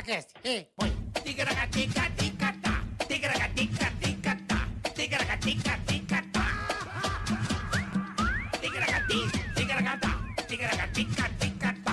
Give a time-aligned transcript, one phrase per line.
[0.00, 0.30] Ticaracast.
[0.44, 0.90] Ei, põe.
[1.24, 2.74] Ticaracatica-ticatá.
[3.06, 4.58] Ticaracatica-ticatá.
[4.96, 6.44] Ticaracatica-ticatá.
[8.60, 9.20] Ticaracati,
[9.54, 10.10] ticaracatá.
[10.48, 11.92] Ticaracatica-ticatá.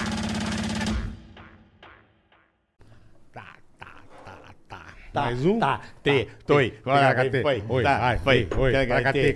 [3.33, 3.46] Tá,
[3.78, 3.91] tá,
[4.24, 4.38] tá,
[4.70, 4.86] tá.
[5.12, 5.60] Tá, Mais um?
[5.60, 7.42] tá, te, toi, Ticaracate.
[7.42, 9.36] foi, Oi, tá, vai, foi, oi, ticaracate, ei,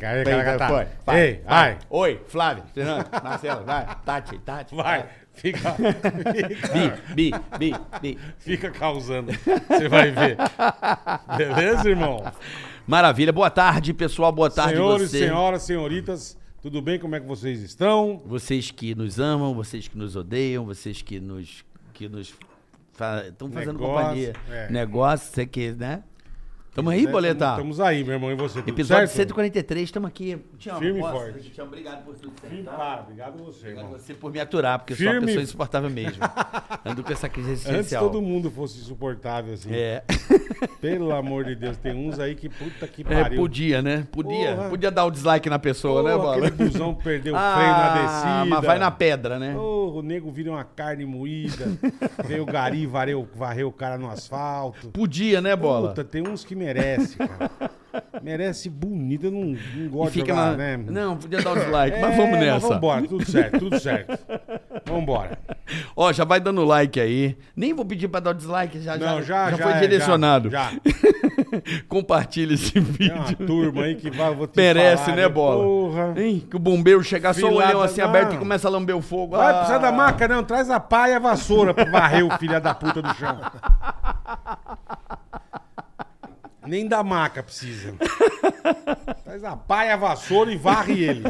[1.05, 1.77] foi, vai.
[1.89, 4.75] Oi, Flávio, Fernando, Marcelo, vai, Tati, Tati.
[4.75, 5.09] Vai,
[5.41, 5.75] fica,
[6.71, 8.19] Bi, bi, bi, bi.
[8.37, 9.31] fica causando.
[9.67, 10.37] Você vai ver.
[11.37, 12.23] Beleza, irmão?
[12.85, 15.19] Maravilha, boa tarde, pessoal, boa tarde Senhores, você.
[15.19, 16.99] senhoras, senhoritas, tudo bem?
[16.99, 18.21] Como é que vocês estão?
[18.25, 22.33] Vocês que nos amam, vocês que nos odeiam, vocês que nos que nos
[23.27, 24.33] estão fazendo Negócio, companhia.
[24.49, 24.69] é.
[24.71, 26.03] Negócio, você que, né?
[26.73, 27.49] Tamo aí, Boleta.
[27.49, 29.17] Estamos aí, meu irmão, e você, tudo Episódio certo?
[29.17, 30.37] 143, estamos aqui.
[30.57, 31.13] Te amo, Firme e posso?
[31.17, 31.49] forte.
[31.49, 32.31] Te amo, obrigado por tudo.
[32.49, 32.71] Sim, tá?
[32.71, 33.99] para, obrigado a você, Obrigado irmão.
[33.99, 35.25] você por me aturar, porque eu sou uma Firme.
[35.27, 36.23] pessoa insuportável mesmo.
[36.85, 38.05] Ando com essa crise Antes existencial.
[38.09, 39.69] todo mundo fosse insuportável, assim.
[39.73, 40.01] É,
[40.79, 43.41] Pelo amor de Deus, tem uns aí que puta que é, pariu.
[43.41, 44.07] podia, né?
[44.09, 44.55] Podia.
[44.55, 44.69] Porra.
[44.69, 46.47] Podia dar o dislike na pessoa, né, Pô, Bola?
[46.47, 48.01] aquele busão perdeu o Ah, freio na
[48.37, 48.45] descida.
[48.45, 49.57] mas vai na pedra, né?
[49.57, 51.67] Ô, o nego vira uma carne moída.
[52.25, 54.89] Veio o gari, varreu, varreu o cara no asfalto.
[54.91, 55.89] Podia, né, Bola?
[55.89, 57.51] Puta, tem uns que merece, cara.
[58.21, 60.57] Merece bonito, eu não, não gosto de fica jogar, na...
[60.57, 60.77] né?
[60.77, 62.67] Não, podia dar o dislike, É, mas vamos nessa.
[62.69, 64.17] vambora, tudo certo, tudo certo.
[64.85, 65.37] Vambora.
[65.95, 67.37] Ó, já vai dando like aí.
[67.55, 70.49] Nem vou pedir pra dar o dislike, já, Não, já, já, foi é, direcionado.
[70.49, 70.79] Já, já.
[71.89, 73.13] Compartilha esse Tem vídeo.
[73.15, 75.63] uma turma aí que vai, vou te Merece, falar, né, Bola?
[75.63, 76.13] Porra.
[76.21, 76.47] Hein?
[76.49, 78.07] Que o bombeiro chegar só o olhão assim não.
[78.07, 79.35] aberto e começa a lamber o fogo.
[79.35, 79.55] Vai Ah.
[79.55, 80.43] precisar da maca, não.
[80.43, 83.37] Traz a pá e a vassoura pra varrer o filho da puta do chão.
[86.65, 87.95] Nem da maca precisa.
[89.23, 91.23] Traz a e a vassoura e varre ele.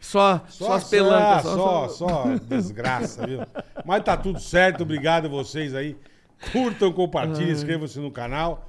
[0.00, 1.42] Só, só, as pelancas.
[1.42, 3.40] Só, só, só desgraça, viu?
[3.84, 4.82] Mas tá tudo certo.
[4.82, 5.96] Obrigado a vocês aí.
[6.52, 8.68] Curtam, compartilhem, inscrevam-se no canal.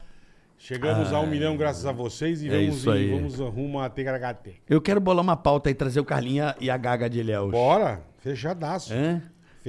[0.57, 3.11] Chegamos a um milhão graças a vocês e É vamos, isso aí.
[3.11, 4.55] vamos rumo a TKHT.
[4.69, 7.51] Eu quero bolar uma pauta e trazer o Carlinha e a Gaga de Ilhéus.
[7.51, 8.93] Bora, fechadaço.
[8.93, 9.21] Hã?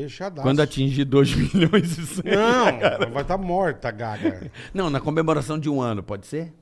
[0.03, 0.43] Fechadaço.
[0.43, 2.23] Quando atingir 2 milhões e 100.
[2.25, 4.51] Não, vai estar morta a gaga.
[4.73, 6.53] Não, na comemoração de um ano, pode ser?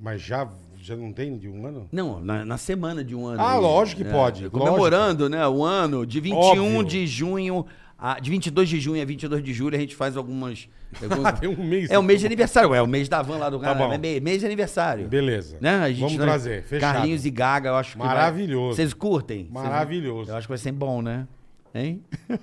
[0.00, 0.48] Mas já,
[0.80, 1.88] já não tem de um ano?
[1.92, 3.40] Não, na, na semana de um ano.
[3.40, 4.10] Ah, aí, lógico que né?
[4.12, 6.84] pode, Comemorando, né, o ano de 21 Óbvio.
[6.84, 7.64] de junho,
[7.96, 10.68] a, de 22 de junho a 22 de julho, a gente faz algumas...
[11.00, 11.88] alguns- Tem um mês.
[11.88, 13.92] é o mês de aniversário, é o mês da van lá do Tá cara, bom.
[13.92, 15.06] é mês, de aniversário.
[15.06, 15.56] Beleza.
[15.60, 15.70] Né?
[15.76, 16.94] A gente Vamos trazer, fechado.
[16.94, 18.74] Carlinhos e Gaga, eu acho que vai- Maravilhoso.
[18.74, 19.48] Vocês curtem?
[19.52, 20.32] Vocês- Maravilhoso.
[20.32, 21.28] Eu acho que vai ser bom, né?
[21.74, 22.02] Hein?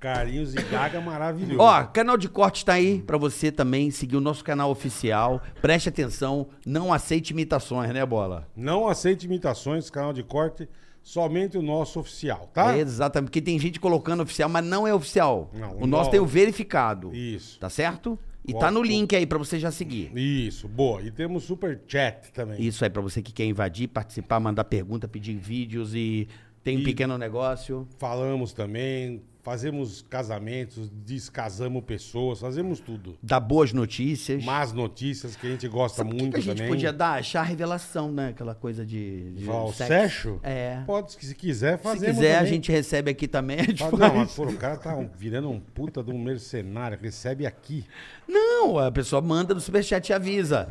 [0.00, 1.60] Carinhos e gaga maravilhoso.
[1.60, 5.42] Ó, canal de corte tá aí pra você também seguir o nosso canal oficial.
[5.60, 8.48] Preste atenção, não aceite imitações, né, Bola?
[8.56, 10.66] Não aceite imitações, canal de corte,
[11.02, 12.74] somente o nosso oficial, tá?
[12.74, 15.50] É, exatamente, porque tem gente colocando oficial, mas não é oficial.
[15.52, 15.86] Não, o não.
[15.88, 17.14] nosso tem o verificado.
[17.14, 17.60] Isso.
[17.60, 18.18] Tá certo?
[18.46, 20.10] E tá no link aí pra você já seguir.
[20.16, 21.02] Isso, boa.
[21.02, 22.60] E temos super chat também.
[22.60, 26.26] Isso aí pra você que quer invadir, participar, mandar pergunta, pedir vídeos e
[26.62, 27.86] tem um E- pequeno negócio.
[27.98, 33.16] Falamos também, fazemos casamentos, descasamos pessoas, fazemos tudo.
[33.22, 34.44] Dá boas notícias.
[34.44, 36.68] Más notícias que a gente gosta que, muito que a gente também.
[36.70, 37.18] podia dar?
[37.18, 38.28] Achar a revelação, né?
[38.28, 39.32] Aquela coisa de.
[39.32, 40.38] de Val sexo.
[40.42, 40.82] É.
[40.86, 42.06] Pode, se quiser, Se fazer.
[42.14, 43.58] quiser, a gente recebe aqui também.
[43.98, 47.84] Não, mas pô, o cara tá virando um puta de um mercenário, recebe aqui.
[48.28, 50.68] Não, a pessoa manda no superchat e avisa.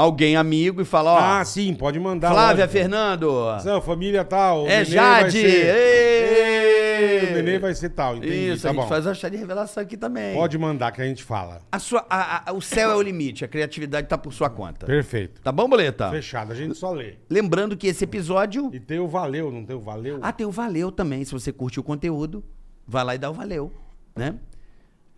[0.00, 1.18] Alguém amigo e fala, ó.
[1.18, 2.30] Ah, sim, pode mandar.
[2.32, 2.72] Flávia lógico.
[2.72, 3.30] Fernando.
[3.64, 4.66] Não, família tal.
[4.66, 5.32] É Jade.
[5.32, 5.66] ser-!
[5.66, 8.88] Ê, O neném vai ser tal, entendi, Isso, tá a gente bom.
[8.88, 10.34] faz a chá de revelação aqui também.
[10.34, 11.60] Pode mandar que a gente fala.
[11.72, 14.86] A sua, a- a- o céu é o limite, a criatividade tá por sua conta.
[14.86, 15.40] Perfeito.
[15.42, 16.10] Tá bom, Boleta?
[16.10, 17.14] Fechado, a gente só lê.
[17.28, 18.70] Lembrando que esse episódio.
[18.72, 20.18] E tem o valeu, não tem o valeu?
[20.22, 21.24] Ah, tem o valeu também.
[21.24, 22.44] Se você curte o conteúdo,
[22.86, 23.72] vai lá e dá o valeu,
[24.16, 24.34] né?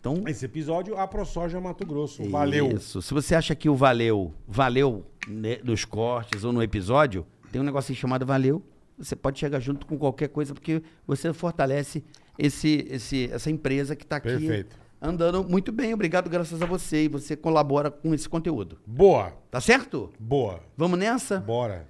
[0.02, 2.28] Então, Esse episódio, a ProSoja Mato Grosso.
[2.28, 2.72] Valeu.
[2.72, 3.00] Isso.
[3.00, 7.64] Se você acha que o valeu, valeu né, nos cortes ou no episódio, tem um
[7.64, 8.60] negocinho chamado valeu.
[8.98, 12.02] Você pode chegar junto com qualquer coisa, porque você fortalece
[12.36, 14.76] esse, esse, essa empresa que está aqui Perfeito.
[15.00, 15.94] andando muito bem.
[15.94, 17.04] Obrigado, graças a você.
[17.04, 18.80] E você colabora com esse conteúdo.
[18.84, 20.10] Boa, Tá certo?
[20.18, 20.64] boa.
[20.76, 21.38] Vamos nessa?
[21.38, 21.86] Bora.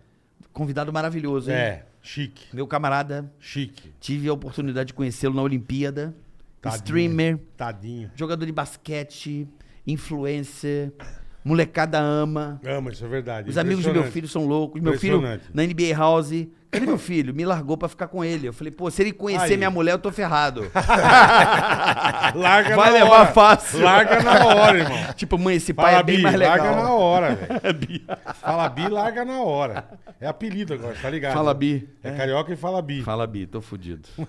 [0.53, 1.57] Convidado maravilhoso, hein?
[1.57, 3.91] É, chique, Meu camarada, chique.
[3.99, 6.15] tive a oportunidade de conhecê-lo na Olimpíada.
[6.63, 6.77] Tadinho.
[6.85, 8.11] Streamer, Tadinho.
[8.15, 9.49] jogador de basquete,
[9.85, 10.93] influencer,
[11.45, 12.61] molecada ama.
[12.65, 13.51] Ama, isso é verdade.
[13.51, 14.81] Os amigos do meu filho são loucos.
[14.81, 15.21] Meu filho
[15.53, 16.31] na NBA House,
[16.73, 17.35] Cadê meu filho?
[17.35, 18.49] Me largou pra ficar com ele.
[18.49, 19.57] Eu falei, pô, se ele conhecer Aí.
[19.59, 20.71] minha mulher, eu tô ferrado.
[22.35, 23.27] Larga Vai na levar hora.
[23.33, 23.83] fácil.
[23.83, 24.99] Larga na hora, irmão.
[25.15, 26.57] tipo, mãe, esse pai Fala é bem Bi, mais legal.
[26.57, 28.01] larga na hora, velho.
[28.41, 29.85] Fala Bi, larga na hora.
[30.19, 31.35] É apelido agora, tá ligado?
[31.35, 31.87] Fala Bi.
[32.03, 33.03] É, carioca e fala Bi.
[33.03, 34.09] Fala, Bi, tô fudido.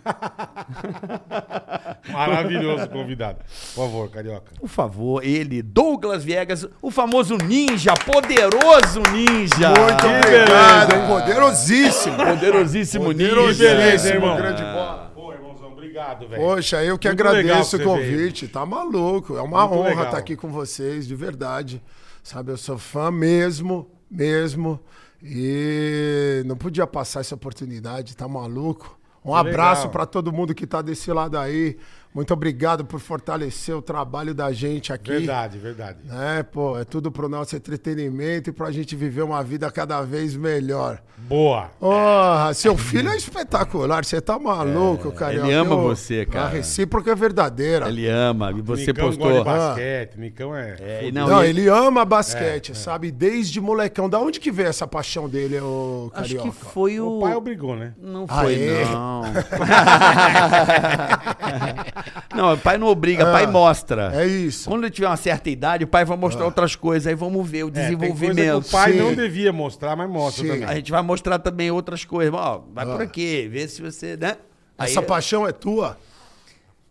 [2.11, 3.37] Maravilhoso convidado.
[3.73, 4.51] Por favor, carioca.
[4.59, 9.69] Por favor, ele, Douglas Viegas, o famoso ninja, poderoso ninja.
[9.69, 12.17] Muito obrigado, poderosíssimo.
[12.35, 13.53] Poderosíssimo Que ninja.
[13.75, 14.35] beleza, irmão.
[14.35, 15.11] grande bola.
[15.13, 16.41] Pô, irmãozão, obrigado, velho.
[16.41, 18.47] Poxa, eu que Muito agradeço o convite.
[18.47, 19.37] Tá maluco.
[19.37, 20.05] É uma Muito honra legal.
[20.05, 21.81] estar aqui com vocês, de verdade.
[22.23, 24.79] Sabe, eu sou fã mesmo, mesmo.
[25.21, 28.99] E não podia passar essa oportunidade, tá maluco?
[29.23, 31.77] Um Que abraço para todo mundo que tá desse lado aí.
[32.13, 35.09] Muito obrigado por fortalecer o trabalho da gente aqui.
[35.11, 35.97] Verdade, verdade.
[36.11, 40.35] É, pô, é tudo pro nosso entretenimento e pra gente viver uma vida cada vez
[40.35, 41.01] melhor.
[41.17, 41.71] Boa.
[41.79, 45.33] Porra, seu filho é espetacular, você tá maluco, cara.
[45.33, 46.45] ele ama você, cara.
[46.45, 47.87] A recíproca é verdadeira.
[47.87, 49.29] Ele ama, e você Nicão postou.
[49.29, 50.75] gosta de basquete, Nicão é...
[50.79, 53.09] É, não, Não, e- ele ama basquete, sabe?
[53.09, 54.07] Desde molecão.
[54.09, 56.49] Da onde que veio essa paixão dele, ô Acho Carioca?
[56.49, 57.17] que foi o.
[57.17, 57.93] O pai obrigou, né?
[58.01, 58.85] Não Ah, foi, é?
[58.85, 59.23] não.
[62.35, 64.11] não, o pai não obriga, o pai mostra.
[64.15, 64.69] É isso.
[64.69, 67.63] Quando ele tiver uma certa idade, o pai vai mostrar outras coisas, aí vamos ver
[67.65, 68.67] o É, tem coisa que desenvolvimento.
[68.67, 68.99] o pai Sim.
[68.99, 70.49] não devia mostrar, mas mostra Sim.
[70.51, 70.65] também.
[70.65, 72.33] A gente vai mostrar também outras coisas.
[72.33, 74.37] Ó, vai por aqui, vê se você, né?
[74.77, 75.97] Aí- Essa paixão é tua?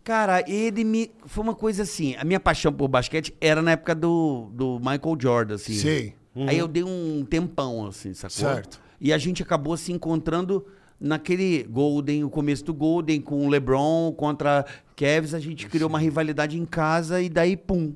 [0.03, 1.11] Cara, ele me.
[1.25, 2.15] Foi uma coisa assim.
[2.17, 5.73] A minha paixão por basquete era na época do, do Michael Jordan, assim.
[5.73, 6.13] Sim.
[6.47, 8.31] Aí eu dei um tempão, assim, sacou?
[8.35, 8.81] Certo.
[8.99, 10.65] E a gente acabou se encontrando
[10.99, 14.65] naquele Golden, o começo do Golden, com o LeBron contra
[14.95, 15.33] Cavs.
[15.33, 17.93] A gente criou uma rivalidade em casa e daí, pum.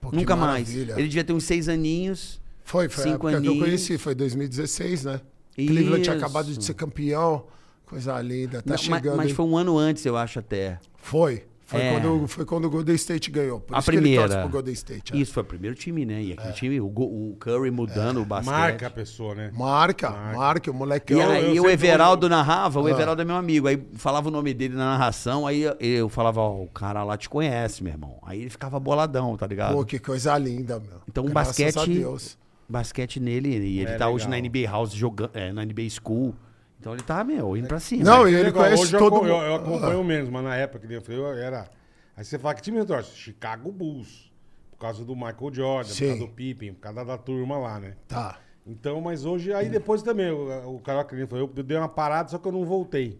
[0.00, 0.74] Pô, Nunca mais.
[0.74, 2.40] Ele devia ter uns seis aninhos.
[2.64, 3.66] Foi, foi a cinco época que eu aninhos.
[3.66, 5.20] conheci, foi 2016, né?
[5.54, 6.24] Cleveland tinha Isso.
[6.24, 7.44] acabado de ser campeão.
[7.86, 9.16] Coisa linda, tá Não, chegando.
[9.16, 9.34] mas hein?
[9.34, 10.78] foi um ano antes, eu acho, até.
[10.96, 11.44] Foi.
[11.72, 11.92] Foi, É.
[12.00, 13.60] quando, foi quando o Golden State ganhou.
[13.60, 14.40] Por a isso que ele primeira.
[14.42, 15.12] pro Golden State.
[15.12, 15.16] é.
[15.16, 16.22] Isso, foi o primeiro time, né?
[16.22, 18.52] E aquele time, o, o Curry mudando o basquete.
[18.52, 19.50] Marca a pessoa, né?
[19.54, 21.16] Marca, marca, o molecão.
[21.16, 22.82] E Eu- aí eu o Everaldo narrava, Ah.
[22.82, 23.66] o Everaldo é meu amigo.
[23.66, 27.28] Aí falava o nome dele na narração, aí eu falava, ó, o cara lá te
[27.28, 28.18] conhece, meu irmão.
[28.22, 29.74] Aí ele ficava boladão, tá ligado?
[29.74, 31.00] Pô, que coisa linda, meu.
[31.08, 31.78] Então o basquete.
[31.78, 32.38] a Deus.
[32.68, 34.50] Basquete nele, e ele É, tá hoje na legal.
[34.50, 36.34] NBA House jogando, é, na NBA School.
[36.82, 38.02] Então ele tá, meu, indo pra cima.
[38.02, 39.44] Não, É ele legal, conhece hoje eu todo eu, mundo.
[39.44, 41.70] eu acompanho menos, mas na época que eu falei, eu era.
[42.16, 43.16] Aí você fala que time torce?
[43.16, 44.32] Chicago Bulls.
[44.72, 46.08] Por causa do Michael Jordan, por Sim.
[46.08, 47.94] causa do Pippen, por causa da turma lá, né?
[48.08, 48.40] Tá.
[48.66, 52.28] Então, mas hoje, aí depois também, o, o Carioca ele falou, eu dei uma parada,
[52.30, 53.16] só que eu não voltei.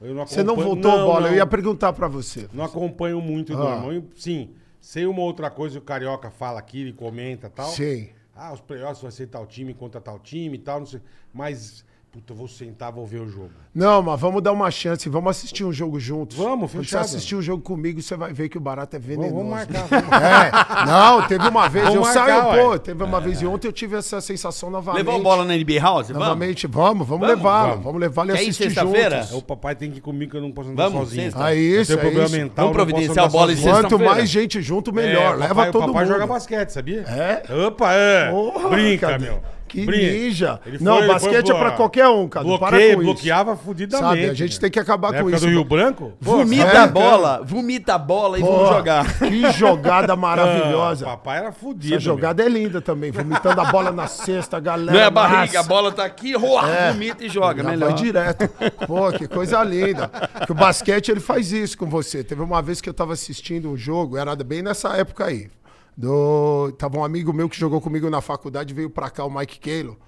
[0.00, 1.20] Eu não Você não voltou, não, bola?
[1.20, 1.28] não.
[1.28, 2.48] Eu ia perguntar pra você.
[2.50, 3.74] Não acompanho muito, Ah.
[3.74, 3.92] irmão.
[3.92, 7.68] E, Sim, sei uma outra coisa, o Carioca fala aqui, ele comenta e tal.
[7.68, 8.08] Sim.
[8.34, 11.02] Ah, os playoffs vai ser tal time contra tal time e tal, não sei.
[11.30, 13.48] Mas, puta, eu vou sentar, vou ver o jogo.
[13.74, 16.36] Não, mas vamos dar uma chance, vamos assistir um jogo juntos.
[16.36, 17.04] Vamos, Quando você fechado.
[17.06, 19.34] assistir um jogo comigo, você vai ver que o barato é venenoso.
[19.34, 20.82] Vamos, vamos marcar, vamos marcar.
[20.82, 22.62] É, não, teve uma vez, Vamos eu marcar, saio, ué.
[22.64, 25.04] pô, teve uma vez e ontem eu tive essa sensação novamente.
[25.06, 26.10] Levou a bola na NBA House?
[26.10, 27.84] Novamente, vamos, vamos, Vamos, levar, vamos.
[27.84, 29.22] vamos, levar ir assistir sexta-feira?
[29.22, 29.32] juntos.
[29.38, 31.22] O papai tem que ir comigo que eu não posso andar Vamos, sozinho.
[31.30, 31.42] sexta.
[31.44, 32.36] Ah, isso, eu tenho é problema isso.
[32.36, 32.64] mental.
[32.66, 33.72] Vamos providenciar a bola e sozinho.
[33.72, 34.14] sexta- Quanto Sexta-feira.
[34.14, 35.36] mais gente junto, É, melhor.
[35.36, 36.12] o Leva papai, todo o papai mundo.
[36.12, 37.00] joga basquete, sabia?
[37.08, 37.42] É?
[37.66, 38.30] Opa, é.
[38.30, 39.40] Porra, Brinca, meu.
[39.72, 40.12] Que Brinca.
[40.12, 40.60] ninja.
[40.66, 42.58] Ele Não, foi- ele basquete foi, é pra qualquer um, Cadu.
[42.58, 43.12] Para Bloqueia, com isso.
[43.12, 44.06] bloqueava fudidamente.
[44.20, 44.60] Sabe, a gente né?
[44.60, 45.46] tem que acabar Na com época isso.
[45.46, 46.12] do Rio Branco?
[46.20, 49.18] Vomita É, a bola, vomita a bola e vamos jogar.
[49.18, 51.06] Que jogada maravilhosa.
[51.06, 51.94] Ah, papai era fudido.
[51.94, 54.92] Essa jogada é linda também, vomitando a bola na cesta, a galera.
[54.92, 57.62] Não é a barriga, a bola tá aqui, roa, vomita e joga.
[57.62, 57.92] Já melhor.
[57.92, 58.48] vai direto.
[58.86, 60.10] Pô, que coisa linda.
[60.44, 62.22] Que o basquete ele faz isso com você.
[62.22, 65.48] Teve uma vez que eu tava assistindo um jogo, era bem nessa época aí.
[65.96, 66.72] Do...
[66.78, 69.98] Tava um amigo meu que jogou comigo na faculdade, veio pra cá, o Mike Calo.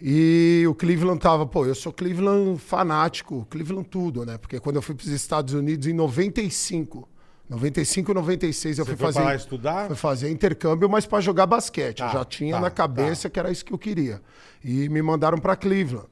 [0.00, 4.36] E o Cleveland tava, pô, eu sou Cleveland fanático, Cleveland tudo, né?
[4.36, 7.08] Porque quando eu fui pros Estados Unidos em 95,
[7.48, 9.20] 95, 96, eu Você fui fazer.
[9.20, 9.86] lá estudar?
[9.86, 11.98] Fui fazer intercâmbio, mas para jogar basquete.
[11.98, 14.20] Tá, eu já tinha tá, na cabeça que era isso que eu queria.
[14.64, 16.08] E me mandaram para Cleveland.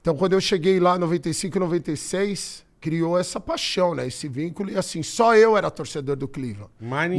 [0.00, 4.06] Então, quando eu cheguei lá em 95, 96, criou essa paixão, né?
[4.06, 4.70] Esse vínculo.
[4.70, 6.70] E assim, só eu era torcedor do Cleveland.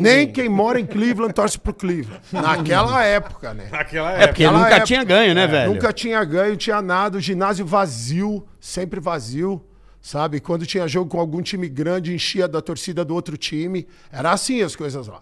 [0.02, 2.22] Nem quem mora em Cleveland torce pro Cleveland.
[2.34, 3.68] Naquela época, né?
[3.72, 5.74] Naquela É porque Aquela nunca época- tinha ganho, né, velho?
[5.74, 7.18] Nunca tinha ganho, tinha nada.
[7.18, 9.64] O ginásio vazio, sempre vazio.
[10.02, 10.40] Sabe?
[10.40, 13.88] Quando tinha jogo com algum time grande, enchia da torcida do outro time.
[14.12, 15.22] Era assim as coisas lá.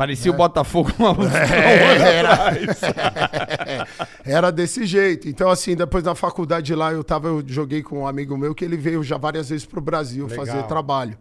[0.00, 1.10] Parecia o Botafogo uma
[1.44, 3.86] É, era,
[4.24, 5.28] era desse jeito.
[5.28, 8.64] Então, assim, depois da faculdade lá, eu tava, eu joguei com um amigo meu que
[8.64, 10.46] ele veio já várias vezes pro Brasil Legal.
[10.46, 11.18] fazer trabalho.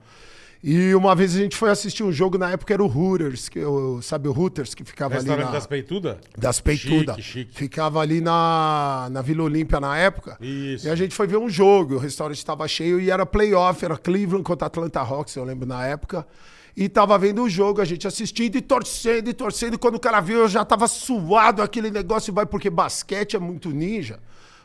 [0.62, 3.60] E uma vez a gente foi assistir um jogo, na época era o Hooters, que,
[3.64, 5.52] o- sabe o Hooters, que ficava ali na...
[5.52, 6.18] das peitudas?
[6.38, 7.16] Das peitudas.
[7.16, 7.54] Chique, chique.
[7.58, 10.38] Ficava ali na, na Vila Olímpia na época.
[10.42, 10.86] Isso.
[10.86, 11.96] E a gente foi ver um jogo.
[11.96, 15.86] O restaurante estava cheio e era playoff, era Cleveland contra Atlanta Hawks, eu lembro na
[15.86, 16.28] época.
[16.76, 19.76] E tava vendo o jogo, a gente assistindo e torcendo e torcendo.
[19.76, 22.34] E quando o cara viu, eu já tava suado aquele negócio.
[22.34, 24.20] Vai, porque basquete é muito ninja.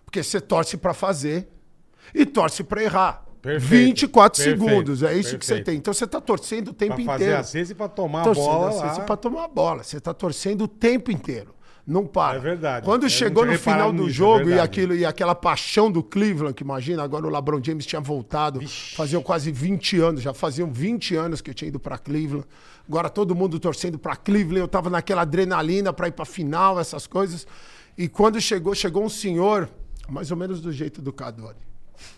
[0.04, 1.48] Porque você torce pra fazer
[2.12, 3.24] e torce pra errar.
[3.44, 5.66] Perfeito, 24 perfeito, segundos, é isso que você perfeito.
[5.66, 5.76] tem.
[5.76, 7.40] Então você tá torcendo o tempo Pra fazer inteiro.
[7.40, 9.82] a cesta e pra tomar a Torcendo bola a cesta pra tomar a bola.
[9.82, 11.54] Você tá torcendo o tempo inteiro.
[11.86, 12.38] Não para.
[12.38, 12.86] É verdade.
[12.86, 14.60] Quando Eu chegou no final do nisso, é jogo e, verdade.
[14.62, 18.58] aquilo, e aquela paixão do Cleveland, que imagina, agora o LeBron James tinha voltado,
[18.96, 22.46] faziam quase 20 anos, já faziam 20 anos que eu tinha ido pra Cleveland.
[22.88, 27.06] Agora todo mundo torcendo pra Cleveland, eu tava naquela adrenalina pra ir pra final, essas
[27.06, 27.46] coisas.
[27.98, 29.68] E quando chegou, chegou um senhor,
[30.08, 31.12] mais ou menos do jeito do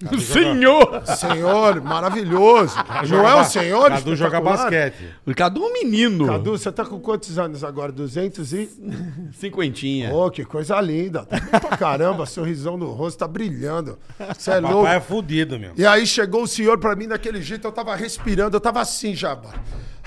[0.02, 0.20] Cadore.
[0.20, 1.02] Senhor!
[1.06, 2.76] Senhor, maravilhoso.
[3.08, 3.88] Não é um senhor?
[3.88, 5.14] Cadu joga basquete.
[5.24, 6.26] O Cadu é um menino.
[6.26, 7.90] Cadu, você tá com quantos anos agora?
[7.90, 8.70] 200 e...
[9.38, 10.14] Cinquentinha.
[10.14, 11.24] Ô, que coisa linda.
[11.24, 13.98] Tá pra caramba, sorrisão no rosto tá brilhando.
[14.36, 14.82] Você é louco.
[14.82, 15.72] Papai é fudido, meu.
[15.76, 19.14] E aí chegou o senhor pra mim daquele jeito, eu tava respirando, eu tava assim
[19.14, 19.34] já.
[19.34, 19.54] mano.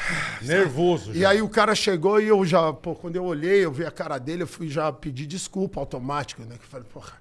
[0.41, 1.11] Nervoso.
[1.13, 1.29] E já.
[1.29, 4.17] aí o cara chegou e eu já, pô, quando eu olhei, eu vi a cara
[4.17, 6.55] dele, eu fui já pedir desculpa automático, né?
[6.57, 7.13] Que eu falei, porra,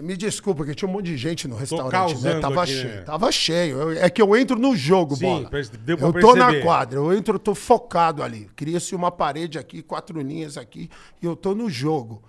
[0.00, 2.38] me desculpa, porque tinha um monte de gente no restaurante, né?
[2.38, 3.00] Tava aqui, cheio, né?
[3.02, 3.78] tava cheio.
[3.80, 5.50] Eu- é que eu entro no jogo, Sim, bola.
[5.84, 6.62] deu pra eu tô na perceber.
[6.64, 8.48] quadra, eu entro, eu tô focado ali.
[8.54, 10.88] Cria-se uma parede aqui, quatro linhas aqui,
[11.20, 12.22] e eu tô no jogo.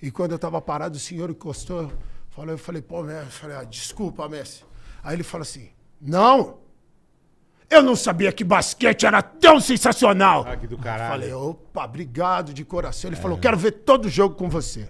[0.00, 1.90] E quando eu tava parado, o senhor encostou,
[2.30, 4.62] falou, eu falei, pô, Messi, eu falei, ah, desculpa, Messi.
[5.02, 5.70] Aí ele falou assim,
[6.00, 6.58] não,
[7.70, 10.44] eu não sabia que basquete era tão sensacional.
[10.48, 11.10] Ah, que do Eu caralho.
[11.10, 13.10] Falei, opa, obrigado de coração.
[13.10, 14.88] Ele falou, quero ver todo jogo com você.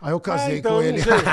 [0.00, 0.98] Aí eu Ah, casei então, com eu ele.
[0.98, 1.14] não sei.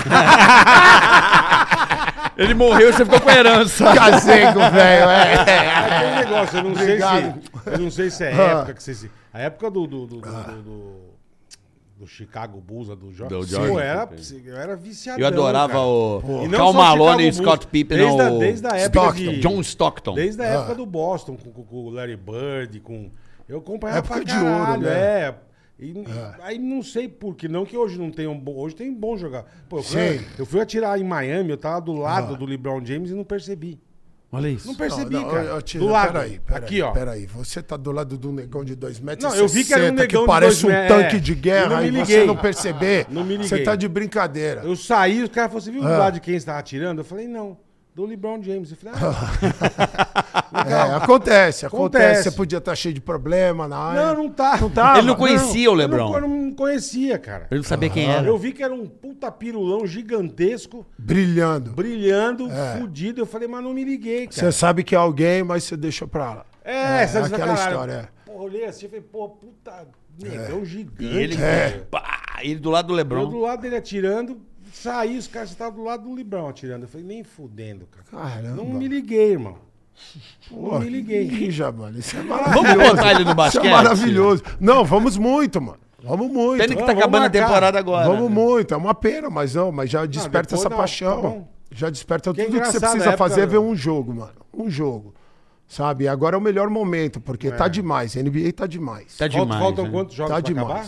[2.36, 3.94] Ele morreu e você ficou com a herança.
[3.94, 5.36] casei com o velho, é.
[5.36, 7.70] Aquele negócio, eu não sei se.
[7.72, 8.52] Eu não sei se é a Ah.
[8.60, 9.10] época que você.
[9.32, 9.86] A época do.
[9.88, 11.14] do, do, do, do-
[11.96, 13.40] do Chicago Bulls, do Jordan.
[13.40, 13.80] Do Pô, Jordan.
[13.82, 14.10] era,
[14.46, 15.22] eu era viciadão.
[15.22, 15.84] Eu adorava cara.
[15.86, 17.98] o Cal Malone e Scott Pippen.
[18.00, 19.32] Desde, não, a, desde a época Stockton.
[19.32, 19.40] de...
[19.40, 20.14] John Stockton.
[20.16, 20.54] Desde a Ah.
[20.56, 23.12] época do Boston, com, com- o Larry Bird, com...
[23.48, 24.90] Eu acompanhava Época pra de ouro, caralho, né?
[24.92, 25.36] É.
[25.80, 25.94] E,
[26.42, 28.56] Aí não sei por que, não que hoje não tem um bom...
[28.56, 29.44] Hoje tem bom jogar.
[29.68, 33.12] Pô, eu, fui, eu fui atirar em Miami, eu tava do lado do LeBron James
[33.12, 33.80] e não percebi.
[34.32, 34.66] Olha isso.
[34.68, 35.44] Não percebi, Não, não, cara.
[35.44, 36.14] eu- eu tiro- do lado.
[36.14, 36.92] Peraí, peraí, Aqui, ó.
[36.92, 39.64] Peraí, você tá do lado de um negão de 2 metros Não, e eu vi
[39.64, 41.20] que era um 60, negão de parece dois um me- tanque é.
[41.20, 43.06] de Eu guerra não me e você não perceber.
[43.12, 43.64] Não me Você liguei.
[43.64, 44.62] tá de brincadeira.
[44.64, 45.98] Eu saí, os caras falaram, você viu do Ah.
[45.98, 47.02] lado de quem você tava atirando?
[47.02, 47.58] Eu falei, não.
[47.96, 48.72] Do LeBron James.
[48.72, 50.34] Eu falei, ah,
[50.66, 52.24] É, acontece, acontece, Acontece.
[52.24, 54.14] Você podia estar cheio de problema na área.
[54.14, 54.58] não, não tá.
[54.58, 55.98] Não tá, Ele não conhecia o Eu LeBron.
[56.12, 57.48] não, eu não conhecia, cara.
[57.52, 58.26] Ele não sabia quem era.
[58.28, 61.72] Eu vi que era um puta pirulão gigantesco, Brilhando.
[61.72, 62.78] brilhando, É.
[62.80, 63.22] fudido.
[63.22, 64.32] Eu falei, mas não me liguei, cara.
[64.34, 66.46] Você sabe que é alguém, mas você deixou pra lá.
[66.64, 67.70] É, sabe aquela caralho.
[67.72, 67.94] história.
[67.94, 68.08] é.
[68.32, 69.88] Porra, olhei assim e falei, pô, puta
[70.22, 71.04] negão gigante.
[71.04, 71.88] E ele, cara.
[71.92, 73.28] pá, ele do lado do Eu LeBron.
[73.30, 74.40] do lado dele atirando,
[74.76, 76.84] saí, os caras estavam do lado do LeBron atirando.
[76.84, 78.06] Eu falei, nem fudendo, cara.
[78.10, 78.56] Caramba.
[78.56, 79.58] Não me liguei, irmão.
[80.50, 81.26] Pô, não me liguei.
[81.28, 81.98] Ninja, mano.
[82.00, 82.68] Isso é maravilhoso.
[82.68, 83.68] Vamos botar ele no Isso basquete?
[83.68, 84.44] é maravilhoso.
[84.60, 85.80] Não, vamos muito, mano.
[86.04, 86.62] Vamos muito.
[86.62, 87.46] Pena que tá vamos acabando a marcar.
[87.46, 88.08] temporada agora.
[88.08, 88.36] Vamos né?
[88.36, 88.74] muito.
[88.74, 91.42] É uma pena, mas não, mas já desperta essa não, paixão.
[91.42, 93.76] tá já desperta Que é tudo que você precisa a época- fazer é ver um
[93.76, 94.34] jogo, mano.
[94.54, 95.14] Um jogo.
[95.68, 96.08] Sabe?
[96.08, 98.16] Agora é o melhor momento, porque tá demais.
[98.16, 99.18] A NBA tá demais.
[99.18, 99.60] Tá demais.
[99.62, 99.92] Faltam né?
[99.92, 100.88] quantos jogos Tá pra acabar?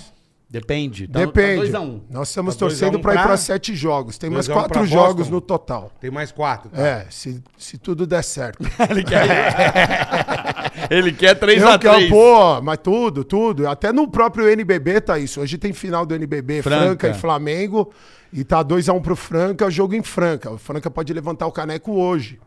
[0.60, 1.08] Depende.
[1.08, 1.56] Tá, Depende.
[1.56, 4.18] Tá 2 a 1 Nós estamos Tá torcendo um pra ir pra sete jogos.
[4.18, 5.92] Tem mais um quatro pra jogos no total.
[6.00, 6.70] Tem mais quatro.
[6.70, 6.82] tá?
[6.82, 8.64] É, se, se tudo der certo.
[8.90, 9.26] Ele quer,
[10.90, 13.68] ele quer 3 Eu a quero, 3 pô, mas tudo, tudo.
[13.68, 15.42] Até no próprio NBB tá isso.
[15.42, 17.10] Hoje tem final do NBB, Franca, Franca.
[17.10, 17.92] e Flamengo.
[18.32, 20.52] E tá 2x1 pro Franca, jogo em Franca.
[20.52, 22.40] O Franca pode levantar o caneco hoje.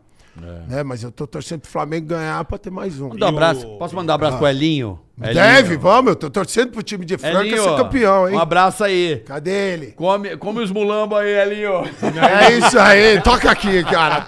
[0.67, 0.83] Né?
[0.83, 3.09] Mas eu tô torcendo pro Flamengo ganhar pra ter mais um.
[3.09, 3.67] Mandar um abraço.
[3.67, 4.99] o- Posso mandar um abraço pro Elinho?
[5.17, 5.79] Deve, Elinho.
[5.81, 6.09] vamos.
[6.11, 8.35] Eu tô torcendo pro time de Franca Elinho, ser campeão, hein?
[8.35, 9.17] Um abraço aí.
[9.25, 9.87] Cadê ele?
[9.91, 11.83] Come, come os mulambos aí, Elinho.
[12.39, 14.25] É isso aí, toca aqui, cara.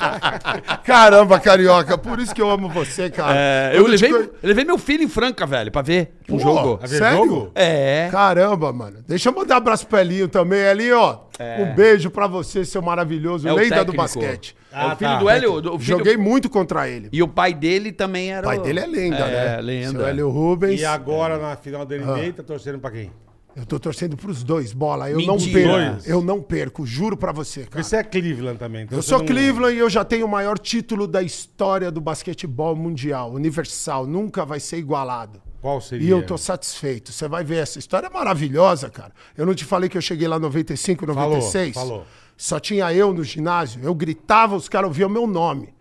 [0.84, 3.34] Caramba, carioca, por isso que eu amo você, cara.
[3.38, 6.40] É, eu Quando te levei, levei meu filho em Franca, velho, pra ver um Pô,
[6.40, 6.78] jogo.
[6.82, 7.18] Ver Sério?
[7.26, 7.52] jogo?
[7.56, 8.10] É.
[8.12, 8.98] Caramba, mano.
[9.08, 10.60] Deixa eu mandar um abraço pro Elinho também.
[10.60, 11.20] Elinho, ó,
[11.60, 14.61] um beijo pra você, seu maravilhoso, É o lenda do técnico.
[14.72, 14.82] Basquete.
[14.84, 15.20] É o Ah, filho tá.
[15.20, 15.62] do Hélio.
[15.62, 17.10] do- o filho- Joguei muito contra ele.
[17.12, 18.42] E o pai dele também era.
[18.48, 19.58] O pai dele é lenda, né?
[19.58, 19.92] É, lenda.
[20.00, 20.80] Seu Hélio Rubens.
[20.80, 23.12] E agora na final da NBA, tá torcendo pra quem?
[23.54, 25.10] Eu tô torcendo pros dois, bola.
[25.12, 25.68] Eu Mentira.
[25.68, 26.10] não perco.
[26.10, 27.84] Eu não perco, juro pra você, cara.
[27.84, 28.84] Você é Cleveland também.
[28.84, 32.00] então Eu sou não- Cleveland e eu já tenho o maior título da história do
[32.00, 34.08] basquetebol mundial, universal.
[34.08, 35.42] Nunca vai ser igualado.
[35.62, 36.08] Qual seria?
[36.08, 37.12] E eu tô satisfeito.
[37.12, 39.12] Você vai ver essa história é maravilhosa, cara.
[39.38, 41.74] Eu não te falei que eu cheguei lá em 95, 96?
[41.74, 42.06] falou.
[42.42, 43.84] Só tinha eu no ginásio.
[43.84, 45.76] Eu gritava, os caras ouviam meu nome.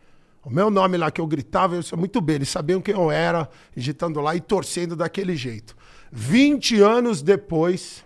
[0.45, 3.11] O meu nome lá que eu gritava, eu sei muito bem, eles sabiam quem eu
[3.11, 5.75] era, digitando lá e torcendo daquele jeito.
[6.13, 8.05] 20 anos depois,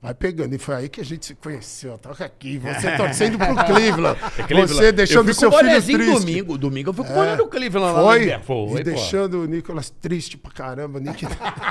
[0.00, 0.54] vai pegando.
[0.54, 1.98] E foi aí que a gente se conheceu.
[1.98, 4.20] Toca aqui, você torcendo pro Cleveland.
[4.68, 5.94] Você deixando o seu filho triste.
[5.94, 6.12] É.
[6.14, 6.56] domingo.
[6.58, 8.90] Domingo eu fui com o boné do Cleveland lá Foi, no Foi, e pô.
[8.90, 11.00] deixando o Nicolas triste pra caramba.
[11.00, 11.26] Nick...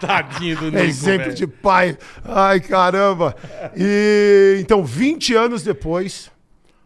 [0.00, 1.34] Tadinho do Nico, Exemplo velho.
[1.34, 1.96] de pai.
[2.24, 3.34] Ai, caramba.
[3.76, 6.30] E então, 20 anos depois,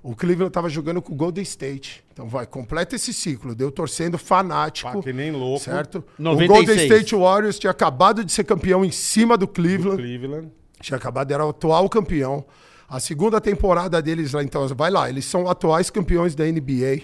[0.02, 2.02] o Cleveland estava jogando com o Golden State.
[2.12, 3.54] Então, vai, completa esse ciclo.
[3.54, 4.92] Deu torcendo fanático.
[4.92, 5.64] Pá, que nem louco.
[5.64, 6.04] Certo?
[6.18, 6.50] 96.
[6.50, 10.02] O Golden State Warriors tinha acabado de ser campeão em cima do Cleveland.
[10.02, 10.48] Cleveland.
[10.80, 12.44] Tinha acabado, era o atual campeão.
[12.88, 17.02] A segunda temporada deles lá, então, vai lá, eles são atuais campeões da NBA.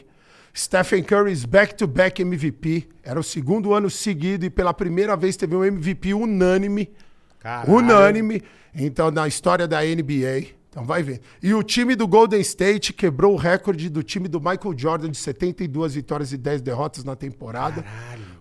[0.56, 2.88] Stephen Curry's back-to-back MVP.
[3.02, 6.90] Era o segundo ano seguido e pela primeira vez teve um MVP unânime.
[7.38, 7.74] Caralho.
[7.74, 8.42] Unânime.
[8.74, 10.54] Então, na história da NBA.
[10.70, 11.20] Então, vai ver.
[11.42, 15.18] E o time do Golden State quebrou o recorde do time do Michael Jordan de
[15.18, 17.84] 72 vitórias e 10 derrotas na temporada.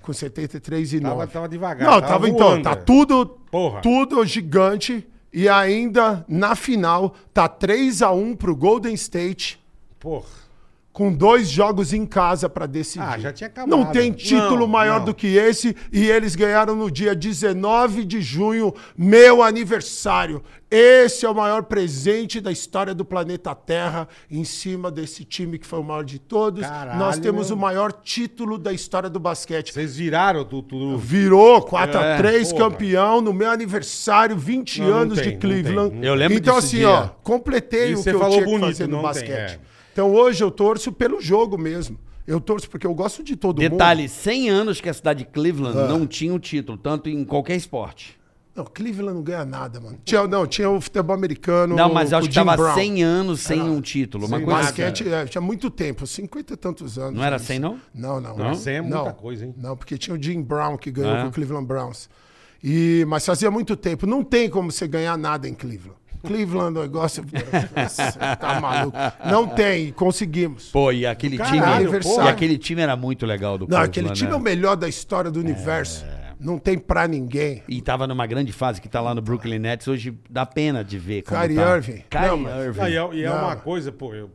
[0.02, 1.16] Com 73 e 9.
[1.16, 1.90] Tava, tava devagar.
[1.90, 3.82] Não, tava, tava, então, tá tudo, Porra.
[3.82, 5.06] tudo gigante.
[5.34, 9.60] E ainda na final, tá 3 a 1 pro Golden State,
[10.00, 10.45] Porra.
[10.96, 13.04] Com dois jogos em casa pra decidir.
[13.06, 13.70] Ah, já tinha acabado.
[13.70, 15.08] Não tem título Não, maior não.
[15.08, 15.76] do que esse.
[15.92, 20.42] E eles ganharam no dia 19 de junho, meu aniversário.
[20.72, 25.68] Esse é o maior presente da história do planeta Terra, em cima desse time que
[25.68, 26.62] foi o maior de todos.
[26.66, 27.58] Caralho, Nós temos meu.
[27.58, 29.74] o maior título da história do basquete.
[29.74, 30.98] Vocês viraram tudo.
[30.98, 32.70] Virou 4x3 porra.
[32.70, 35.98] campeão no meu aniversário, 20 Não, anos tem, de Cleveland.
[36.02, 36.90] Eu lembro Então, assim, dia.
[36.90, 39.60] ó, completei E o que eu tinha que bonito, fazer no não tem, basquete.
[39.72, 39.75] é.
[39.96, 41.98] Então, hoje eu torço pelo jogo mesmo.
[42.28, 43.72] Eu torço porque eu gosto de todo mundo.
[43.72, 47.56] Detalhe, 100 anos que a cidade de Cleveland não tinha um título, tanto em qualquer
[47.56, 48.20] esporte.
[48.54, 49.98] Não, Cleveland não ganha nada, mano.
[50.04, 51.78] Tinha, não, tinha o futebol americano.
[51.78, 52.76] Não, mas eu acho o que Jim tava Brown.
[52.76, 54.26] 100 anos sem um título.
[54.28, 54.70] Uma coisa nada.
[54.70, 54.82] assim.
[54.84, 57.16] Basquete, é, tinha muito tempo, 50 e tantos anos.
[57.16, 57.46] Não era isso.
[57.46, 57.80] 100, não?
[57.94, 58.36] Não, não.
[58.38, 58.54] Não?
[58.54, 59.56] 100 é muita coisa, hein?
[59.58, 61.22] Não, porque tinha o Jim Brown que ganhou Ah.
[61.22, 62.10] com o Cleveland Browns.
[62.62, 64.06] E, mas fazia muito tempo.
[64.06, 65.98] Não tem como você ganhar nada em Cleveland.
[66.26, 67.24] Cleveland, o negócio.
[67.76, 68.98] Nossa, tá maluco.
[69.30, 70.70] Não tem, conseguimos.
[70.70, 71.74] Pô, e aquele Caralho, time.
[71.74, 72.24] aniversário.
[72.26, 74.36] E aquele time era muito legal do Não, Cleveland, aquele time né?
[74.36, 76.06] é o melhor da história do universo.
[76.40, 77.64] Não tem pra ninguém.
[77.68, 79.88] E tava numa grande fase que tá lá no Brooklyn Nets.
[79.88, 81.76] Hoje dá pena de ver como Kyrie tá.
[81.76, 82.04] Irving.
[82.10, 82.82] Kyrie Não, mas- Irving.
[82.82, 84.30] E é, e é uma coisa, pô, eu.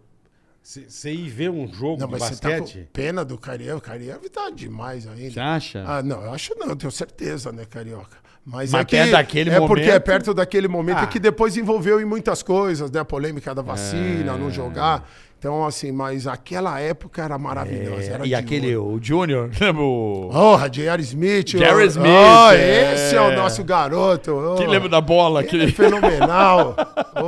[0.63, 2.85] Você ir ver um jogo Não, de mas você tá basquete.
[2.87, 3.73] com pena do Kyrie.
[3.73, 5.31] O Kyrie tá demais ainda.
[5.33, 5.85] Você acha?
[5.87, 8.19] Ah, não, eu acho não, eu tenho certeza, né, Carioca?
[8.51, 11.03] Mas, Mas é que daquele é porque é momento- perto daquele momento Ah.
[11.05, 12.99] é que depois envolveu em muitas coisas, né?
[12.99, 15.09] A polêmica da vacina, não jogar.
[15.41, 18.03] Então, assim, mas aquela época era maravilhosa.
[18.13, 18.97] era É, e de aquele, ouro.
[18.99, 20.29] o Junior, lembra o...
[20.31, 21.01] Porra, J.R.
[21.03, 21.47] Smith.
[21.53, 21.75] J.R.
[21.77, 22.93] o- Smith, Oh, é.
[22.95, 24.33] esse é o nosso garoto.
[24.33, 24.57] oh.
[24.57, 25.41] Que lembra da bola?
[25.41, 25.73] Ele é Aquele...
[25.73, 26.77] fenomenal.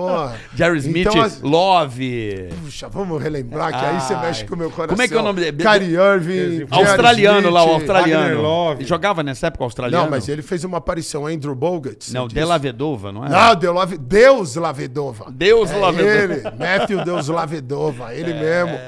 [0.55, 2.49] Jerry Smith, Então, as- Love.
[2.63, 4.89] Puxa, vamos relembrar que aí você mexe com o meu coração.
[4.95, 5.57] Como é que é o nome dele?
[5.65, 6.67] Kyrie Irving.
[6.71, 7.77] Australiano lá, o Smith.
[7.91, 8.43] australiano.
[8.43, 8.81] Love.
[8.83, 10.05] Ele jogava nessa época australiano?
[10.05, 12.13] Não, mas ele fez uma aparição, Andrew Bogut.
[12.13, 12.43] Não, De?
[12.45, 13.29] La Vedova, não é?
[13.31, 13.55] Não,
[13.99, 15.27] Deus Lavedova.
[15.31, 16.13] Deus é Lavedova.
[16.13, 18.79] Ele, Matthew Deus Lavedova, ele mesmo.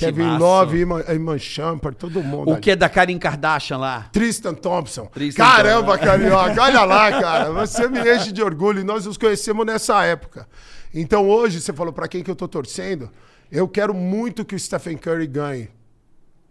[0.00, 0.38] Kevin.
[0.38, 2.48] Love, Iman, Iman Shumpert, todo mundo.
[2.48, 2.60] O ali.
[2.62, 4.08] que é da Karim Kardashian lá?
[4.10, 5.06] Tristan Thompson.
[5.06, 7.52] Tristan Caramba, Carioca, olha lá, cara.
[7.52, 10.48] Você me enche de orgulho e nós nos conhecemos nessa época.
[10.94, 13.10] Então hoje, você falou pra quem que eu tô torcendo,
[13.52, 15.68] eu quero muito que o Stephen Curry ganhe.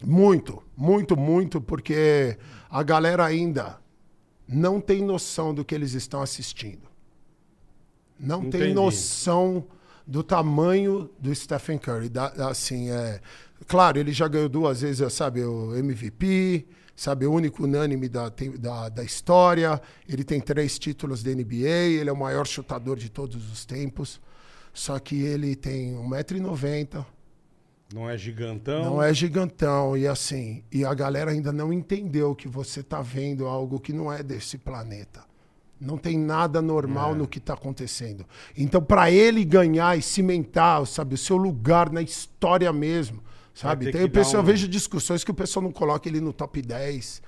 [0.05, 2.37] Muito, muito, muito, porque
[2.69, 3.77] a galera ainda
[4.47, 6.87] não tem noção do que eles estão assistindo.
[8.19, 8.73] Não tem Entendi.
[8.73, 9.65] noção
[10.09, 12.09] do tamanho do Stephen Curry.
[12.09, 13.21] Da- assim, é,
[13.67, 18.89] claro, ele já ganhou duas vezes, sabe, o MVP, sabe, o único unânime da, da,
[18.89, 19.79] da história.
[20.07, 21.67] Ele tem três títulos da NBA,
[21.99, 24.19] ele é o maior chutador de todos os tempos.
[24.73, 27.05] Só que ele tem 1,90m,
[27.93, 28.83] Não é gigantão.
[28.83, 29.95] não é gigantão.
[29.97, 34.11] E assim, e a galera ainda não entendeu que você tá vendo algo que não
[34.11, 35.23] é desse planeta.
[35.79, 36.61] Não tem nada É.
[36.61, 38.25] normal no que está acontecendo.
[38.57, 43.21] Então, para ele ganhar e cimentar, sabe, o seu lugar na história mesmo,
[43.53, 43.91] sabe?
[43.91, 46.61] Tem o pessoal, um- eu vejo discussões que o pessoal não coloca ele no top
[46.61, 47.21] 10,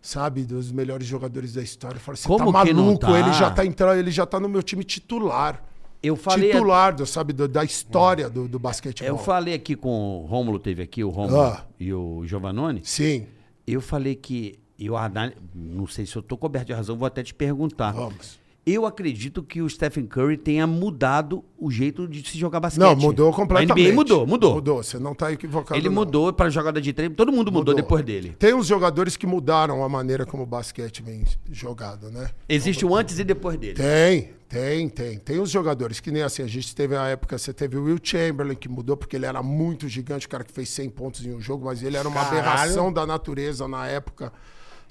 [0.00, 2.00] sabe, dos melhores jogadores da história.
[2.00, 2.98] Fala, você Como tá maluco?
[3.00, 3.18] tá?
[3.18, 5.62] Ele já tá entrando, ele já tá no meu time titular.
[6.02, 9.06] Eu falei, titular, do, sabe, do- da história do, do basquetebol.
[9.16, 11.64] eu falei aqui com o Rômulo, teve aqui o Rômulo Ah.
[11.78, 12.80] e o Giovanoni.
[12.84, 13.26] Sim,
[13.64, 17.22] Eu falei que eu anal- não sei se eu tô coberto de razão, vou até
[17.22, 17.92] te perguntar.
[17.92, 18.40] vamos.
[18.64, 22.80] Eu acredito que o Stephen Curry tenha mudado o jeito de se jogar basquete.
[22.80, 23.72] Não, mudou completamente.
[23.72, 24.54] A NBA mudou, mudou.
[24.54, 25.76] Mudou, você não tá equivocado.
[25.80, 25.96] Ele não.
[25.96, 28.36] mudou para jogada de treino, todo mundo mudou, depois dele.
[28.38, 32.30] Tem uns jogadores que mudaram a maneira como o basquete vem jogado, né?
[32.48, 33.74] Existe o antes e depois dele.
[33.74, 35.18] Tem, tem, tem.
[35.18, 37.98] Tem os jogadores que nem assim, a gente teve a época, você teve o Will
[38.00, 41.34] Chamberlain, que mudou porque ele era muito gigante, o cara que fez 100 pontos em
[41.34, 42.38] um jogo, mas ele era uma Caralho.
[42.48, 44.32] aberração da natureza na época.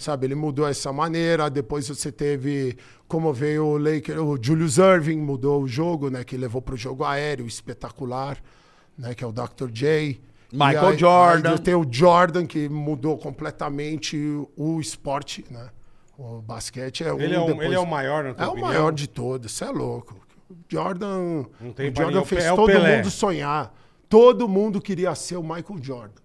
[0.01, 1.49] Sabe, ele mudou essa maneira.
[1.49, 2.75] Depois você teve
[3.07, 6.77] como veio o Laker, o Julius Irving mudou o jogo, né, que levou para o
[6.77, 8.37] jogo aéreo espetacular,
[8.97, 9.69] né, que é o Dr.
[9.71, 10.19] J.
[10.51, 11.51] Michael aí- Jordan.
[11.51, 14.17] aí tem o Jordan que mudou completamente
[14.57, 15.69] o esporte, né?
[16.17, 18.47] O basquete é um Ele é, o, depois- ele é o maior, na tua é
[18.47, 18.69] o opinião?
[18.69, 20.15] maior de todos, você é louco.
[20.49, 22.97] O Jordan, o Jordan ninguém, fez é o todo Pelé.
[22.97, 23.73] mundo sonhar.
[24.09, 26.21] Todo mundo queria ser o Michael Jordan.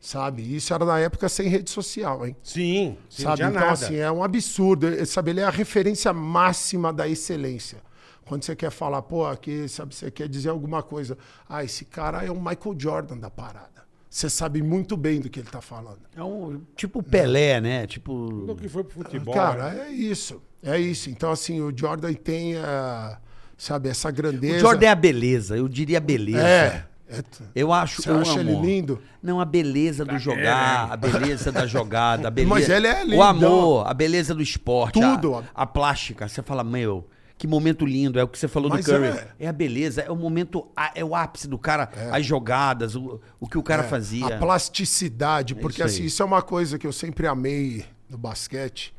[0.00, 0.54] Sabe?
[0.54, 2.36] Isso era na época sem rede social, hein?
[2.42, 3.42] Sim, não sabe?
[3.42, 3.72] Então, nada.
[3.72, 4.86] assim, é um absurdo.
[4.86, 7.78] Eh, Sabe, ele é a referência máxima da excelência.
[8.24, 11.18] Quando você quer falar, pô, aqui, sabe, você quer dizer alguma coisa.
[11.48, 13.78] Ah, esse cara é o Michael Jordan da parada.
[14.08, 16.00] Você sabe muito bem do que ele tá falando.
[16.16, 17.86] É um tipo Pelé, né?
[17.86, 18.28] Tipo.
[18.28, 19.34] Tudo que foi pro futebol.
[19.34, 19.88] Cara, né?
[19.88, 20.40] é isso.
[20.62, 21.10] É isso.
[21.10, 23.18] Então, assim, o Jordan tem, ah,
[23.56, 24.56] sabe, essa grandeza.
[24.56, 26.46] O Jordan é a beleza, eu diria beleza.
[26.46, 26.87] É.
[27.08, 27.22] é
[27.54, 28.50] Eu acho, Você eu acha amo.
[28.50, 29.02] ele lindo?
[29.22, 32.54] Não, a beleza do jogar, a beleza da jogada, a beleza.
[32.54, 33.22] Mas ele é O lindão.
[33.22, 35.44] amor, a beleza do esporte, a- Tudo.
[35.54, 36.28] A, plástica.
[36.28, 38.18] Você fala, meu, que momento lindo.
[38.18, 39.06] É o que você falou Mas do Curry.
[39.06, 39.28] é.
[39.40, 39.48] É.
[39.48, 43.48] a beleza, é o momento, a- é o ápice do cara, as jogadas, o, o
[43.48, 44.26] que o cara fazia.
[44.26, 48.18] É, A plasticidade, porque isso assim, isso é uma coisa que eu sempre amei no
[48.18, 48.92] basquete.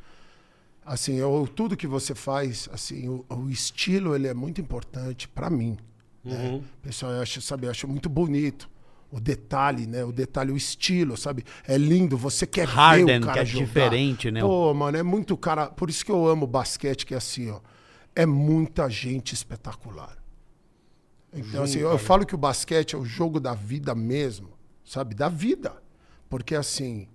[0.84, 5.48] Assim, eu, tudo que você faz, assim, o, o estilo ele é muito importante pra
[5.48, 5.76] mim.
[6.24, 6.62] Né?
[6.82, 8.68] Pessoal, eu acho, sabe, eu acho muito bonito.
[9.10, 10.04] O detalhe, né?
[10.04, 11.44] O detalhe, o estilo, sabe?
[11.66, 13.66] É lindo, você quer ver Harden, o cara que é jogar.
[13.66, 14.40] diferente, né?
[14.40, 15.66] Pô, mano, é muito cara...
[15.68, 17.60] Por isso que eu amo basquete, que é assim, ó.
[18.14, 20.16] É muita gente espetacular.
[21.32, 24.50] Então, assim, eu falo que o basquete é o jogo da vida mesmo,
[24.84, 25.14] sabe?
[25.14, 25.80] Da vida.
[26.28, 27.08] Porque, assim,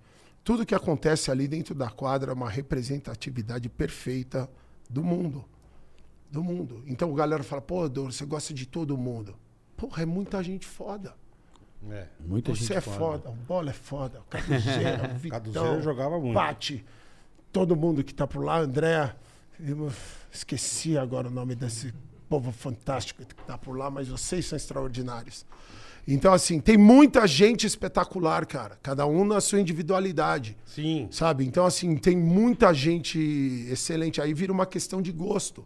[0.43, 4.49] tudo que acontece ali dentro da quadra é uma representatividade perfeita
[4.89, 5.43] do mundo.
[6.35, 6.83] Do mundo.
[6.85, 9.37] Então, a galera fala, pô, Dor, você gosta de todo mundo.
[9.77, 11.15] Porra, é muita gente foda.
[11.89, 12.07] É.
[12.19, 12.97] Muita Você gente é foda.
[12.97, 13.29] foda.
[13.29, 16.33] o Bola é foda, o Caduzeira, o Vitão, Caduzeira jogava muito.
[16.33, 16.83] Pati,
[17.53, 19.15] todo mundo que tá por lá, André,
[20.29, 21.93] esqueci agora o nome desse
[22.27, 25.45] povo fantástico que tá por lá, mas vocês são extraordinários.
[26.05, 31.07] Então, assim, tem muita gente espetacular, cara, cada um na sua individualidade, Sim.
[31.11, 31.45] sabe?
[31.45, 33.17] Então, assim, tem muita gente
[33.69, 35.65] excelente, aí vira uma questão de gosto,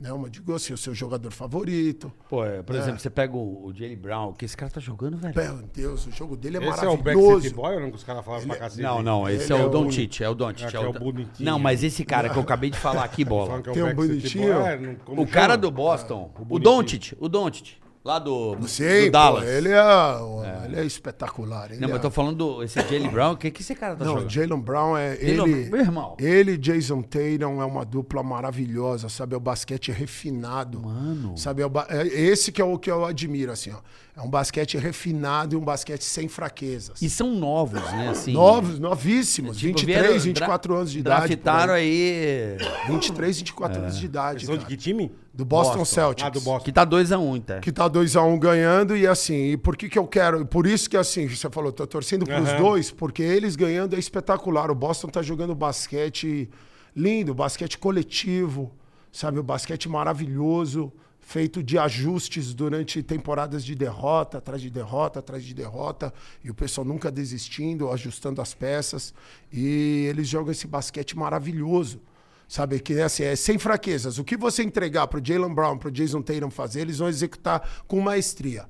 [0.00, 0.12] né?
[0.12, 3.36] Uma de gosto, se é o seu jogador favorito, Pô, é, por exemplo, você pega
[3.36, 5.34] o, o Jalen Brown, que esse cara tá jogando, velho.
[5.34, 7.28] Meu Deus, o jogo dele é Esse é o maravilhoso.
[7.30, 8.82] Backstreet Boy ou não que os caras falavam pra cacete?
[8.82, 9.88] Não, não, esse é, é o o Don.
[9.88, 10.76] Tite, é o Don Tite.
[10.76, 11.50] É é é o Don- bonitinho.
[11.50, 13.46] Não, mas esse cara que eu acabei de falar aqui, bola.
[13.48, 14.54] Falando que é o Tem um bonitinho.
[14.54, 16.60] Boy, é, não- como O cara do Boston, o, bonitinho.
[16.76, 17.72] Doncic, o Doncic,
[18.08, 19.44] lá do, Sim, do Dallas.
[19.44, 21.70] pô, ele é, ele é espetacular.
[21.70, 23.74] Ele Não, mas é- eu tô falando do esse Jalen Brown, o que que esse
[23.74, 24.30] cara tá Não, jogando?
[24.30, 25.68] Jalen Brown é ele.
[25.70, 26.16] Meu irmão.
[26.18, 29.34] Ele e Jason Tatum é uma dupla maravilhosa, sabe?
[29.34, 30.80] É o basquete refinado.
[30.80, 31.36] Mano.
[31.36, 31.62] Sabe?
[31.62, 33.78] É ba- é esse que é o que eu admiro, assim, ó.
[34.16, 37.00] É um basquete refinado e um basquete sem fraquezas.
[37.00, 38.32] E são novos, né, assim.
[38.32, 39.56] Novos, novíssimos.
[39.58, 41.36] Tipo, 23, vieram- 24 dra- anos de idade.
[41.36, 42.56] Draftaram aí
[42.88, 44.38] 23, 24 anos de idade.
[44.38, 45.12] Eles são de que time?
[45.38, 45.94] Do Boston, Boston.
[45.94, 46.26] Celtics.
[46.26, 46.64] Ah, do Boston.
[46.64, 47.60] que tá 2x1, um, tá?
[47.60, 50.44] que tá 2x1 ganhando e assim, e por que que eu quero?
[50.44, 52.60] Por isso que assim, você falou, tô torcendo pros Aham.
[52.60, 54.68] dois, porque eles ganhando é espetacular.
[54.68, 56.50] O Boston tá jogando basquete
[56.94, 58.72] lindo, basquete coletivo,
[59.12, 59.38] sabe?
[59.38, 65.54] O basquete maravilhoso, feito de ajustes durante temporadas de derrota, atrás de derrota, atrás de
[65.54, 69.14] derrota, e o pessoal nunca desistindo, ajustando as peças,
[69.52, 72.00] e eles jogam esse basquete maravilhoso.
[72.48, 74.16] Sabe, que é assim, é sem fraquezas.
[74.18, 78.00] O que você entregar pro Jalen Brown, pro Jason Tatum fazer, eles vão executar com
[78.00, 78.64] maestria.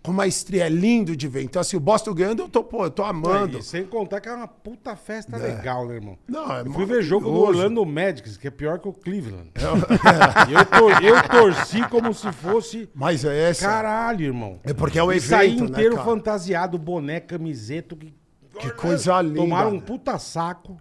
[0.00, 1.42] Com maestria, é lindo de ver.
[1.42, 3.58] Então, assim, o Boston ganhando, eu tô, pô, eu tô amando.
[3.58, 6.16] E sem contar que é uma puta festa legal, né, irmão?
[6.28, 7.34] Não, é Eu fui ver jogo do.
[7.34, 9.50] Orlando Magic, que é pior que o Cleveland.
[10.48, 12.88] E eu, tor- eu torci como se fosse.
[12.94, 13.66] Mas é essa.
[13.66, 14.60] Caralho, irmão.
[14.62, 16.06] É porque é o E saí evento, né, inteiro cara?
[16.06, 17.96] fantasiado, boné, camiseto.
[17.96, 18.14] Que,
[18.60, 19.36] Que coisa linda.
[19.40, 20.80] Tomaram um puta saco.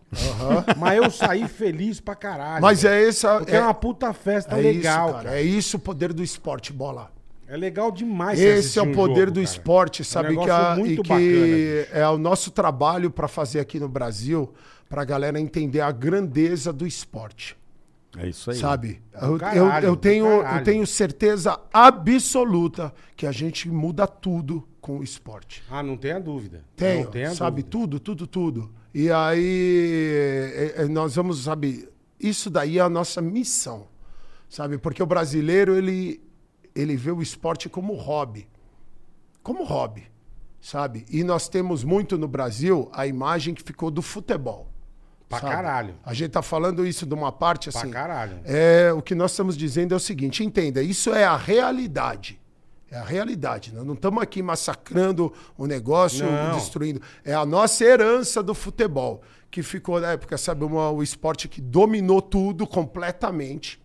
[0.77, 2.61] Mas eu saí feliz pra caralho.
[2.61, 3.37] Mas é essa.
[3.39, 5.23] Porque é, uma puta festa é legal, isso, cara.
[5.25, 5.39] cara.
[5.39, 7.11] É isso o poder do esporte, bola.
[7.47, 9.43] É legal demais Esse é o um poder jogo, do cara.
[9.43, 10.35] esporte, É um sabe?
[10.37, 11.97] que a- muito bacana, que bicho.
[11.97, 14.51] é o nosso trabalho para fazer aqui no Brasil,
[14.89, 17.55] pra galera entender a grandeza do esporte.
[18.17, 18.57] É isso aí.
[18.57, 19.01] Sabe?
[19.13, 24.99] Eu, caralho, eu, eu tenho, eu tenho certeza absoluta que a gente muda tudo com
[24.99, 25.63] o esporte.
[25.69, 26.63] Ah, não tenha dúvida.
[26.75, 27.63] Tenho, não tenha sabe?
[27.63, 27.99] dúvida.
[27.99, 28.71] Tudo, tudo, tudo.
[28.93, 30.11] E aí
[30.53, 31.89] é, é, nós vamos, sabe?
[32.19, 33.87] Isso daí é a nossa missão.
[34.47, 34.77] Sabe?
[34.77, 36.21] Porque o brasileiro, ele,
[36.73, 38.47] ele vê o esporte como hobby.
[39.41, 40.03] Como hobby,
[40.61, 41.05] sabe?
[41.09, 44.71] E nós temos muito no Brasil a imagem que ficou do futebol.
[45.27, 45.51] Pra sabe?
[45.53, 45.95] caralho.
[46.05, 47.89] A gente tá falando isso de uma parte Pra assim.
[47.91, 48.39] caralho.
[48.45, 52.39] É, o que nós estamos dizendo é o seguinte, entenda, isso é a realidade.
[52.91, 53.73] É a realidade.
[53.73, 56.53] Nós não estamos aqui massacrando o negócio, Não.
[56.55, 57.01] destruindo.
[57.23, 61.59] É a nossa herança do futebol, que ficou na época, sabe, uma- o esporte que
[61.59, 63.81] dominou tudo completamente,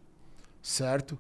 [0.63, 1.19] certo?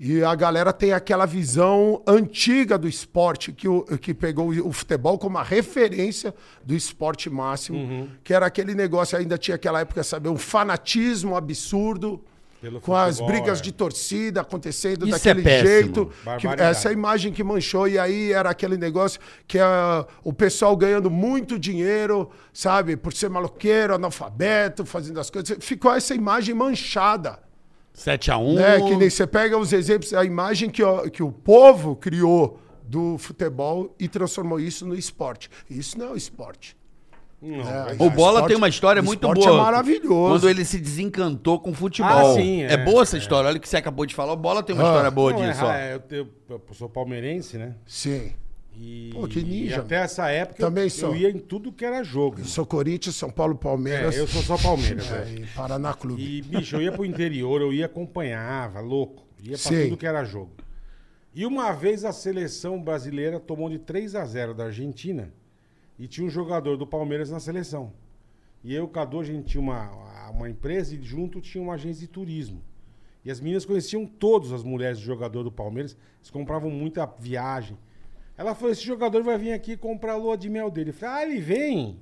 [0.00, 5.18] E a galera tem aquela visão antiga do esporte, que, o, que pegou o futebol
[5.18, 6.32] como a referência
[6.64, 8.08] do esporte máximo, Uhum.
[8.22, 12.22] que era aquele negócio, ainda tinha aquela época, sabe, um fanatismo absurdo,
[12.60, 13.62] Pelo com as futebol, brigas é.
[13.62, 16.12] de torcida acontecendo Isso daquele é jeito.
[16.38, 21.10] que- essa imagem que manchou, e aí era aquele negócio que ah, o pessoal ganhando
[21.10, 25.56] muito dinheiro, sabe, por ser maloqueiro, analfabeto, fazendo as coisas.
[25.60, 27.40] Ficou essa imagem manchada.
[27.98, 28.54] 7x1.
[28.54, 28.80] Né?
[28.80, 33.18] Que nem você pega os exemplos, a imagem que, o- que o povo criou do
[33.18, 35.50] futebol e transformou isso no esporte.
[35.68, 36.76] Isso não é o esporte.
[37.40, 38.02] Não, É, verdade.
[38.02, 39.58] O Bola esporte- tem uma história muito esporte boa.
[39.60, 40.34] é maravilhoso.
[40.40, 42.32] Quando ele se desencantou com o futebol.
[42.32, 42.76] Ah, sim, é.
[42.76, 43.48] boa essa história.
[43.48, 44.32] Olha o que você acabou de falar.
[44.32, 44.88] O Bola tem uma Ah.
[44.88, 45.72] história boa é disso, ó.
[45.72, 47.74] é, eu, tenho- eu sou palmeirense, né?
[47.86, 48.32] Sim.
[48.80, 49.76] E, Pô, que ninja.
[49.76, 51.08] e até essa época Também eu, sou.
[51.10, 52.38] eu ia em tudo que era jogo.
[52.40, 54.16] Eu sou Corinthians, São Paulo, Palmeiras.
[54.16, 55.06] É, eu sou só Palmeiras.
[55.10, 55.44] É, velho.
[55.44, 56.22] e Paraná Clube.
[56.22, 59.26] E, bicho, eu ia pro interior, eu ia acompanhava, louco.
[59.42, 59.84] Ia pra Sim.
[59.84, 60.52] tudo que era jogo.
[61.34, 65.32] E uma vez a seleção brasileira tomou de 3 a 0 da Argentina
[65.98, 67.92] e tinha um jogador do Palmeiras na seleção.
[68.62, 72.08] E eu, Cadu, a gente tinha uma, uma empresa e junto tinha uma agência de
[72.08, 72.62] turismo.
[73.24, 77.76] E as meninas conheciam todas as mulheres do jogador do Palmeiras, eles compravam muita viagem.
[78.38, 80.90] Ela falou: esse jogador vai vir aqui comprar a lua de mel dele.
[80.90, 82.00] Eu falei, ah, ele vem?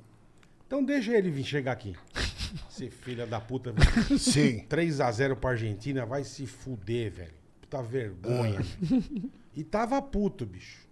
[0.67, 1.97] Então deixa ele vir chegar aqui.
[2.71, 3.75] Esse filho da puta.
[4.19, 4.65] Sim.
[4.69, 7.35] 3x0 pra Argentina, vai se fuder, velho.
[7.63, 8.61] Puta vergonha.
[8.61, 9.33] velho.
[9.55, 10.87] E tava puto, bicho.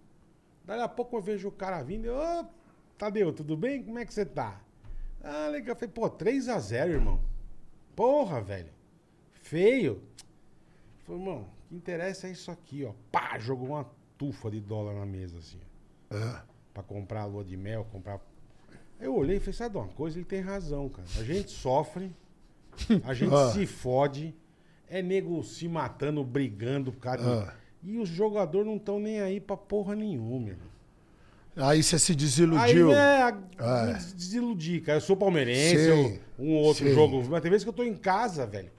[0.65, 2.09] Daí a pouco eu vejo o cara vindo.
[2.11, 2.45] Ô,
[2.97, 3.83] Tadeu, tudo bem?
[3.83, 4.59] Como é que você tá?
[5.23, 5.73] Ah, legal.
[5.73, 7.19] Eu falei, pô, 3x0, irmão.
[7.95, 8.71] Porra, velho.
[9.33, 10.01] Feio.
[11.03, 12.93] Falei, irmão, o que interessa é isso aqui, ó.
[13.11, 13.85] Pá, jogou uma
[14.17, 15.59] tufa de dólar na mesa, assim.
[16.11, 16.39] É.
[16.73, 18.19] Pra comprar a lua de mel, comprar.
[18.99, 20.17] Aí eu olhei e falei, sabe de uma coisa?
[20.17, 21.07] Ele tem razão, cara.
[21.19, 22.11] A gente sofre,
[23.03, 23.51] a gente Ah.
[23.51, 24.33] se fode,
[24.89, 27.49] é nego se matando, brigando por causa de...
[27.49, 27.53] Ah.
[27.83, 30.55] E os jogadores não estão nem aí pra porra nenhuma, meu.
[31.57, 32.89] Aí você se Aí, desiludiu.
[32.89, 33.85] né, a- É.
[33.87, 34.97] me des- desiludi, cara.
[34.97, 36.93] Eu sou palmeirense, eu- um ou outro sim.
[36.93, 37.23] jogo.
[37.29, 38.69] Mas tem vezes que eu tô em casa, velho.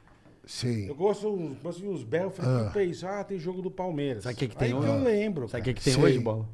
[0.47, 0.87] Sim.
[0.87, 2.39] Eu gosto uns, gosto de uns berros.
[2.39, 2.69] Eu falei, Ah.
[2.69, 3.07] o que é isso?
[3.07, 4.23] Ah, tem jogo do Palmeiras.
[4.23, 4.87] Sabe o que que tem hoje?
[4.89, 6.03] eu lembro, Sabe o que, que tem Sim.
[6.03, 6.49] hoje, Bola?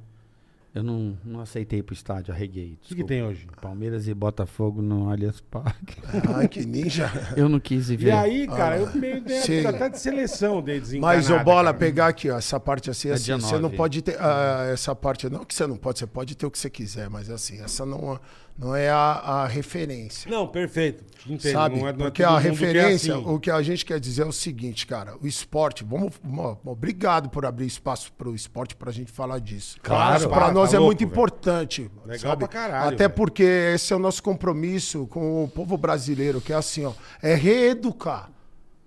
[0.75, 2.79] Eu não, não aceitei pro estádio, arreguei.
[2.91, 3.47] O que, tem hoje?
[3.61, 5.99] Palmeiras e Botafogo no Allianz Parque.
[6.35, 7.13] Ai, que ninja.
[7.37, 8.07] Eu não quis ir ver.
[8.07, 9.69] E aí, cara, eu meio dei Ah.
[9.69, 11.15] Até de seleção desencanada.
[11.19, 11.75] Mas, ô Bola, cara.
[11.75, 14.17] pegar aqui, ó, essa parte assim, É assim você não pode ter.
[14.19, 17.11] ah, essa parte, não que você não pode, você pode ter o que você quiser,
[17.11, 18.19] mas assim, essa não,
[18.59, 20.31] não é a, a referência.
[20.31, 21.05] Não, perfeito.
[21.27, 21.53] Entendo.
[21.53, 21.79] Sabe?
[21.81, 23.25] Não é, não é Porque todo a mundo que é referência, assim.
[23.27, 27.29] o que a gente quer dizer é o seguinte, cara, o esporte, vamos, mo- obrigado
[27.31, 29.77] por abrir espaço para o esporte para a gente falar disso.
[29.83, 31.11] Claro, para, nós tá é louco, muito velho.
[31.11, 31.91] importante.
[32.05, 32.39] Legal sabe?
[32.41, 33.11] pra caralho, Até velho.
[33.15, 37.35] porque esse é o nosso compromisso com o povo brasileiro, que é assim, ó, é
[37.35, 38.31] reeducar.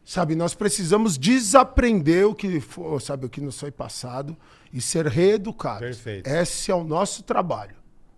[0.08, 4.38] Sabe, nós precisamos desaprender o que for, sabe, o que nos foi passado
[4.72, 5.80] e ser reeducados.
[5.80, 6.28] Perfeito.
[6.28, 7.76] Esse é o nosso trabalho.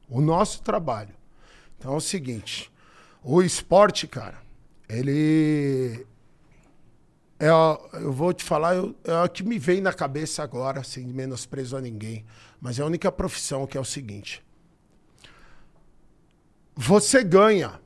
[0.10, 1.16] O nosso trabalho.
[1.78, 2.72] Então é o seguinte,
[3.24, 4.42] o esporte, cara,
[4.90, 6.06] ele
[7.40, 7.48] é,
[8.02, 11.78] eu vou te falar, eu- é o que me vem na cabeça agora, sem menosprezo
[11.78, 12.26] a ninguém,
[12.60, 14.44] mas é a única profissão que é o seguinte.
[16.76, 17.80] Você ganha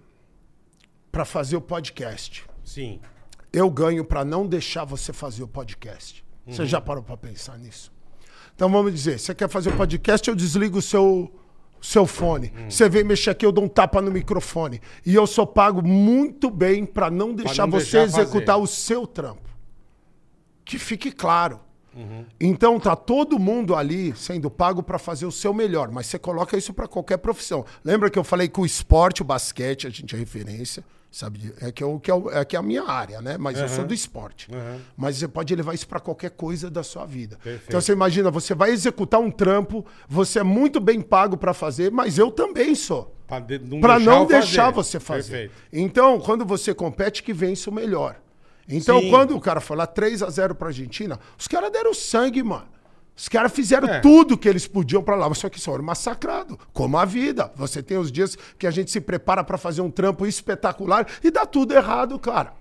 [1.11, 2.45] para fazer o podcast.
[2.63, 2.99] Sim.
[3.51, 6.23] Eu ganho para não deixar você fazer o podcast.
[6.47, 7.91] Você já parou para pensar nisso?
[8.55, 11.31] Então vamos dizer, você quer fazer o podcast, eu desligo o seu,
[11.81, 12.53] seu fone.
[12.69, 14.79] Você vem mexer aqui, eu dou um tapa no microfone.
[15.05, 18.63] E eu sou pago muito bem para não deixar não você deixar executar fazer.
[18.63, 19.49] o seu trampo.
[20.63, 21.59] Que fique claro.
[22.39, 26.57] Então tá todo mundo ali sendo pago para fazer o seu melhor, mas você coloca
[26.57, 27.65] isso para qualquer profissão.
[27.83, 31.53] Lembra que eu falei que o esporte, o basquete, a gente é referência, sabe?
[31.61, 33.37] É que, é o, que é, o- é que é a minha área, né?
[33.37, 34.47] Mas eu sou do esporte.
[34.53, 34.79] Aham.
[34.95, 37.35] Mas você pode levar isso para qualquer coisa da sua vida.
[37.43, 37.65] Perfeito.
[37.67, 41.91] Então você imagina, você vai executar um trampo, você é muito bem pago para fazer,
[41.91, 43.13] mas eu também sou.
[43.27, 45.31] Pra, de- não Para não eu deixar você fazer.
[45.49, 45.53] Perfeito.
[45.71, 48.15] Então, quando você compete, que vence o melhor.
[48.69, 49.09] Então, Sim.
[49.09, 52.67] quando o cara falar 3 a 0 pra Argentina, os caras deram sangue, mano.
[53.21, 53.99] Os caras fizeram É.
[53.99, 57.51] tudo que eles podiam pra lá, só que foram massacrados, como a vida.
[57.55, 61.29] Você tem os dias que a gente se prepara pra fazer um trampo espetacular e
[61.29, 62.53] dá tudo errado, cara.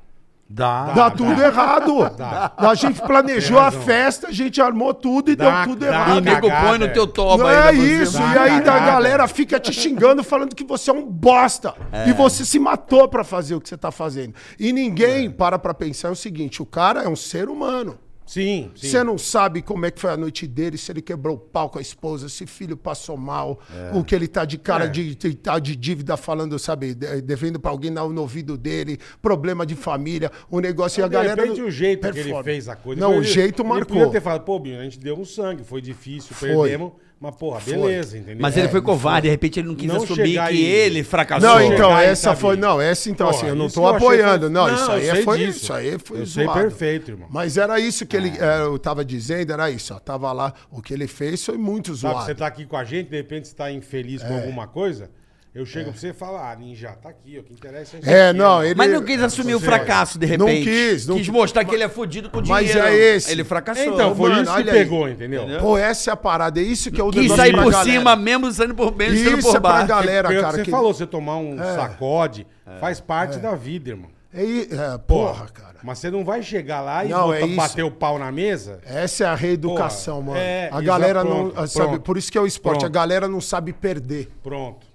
[0.52, 0.92] Dá.
[0.92, 2.10] Dá tudo errado.
[2.14, 2.52] Dá.
[2.58, 5.94] A gente planejou a festa, a gente armou tudo e Dá- deu tudo dá o
[5.94, 6.06] errado.
[6.24, 6.88] cagada, nego põe no é.
[6.88, 7.56] teu toba Não aí.
[7.56, 11.06] é você isso, e aí a galera fica te xingando, falando que você é um
[11.06, 11.72] bosta.
[12.06, 14.34] E você se matou pra fazer o que você tá fazendo.
[14.58, 17.96] E ninguém para pra pensar é o seguinte: o cara é um ser humano.
[18.30, 18.88] Sim, sim.
[18.88, 21.68] Você não sabe como é que foi a noite dele, se ele quebrou o pau
[21.68, 23.58] com a esposa, se filho passou mal,
[23.92, 24.88] o que ele tá de cara É.
[24.88, 29.66] de, de, tá de dívida falando, sabe, de- devendo pra alguém no, ouvido dele, problema
[29.66, 31.42] de família, o negócio e a galera.
[31.42, 32.44] repente, o jeito que ele performa.
[32.44, 33.00] fez a coisa.
[33.00, 33.96] Não, ele- o jeito ele marcou.
[33.96, 36.50] podia ter falado, pô, Binho, a gente deu um sangue, foi difícil, Foi.
[36.50, 38.38] perdemos, mas porra, beleza, entendeu?
[38.40, 40.64] Mas ele É, foi covarde, de repente ele não quis Não assumir chegar que e-
[40.64, 41.48] ele fracassou.
[41.48, 42.56] Não, chegar então, essa foi.
[42.56, 44.40] Não, essa então, Porra, assim, eu não isso tô que eu achei apoiando.
[44.46, 45.58] foi- Não, Não, isso eu aí sei foi disso.
[45.64, 45.72] isso.
[45.74, 46.60] aí foi Eu sei zoado.
[46.60, 47.28] perfeito, irmão.
[47.30, 49.92] Mas era isso que ele eh, eu tava dizendo, era isso.
[49.92, 52.26] Ó, tava lá, o que ele fez foi muito Sabe, zoado.
[52.26, 54.26] você tá aqui com a gente, de repente você tá infeliz É.
[54.26, 55.10] com alguma coisa,
[55.54, 58.00] eu chego pra você e falo, ah, Ninja, tá aqui, ó, o que interessa é
[58.00, 60.64] isso É, aqui, não, ele- Mas não quis assumir o fracasso, de Não repente.
[60.70, 61.34] quis, não quis quis.
[61.34, 62.86] mostrar que ele é fodido com Mas dinheiro.
[62.88, 63.32] é esse.
[63.32, 63.84] Ele fracassou.
[63.84, 64.78] Então, foi Mano, isso que olha aí.
[64.78, 65.44] pegou, entendeu?
[65.60, 67.82] Pô, essa é a parada, é isso que é o Quis negócio sair por galera.
[67.90, 69.86] cima mesmo, saindo por menos, saindo Isso por é pra baixo.
[69.88, 70.52] galera, o que cara.
[70.56, 72.46] você que- falou, você tomar um sacode
[72.78, 74.10] faz parte da vida, irmão.
[74.32, 75.70] É, é, porra, cara.
[75.82, 77.56] Mas você não vai chegar lá e Não, botar- é isso.
[77.56, 78.78] bater o pau na mesa.
[78.86, 80.38] Essa é a reeducação, Porra, mano.
[80.38, 81.66] é, a galera pronto, não.
[81.66, 82.02] Sabe, pronto.
[82.02, 82.84] por isso que é o esporte.
[82.84, 84.28] A galera não sabe perder.
[84.42, 84.86] Pronto.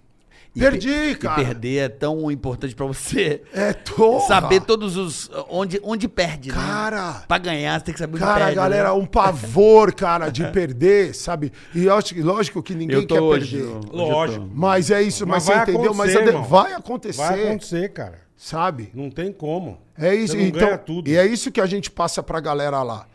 [0.55, 1.41] E Perdi, pe- cara.
[1.41, 3.41] E perder é tão importante pra você.
[3.53, 4.25] É porra.
[4.25, 5.29] Saber todos os.
[5.49, 6.55] Onde, onde perde, né?
[6.55, 7.23] Cara.
[7.27, 8.55] Pra ganhar, você tem que saber onde Cara, perde.
[8.55, 8.95] galera, né?
[8.95, 11.51] um pavor, cara, de perder, sabe?
[11.73, 13.57] E eu acho que- lógico que ninguém Eu tô quer hoje.
[13.57, 13.67] perder.
[13.71, 13.97] hoje eu tô.
[13.97, 14.49] Lógico.
[14.53, 15.93] Mas é isso, mas, Mas você vai entendeu?
[15.93, 16.43] Mas irmão.
[16.45, 18.19] vai acontecer, Vai acontecer, cara.
[18.37, 18.91] sabe?
[18.93, 19.77] Não tem como.
[19.97, 20.59] É isso, Você não então.
[20.61, 21.09] ganha tudo.
[21.09, 23.07] E é isso que a gente passa pra galera lá.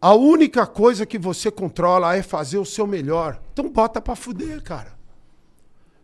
[0.00, 3.40] A única coisa que você controla é fazer o seu melhor.
[3.54, 4.92] Então bota pra fuder, cara.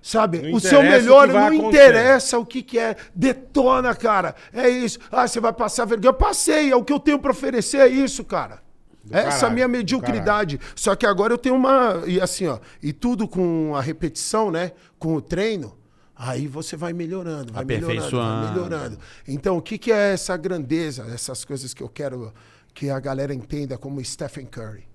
[0.02, 0.38] Sabe?
[0.38, 1.66] Não o seu melhor o não acontecer.
[1.68, 2.96] interessa o que, que é.
[3.14, 4.34] Detona, cara.
[4.52, 4.98] É isso.
[5.12, 6.08] Ah, você vai passar vergonha.
[6.08, 6.70] Eu passei.
[6.72, 8.62] É o que eu tenho pra oferecer, é isso, cara.
[9.04, 10.60] Do Essa é caralho, minha mediocridade.
[10.74, 12.02] Só que agora eu tenho uma.
[12.06, 12.58] E assim, ó.
[12.82, 14.72] E tudo com a repetição, né?
[14.98, 15.76] Com o treino.
[16.16, 18.52] Aí você vai melhorando, vai melhorando, vai Aperfeiçoando.
[18.52, 18.98] melhorando.
[19.26, 22.30] Então, o que, que é essa grandeza, essas coisas que eu quero
[22.74, 24.86] que a galera entenda como Stephen Curry,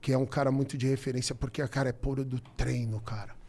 [0.00, 3.39] que é um cara muito de referência, porque a cara é puro do treino, cara.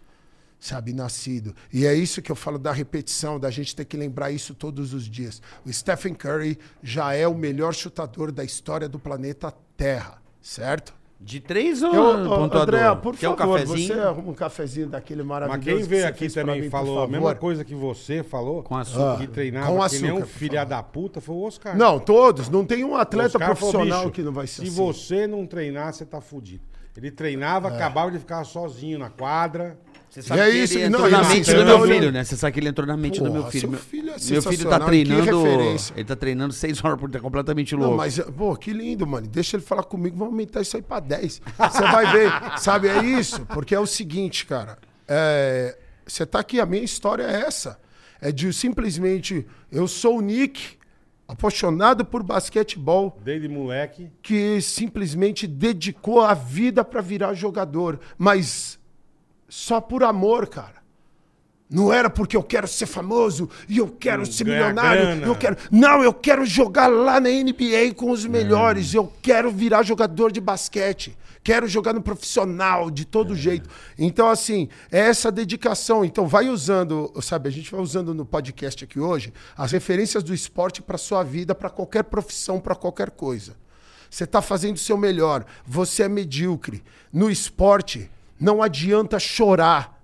[0.63, 1.55] Sabe, nascido.
[1.73, 4.93] E é isso que eu falo da repetição, da gente ter que lembrar isso todos
[4.93, 5.41] os dias.
[5.65, 10.93] O Stephen Curry já é o melhor chutador da história do planeta Terra, certo?
[11.19, 12.61] De três ou Eu, pontuador?
[12.75, 13.87] André, por Quer um favor, cafezinho?
[13.95, 15.65] você arruma um cafezinho daquele maravilhoso.
[15.67, 18.61] Mas quem que veio aqui também mim, falou a mesma coisa que você falou.
[18.61, 19.17] Com açúcar.
[19.17, 21.75] Que treinava Com que açúcar, nem um filha da puta, foi o Oscar.
[21.75, 22.49] Não, todos.
[22.49, 24.71] Não tem um atleta Oscar falou, profissional "Bicho, que não vai ser Se assim.
[24.75, 26.63] você não treinar, você tá fudido.
[26.97, 27.75] Ele treinava, É.
[27.75, 29.77] acabava de ficar sozinho na quadra.
[30.11, 31.81] Você sabe E é que isso, ele não, entrou e na assim, mente do meu
[31.87, 32.23] filho, né?
[32.25, 33.61] Você sabe que ele entrou na mente do meu Porra, filho.
[33.61, 35.75] seu Meu- filho é meu filho tá treinando.
[35.95, 37.95] Ele tá treinando seis horas por dia, completamente Não, louco.
[37.97, 39.25] mas, pô, que lindo, mano.
[39.25, 41.41] Deixa ele falar comigo, vamos aumentar isso aí pra 10.
[41.57, 42.29] Você vai ver.
[42.59, 43.45] Sabe, é isso.
[43.45, 44.77] Porque é o seguinte, cara.
[45.07, 47.79] é, Você tá aqui, a minha história é essa.
[48.19, 49.47] É de simplesmente.
[49.71, 50.77] Eu sou o Nick,
[51.25, 54.11] apaixonado por basquetebol, Desde moleque.
[54.21, 57.97] que simplesmente dedicou a vida pra virar jogador.
[58.17, 58.77] Mas
[59.53, 60.79] só por amor, cara.
[61.69, 65.01] Não era porque eu quero ser famoso e eu quero ser ganhar milionário.
[65.03, 65.25] grana.
[65.27, 65.57] Eu quero...
[65.69, 68.29] Não, eu quero jogar lá na NBA com os É.
[68.29, 68.93] melhores.
[68.93, 71.17] Eu quero virar jogador de basquete.
[71.43, 73.05] Quero jogar no profissional, de É.
[73.05, 73.69] todo jeito.
[73.97, 76.03] Então, assim, é essa dedicação.
[76.05, 80.33] Então, vai usando, sabe, a gente vai usando no podcast aqui hoje as referências do
[80.33, 83.55] esporte para sua vida, para qualquer profissão, para qualquer coisa.
[84.09, 85.45] Você está fazendo o seu melhor.
[85.65, 86.83] Você é medíocre.
[87.13, 88.11] No esporte,
[88.41, 90.01] não adianta chorar.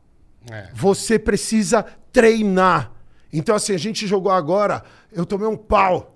[0.50, 0.70] É.
[0.74, 2.92] Você precisa treinar.
[3.34, 6.16] Então, assim, a gente jogou agora, eu tomei um pau.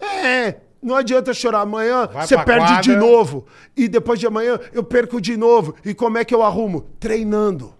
[0.00, 1.60] É, não adianta chorar.
[1.60, 2.82] Amanhã Vai você perde quadra.
[2.82, 3.46] de novo.
[3.76, 5.74] E depois de amanhã eu perco de novo.
[5.84, 6.86] E como é que eu arrumo?
[6.98, 7.74] Treinando.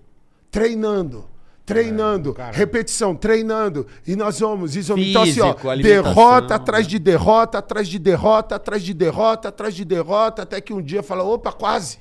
[0.50, 1.30] Treinando.
[1.64, 2.50] Treinando, cara.
[2.50, 3.86] repetição, treinando.
[4.04, 4.74] E nós vamos.
[4.74, 9.48] Isso, então, assim, ó, Físico, derrota atrás de derrota, atrás de derrota, atrás de derrota,
[9.48, 11.98] atrás de derrota, até que um dia fala: opa, quase.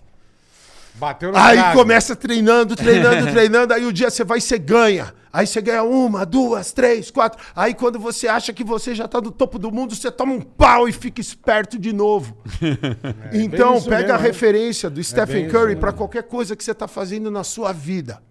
[0.95, 3.73] Bateu na Aí começa treinando, treinando, treinando.
[3.73, 5.13] Aí o dia você vai e você ganha.
[5.31, 7.39] Aí você ganha uma, duas, três, quatro.
[7.55, 10.41] Aí quando você acha que você já tá no topo do mundo, você toma um
[10.41, 12.37] pau e fica esperto de novo.
[13.31, 14.27] então, bem isso pega a mesmo, né?
[14.27, 18.21] referência do Stephen bem Curry para qualquer coisa que você tá fazendo na sua vida.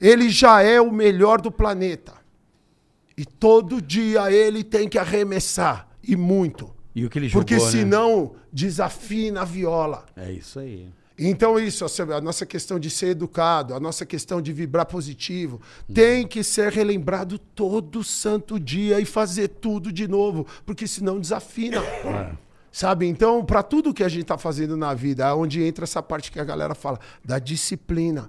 [0.00, 2.12] Ele já é o melhor do planeta.
[3.16, 5.88] E todo dia ele tem que arremessar.
[6.02, 6.74] E muito.
[6.94, 7.70] E o que ele jogou, Porque né?
[7.70, 10.04] senão desafina a viola.
[10.16, 10.88] É isso aí.
[11.16, 15.60] Então, isso, a nossa questão de ser educado, a nossa questão de vibrar positivo,
[15.92, 21.80] tem que ser relembrado todo santo dia e fazer tudo de novo, porque senão desafina.
[22.72, 23.06] Sabe?
[23.06, 26.32] Então, para tudo que a gente está fazendo na vida, é onde entra essa parte
[26.32, 28.28] que a galera fala, da disciplina,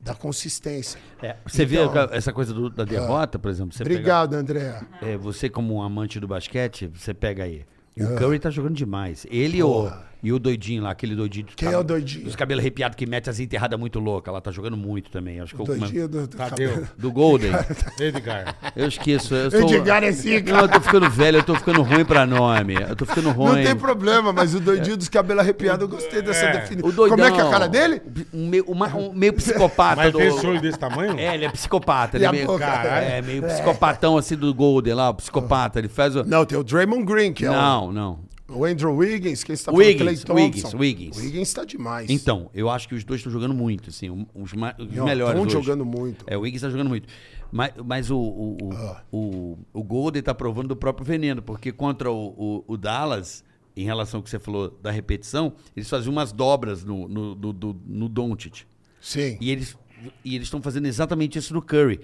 [0.00, 0.98] da consistência.
[1.22, 3.72] É, você Então- vê essa coisa do- da derrota, por exemplo?
[3.72, 4.80] Você pega- Obrigado, André.
[5.00, 7.64] É, você, como um amante do basquete, você pega aí.
[7.96, 9.24] O Curry tá jogando demais.
[9.30, 9.88] Ele o,
[10.22, 11.46] e o doidinho lá, aquele doidinho.
[11.46, 12.24] dos Quem é o doidinho?
[12.24, 14.30] Dos cabelos arrepiados que mete as enterradas muito loucas.
[14.30, 15.40] Ela tá jogando muito também.
[15.40, 16.68] Acho que eu- Doidinho do, do Tadeu.
[16.70, 16.88] cabelo.
[16.98, 17.52] do Golden.
[18.00, 18.56] Edgar.
[18.76, 19.34] Eu esqueço.
[19.34, 19.60] Eu sou...
[19.62, 20.52] Edgar é zica.
[20.52, 22.74] Não, eu tô ficando velho, eu tô ficando ruim pra nome.
[22.74, 23.56] Eu tô ficando ruim.
[23.58, 26.52] Não tem problema, mas o doidinho dos cabelos arrepiados, eu gostei dessa É.
[26.60, 26.88] definição.
[26.88, 28.02] O doidão, Como é que é a cara dele?
[28.32, 29.96] Um meio, uma- um meio psicopata.
[29.96, 30.18] Mas do...
[30.18, 31.18] tem esse olho desse tamanho?
[31.18, 32.16] É, ele é psicopata.
[32.16, 32.58] Ele é a meio?
[32.58, 35.78] Caralho, é, meio psicopatão assim do Golden lá, o psicopata.
[35.78, 36.24] Ele faz o.
[36.24, 38.29] Não, tem o Draymond Green, que é Não, não.
[38.54, 40.42] O, Andrew Wiggins, quem está Wiggins, falando.
[40.42, 41.16] Wiggins, Wiggins.
[41.16, 42.08] O Wiggins tá demais.
[42.10, 45.34] Então, eu acho que os dois estão jogando muito, assim, os, ma- os Não, melhores.
[45.34, 45.52] tão hoje.
[45.52, 46.24] jogando muito.
[46.26, 47.08] É, o Wiggins tá jogando muito.
[47.52, 49.02] Mas, mas o, o, o, Ah.
[49.12, 53.44] o, o Golden tá provando do próprio veneno, porque contra o, o, o Dallas,
[53.76, 57.52] em relação ao que você falou da repetição, eles faziam umas dobras no, no, no,
[57.52, 58.62] no, no Doncic.
[59.00, 59.36] Sim.
[59.40, 59.76] E eles
[60.24, 62.00] e eles estão fazendo exatamente isso no Curry.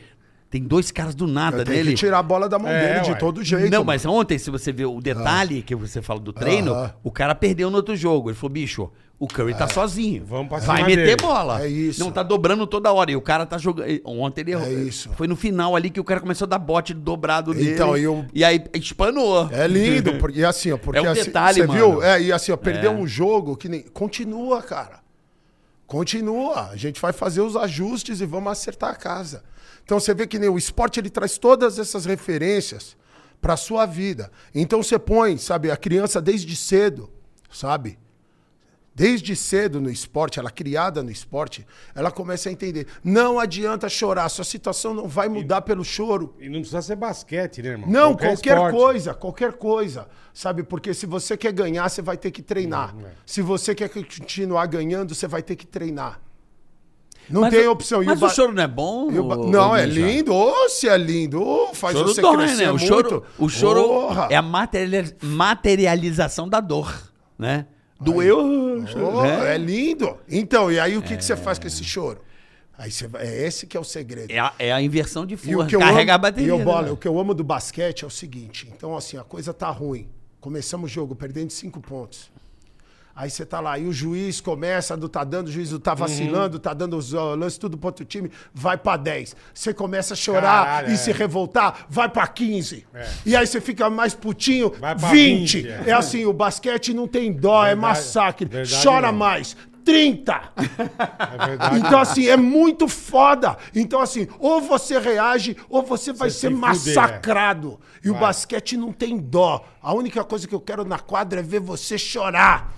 [0.59, 1.91] Tem dois caras do nada Tem nele.
[1.91, 3.17] que tirar a bola da mão É, dele de ué.
[3.19, 3.65] todo jeito.
[3.65, 3.85] Não, mano.
[3.87, 7.69] mas ontem, se você ver o detalhe que você fala do treino, o cara perdeu
[7.71, 8.31] no outro jogo.
[8.31, 10.25] Ele falou, bicho, o Curry tá sozinho.
[10.27, 11.63] Vamos pra Vai meter dele." bola.
[11.63, 12.01] É isso.
[12.01, 13.11] Não tá dobrando toda hora.
[13.11, 13.89] E o cara tá jogando.
[14.05, 14.67] Ontem ele errou.
[14.67, 15.11] É isso.
[15.15, 17.73] Foi no final ali que o cara começou a dar bote dobrado nele.
[17.75, 19.49] Então, e o- E aí espanou.
[19.53, 21.79] É lindo, porque, e assim, ó, porque É um assim, detalhe, você mano.
[21.93, 22.03] viu?
[22.03, 22.95] É, e assim, ó, perdeu É.
[22.95, 23.83] um jogo que nem.
[23.83, 25.01] Continua, cara.
[25.87, 26.71] Continua.
[26.71, 29.43] A gente vai fazer os ajustes e vamos acertar a casa.
[29.87, 32.97] Então você vê que nem o esporte ele traz todas essas referências
[33.41, 34.33] para sua vida.
[34.53, 37.09] Então você põe, sabe, a criança desde cedo,
[37.49, 37.97] sabe?
[38.93, 41.65] Desde cedo no esporte, ela criada no esporte,
[41.95, 42.89] ela começa a entender.
[43.05, 46.35] Não adianta chorar, sua situação não vai mudar pelo choro.
[46.41, 47.89] E não precisa ser basquete, né, irmão?
[47.89, 48.75] Não, qualquer, esporte.
[48.75, 50.09] coisa, qualquer coisa.
[50.35, 50.65] Sabe?
[50.65, 52.97] Porque se você quer ganhar, você vai ter que treinar.
[52.97, 53.13] Hum, é.
[53.25, 56.21] Se você quer continuar ganhando, você vai ter que treinar.
[57.29, 58.03] Não Mas tem o- opção.
[58.03, 59.11] E Mas ba- o choro não é bom?
[59.27, 60.33] ba- Não, é lindo.
[60.35, 61.69] Ô, se é lindo.
[61.75, 62.71] Faz O choro você dói, crescer né?
[62.71, 62.87] O muito.
[62.87, 64.29] choro, o choro Porra.
[64.31, 67.67] é a materiali- materialização da dor, né?
[68.01, 69.55] Doeu, Ô, né?
[69.55, 70.17] É lindo.
[70.29, 72.21] Então, e aí o que, que você faz com esse choro?
[72.79, 74.31] Aí você é esse que é o segredo.
[74.31, 75.63] É a, é a inversão de força.
[75.63, 76.49] o que eu Carrega amo, a bateria.
[76.49, 76.91] E o, bola, né?
[76.91, 78.71] o que eu amo do basquete é o seguinte.
[78.77, 80.09] Então, assim, a coisa tá ruim.
[80.41, 82.31] Começamos o jogo perdendo cinco pontos.
[83.17, 85.97] Aí você tá lá, e o juiz começa, não tá dando, o juiz tá Uhum.
[85.97, 89.35] vacilando, tá dando os lances tudo pro outro time, vai pra 10.
[89.55, 90.97] Você começa a chorar Caralho, e é.
[90.97, 92.87] se revoltar, vai pra 15.
[93.25, 95.63] E aí você fica mais putinho, Vai pra 20.
[95.63, 95.85] 20, é.
[95.87, 95.93] é.
[95.93, 98.45] assim, o basquete não tem dó, é Verdade, massacre.
[98.47, 99.19] verdade Chora mesmo.
[99.19, 99.57] mais.
[99.87, 100.43] 30.
[100.57, 101.79] É verdade.
[101.79, 103.57] Então, assim, é muito foda.
[103.73, 107.79] Então, assim, ou você reage, ou você vai Você ser se fuder, massacrado.
[108.05, 108.23] E o Vai.
[108.23, 109.65] basquete não tem dó.
[109.81, 112.75] A única coisa que eu quero na quadra é ver você chorar.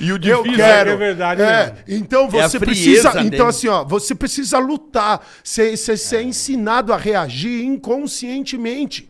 [0.00, 0.90] E o Eu difícil quero.
[0.90, 1.74] é verdade É.
[1.88, 3.10] Então É você frieza precisa.
[3.12, 3.26] dele.
[3.34, 5.20] Então, assim, ó, você precisa lutar.
[5.42, 5.74] Você
[6.16, 9.09] é ensinado a reagir inconscientemente.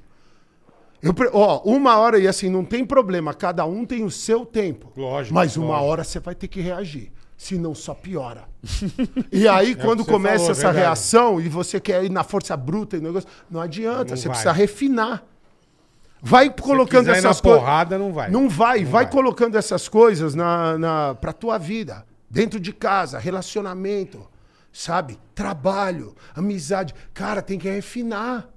[1.03, 4.92] Eu, ó, uma hora, e assim, não tem problema, cada um tem o seu tempo.
[4.96, 5.84] Lógico, Mas uma lógico.
[5.86, 7.11] hora você vai ter que reagir.
[7.36, 8.44] Senão só piora.
[9.32, 10.78] e aí, quando É você começa falou, essa verdade.
[10.78, 14.11] reação e você quer ir na força bruta e negócio, não adianta.
[14.11, 14.32] Não você vai.
[14.36, 15.24] precisa refinar.
[16.22, 17.61] Vai colocando essas coisas.
[17.61, 18.30] porrada, não vai.
[18.30, 18.80] Não vai.
[18.80, 19.11] Não vai, vai.
[19.11, 22.05] colocando essas coisas na, na, pra tua vida.
[22.28, 24.28] Dentro de casa, relacionamento,
[24.70, 25.18] sabe?
[25.34, 26.94] Trabalho, amizade.
[27.14, 28.51] Cara, tem que refinar.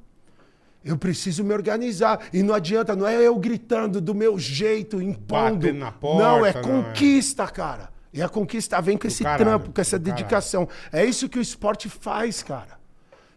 [0.84, 2.28] Eu preciso me organizar.
[2.34, 5.56] E não adianta, não é eu gritando do meu jeito, impondo.
[5.56, 6.62] Batendo na porta, não, é não, é.
[6.62, 7.90] conquista, cara.
[8.12, 10.24] E a conquista vem com esse caralho, trampo, com essa do caralho.
[10.24, 10.68] dedicação.
[10.92, 12.78] É isso que o esporte faz, cara.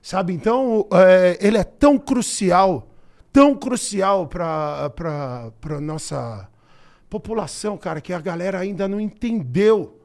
[0.02, 0.32] Sabe?
[0.32, 2.88] Então, é, ele é tão crucial,
[3.32, 4.92] tão crucial para
[5.70, 6.48] a nossa
[7.08, 9.98] população, cara, que a galera ainda não entendeu.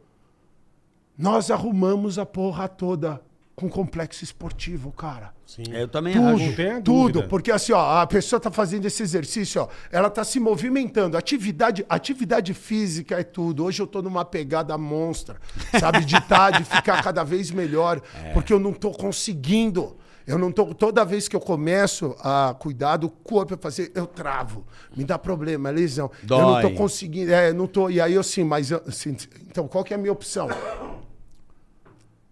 [1.17, 3.21] Nós arrumamos a porra toda
[3.61, 5.31] com complexo esportivo, cara.
[5.45, 5.63] Sim.
[5.71, 6.55] É, Eu também Tudo, acho.
[6.55, 6.81] Tudo.
[6.81, 7.27] dúvida.
[7.27, 11.15] Porque assim, ó, a pessoa tá fazendo esse exercício, ó, ela tá se movimentando.
[11.17, 13.63] Atividade, atividade física é tudo.
[13.65, 15.37] Hoje eu tô numa pegada monstra,
[15.79, 16.03] sabe?
[16.05, 18.33] De estar, de ficar cada vez melhor, É.
[18.33, 19.97] porque eu não tô conseguindo.
[20.27, 20.73] Eu não tô.
[20.73, 24.65] Toda vez que eu começo a cuidar do corpo, eu fazer, eu travo.
[24.95, 26.09] Me dá problema, é lesão.
[26.23, 26.75] Eu não tô Dói.
[26.75, 27.33] conseguindo.
[27.33, 27.89] É, não tô.
[27.89, 29.17] E aí eu assim, mas eu- assim,
[29.49, 30.47] então qual que é a minha opção?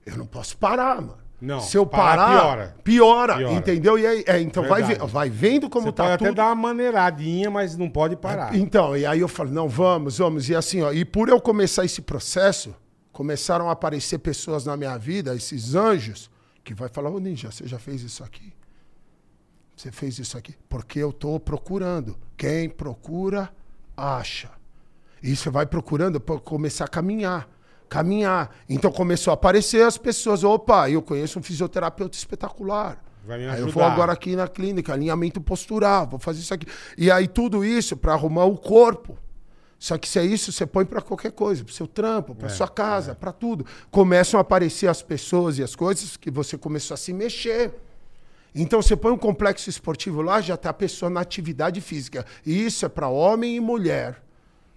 [0.10, 1.18] Eu não posso parar, mano.
[1.42, 2.76] Não, Se eu parar, piora.
[2.84, 3.54] piora, Piora.
[3.54, 3.98] entendeu?
[3.98, 5.10] E aí, é, então vai, Verdade.
[5.10, 6.28] vai vendo como Você tá pode tudo.
[6.28, 8.54] até dar uma maneiradinha, mas não pode parar.
[8.54, 10.50] Então, e aí eu falei, não, vamos, vamos.
[10.50, 12.76] E assim, ó, e por eu começar esse processo,
[13.14, 16.30] começaram a aparecer pessoas na minha vida, esses anjos,
[16.62, 18.52] que vai falar, ô Ninja, você já fez isso aqui?
[19.78, 20.54] Você fez isso aqui?
[20.68, 22.18] Porque eu tô procurando.
[22.36, 23.50] Quem procura,
[23.96, 24.50] acha.
[25.24, 27.48] E você vai procurando para começar a caminhar.
[27.90, 28.52] Caminhar.
[28.70, 30.44] Então começou a aparecer as pessoas.
[30.44, 33.04] Opa, eu conheço um fisioterapeuta espetacular.
[33.26, 33.92] Vai me Aí eu vou ajudar.
[33.92, 36.66] agora aqui na clínica, alinhamento postural, vou fazer isso aqui.
[36.98, 39.18] E aí tudo isso para arrumar o corpo.
[39.78, 42.50] Só que se é isso, você põe para qualquer coisa, para seu trampo, para É,
[42.50, 43.66] sua casa, para tudo.
[43.90, 47.74] Começam a aparecer as pessoas e as coisas que você começou a se mexer.
[48.54, 52.26] Então você põe um complexo esportivo lá, já está a pessoa na atividade física.
[52.46, 54.22] E isso é para homem e mulher.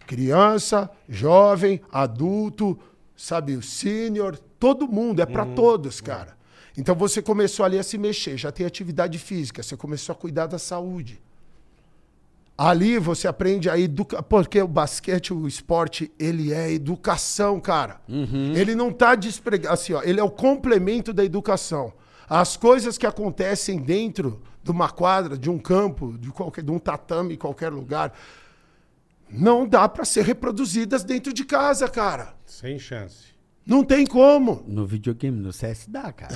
[0.07, 2.79] Criança, jovem, adulto,
[3.17, 6.37] sabe, o sênior, todo mundo, é para todos, cara.
[6.77, 10.47] Então você começou ali a se mexer, já tem atividade física, você começou a cuidar
[10.47, 11.21] da saúde.
[12.57, 18.01] Ali você aprende a educar, porque o basquete, o esporte, ele é educação, cara.
[18.57, 21.93] Ele não tá despregado, assim, ó, ele é o complemento da educação.
[22.29, 26.79] As coisas que acontecem dentro de uma quadra, de um campo, de qualquer, de um
[26.79, 28.13] tatame, em qualquer lugar,
[29.33, 32.35] não dá para ser reproduzidas dentro de casa, cara.
[32.47, 33.33] Sem chance.
[33.65, 34.65] Não tem como.
[34.67, 36.35] No videogame, no CS dá, cara.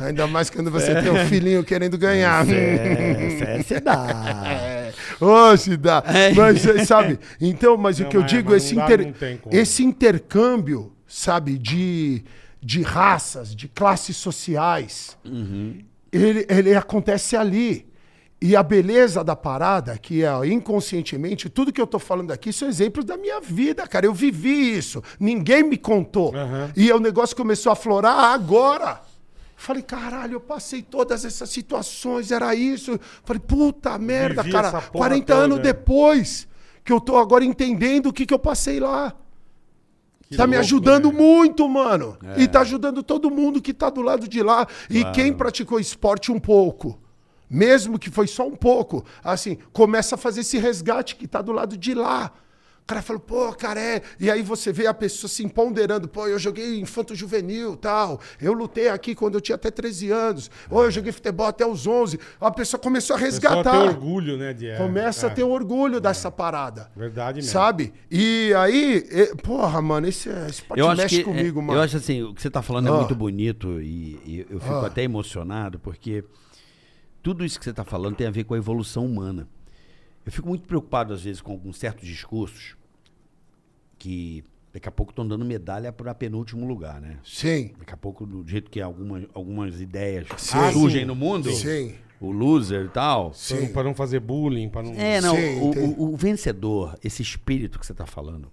[0.00, 2.46] Ainda mais quando você tem um filhinho querendo ganhar.
[2.48, 4.06] É, CS dá.
[5.20, 5.24] É.
[5.24, 6.02] Ô, se dá.
[6.06, 6.32] É.
[6.32, 7.18] Mas, eh, sabe?
[7.40, 11.58] Então, mas o Não, que eu mas- digo, mas esse, dá, inter- esse intercâmbio, sabe,
[11.58, 12.24] de,
[12.60, 15.16] de raças, de classes sociais,
[16.12, 17.86] ele, ele acontece ali.
[18.42, 22.68] E a beleza da parada, que é inconscientemente, tudo que eu tô falando aqui são
[22.68, 24.06] exemplos da minha vida, cara.
[24.06, 25.02] Eu vivi isso.
[25.18, 26.34] Ninguém me contou.
[26.34, 26.72] Aham.
[26.74, 29.02] E o negócio começou a florar agora.
[29.56, 32.98] Falei, caralho, eu passei todas essas situações, era isso.
[33.24, 34.68] Falei, puta merda, Vivi cara.
[34.68, 36.48] essa porra 40 toda, anos depois
[36.82, 39.14] que eu tô agora entendendo o que, que eu passei lá.
[40.30, 41.18] Que tá me louco, ajudando né?
[41.18, 42.16] muito, mano.
[42.36, 42.42] É.
[42.42, 44.66] E tá ajudando todo mundo que tá do lado de lá.
[44.88, 46.99] E quem praticou esporte um pouco,
[47.50, 51.52] mesmo que foi só um pouco, assim, começa a fazer esse resgate que tá do
[51.52, 52.32] lado de lá.
[52.82, 54.02] O cara fala, pô, cara, é.
[54.18, 58.18] E aí você vê a pessoa se empoderando, pô, eu joguei infanto juvenil tal.
[58.40, 60.50] Eu lutei aqui quando eu tinha até 13 anos.
[60.68, 62.18] Ou eu joguei futebol até os 11.
[62.40, 63.80] A pessoa começou a Só ter resgatar.
[63.80, 64.52] orgulho, né?
[64.52, 66.90] De, é, Começa a é, ter orgulho dessa parada.
[66.96, 67.52] Verdade mesmo.
[67.52, 67.92] Sabe?
[68.10, 71.78] E aí, e- porra, mano, esse, esse parte Eu mexe que, comigo, é, mano.
[71.78, 72.94] Eu acho assim, o que você tá falando é Ah.
[72.94, 74.86] muito bonito e, e eu fico Ah.
[74.88, 76.24] até emocionado porque
[77.22, 79.48] tudo isso que você tá falando tem a ver com a evolução humana.
[80.24, 82.76] Eu fico muito preocupado às vezes com alguns certos discursos
[83.98, 87.18] que daqui a pouco estão dando medalha para penúltimo lugar, né?
[87.24, 90.58] Sim, Daqui a pouco, do jeito que algumas, algumas ideias Sim.
[90.72, 91.06] surgem Sim.
[91.06, 93.32] no mundo, sim, o loser e tal.
[93.48, 94.92] Pra não- Pra não fazer bullying, pra não...
[94.94, 98.48] É, não, Sim, o, o- o vencedor, esse espírito que você está falando,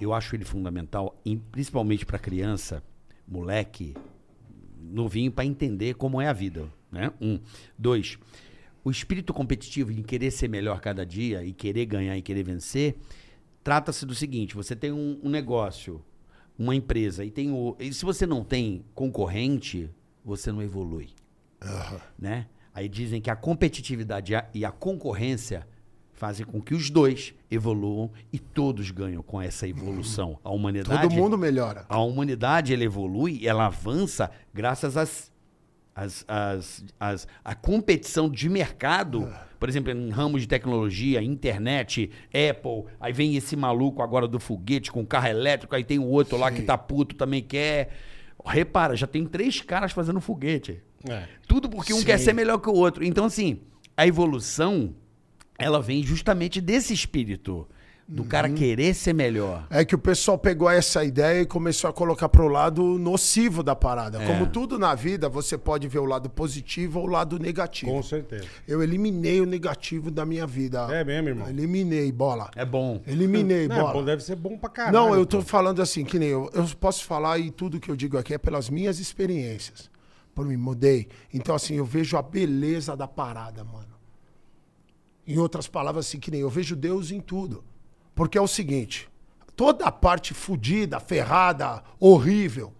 [0.00, 2.82] eu acho ele fundamental, em- principalmente para criança,
[3.28, 3.94] moleque,
[4.80, 6.66] novinho, para entender como é a vida.
[6.96, 7.12] Né?
[7.20, 7.38] Um.
[7.78, 8.18] Dois,
[8.84, 12.96] o espírito competitivo em querer ser melhor cada dia e querer ganhar e querer vencer,
[13.62, 16.02] trata-se do seguinte: você tem um, um negócio,
[16.58, 17.76] uma empresa, e tem o.
[17.78, 19.90] E se você não tem concorrente,
[20.24, 21.08] você não evolui
[22.18, 22.46] né?
[22.74, 25.66] Aí dizem que a competitividade e a- e a concorrência
[26.12, 30.38] fazem com que os dois evoluam e todos ganham com essa evolução.
[30.44, 31.84] A humanidade, todo mundo melhora.
[31.88, 35.32] a humanidade ela evolui, ela avança graças às
[35.96, 42.84] as, as, as, a competição de mercado, por exemplo, em ramos de tecnologia, internet, Apple,
[43.00, 46.52] aí vem esse maluco agora do foguete com carro elétrico, aí tem o outro lá
[46.52, 47.96] que tá puto, também quer.
[48.44, 50.82] Repara, já tem três caras fazendo foguete.
[51.08, 51.24] É.
[51.48, 52.04] Tudo porque um Sim.
[52.04, 53.02] quer ser melhor que o outro.
[53.02, 53.60] Então, assim,
[53.96, 54.94] a evolução,
[55.58, 57.66] ela vem justamente desse espírito,
[58.08, 59.66] do cara querer ser melhor.
[59.68, 63.74] É que o pessoal pegou essa ideia e começou a colocar pro lado nocivo da
[63.74, 64.22] parada.
[64.22, 64.26] É.
[64.26, 67.90] Como tudo na vida, você pode ver o lado positivo ou o lado negativo.
[67.90, 68.46] Com certeza.
[68.66, 70.86] Eu eliminei o negativo da minha vida.
[70.90, 71.48] É mesmo, irmão?
[71.48, 72.48] Eliminei, bola.
[72.54, 73.02] É bom.
[73.06, 73.92] Eliminei, Não, é bola.
[73.92, 74.96] bom, deve ser bom pra caralho.
[74.96, 75.44] Não, eu tô pô.
[75.44, 76.48] falando assim, que nem eu.
[76.54, 79.90] Eu posso falar e tudo que eu digo aqui é pelas minhas experiências.
[80.32, 81.08] Por mim, mudei.
[81.34, 83.96] Então, assim, eu vejo a beleza da parada, mano.
[85.26, 87.64] Em outras palavras, assim, que nem eu vejo Deus em tudo.
[88.16, 89.08] Porque é o seguinte:
[89.54, 92.72] toda a parte fodida, ferrada, horrível,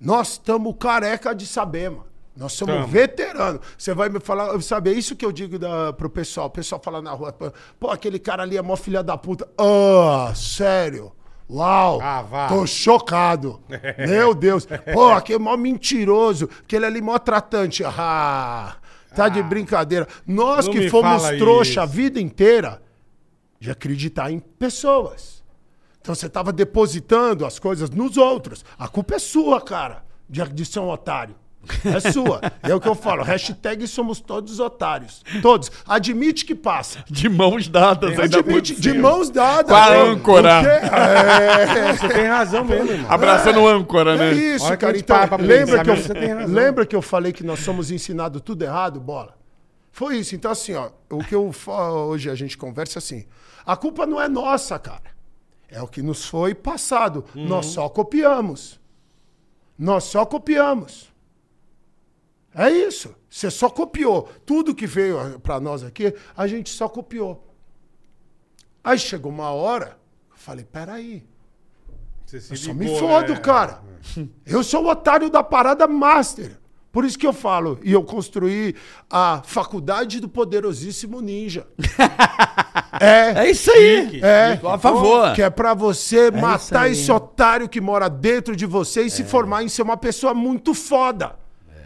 [0.00, 2.06] nós estamos careca de saber, mano.
[2.34, 2.86] Nós somos Tamo.
[2.86, 3.60] veteranos.
[3.76, 6.46] Você vai me falar, sabe, é isso que eu digo da, pro pessoal.
[6.46, 7.36] O pessoal fala na rua,
[7.78, 9.46] pô, aquele cara ali é mó filha da puta.
[9.58, 11.12] Ah, sério?
[11.50, 11.98] Uau!
[12.00, 12.48] Ah, vá.
[12.48, 13.60] Tô chocado.
[13.98, 14.66] Meu Deus.
[14.94, 16.48] Pô, aquele mó mentiroso.
[16.62, 17.82] Aquele ali mó tratante.
[17.84, 18.76] Ah,
[19.14, 20.06] tá de brincadeira.
[20.24, 21.80] Nós que fomos trouxa isso.
[21.80, 22.80] a vida inteira
[23.60, 25.44] de acreditar em pessoas.
[26.00, 28.64] Então você tava depositando as coisas nos outros.
[28.78, 31.34] A culpa é sua, cara, de, de ser um otário.
[31.84, 32.40] É sua.
[32.62, 33.22] É o que eu falo.
[33.22, 35.22] Hashtag somos todos otários.
[35.42, 35.70] Todos.
[35.86, 37.04] Admite que passa.
[37.06, 39.10] De mãos dadas ainda por Admite, de cima.
[39.10, 39.66] mãos dadas.
[39.66, 40.62] Com a âncora.
[40.62, 43.10] É, Você tem razão mesmo, irmão.
[43.10, 44.32] Abraçando o âncora, é né?
[44.32, 44.92] isso, Hora que cara.
[44.94, 46.46] gente Então, lembra que, eu, razão.
[46.54, 49.34] lembra que eu falei que nós somos ensinados tudo errado, bola?
[49.92, 50.34] Foi isso.
[50.34, 53.26] Então, assim, ó, o que eu hoje a gente conversa é assim:
[53.64, 55.10] a culpa não é nossa, cara.
[55.68, 57.24] É o que nos foi passado.
[57.34, 57.46] Uhum.
[57.46, 58.80] Nós só copiamos.
[59.78, 61.12] Nós só copiamos.
[62.54, 63.14] É isso.
[63.28, 64.28] Você só copiou.
[64.44, 67.46] Tudo que veio para nós aqui, a gente só copiou.
[68.82, 69.98] Aí chegou uma hora,
[70.30, 71.24] eu falei: peraí.
[72.26, 73.40] Você se Eu só ligou, me fodo, né?
[73.40, 73.82] cara.
[74.44, 76.59] Eu sou o otário da parada master.
[76.92, 78.74] Por isso que eu falo, e eu construí
[79.08, 81.66] a faculdade do poderosíssimo ninja.
[83.00, 84.20] é, É isso aí.
[84.22, 84.60] É.
[84.64, 85.32] A favor.
[85.34, 86.92] Que é pra você matar aí.
[86.92, 90.74] esse otário que mora dentro de você e se formar em ser uma pessoa muito
[90.74, 91.36] foda.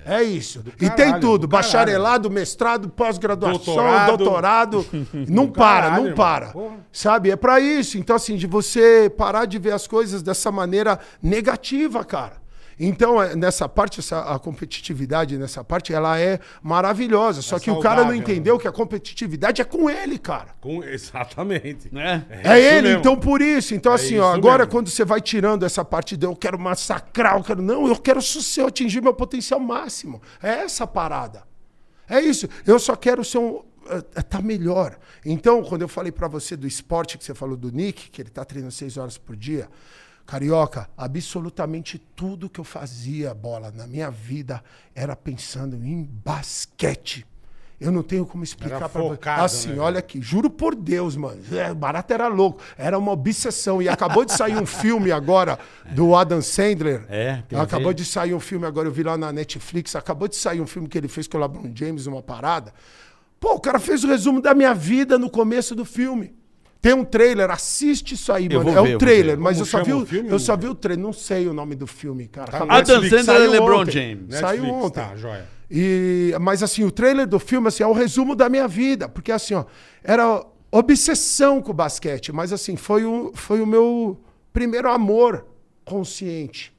[0.06, 0.62] É, isso.
[0.66, 4.16] e caralho, tem tudo: bacharelado, mestrado, pós-graduação, Doutorado.
[4.16, 4.86] doutorado.
[5.28, 6.16] Não para, caralho, não irmão.
[6.16, 6.46] para.
[6.48, 6.76] Porra.
[6.92, 7.30] Sabe?
[7.30, 7.96] É pra isso.
[7.96, 12.43] Então, assim, de você parar de ver as coisas dessa maneira negativa, cara.
[12.78, 17.42] Então, é, nessa parte, essa, a competitividade nessa parte, ela é maravilhosa.
[17.42, 18.32] Só que o cara não saudável, né?
[18.32, 20.48] entendeu que a competitividade é com ele, cara.
[20.60, 21.88] Com- Exatamente.
[21.92, 22.24] Né?
[22.28, 23.00] É, isso ele, mesmo.
[23.00, 23.74] então por isso.
[23.74, 24.70] Então, assim, ó, agora mesmo.
[24.72, 27.62] quando você vai tirando essa parte de eu quero massacrar, eu quero.
[27.62, 30.20] Não, eu quero só ser- atingir meu potencial máximo.
[30.42, 31.42] É essa a parada.
[32.08, 32.48] É isso.
[32.66, 33.62] Eu só quero ser um.
[33.88, 34.98] eh, tá melhor.
[35.24, 38.30] Então, quando eu falei pra você do esporte, que você falou do Nick, que ele
[38.30, 39.68] tá treinando seis horas por dia,
[40.26, 44.62] Carioca, absolutamente tudo que eu fazia, bola, na minha vida
[44.94, 47.26] era pensando em basquete.
[47.80, 49.28] Eu não tenho como explicar Era pra você.
[49.28, 51.42] Assim, né, olha aqui, juro por Deus, mano.
[51.52, 52.62] É, o barato era louco.
[52.78, 53.82] Era uma obsessão.
[53.82, 55.58] E acabou de sair um filme agora
[55.90, 57.04] do Adam Sandler.
[57.08, 59.94] É, Acabou de sair um filme agora, eu vi lá na Netflix.
[59.96, 62.72] Acabou de sair um filme que ele fez com o LeBron James, uma parada.
[63.38, 66.34] Pô, o cara fez o resumo da minha vida no começo do filme.
[66.84, 68.64] Tem um trailer, assiste isso aí, Eu mano.
[68.64, 69.42] vou É ver, eu um vou trailer, ver.
[69.42, 71.12] mas Como eu só vi chama o, o filme, eu só vi o trailer, não
[71.14, 72.52] sei o nome do filme, cara.
[72.52, 73.90] Tá no Adam Netflix, Sandler e saiu LeBron ontem.
[73.92, 74.34] James.
[74.38, 75.00] Saiu Netflix, ontem.
[75.00, 75.48] Tá, joia.
[75.70, 79.32] E, mas assim, o trailer do filme assim, é o resumo da minha vida, porque
[79.32, 79.64] assim, ó,
[80.02, 84.20] era obsessão com o basquete, mas assim, foi o, foi o meu
[84.52, 85.46] primeiro amor
[85.86, 86.70] consciente.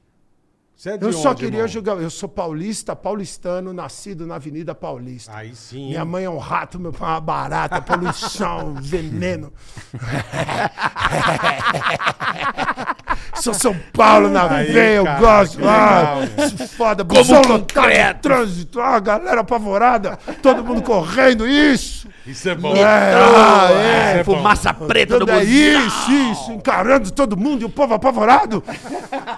[0.84, 1.68] É Eu só onde, queria irmão?
[1.68, 5.32] jogar, eu sou paulista, paulistano, nascido na Avenida Paulista.
[5.34, 5.88] Aí sim.
[5.88, 9.50] Minha mãe é um rato, meu pai é uma barata, poluição, veneno.
[13.40, 15.58] Sou São Paulo na Aí, veia, eu gosto.
[15.58, 22.08] legal, ah, foda, lotado de trânsito, ah, galera apavorada, todo mundo correndo, isso.
[22.26, 22.74] Isso é bom.
[22.74, 24.18] É, ah, é.
[24.20, 24.36] É bom.
[24.36, 25.86] Fumaça preta do Tudo é busão.
[25.86, 28.62] isso, isso, encarando todo mundo e o povo apavorado.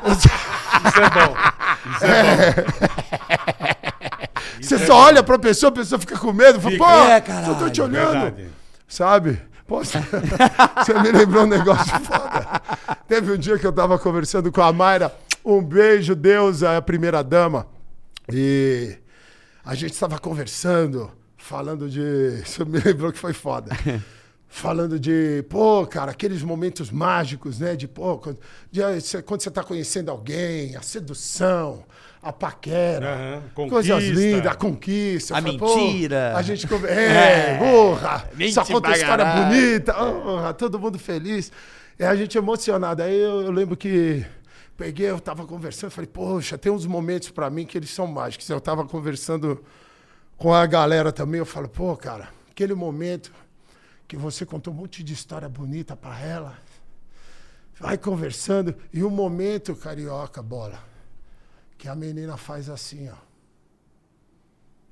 [0.07, 1.28] Isso é bom.
[1.97, 2.99] Isso é bom.
[4.61, 7.26] Você só olha pra pessoa, a pessoa fica com medo, fala, pô, É, eu tô
[7.26, 8.12] caralho, te olhando.
[8.12, 8.49] Verdade.
[8.87, 9.41] Sabe?
[9.68, 12.61] Você me lembrou um negócio foda.
[13.07, 15.14] Teve um dia que eu tava conversando com a Mayra.
[15.45, 17.66] Um beijo, Deus, a primeira dama.
[18.33, 18.97] E
[19.64, 22.43] a gente estava conversando, falando de.
[22.45, 23.70] Você me lembrou que foi foda.
[24.51, 27.76] Falando de, pô, cara, aqueles momentos mágicos, né?
[27.76, 28.38] De, pô, quando,
[28.70, 31.84] de, eh, quando você tá conhecendo alguém, a sedução,
[32.22, 35.36] a paquera, Aham, coisas lindas, a conquista.
[35.36, 36.32] A falei, mentira.
[36.34, 38.28] a gente conver- É, porra!
[38.34, 39.94] Mente Só conta história bonita,
[40.57, 41.53] todo mundo feliz.
[41.99, 43.03] E a gente emocionado.
[43.03, 44.24] Aí eu, eu lembro que
[44.78, 48.49] peguei, eu tava conversando, falei, poxa, tem uns momentos pra mim que eles são mágicos.
[48.49, 49.62] Eu tava conversando
[50.38, 53.30] com a galera também, eu falo, pô, cara, aquele momento
[54.09, 56.55] que você contou um monte de história bonita pra ela,
[57.79, 60.79] vai conversando, e o momento, carioca, bola,
[61.77, 63.29] que a menina faz assim, ó.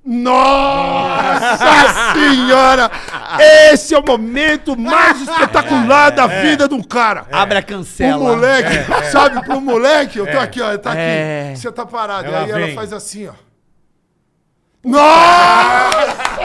[0.05, 2.89] Nossa senhora!
[3.73, 7.27] Esse é o momento mais espetacular da vida de um cara.
[7.29, 8.23] Abre a O cancela.
[8.23, 8.69] moleque,
[9.11, 11.49] sabe, pro moleque, eu tô aqui, ó, tá É.
[11.49, 11.59] aqui.
[11.59, 12.27] Você tá parado.
[12.29, 12.75] Ela e aí ela vem.
[12.75, 13.33] faz assim, ó.
[14.85, 16.36] Nossa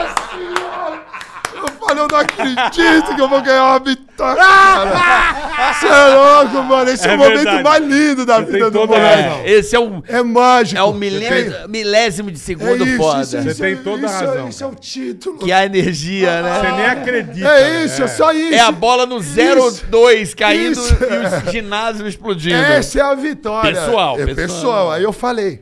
[2.01, 4.41] Eu não acredito que eu vou ganhar uma vitória.
[4.43, 5.73] cara.
[5.73, 6.89] Você é louco, mano.
[6.89, 7.63] Esse é, É o momento verdade.
[7.63, 8.97] mais lindo da Você vida do razão.
[8.97, 10.79] É, esse é o, É mágico.
[10.79, 13.21] é o Tem- milésimo, milésimo de É segundo isso, foda.
[13.21, 15.37] isso, Você isso, tem toda a isso, razão, Isso é o título.
[15.39, 16.59] Que a energia, né?
[16.61, 17.47] Você nem acredita.
[17.47, 17.85] É né?
[17.85, 18.53] isso, é só isso.
[18.53, 20.93] É a bola no 0-2 caindo Isso.
[21.45, 22.55] e o ginásio explodindo.
[22.55, 23.73] Essa é a vitória.
[23.73, 24.35] Pessoal, é pessoal.
[24.47, 24.91] pessoal.
[24.91, 25.61] Aí eu falei.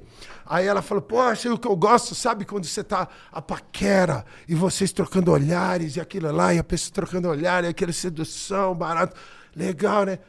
[0.53, 4.53] Aí ela falou, poxa, o que eu gosto, sabe quando você tá a paquera e
[4.53, 9.15] vocês trocando olhares e aquilo lá, e a pessoa trocando olhares, e aquela sedução, barato.
[9.55, 10.19] Legal, né?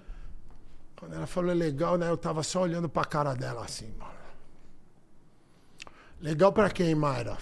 [0.95, 2.09] Quando ela falou legal, né?
[2.09, 4.13] Eu tava só olhando pra cara dela assim, mano.
[6.21, 7.37] Legal pra quem, Mayra?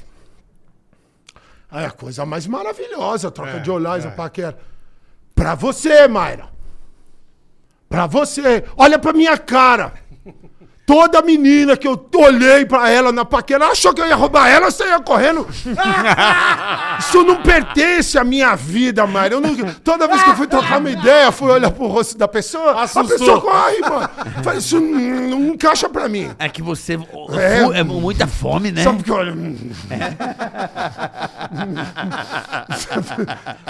[1.70, 4.08] Aí a coisa mais maravilhosa, troca É, de olhares, é.
[4.08, 4.58] a paquera.
[5.34, 6.48] Pra você, Mayra.
[7.90, 8.64] Pra você.
[8.74, 9.92] Olha pra minha cara.
[10.90, 14.72] Toda menina que eu olhei pra ela na paquera achou que eu ia roubar ela,
[14.72, 15.46] você ia correndo.
[16.98, 19.36] Isso não pertence à minha vida, Mayra.
[19.36, 22.26] Eu não- toda vez que eu fui trocar uma ideia, fui olhar pro rosto da
[22.26, 23.18] pessoa, a Assustou.
[23.18, 24.10] pessoa corre, mano.
[24.42, 26.28] Falei, Isso não, não encaixa pra mim.
[26.40, 26.96] É que você.
[26.96, 27.78] o- É.
[27.80, 28.82] É, muita fome, né?
[28.82, 29.32] Só porque olha.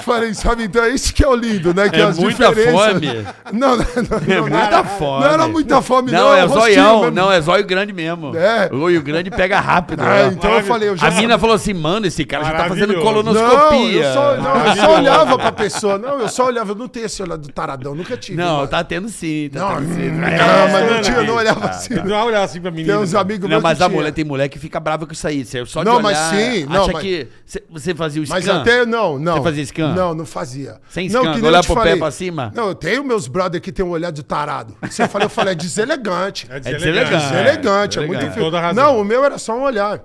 [0.03, 1.89] Falei, sabe, então é isso que é o lindo, né?
[1.89, 3.27] Que É as muita diferenças- fome.
[3.53, 5.25] Não, não, não, É não, muita era, fome.
[5.25, 6.35] Não era muita fome, Não, não.
[6.35, 7.10] é o rostinho zoião.
[7.11, 7.27] Mesmo.
[7.27, 8.37] Não, é zóio grande mesmo.
[8.37, 8.69] É.
[8.73, 10.01] O olho grande pega rápido.
[10.11, 10.31] Ah, né?
[10.33, 12.95] então eu falei, eu já A mina falou assim, mano, esse cara já tá fazendo
[12.95, 13.23] Maravilhoso.
[13.23, 14.03] Não, colonoscopia.
[14.05, 15.99] eu só, não, eu só olhava pra pessoa.
[15.99, 16.71] Não, eu só olhava.
[16.73, 18.37] Eu não tenho esse olhar do taradão, nunca tive.
[18.39, 18.69] Não, mano.
[18.69, 19.51] tá tendo sim.
[19.53, 20.11] Tá Não, tendo sim.
[20.11, 20.73] não, É.
[20.73, 21.89] mas não tinha, eu não olhava assim.
[21.95, 22.93] Que dar uma olhada assim pra menina.
[22.95, 25.13] Tem uns amigos Não, meus mas que a mulher tem mulher que fica brava com
[25.13, 25.45] isso aí.
[25.45, 28.25] Você só de Não, mas olhar, sim, não, acha mas- que cê- você fazia o
[28.27, 28.35] scan.
[28.35, 29.37] Mas até, não, não.
[29.37, 29.95] Você fazia scan?
[29.95, 30.77] Não, não fazia.
[30.89, 32.53] Sem não, scan, que nem olhar pro pé pra cima?
[32.55, 34.75] Não, eu tenho meus brother que tem um olhar de tarado.
[34.83, 36.47] Você falou, eu falei, é deselegante.
[36.51, 36.61] É É
[37.05, 37.21] deselegante.
[37.21, 37.59] deselegante.
[37.61, 38.43] Deselegante, é, É, muito difícil.
[38.43, 38.85] toda razão.
[38.85, 40.01] Não, o meu era só um olhar.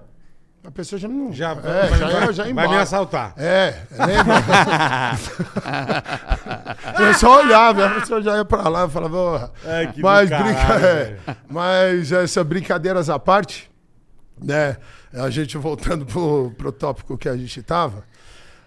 [0.65, 1.31] A pessoa já não.
[1.31, 3.33] Já, é, vai, já, vai- já vai me assaltar.
[3.37, 4.35] É, lembra?
[6.99, 10.55] eu só olhava, a pessoa já ia pra lá e falava, "Porra." É, mas, caralho,
[10.55, 10.87] brinca...
[10.87, 11.17] é,
[11.47, 13.69] mas essas brincadeiras à parte,
[14.41, 14.77] né?
[15.13, 18.03] A gente voltando pro, pro tópico que a gente tava,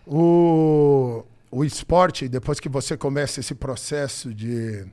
[0.06, 4.86] o, o esporte, depois que você começa esse processo de,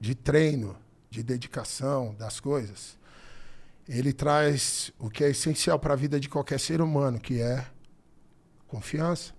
[0.00, 0.74] de treino,
[1.10, 2.96] de dedicação das coisas,
[3.88, 7.64] ele traz o que é essencial para a vida de qualquer ser humano, que é
[8.66, 9.32] confiança.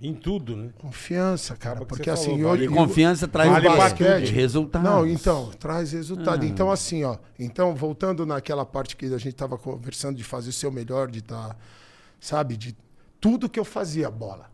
[0.00, 0.70] Em tudo, né?
[0.78, 1.76] Confiança, cara.
[1.76, 2.64] Acaba que Porque assim, falou, hoje.
[2.64, 4.24] E confiança traz Vale o basquete.
[4.26, 4.34] tudo.
[4.34, 4.90] Resultados.
[4.90, 5.96] Não, então, traz Ah.
[5.96, 6.44] resultado.
[6.44, 7.16] Então, assim, ó.
[7.38, 11.20] Então, voltando naquela parte que a gente tava conversando de fazer o seu melhor, de
[11.20, 11.56] estar,
[12.20, 12.76] sabe, de
[13.20, 14.50] tudo que eu fazia, bola,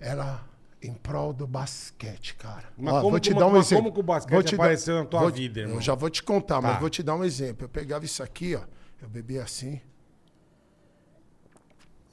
[0.00, 0.40] era
[0.82, 2.64] em prol do basquete, cara.
[2.76, 3.84] Mas Ó, como vou te que- dar um exemplo.
[3.84, 5.76] como que o basquete Vou te dar- apareceu na tua vou- vida, irmão?
[5.76, 6.68] Eu já vou te contar, Tá.
[6.68, 7.64] mas vou te dar um exemplo.
[7.64, 8.60] Eu pegava isso aqui, ó.
[9.02, 9.80] Eu bebia assim.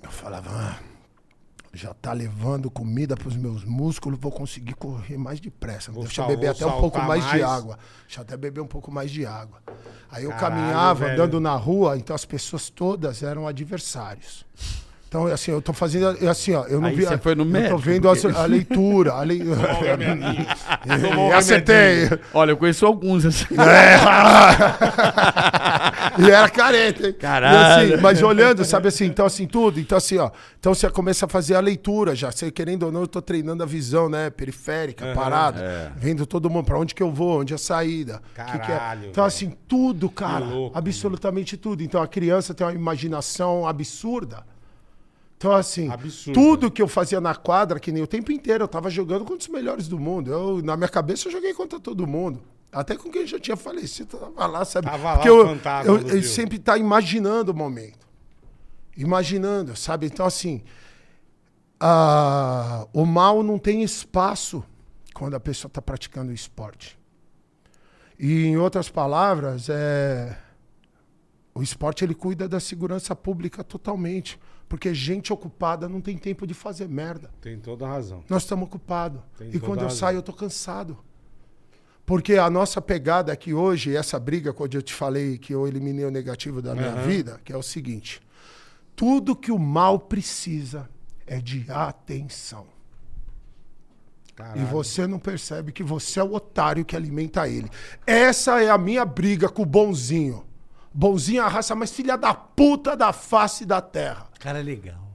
[0.01, 0.79] Eu falava, ah,
[1.73, 5.91] já tá levando comida pros meus músculos, vou conseguir correr mais depressa.
[5.91, 7.43] Vou Deixa eu sal- beber vou até um pouco saltar mais, de mais.
[7.43, 7.79] água.
[8.05, 9.61] Deixa eu até beber um pouco mais de água.
[10.11, 11.13] Aí eu Caralho, caminhava, velho.
[11.13, 14.45] andando na rua, então as pessoas todas eram adversários.
[15.15, 17.05] Então, assim, eu tô fazendo, eu, assim, ó, eu não Aí vi.
[17.05, 19.55] você foi no eu médico, tô vendo porque- a, a leitura, a leitura.
[21.09, 22.09] Tomou um acertei.
[22.33, 23.45] Olha, eu conheço alguns assim.
[26.19, 27.13] e era careta, hein?
[27.13, 27.89] Caralho.
[27.89, 29.79] E assim, mas olhando, sabe assim, então assim, tudo.
[29.79, 30.29] Então assim, ó.
[30.59, 32.29] Então você começa a fazer a leitura já.
[32.29, 34.29] Você, querendo ou não, eu tô treinando a visão, né?
[34.29, 35.93] Periférica, parada.
[35.95, 38.21] Vendo todo mundo, pra onde que eu vou, onde é a saída.
[38.35, 38.75] que que é.
[38.77, 39.27] Caralho, Então velho.
[39.27, 40.43] assim, tudo, cara.
[40.43, 41.81] louco, absolutamente tudo.
[41.83, 44.43] Então a criança tem uma imaginação absurda.
[45.45, 46.33] Então, assim, Absurdo.
[46.33, 49.37] tudo que eu fazia na quadra, que nem o tempo inteiro, eu tava jogando contra
[49.37, 50.31] os melhores do mundo.
[50.31, 52.41] Eu, na minha cabeça, eu joguei contra todo mundo.
[52.71, 54.87] Até com quem já tinha falecido, tava lá, sabe?
[54.87, 58.07] Tava lá Porque o eu, fantasma eu, eu sempre tá imaginando o momento.
[58.97, 60.07] Imaginando, sabe?
[60.07, 60.63] Então, assim,
[62.91, 64.63] o mal não tem espaço
[65.13, 66.97] quando a pessoa está praticando o esporte.
[68.17, 70.35] E, em outras palavras, é,
[71.53, 74.39] o esporte ele cuida da segurança pública totalmente.
[74.67, 77.31] Porque gente ocupada não tem tempo de fazer merda.
[77.39, 78.23] Tem toda a razão.
[78.27, 79.21] Nós estamos ocupados.
[79.53, 80.97] E quando eu saio, eu tô cansado.
[82.05, 86.05] Porque a nossa pegada aqui hoje, essa briga, quando eu te falei que eu eliminei
[86.05, 87.07] o negativo da minha Aham.
[87.07, 88.21] vida, que é o seguinte:
[88.95, 90.87] tudo que o mal precisa
[91.25, 92.67] é de atenção.
[94.35, 94.61] Caralho.
[94.61, 97.69] E você não percebe que você é o otário que alimenta ele.
[98.05, 100.45] Essa é a minha briga com o bonzinho.
[100.97, 104.29] Bonzinho é a raça mais filha da puta da face da terra.
[104.39, 105.11] Cara, legal.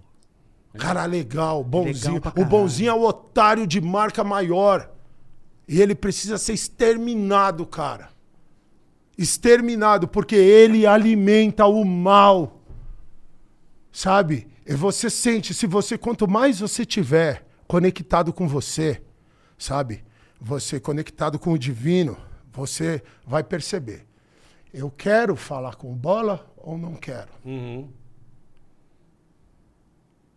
[0.76, 2.16] Cara, legal, bonzinho.
[2.16, 4.90] Legal o bonzinho é o otário de marca maior.
[5.66, 8.10] E ele precisa ser exterminado, cara.
[9.16, 12.60] Exterminado, porque ele alimenta o mal.
[13.90, 14.48] Sabe?
[14.66, 19.00] E você sente, se você, quanto mais você tiver conectado com você,
[19.56, 20.04] sabe?
[20.38, 22.18] Você conectado com o divino,
[22.52, 24.09] você vai perceber.
[24.72, 27.28] Eu quero falar com bola ou não quero?
[27.44, 27.88] Uhum.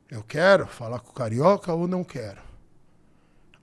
[0.09, 2.41] Eu quero falar com carioca ou não quero?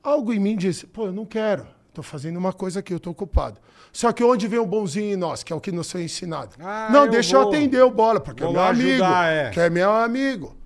[0.03, 1.66] Algo em mim diz, pô, eu não quero.
[1.89, 3.61] Estou fazendo uma coisa aqui, eu estou ocupado.
[3.93, 6.55] Só que onde vem o bonzinho em nós, que é o que nos foi ensinado?
[6.61, 8.91] Ah, não, eu deixa eu vou- atender o bola, porque é vou meu lá amigo.
[9.05, 9.51] ajudar, é.
[9.51, 10.57] Que é meu amigo.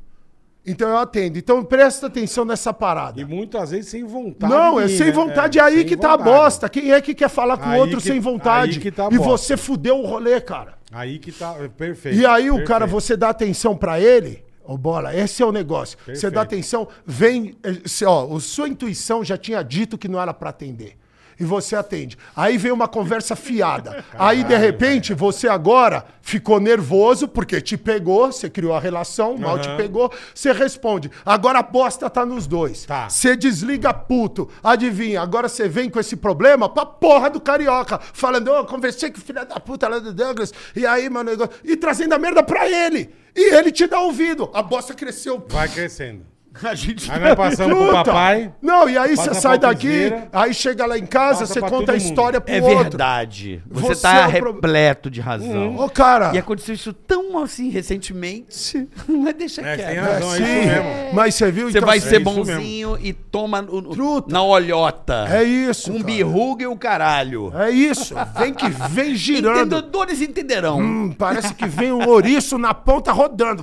[0.66, 1.38] Então eu atendo.
[1.38, 3.20] Então presta atenção nessa parada.
[3.20, 4.52] E muitas vezes sem vontade.
[4.52, 5.12] Não, é sem né?
[5.12, 5.58] vontade.
[5.58, 6.36] É, É aí que tá a vontade.
[6.36, 6.68] bosta.
[6.68, 8.90] Quem é que quer falar com o outro que- sem vontade?
[8.90, 10.74] tá a e você fudeu o rolê, cara.
[10.90, 11.54] Aí que tá.
[11.60, 12.18] é Perfeito.
[12.18, 12.68] E aí o perfeito.
[12.68, 15.98] cara, você dá atenção pra ele, ô bola, esse é o negócio.
[15.98, 16.32] Você Perfeito.
[16.34, 20.50] dá atenção, vem, eh, ó, o sua intuição já tinha dito que não era pra
[20.50, 20.96] atender.
[21.39, 22.16] E você atende.
[22.35, 24.05] Aí vem uma conversa fiada.
[24.18, 29.59] aí, de repente, você agora ficou nervoso porque te pegou, você criou a relação, mal
[29.59, 31.11] te pegou, você responde.
[31.24, 32.85] Agora a bosta tá nos dois.
[32.85, 33.09] Tá.
[33.09, 34.49] Você desliga puto.
[34.62, 37.99] Adivinha, agora você vem com esse problema pra porra do carioca.
[37.99, 40.53] Falando, ô, conversei com o filho da puta lá do Douglas.
[40.74, 41.30] E aí, mano,
[41.62, 43.14] e trazendo a merda pra ele.
[43.37, 44.51] E ele te dá ouvido.
[44.55, 45.45] A bosta cresceu.
[45.49, 46.34] Vai crescendo.
[46.62, 48.52] A gente Aí nós passamos pro papai.
[48.62, 52.40] Não, e aí você sai daqui, aí chega lá em casa, você conta a história
[52.40, 52.78] pro É outro.
[52.78, 53.61] verdade.
[53.70, 55.76] Você, Você tá é repleto de razão.
[55.76, 56.30] Ô, cara.
[56.34, 58.88] E aconteceu isso tão assim recentemente.
[59.09, 60.05] Mas deixa É, tem quieto.
[60.05, 61.14] razão, é, Sim, isso mesmo.
[61.14, 61.70] mas você viu?
[61.70, 64.32] Você Então, vai assim, ser bonzinho e toma no- no- Truta.
[64.32, 65.26] na olhota.
[65.30, 66.05] É isso, cara.
[66.05, 67.52] birruga e o caralho.
[67.57, 68.14] É isso.
[68.38, 69.74] Vem que vem girando.
[69.76, 70.78] Entendedores entenderão.
[70.78, 73.62] Hum, parece que vem um ouriço na ponta rodando.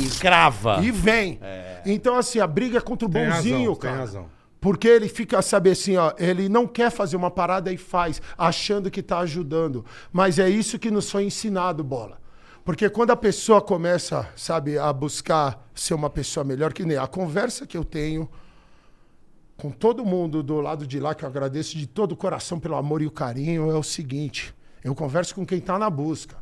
[0.00, 0.80] E crava.
[0.82, 1.38] E vem.
[1.86, 3.96] Então, assim, a briga é contra o Tem bonzinho, razão, tem cara.
[3.96, 4.26] razão.
[4.60, 8.90] Porque ele fica, sabe assim, ó, ele não quer fazer uma parada e faz, achando
[8.90, 9.84] que tá ajudando.
[10.10, 12.18] Mas é isso que nos foi ensinado, bola.
[12.64, 17.06] Porque quando a pessoa começa, sabe, a buscar ser uma pessoa melhor, que nem a
[17.06, 18.26] conversa que eu tenho
[19.56, 22.74] com todo mundo do lado de lá, que eu agradeço de todo o coração pelo
[22.74, 26.36] amor e o carinho, é o seguinte: eu converso com quem tá na busca.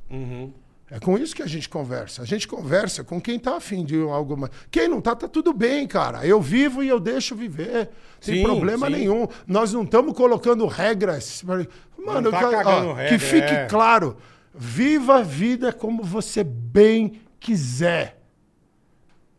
[0.95, 2.21] É com isso que a gente conversa.
[2.21, 4.53] A gente conversa com quem tá afim de algo mais.
[4.71, 6.27] Quem não tá, tá tudo bem, cara.
[6.27, 7.89] Eu vivo e eu deixo viver.
[8.21, 8.93] Sem Sim, problema sim.
[8.93, 9.27] nenhum.
[9.47, 11.43] Nós não estamos colocando regras.
[11.43, 13.65] Mano, tá eu ó, regra, que fique é.
[13.65, 14.19] claro.
[14.55, 18.21] Viva a vida como você bem quiser.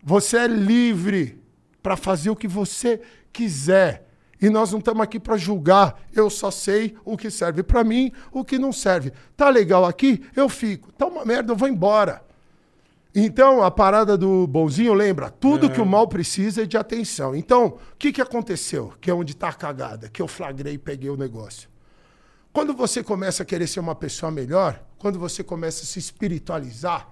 [0.01, 1.39] Você é livre
[1.83, 2.99] para fazer o que você
[3.31, 4.07] quiser.
[4.43, 5.97] E nós não estamos aqui para julgar.
[6.13, 9.13] Eu só sei o que serve para mim, o que não serve.
[9.37, 10.21] Tá legal aqui?
[10.35, 10.91] Eu fico.
[10.91, 12.21] Tá uma merda, eu vou embora.
[13.15, 15.29] Então, a parada do bonzinho, lembra?
[15.29, 17.33] Tudo que o mal precisa é de atenção.
[17.33, 18.91] Então, o que, que aconteceu?
[18.99, 21.69] Que é onde tá a cagada, que eu flagrei e peguei o negócio.
[22.51, 27.07] Quando você começa a querer ser uma pessoa melhor, quando você começa a se espiritualizar,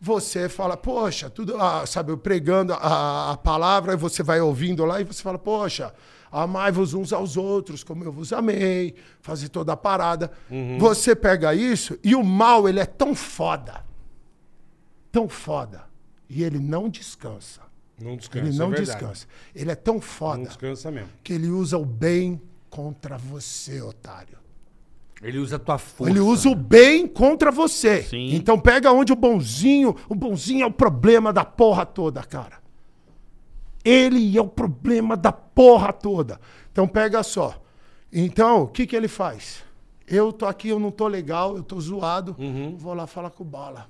[0.00, 4.84] você fala, poxa, tudo, ah, sabe, eu pregando a, a palavra, e você vai ouvindo
[4.84, 5.92] lá e você fala, poxa,
[6.30, 10.30] amai-vos uns aos outros, como eu vos amei, fazer toda a parada.
[10.78, 13.84] Você pega isso e o mal, ele é tão foda,
[15.10, 15.84] tão foda,
[16.28, 17.60] e ele não descansa.
[18.00, 18.46] Não descansa.
[18.46, 19.26] Ele não é descansa.
[19.54, 21.08] Ele é tão Não foda descansa mesmo.
[21.22, 24.36] que ele usa o bem contra você, otário.
[25.22, 26.12] Ele usa a tua força.
[26.12, 28.02] Ele usa o bem contra você.
[28.02, 28.34] Sim.
[28.34, 32.58] Então pega onde o bonzinho, o bonzinho é o problema da porra toda, cara.
[33.88, 36.40] Ele é o problema da porra toda.
[36.72, 37.54] Então pega só.
[38.12, 39.64] Então, o que que ele faz?
[40.08, 42.36] Eu tô aqui, eu não tô legal, eu tô zoado,
[42.76, 43.86] vou lá falar com o Bola.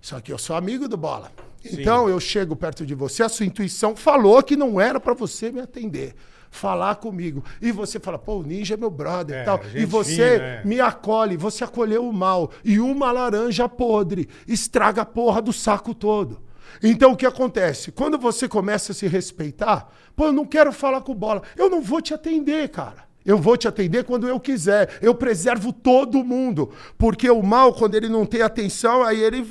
[0.00, 1.32] Só que eu sou amigo do Bola.
[1.64, 5.50] Então eu chego perto de você, a sua intuição falou que não era pra você
[5.50, 6.14] me atender.
[6.50, 7.44] Falar comigo.
[7.60, 9.60] E você fala, pô, o ninja é meu brother É, e tal.
[9.74, 10.64] E você fina, é.
[10.64, 12.50] me acolhe, você acolheu o mal.
[12.64, 16.40] E uma laranja podre estraga a porra do saco todo.
[16.82, 17.90] Então o que acontece?
[17.92, 21.42] Quando você começa a se respeitar, pô, eu não quero falar com bola.
[21.56, 23.06] Eu não vou te atender, cara.
[23.24, 24.98] Eu vou te atender quando eu quiser.
[25.02, 26.72] Eu preservo todo mundo.
[26.96, 29.46] Porque o mal, quando ele não tem atenção, aí ele.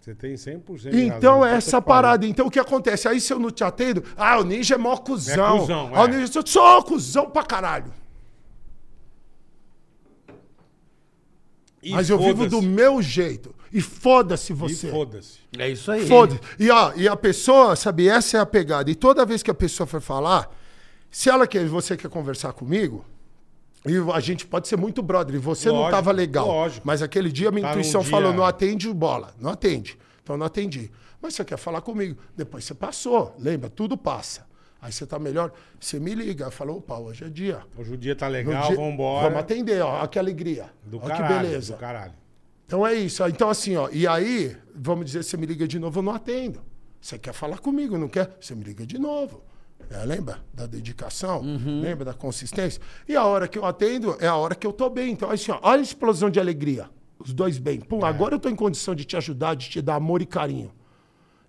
[0.00, 1.46] Você tem 100% de Então razão.
[1.46, 2.26] é essa parada.
[2.26, 3.08] Então o que acontece?
[3.08, 5.56] Aí se eu não te atendo, ah, o ninja é mó cuzão.
[5.56, 6.08] É cuzão, Ah, o é.
[6.08, 7.90] ninja, sou cuzão pra caralho.
[11.82, 13.54] E Mas eu vivo do meu jeito.
[13.74, 14.88] E foda-se E você.
[14.88, 15.40] foda-se.
[15.58, 16.06] É isso aí.
[16.06, 16.40] Foda-se.
[16.60, 18.88] E, ó, e a pessoa, sabe, essa é a pegada.
[18.88, 20.48] E toda vez que a pessoa for falar,
[21.10, 23.04] se ela quer, você quer conversar comigo,
[23.84, 26.46] e a gente pode ser muito brother, e você não Lógico, tava legal.
[26.46, 26.86] lógico.
[26.86, 29.34] Mas aquele dia minha Tá intuição dia- falou, não atende bola.
[29.40, 29.98] Não atende.
[30.22, 30.90] Então não atendi.
[31.20, 32.16] Mas você quer falar comigo.
[32.36, 33.34] Depois você passou.
[33.38, 33.68] Lembra?
[33.68, 34.46] Tudo passa.
[34.80, 35.50] Aí você tá melhor.
[35.80, 36.50] Você me liga.
[36.50, 37.60] Falou, opa, hoje é dia.
[37.76, 39.24] Hoje o dia tá legal, dia- vambora.
[39.28, 39.98] Vamos atender, ó.
[39.98, 40.70] Olha que alegria.
[40.84, 41.72] Do Olha caralho, que beleza.
[41.74, 42.12] do caralho.
[42.66, 43.22] Então é isso.
[43.26, 46.60] Então assim, ó, e aí, vamos dizer, você me liga de novo, eu não atendo.
[47.00, 48.36] Você quer falar comigo, não quer?
[48.40, 49.42] Você me liga de novo.
[49.90, 51.42] É, lembra da dedicação?
[51.82, 52.80] Lembra da consistência?
[53.06, 55.12] E a hora que eu atendo é a hora que eu tô bem.
[55.12, 56.88] Então, assim, ó, olha a explosão de alegria.
[57.18, 57.80] Os dois bem.
[57.80, 60.72] Pum, agora eu tô em condição de te ajudar, de te dar amor e carinho.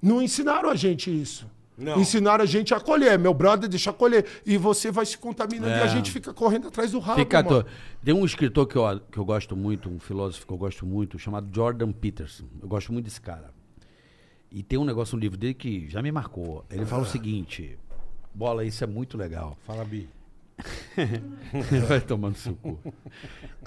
[0.01, 1.49] Não ensinaram a gente isso.
[1.78, 1.99] Não.
[1.99, 3.19] Ensinaram a gente a acolher.
[3.19, 4.26] Meu brother, deixa acolher.
[4.45, 5.88] E você vai se contaminando e a É.
[5.89, 7.19] gente fica correndo atrás do rabo.
[7.19, 7.65] Fica mano.
[8.03, 11.19] Tem um escritor que eu, que eu gosto muito, um filósofo que eu gosto muito,
[11.19, 12.45] chamado Jordan Peterson.
[12.61, 13.53] Eu gosto muito desse cara.
[14.49, 16.63] E tem um negócio no livro dele que já me marcou.
[16.69, 17.78] Ele fala o seguinte:
[18.34, 19.57] Bola, isso é muito legal.
[19.65, 20.07] Fala, Bi.
[21.88, 22.80] vai tomando seu cu.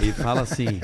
[0.01, 0.81] Ele fala assim: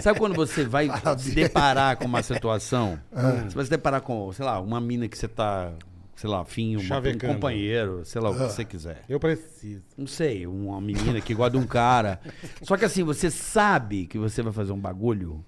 [0.00, 3.00] sabe quando você vai se deparar com uma situação?
[3.12, 3.44] Ah.
[3.48, 5.72] Você vai se deparar com, sei lá, uma mina que você tá,
[6.20, 6.44] sei lá,
[6.76, 8.48] uma- um companheiro, sei lá, o que Ah.
[8.50, 9.02] você quiser.
[9.08, 9.82] Eu preciso.
[9.96, 12.20] Não sei, uma menina que gosta de um cara.
[12.62, 15.42] Só que assim, você sabe que você vai fazer um bagulho.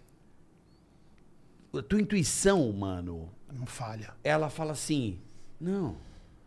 [1.76, 4.14] A tua intuição, mano, Não falha.
[4.24, 5.18] ela fala assim:
[5.60, 5.94] não.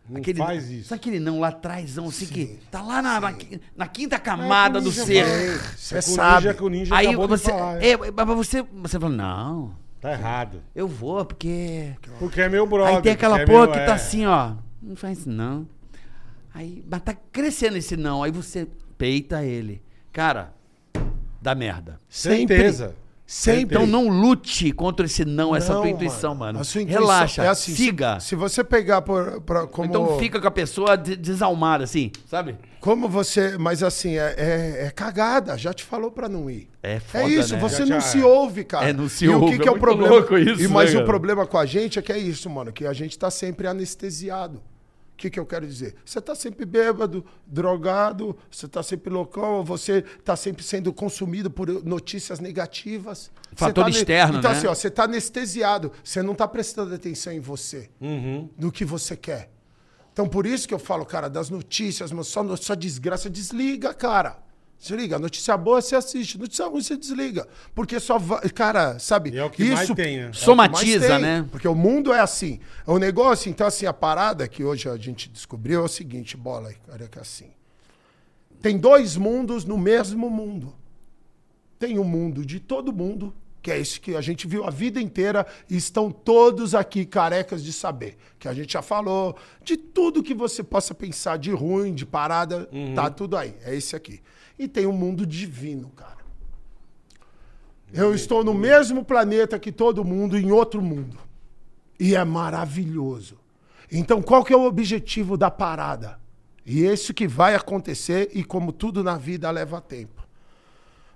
[0.09, 0.89] Não faz isso.
[0.89, 3.34] Sabe aquele não lá atrás, assim, que Sim, tá lá na, na,
[3.76, 5.26] na quinta camada É que o do ser.
[5.76, 6.36] Você É que o sabe.
[6.45, 7.49] ninja, que o ninja Aí você.
[7.51, 7.84] falar.
[7.84, 10.61] É, mas você, você fala, não, Tá errado.
[10.75, 11.93] eu vou, porque.
[12.19, 12.95] Porque é meu brother.
[12.97, 13.85] Aí tem aquela é porra meu- que é.
[13.85, 14.53] tá assim, ó.
[14.79, 15.67] Não faz isso, não.
[16.53, 18.21] Aí, mas tá crescendo esse não.
[18.21, 18.67] Aí você
[18.99, 19.81] peita ele.
[20.13, 20.53] Cara,
[21.41, 21.99] dá merda.
[22.07, 22.95] Certeza.
[23.25, 23.75] Sempre.
[23.75, 26.59] Então não lute contra esse não, essa Não, tua intuição, mano.
[26.59, 28.19] A sua intuição Relaxa, é assim, siga.
[28.19, 32.11] Se, se você pegar por, pra, como, Então fica com a pessoa de- desalmada, assim,
[32.27, 32.55] sabe?
[32.86, 33.57] Como você.
[33.57, 35.57] Mas assim, é, é, é cagada.
[35.57, 36.69] Já te falou pra não ir.
[36.83, 37.59] É foda, é isso, né?
[37.59, 38.88] você Já não te- se ouve, cara.
[38.89, 40.39] É, não se e o ouve, que, é que é o muito problema?
[40.51, 41.05] isso, e mas né, o cara?
[41.05, 44.61] problema com a gente é que é isso, mano, que a gente tá sempre anestesiado.
[45.13, 45.95] O que, que eu quero dizer?
[46.05, 51.69] Você tá sempre bêbado, drogado, você tá sempre loucão, você tá sempre sendo consumido por
[51.86, 53.31] notícias negativas.
[53.49, 54.57] Você Fator tá ne- externo, Então, né?
[54.57, 58.49] assim, ó, você tá anestesiado, você não tá prestando atenção em você, Uhum.
[58.59, 59.49] no que você quer.
[60.16, 64.38] Então, por isso que eu falo, cara, das notícias, mas só, só desgraça, desliga, cara.
[64.80, 65.20] Desliga.
[65.20, 67.45] Notícia boa você assiste, notícia ruim você desliga.
[67.74, 68.39] Porque só vai.
[68.49, 69.32] Cara, sabe?
[69.32, 70.24] E é o que mais tem, né?
[70.24, 71.45] é o que Somatiza, mais tem, né?
[71.51, 72.61] Porque o mundo é assim.
[72.88, 76.38] É um negócio, então, assim, a parada que hoje a gente descobriu é o seguinte,
[76.38, 77.51] bola cara, que é assim.
[78.61, 80.74] Tem dois mundos no mesmo mundo.
[81.78, 83.36] Tem o mundo de todo mundo,
[83.66, 87.63] que é esse que a gente viu a vida inteira e estão todos aqui carecas
[87.63, 88.16] de saber.
[88.38, 92.70] Que a gente já falou, de tudo que você possa pensar de ruim, de parada,
[92.93, 93.55] tá tudo aí.
[93.63, 94.22] É esse aqui.
[94.59, 96.20] E tem o mundo divino, cara.
[97.91, 101.18] Eu estou no mesmo planeta que todo mundo, em outro mundo.
[101.99, 103.39] E é maravilhoso.
[103.91, 106.20] Então, qual que é o objetivo da parada?
[106.63, 110.24] E isso que vai acontecer, e como tudo na vida leva tempo.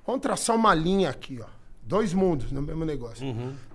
[0.03, 1.58] Vamos traçar uma linha aqui, ó.
[1.89, 3.25] Dois mundos no mesmo negócio.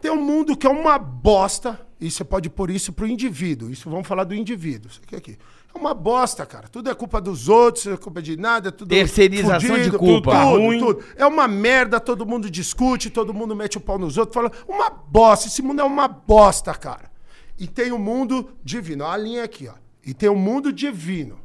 [0.00, 3.72] Tem um mundo que é uma bosta, e você pode pôr isso pro indivíduo.
[3.72, 4.88] Isso vamos falar do indivíduo.
[4.88, 5.38] Isso aqui, aqui.
[5.74, 6.68] É uma bosta, cara.
[6.68, 8.88] Tudo é culpa dos outros, é culpa de nada, é tudo.
[8.90, 10.30] Terceirização de culpa.
[10.30, 10.78] Tudo, Ruim.
[10.78, 11.04] tudo.
[11.16, 14.90] É uma merda, todo mundo discute, todo mundo mete o pau nos outros, fala, uma
[14.90, 17.10] bosta, esse mundo é uma bosta, cara.
[17.58, 19.74] E tem o mundo divino, ó, a linha aqui, ó.
[20.06, 21.40] E tem o mundo divino.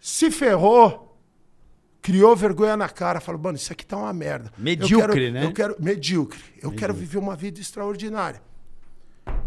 [0.00, 1.05] Se ferrou,
[2.06, 4.52] criou vergonha na cara, falou, mano, isso aqui tá uma merda.
[4.56, 5.44] Eu Medíocre, quero- né?
[5.44, 6.38] Eu quero, medíocre.
[6.62, 8.40] Eu quero viver uma vida extraordinária.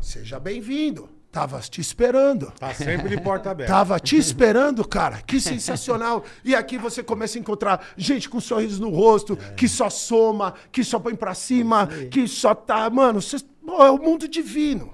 [0.01, 1.07] Seja bem-vindo.
[1.32, 2.51] Tava te esperando.
[2.60, 3.72] Tá sempre de porta aberta.
[3.72, 5.22] Tava te esperando, cara.
[5.22, 6.26] Que sensacional.
[6.43, 10.84] E aqui você começa a encontrar gente com sorriso no rosto, que só soma, que
[10.84, 12.89] só põe pra cima, que só tá.
[12.89, 13.38] Mano, você...
[13.66, 14.93] Pô, é o mundo divino.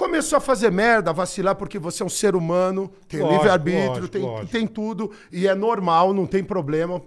[0.00, 4.50] Começou a fazer merda, vacilar, porque você é um ser humano, tem livre-arbítrio, tem, lógico.
[4.50, 7.02] tem tudo, e é normal, não tem problema.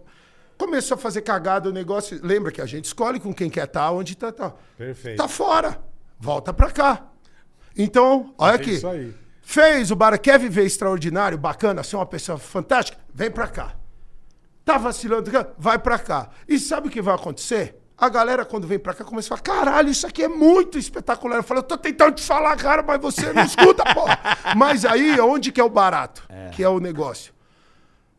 [0.59, 2.19] Começou a fazer cagada o negócio.
[2.21, 4.31] Lembra que a gente escolhe com quem quer estar, onde tá.
[4.31, 4.53] tá.
[4.77, 5.17] Perfeito.
[5.17, 5.83] Tá fora.
[6.19, 7.07] Volta pra cá.
[7.75, 8.73] Então, olha É aqui.
[8.75, 9.11] isso aí.
[9.41, 12.99] Fez o bar, quer viver extraordinário, bacana, ser uma pessoa fantástica?
[13.11, 13.73] Vem pra cá.
[14.63, 15.31] Tá vacilando?
[15.57, 16.29] Vai pra cá.
[16.47, 17.75] E sabe o que vai acontecer?
[17.97, 21.37] A galera, quando vem pra cá, começa a falar: caralho, isso aqui é muito espetacular.
[21.37, 24.05] Eu falo, eu tô tentando te falar, cara, mas você não escuta, pô.
[24.57, 26.27] Mas aí, onde que é o barato?
[26.51, 27.33] Que é o negócio.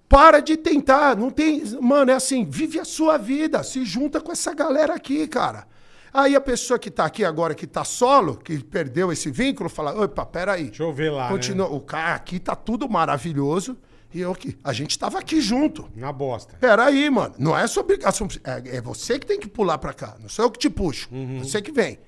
[0.08, 1.62] Para de tentar, não tem.
[1.80, 5.66] Mano, é assim, vive a sua vida, se junta com essa galera aqui, cara.
[6.12, 9.92] Aí a pessoa que tá aqui agora, que tá solo, que perdeu esse vínculo, fala:
[10.00, 10.66] opa, peraí.
[10.66, 11.66] Deixa eu ver lá, Continua.
[11.66, 13.76] O cara aqui tá tudo maravilhoso.
[14.14, 14.56] E eu aqui.
[14.62, 15.90] A gente tava aqui junto.
[15.96, 16.56] Na bosta.
[16.60, 17.34] Peraí, mano.
[17.36, 18.28] Não é sua obrigação.
[18.44, 20.16] É, é você que tem que pular pra cá.
[20.20, 21.08] Não sou eu que te puxo.
[21.40, 21.98] Você que vem.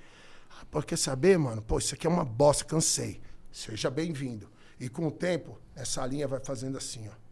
[0.51, 1.61] Ah, pô, quer saber, mano?
[1.61, 3.21] Pô, isso aqui é uma bosta, cansei.
[3.51, 4.49] Seja bem-vindo.
[4.79, 7.26] E com o tempo, essa linha vai fazendo assim, ó.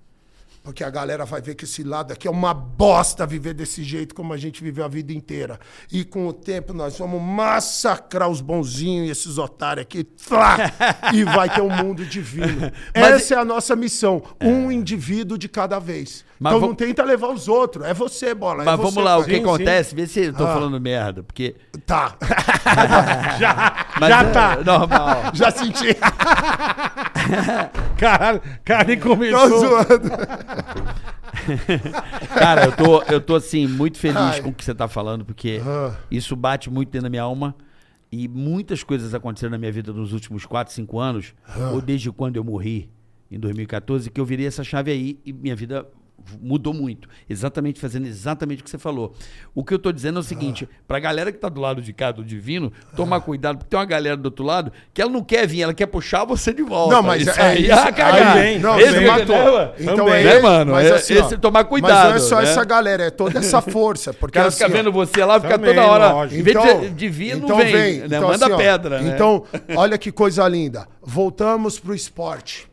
[0.65, 4.15] Porque a galera vai ver que esse lado aqui é uma bosta viver desse jeito
[4.15, 5.61] como a gente viveu a vida inteira.
[5.93, 10.09] E com o tempo nós vamos massacrar os bonzinhos e esses otários aqui.
[10.17, 10.57] Flá!
[11.13, 12.73] e vai ter um mundo divino.
[12.97, 14.23] Mas- Essa é a nossa missão.
[14.43, 16.25] Um indivíduo de cada vez.
[16.41, 17.85] Mas então não tenta levar os outros.
[17.87, 18.63] É você, bola.
[18.63, 19.95] é Mas você, vamos lá, o que Sim, acontece?
[19.95, 20.55] Vê se eu tô Ah.
[20.55, 21.55] falando merda, porque...
[21.87, 22.17] Tá.
[23.39, 24.57] Já, Mas já é tá.
[24.65, 25.23] Normal.
[25.35, 25.95] Já senti.
[27.99, 29.49] Caralho, cara nem Tô começou.
[29.61, 30.11] zoando.
[32.39, 34.43] Cara, eu tô, eu tô assim, muito feliz Ai.
[34.43, 35.97] com o que você tá falando, porque Ah.
[36.11, 37.55] isso bate muito dentro da minha alma.
[38.13, 41.71] E muitas coisas aconteceram na minha vida nos últimos 4, 5 anos, Ah.
[41.73, 42.89] ou desde quando eu morri,
[43.31, 45.85] em 2014, que eu virei essa chave aí e minha vida
[46.41, 47.07] mudou muito.
[47.29, 49.13] Exatamente, fazendo exatamente o que você falou.
[49.55, 50.77] O que eu tô dizendo é o seguinte, Ah.
[50.89, 53.85] pra galera que tá do lado de cá, do divino, tomar cuidado, porque tem uma
[53.85, 56.95] galera do outro lado que ela não quer vir, ela quer puxar você de volta.
[56.95, 57.73] Não, mas isso é aí, isso.
[57.75, 58.33] ah, cagar.
[58.35, 59.59] Também, Não, Esse que- matou.
[59.59, 60.15] né, Então Também.
[60.15, 60.73] é Né, mano?
[60.73, 62.43] Mas É- assim, ó, esse tomar Mas cuidado, não é só né?
[62.45, 64.15] essa galera, é toda essa força.
[64.15, 66.13] Porque ela assim, fica vendo você lá, fica Também, toda hora.
[66.13, 66.41] lógico.
[66.41, 67.73] Em vez Então, de, de vir, então não vem.
[67.73, 67.99] vem.
[67.99, 68.07] né?
[68.07, 69.13] Então, Manda assim, pedra, né?
[69.15, 69.45] Então,
[69.77, 70.87] olha que coisa linda.
[71.03, 72.67] Voltamos pro esporte.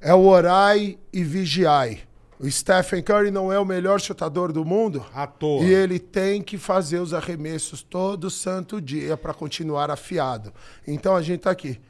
[0.00, 2.00] É o orai e vigiai.
[2.40, 5.04] O Stephen Curry não é o melhor chutador do mundo?
[5.12, 5.64] À toa.
[5.64, 10.54] E ele tem que fazer os arremessos todo santo dia para continuar afiado.
[10.86, 11.80] Então a gente tá aqui.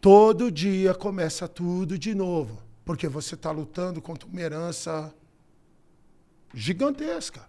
[0.00, 2.60] Todo dia começa tudo de novo.
[2.84, 5.14] Porque você está lutando contra uma herança
[6.52, 7.42] gigantesca.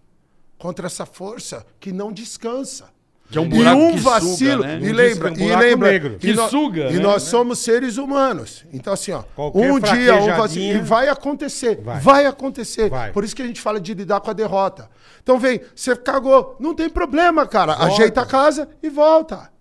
[0.55, 2.91] Contra essa força que não descansa.
[3.31, 4.63] Que é um e buraco um que suga, vacilo.
[4.63, 4.79] né?
[4.81, 5.91] E lembra, disco- um e lembra.
[5.91, 6.13] negro.
[6.15, 6.99] E Que suga, E né?
[6.99, 8.65] nós somos seres humanos.
[8.73, 9.21] Então, assim, ó.
[9.35, 10.77] Qualquer um dia, um vacilo.
[10.79, 11.79] E vai acontecer.
[11.81, 11.99] Vai.
[11.99, 12.89] Vai, acontecer.
[12.89, 13.11] Vai.
[13.11, 14.89] Por isso que a gente fala de lidar com a derrota.
[15.21, 16.55] Então, vem, você cagou.
[16.59, 17.75] Não tem problema, cara.
[17.75, 17.93] Volta.
[17.93, 19.51] Ajeita a casa e volta.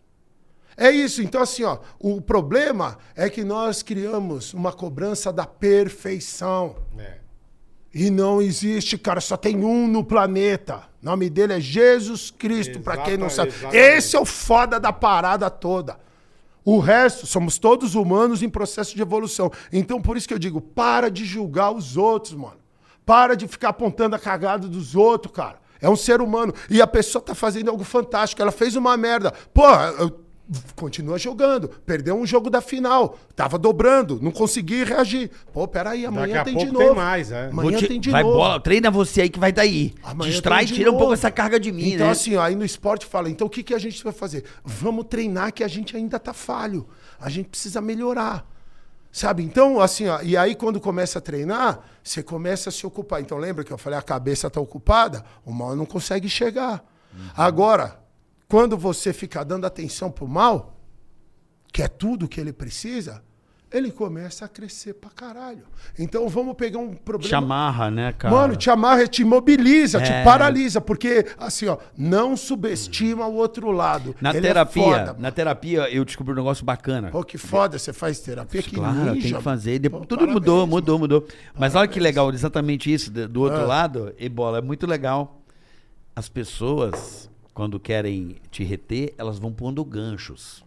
[0.75, 1.21] É isso.
[1.21, 6.77] Então, assim, ó, o problema é que nós criamos uma cobrança da perfeição.
[6.99, 7.18] É.
[8.01, 10.83] E não existe, cara, só tem um no planeta.
[11.03, 13.49] O nome dele é Jesus Cristo, pra quem não sabe.
[13.51, 13.77] exatamente.
[13.77, 15.99] Esse é o foda da parada toda.
[16.65, 19.51] O resto, somos todos humanos em processo de evolução.
[19.73, 22.59] Então, por isso que eu digo, para de julgar os outros, mano.
[23.07, 25.59] Para de ficar apontando a cagada dos outros, cara.
[25.81, 26.53] É um ser humano.
[26.69, 28.43] E a pessoa tá fazendo algo fantástico.
[28.43, 29.33] Ela fez uma merda.
[29.55, 30.21] Porra, eu-
[30.75, 31.69] continua jogando.
[31.69, 33.19] Perdeu um jogo da final.
[33.37, 34.19] Tava dobrando.
[34.23, 35.31] Não consegui reagir.
[35.53, 36.97] Pô, peraí, amanhã Daqui a tem pouco de tem novo.
[37.01, 37.49] mais, é.
[37.49, 38.37] Amanhã te- tem de vai novo.
[38.37, 39.95] bola, treina você aí que vai daí.
[40.03, 41.15] Amanhã Distrai, tem de tira um pouco novo.
[41.15, 42.13] essa carga de mim, Então, né?
[42.13, 44.45] assim, ó, aí no esporte fala, então o que, que a gente vai fazer?
[44.65, 46.89] Vamos treinar que a gente ainda tá falho.
[47.21, 48.47] A gente precisa melhorar.
[49.11, 49.43] Sabe?
[49.43, 53.21] Então, assim, ó, e aí quando começa a treinar, você começa a se ocupar.
[53.21, 56.85] Então, lembra que eu falei, a cabeça tá ocupada, o mal não consegue chegar.
[57.37, 57.99] Agora,
[58.49, 60.81] quando você fica dando atenção pro mal,
[61.73, 63.23] que é tudo que ele precisa,
[63.71, 65.65] ele começa a crescer pra caralho.
[65.99, 67.29] Então vamos pegar um problema.
[67.29, 68.35] Te amarra, né, cara?
[68.35, 70.03] Mano, te amarra, te imobiliza, É.
[70.03, 74.17] te paralisa, porque assim, ó, não subestima o outro lado.
[74.23, 77.11] Na Ele é terapia, foda, na terapia eu descobri um negócio bacana.
[77.11, 79.79] Pô, que foda, você faz terapia, que Claro, ninja, tem que fazer.
[79.91, 81.29] Pô, tudo parabéns, mudou, mudou, mudou.
[81.55, 83.11] Mas olha que legal, exatamente isso.
[83.11, 83.67] Do, do outro Ah.
[83.67, 85.43] lado, e bola, é muito legal.
[86.17, 87.28] As pessoas,
[87.59, 90.65] quando querem te reter, elas vão pondo ganchos.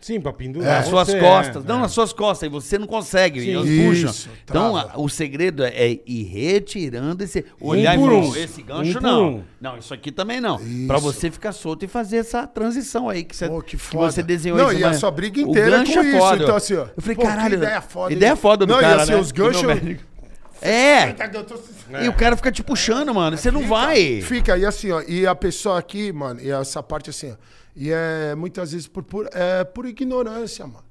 [0.00, 0.80] Sim, pra pendurar.
[0.80, 1.64] nas suas você, costas.
[1.64, 1.82] é, não, é.
[1.82, 2.46] nas suas costas.
[2.48, 3.40] E você não consegue.
[3.40, 3.46] Sim.
[3.46, 4.32] e elas Isso, puxam.
[4.42, 7.44] Então, a- o segredo é ir retirando esse.
[7.60, 8.22] Olhar por e um.
[8.24, 9.28] falar, esse gancho Um não.
[9.36, 9.42] um.
[9.60, 10.56] Não, isso aqui também não.
[10.60, 10.88] Isso.
[10.88, 14.20] Pra você ficar solto e fazer essa transição aí que você, Pô, que que você
[14.24, 14.80] desenhou Não, aí.
[14.80, 16.18] e a sua briga o inteira é gancho com é isso.
[16.18, 16.42] foda.
[16.42, 16.86] Então, assim, ó.
[16.96, 17.54] Eu falei, pô, que caralho.
[17.54, 18.36] ideia foda, Ideia hein?
[18.36, 19.18] foda do Não, e cara, assim, né?
[19.20, 19.62] os ganchos-.
[20.66, 21.14] É.
[22.02, 23.36] E o cara fica te puxando, mano.
[23.36, 24.20] Você não Fica, vai.
[24.22, 27.34] Fica, e assim, ó, e a pessoa aqui, mano, e essa parte assim, ó,
[27.76, 30.82] e é muitas vezes por, por, é, por ignorância, mano.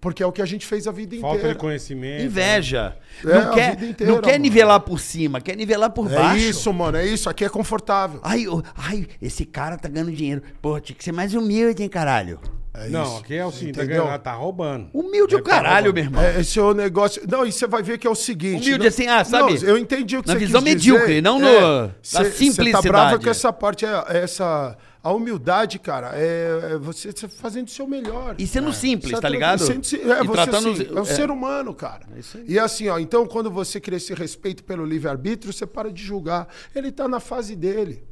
[0.00, 1.54] Porque é o que a gente fez a vida Falta inteira.
[1.54, 2.24] de conhecimento.
[2.24, 2.96] Inveja.
[3.24, 4.42] É, não a quer, vida inteira, não quer mano.
[4.44, 6.38] nivelar por cima, quer nivelar por É baixo.
[6.44, 7.28] isso, mano, é isso.
[7.28, 8.20] Aqui é confortável.
[8.22, 10.40] Ai, ô, ai, esse cara tá ganhando dinheiro.
[10.62, 12.38] Pô, tinha que ser mais humilde, hein, caralho.
[12.74, 13.16] É Não, isso.
[13.18, 14.88] aqui é o seguinte, tá, tá roubando.
[14.92, 15.94] Humilde o Deve tá caralho, roubando.
[15.94, 16.22] meu irmão.
[16.22, 17.22] É, esse é o negócio.
[17.28, 18.62] Não, e você vai ver que é o seguinte.
[18.62, 19.54] Humilde não- assim, ah, sabe?
[19.60, 21.22] Não, eu entendi o que Na você visão quis medíocre, dizer.
[21.22, 22.88] não no- É, na cê- Você tá simplicidade.
[22.88, 24.76] bravo com essa parte, é, essa.
[25.02, 28.34] A humildade, cara, é, é você fazendo o seu melhor.
[28.38, 29.60] E sendo simples, Você tá ligado?
[29.60, 31.04] sendo- É, E você, tratando assim, é um é.
[31.04, 32.00] ser humano, cara.
[32.16, 32.44] isso aí.
[32.48, 36.48] E assim, ó, então quando você cria esse respeito pelo livre-arbítrio, você para de julgar.
[36.74, 38.04] Ele tá na fase dele.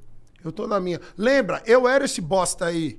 [0.44, 1.00] Eu tô na minha.
[1.18, 2.98] Lembra, eu era esse bosta aí.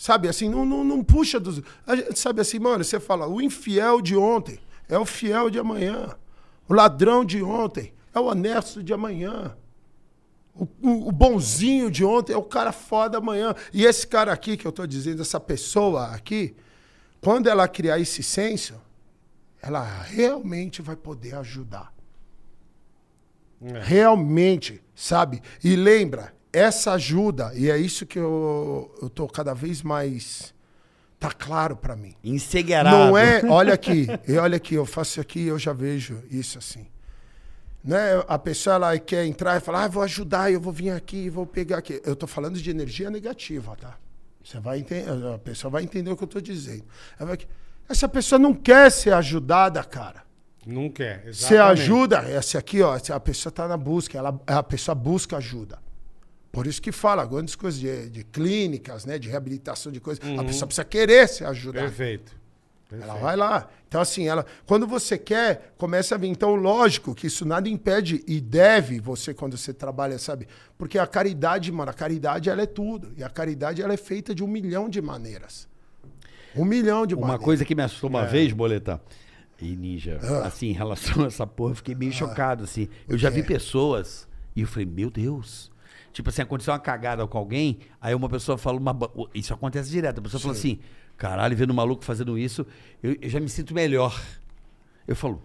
[0.00, 1.56] Sabe, assim, não, não, não puxa dos.
[1.56, 6.16] gente- Sabe assim, mano, você fala, o infiel de ontem é o fiel de amanhã.
[6.68, 9.56] O ladrão de ontem é o honesto de amanhã.
[10.54, 13.52] O, o- o bonzinho de ontem é o cara foda amanhã.
[13.72, 16.54] E esse cara aqui que eu tô dizendo, essa pessoa aqui,
[17.20, 18.80] quando ela criar esse senso,
[19.60, 21.92] ela realmente vai poder ajudar.
[23.60, 23.80] É.
[23.82, 25.42] Realmente, sabe?
[25.64, 30.54] E lembra, essa ajuda, e é isso que eu, eu tô cada vez mais.
[31.18, 32.14] Tá claro pra mim.
[32.22, 32.96] Encegueirado.
[32.96, 36.86] Não é, olha aqui, e olha aqui, eu faço aqui, eu já vejo isso assim.
[37.82, 40.90] Não é a pessoa ela quer entrar e falar, ah, vou ajudar, eu vou vir
[40.90, 42.00] aqui, vou pegar aqui.
[42.04, 43.96] Eu tô falando de energia negativa, tá?
[44.44, 46.84] Você vai entender, a pessoa vai entender o que eu tô dizendo.
[47.88, 50.22] Essa pessoa não quer ser ajudada, cara.
[50.66, 51.22] Não quer.
[51.24, 51.82] Você exatamente.
[51.82, 55.78] ajuda, essa aqui, ó, a pessoa está na busca, ela, a pessoa busca ajuda.
[56.50, 60.22] Por isso que fala grandes coisas de, de clínicas, né, de reabilitação de coisas.
[60.38, 61.80] A pessoa precisa querer se ajudar.
[61.82, 62.36] Perfeito.
[62.90, 63.22] Ela Perfeito.
[63.22, 63.68] vai lá.
[63.86, 66.28] Então, assim, ela, quando você quer, começa a vir.
[66.28, 70.48] Então, lógico que isso nada impede e deve você, quando você trabalha, sabe?
[70.78, 73.12] Porque a caridade, mano, a caridade, ela é tudo.
[73.16, 75.68] E a caridade, ela é feita de um milhão de maneiras.
[76.56, 77.44] Um milhão de Uma maneiras.
[77.44, 78.12] coisa que me assustou É.
[78.14, 78.98] uma vez, Boleta,
[79.60, 80.46] e Ninja, Ah.
[80.46, 82.88] assim, em relação a essa porra, eu fiquei meio chocado, assim.
[83.06, 84.26] Eu já vi pessoas
[84.56, 85.70] e eu falei, meu Deus.
[86.18, 88.92] Tipo assim, aconteceu uma cagada com alguém, aí uma pessoa fala uma.
[88.92, 90.18] ba- Isso acontece direto.
[90.18, 90.80] A pessoa fala assim,
[91.16, 92.66] caralho, vendo um maluco fazendo isso,
[93.00, 94.20] eu, eu já me sinto melhor.
[95.06, 95.40] Eu falo,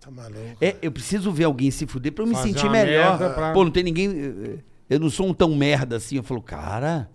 [0.00, 0.56] Tá maluco.
[0.60, 3.20] é, eu preciso ver alguém se fuder pra eu me Fazer sentir uma melhor.
[3.20, 4.10] merda pra- Pô, não tem ninguém.
[4.10, 4.58] eh,
[4.90, 6.16] Eu não sou um tão merda assim.
[6.16, 7.08] Eu falo, cara,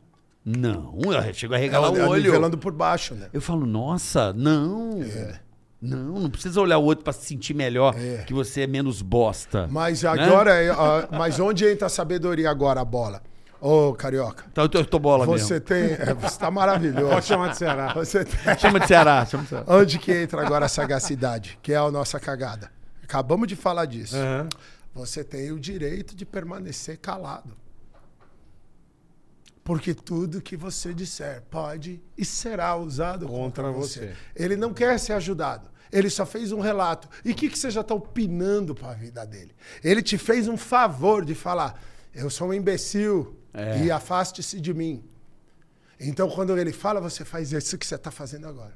[0.45, 0.97] não.
[1.27, 2.23] Eu chego a regalar Ela o olho.
[2.23, 3.27] nivelando por baixo, né?
[3.33, 5.01] Eu falo, nossa, não.
[5.03, 5.37] É.
[5.81, 8.17] Não, não precisa olhar o outro pra se sentir melhor, É.
[8.23, 9.67] que você é menos bosta.
[9.71, 10.09] Mas Né?
[10.09, 13.21] agora, é, ó, mas onde entra a sabedoria agora, a bola?
[13.59, 15.65] Ô, Carioca, Então eu tô, eu tô bola você mesmo.
[15.67, 15.83] tem...
[15.93, 17.09] é, você tá maravilhoso.
[17.09, 17.93] Pode chamar de Ceará.
[17.93, 19.65] Você tem- Chama de Ceará, chama de Ceará.
[19.67, 22.71] Onde que entra agora a sagacidade, que é a nossa cagada?
[23.03, 24.15] Acabamos de falar disso.
[24.15, 24.49] Aham.
[24.93, 27.55] Você tem o direito de permanecer calado.
[29.63, 33.99] Porque tudo que você disser pode e será usado contra, Contra você.
[33.99, 34.13] você.
[34.35, 35.69] Ele não quer ser ajudado.
[35.91, 37.09] Ele só fez um relato.
[37.25, 39.53] E o que, que você já está opinando para a vida dele?
[39.83, 41.81] Ele te fez um favor de falar:
[42.13, 43.83] eu sou um imbecil É.
[43.83, 45.03] e afaste-se de mim.
[45.99, 48.73] Então, quando ele fala, você faz isso que você está fazendo agora.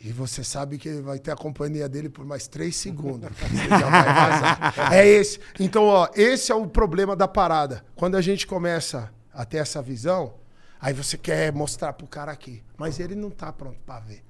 [0.00, 3.30] E você sabe que vai ter a companhia dele por mais três segundos.
[3.40, 4.92] Você já vai vazar.
[4.92, 5.40] É esse.
[5.58, 7.82] Então, ó, esse é o problema da parada.
[7.94, 10.34] Quando a gente começa a ter essa visão,
[10.78, 12.62] aí você quer mostrar pro cara aqui.
[12.76, 14.22] Mas ele não tá pronto para ver.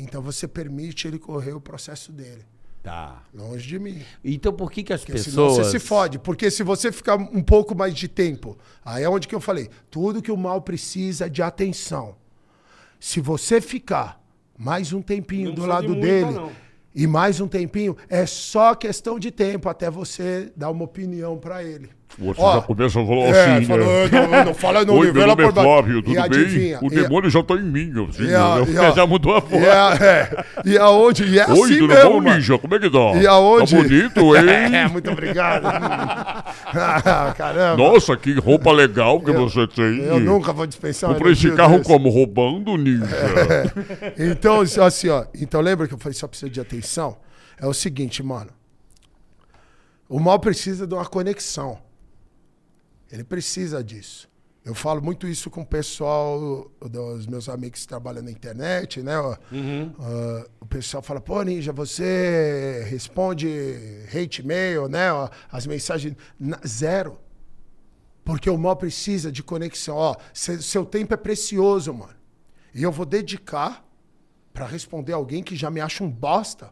[0.00, 2.44] Então você permite ele correr o processo dele.
[2.82, 3.22] Tá.
[3.34, 4.02] Longe de mim.
[4.24, 5.66] Então por que que as Porque senão pessoas...
[5.66, 6.18] você se fode.
[6.18, 9.68] Porque se você ficar um pouco mais de tempo, aí é onde que eu falei,
[9.90, 12.16] tudo que o mal precisa é de atenção.
[12.98, 14.22] Se você ficar
[14.56, 16.52] mais um tempinho Não do de lado muita, dele não.
[16.94, 21.62] e mais um tempinho, é só questão de tempo até você dar uma opinião pra
[21.62, 21.90] ele.
[22.18, 24.08] Você Ó, já começa a falar É, assim, falou, né?
[24.10, 25.52] não, não fala, não Oi, meu nome é.
[25.52, 26.76] Flávio, tudo bem?
[26.82, 28.64] O demônio já tá em mim, assim, E a- né?
[28.72, 29.62] e a- já mudou a voz.
[29.62, 31.24] E, a, é, e aonde?
[31.24, 32.36] E é Oi, assim tudo mesmo, bom, mano.
[32.36, 32.58] Ninja?
[32.58, 33.12] Como é que tá?
[33.16, 33.74] E aonde?
[33.74, 34.88] Tá bonito, É, hein?
[34.92, 35.64] muito obrigado.
[35.66, 37.76] Ah, Caramba.
[37.82, 40.00] Nossa, que roupa legal que Eu- você tem.
[40.00, 41.88] Eu nunca vou dispensar Comprei esse carro desse.
[41.88, 42.10] como?
[42.10, 43.06] Roubando, Ninja.
[44.18, 45.24] Então, assim, ó.
[45.34, 47.16] Então, lembra que eu falei só precisa de atenção?
[47.58, 48.50] É o seguinte, mano.
[50.08, 51.78] O mal precisa de uma conexão.
[53.10, 54.28] Ele precisa disso.
[54.62, 59.18] Eu falo muito isso com o pessoal, dos meus amigos que trabalham na internet, né?
[59.18, 59.34] ó.
[59.98, 63.48] Ah, o pessoal fala, pô, Ninja, você responde
[64.14, 65.08] hate mail, né?
[65.50, 66.14] as mensagens.
[66.66, 67.18] Zero.
[68.22, 69.96] Porque o mal precisa de conexão.
[69.96, 72.14] Ó, seu tempo é precioso, mano.
[72.74, 73.84] E eu vou dedicar
[74.52, 76.70] pra responder alguém que já me acha um bosta.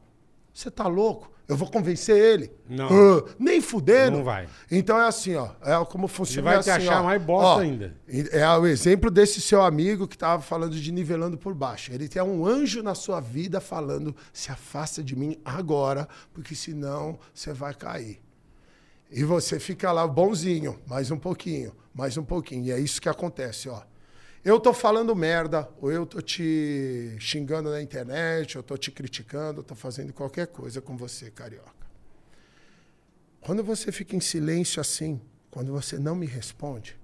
[0.53, 1.33] Você tá louco?
[1.49, 2.53] Eu vou convencer ele.
[2.69, 2.89] Não.
[2.89, 4.19] Ah, nem fudendo.
[4.19, 4.47] Não vai.
[4.71, 5.49] Então é assim, ó.
[5.63, 6.51] É como funciona.
[6.51, 7.05] vai é te assim, achar ó.
[7.05, 7.97] mais bosta Ó, ainda.
[8.07, 11.91] É o exemplo desse seu amigo que tava falando de nivelando por baixo.
[11.91, 17.19] Ele tem um anjo na sua vida falando: se afasta de mim agora, porque senão
[17.33, 18.21] você vai cair.
[19.11, 22.67] E você fica lá bonzinho, mais um pouquinho, mais um pouquinho.
[22.67, 23.81] E é isso que acontece, ó.
[24.45, 29.61] Eu tô falando merda, ou eu tô te xingando na internet, eu tô te criticando,
[29.61, 31.73] eu tô fazendo qualquer coisa com você, carioca.
[33.41, 35.21] Quando você fica em silêncio assim,
[35.51, 36.97] quando você não me responde,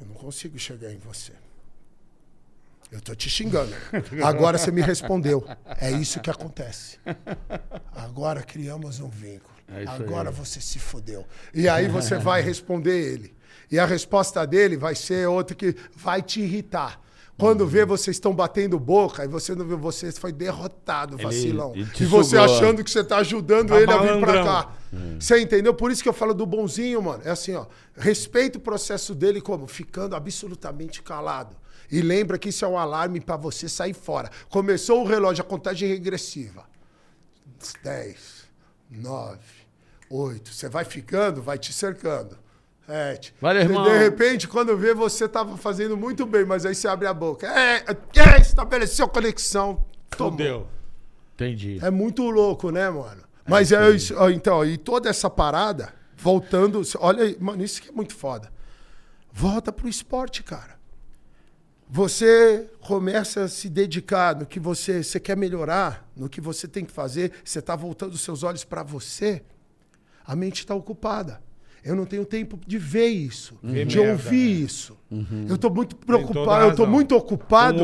[0.00, 1.32] eu não consigo chegar em você.
[2.90, 3.72] Eu tô te xingando.
[4.24, 5.44] Agora você me respondeu.
[5.80, 6.98] É isso que acontece.
[7.92, 9.55] Agora criamos um vínculo.
[9.68, 10.34] É Agora aí.
[10.34, 11.24] você se fodeu.
[11.52, 13.34] E aí você vai responder ele.
[13.70, 17.00] E a resposta dele vai ser outra que vai te irritar.
[17.38, 21.72] Quando vê vocês estão batendo boca e você não vê, você foi derrotado, vacilão.
[21.74, 22.44] ele te e você sugou.
[22.56, 24.44] achando que você tá ajudando Tá ele a vir pra malandrão.
[24.44, 24.72] cá.
[25.20, 25.74] Você entendeu?
[25.74, 27.22] Por isso que eu falo do bonzinho, mano.
[27.26, 27.66] É assim, ó.
[27.94, 29.66] Respeita o processo dele como?
[29.66, 31.54] Ficando absolutamente calado.
[31.92, 34.30] E lembra que isso é um alarme pra você sair fora.
[34.48, 36.64] Começou o relógio, a contagem regressiva.
[37.82, 38.16] 10,
[38.90, 39.38] nove,
[40.10, 40.52] oito.
[40.52, 42.38] Você vai ficando, vai te cercando.
[42.86, 43.34] Sete.
[43.40, 43.84] Valeu, E irmão.
[43.84, 47.46] De repente, quando vê, você tava fazendo muito bem, mas aí você abre a boca.
[47.46, 49.84] É, é estabeleceu conexão.
[50.10, 50.32] Tomou.
[50.32, 50.68] Fudeu.
[51.34, 51.78] Entendi.
[51.82, 53.22] É muito louco, né, mano?
[53.48, 57.92] Mas é isso, então, e toda essa parada, voltando, olha aí, mano, isso que é
[57.92, 58.50] muito foda.
[59.32, 60.76] Volta pro esporte, cara.
[61.88, 66.84] Você começa a se dedicar no que você, você quer melhorar, no que você tem
[66.84, 69.44] que fazer, você tá voltando os seus olhos para você,
[70.26, 71.40] a mente está ocupada.
[71.84, 74.60] Eu não tenho tempo de ver isso, Ver de merda, ouvir né?
[74.66, 74.98] isso.
[75.48, 76.86] Eu tô muito preocupado, eu razão.
[76.86, 77.78] muito ocupado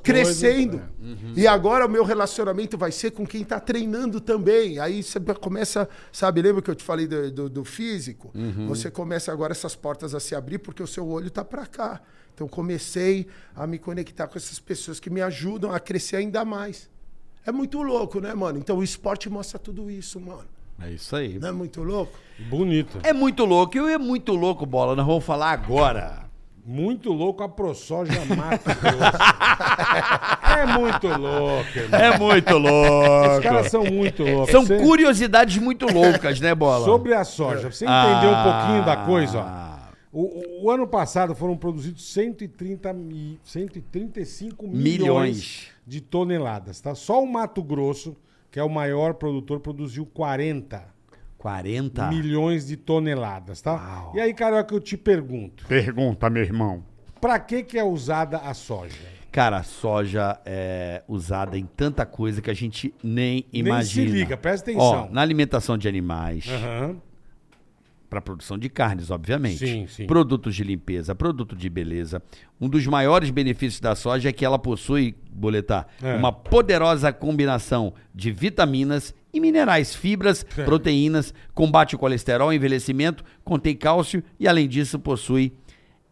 [0.00, 0.78] crescendo.
[0.78, 1.40] coisas, é.
[1.40, 4.78] E agora o meu relacionamento vai ser com quem tá treinando também.
[4.78, 8.30] Aí você começa, sabe, lembra que eu te falei do, do- do físico?
[8.32, 8.68] Uhum.
[8.68, 12.00] Você começa agora essas portas a se abrir porque o seu olho tá para cá.
[12.34, 13.26] Então comecei
[13.56, 16.88] a me conectar com essas pessoas que me ajudam a crescer ainda mais.
[17.44, 18.56] É muito louco, né, mano?
[18.60, 20.44] Então o esporte mostra tudo isso, mano.
[20.80, 21.38] É isso aí.
[21.38, 22.12] Não é muito louco?
[22.48, 22.98] Bonito.
[23.02, 23.76] É muito louco.
[23.76, 24.94] E é muito louco, Bola.
[24.94, 26.26] Nós vamos falar agora.
[26.64, 29.18] Muito louco a ProSoja mata grosso.
[30.58, 32.00] É muito louco, irmão.
[32.00, 33.42] É muito Os louco.
[33.42, 34.50] caras são muito loucos.
[34.50, 36.84] São Você- curiosidades muito loucas, né, Bola?
[36.84, 39.42] Sobre a soja, pra você entender um pouquinho da coisa, ó.
[39.42, 39.78] Ah.
[40.12, 45.66] O, o- o ano passado foram produzidos 130 mi, 135 milhões, Milhões.
[45.86, 46.94] de toneladas, tá?
[46.94, 48.16] Só o Mato Grosso,
[48.50, 50.96] que é o maior produtor, produziu 40
[51.36, 52.08] 40.
[52.08, 54.10] milhões de toneladas, tá?
[54.14, 56.82] E aí, Carioca, eu te pergunto, Pergunta, meu irmão.
[57.20, 59.18] pra que que é usada a soja?
[59.30, 64.08] Cara, a soja é usada em tanta coisa que a gente nem Nem imagina.
[64.10, 65.08] se liga, presta atenção.
[65.08, 66.96] Ó, na alimentação de animais, Aham.
[68.08, 69.58] Para produção de carnes, obviamente.
[69.58, 70.06] Sim, sim.
[70.06, 72.22] Produtos de limpeza, produto de beleza.
[72.60, 76.14] Um dos maiores benefícios da soja é que ela possui, boletar, É.
[76.16, 80.64] uma poderosa combinação de vitaminas e minerais, fibras, É.
[80.64, 85.52] proteínas, combate o colesterol, envelhecimento, contém cálcio e, além disso, possui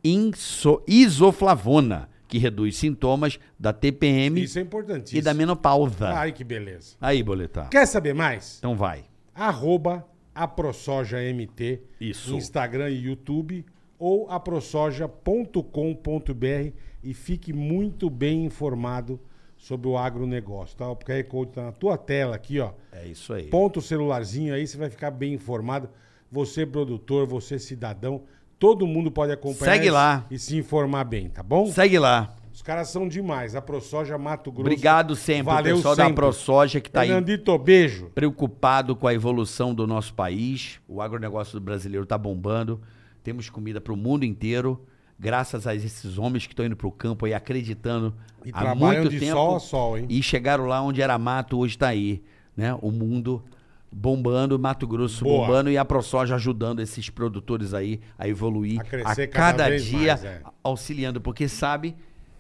[0.05, 5.19] inso- isoflavona, que reduz sintomas da TPM Isso é importantíssimo.
[5.19, 6.09] e da menopausa.
[6.09, 6.97] Ai, que beleza.
[7.01, 7.69] Aí, boletar.
[7.71, 8.57] Quer saber mais?
[8.59, 9.05] Então vai.
[9.35, 10.05] arroba
[10.37, 12.35] aprosojamt, Isso.
[12.35, 13.65] Instagram e YouTube,
[13.99, 16.73] ou aprosoja.com.br
[17.03, 19.19] e fique muito bem informado
[19.57, 20.91] sobre o agronegócio, tá?
[20.91, 22.73] O QR Code tá na tua tela aqui, ó.
[22.93, 23.45] É isso aí.
[23.45, 25.89] Ponta o celularzinho aí, você vai ficar bem informado.
[26.31, 28.23] Você, produtor, você, cidadão,
[28.59, 30.27] todo mundo pode acompanhar Segue lá.
[30.31, 31.67] e se informar bem, tá bom?
[31.67, 32.35] Segue lá.
[32.67, 33.55] Os caras são demais.
[33.55, 34.63] A ProSoja Mato Grosso.
[34.63, 36.17] Obrigado sempre, Valeu pessoal da sempre.
[36.17, 38.11] ProSoja que tá aí Fernandito, beijo.
[38.13, 40.81] preocupado com a evolução do nosso país.
[40.89, 42.81] O agronegócio do brasileiro está bombando.
[43.23, 44.85] Temos comida para o mundo inteiro,
[45.17, 48.13] graças a esses homens que estão indo para o campo aí acreditando
[48.45, 49.35] E há muito de tempo.
[49.37, 50.07] sol a sol, hein?
[50.09, 52.21] E chegaram lá onde era mato, hoje está aí.
[52.57, 52.77] Né?
[52.83, 53.45] O mundo
[53.93, 55.47] bombando, Mato Grosso Boa.
[55.47, 59.79] bombando e a ProSoja ajudando esses produtores aí a evoluir A crescer a cada cada
[59.79, 60.43] dia, mais, é.
[60.65, 61.95] auxiliando, porque sabe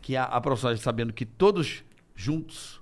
[0.07, 1.83] que a, a ProSoja, sabendo que todos
[2.15, 2.81] juntos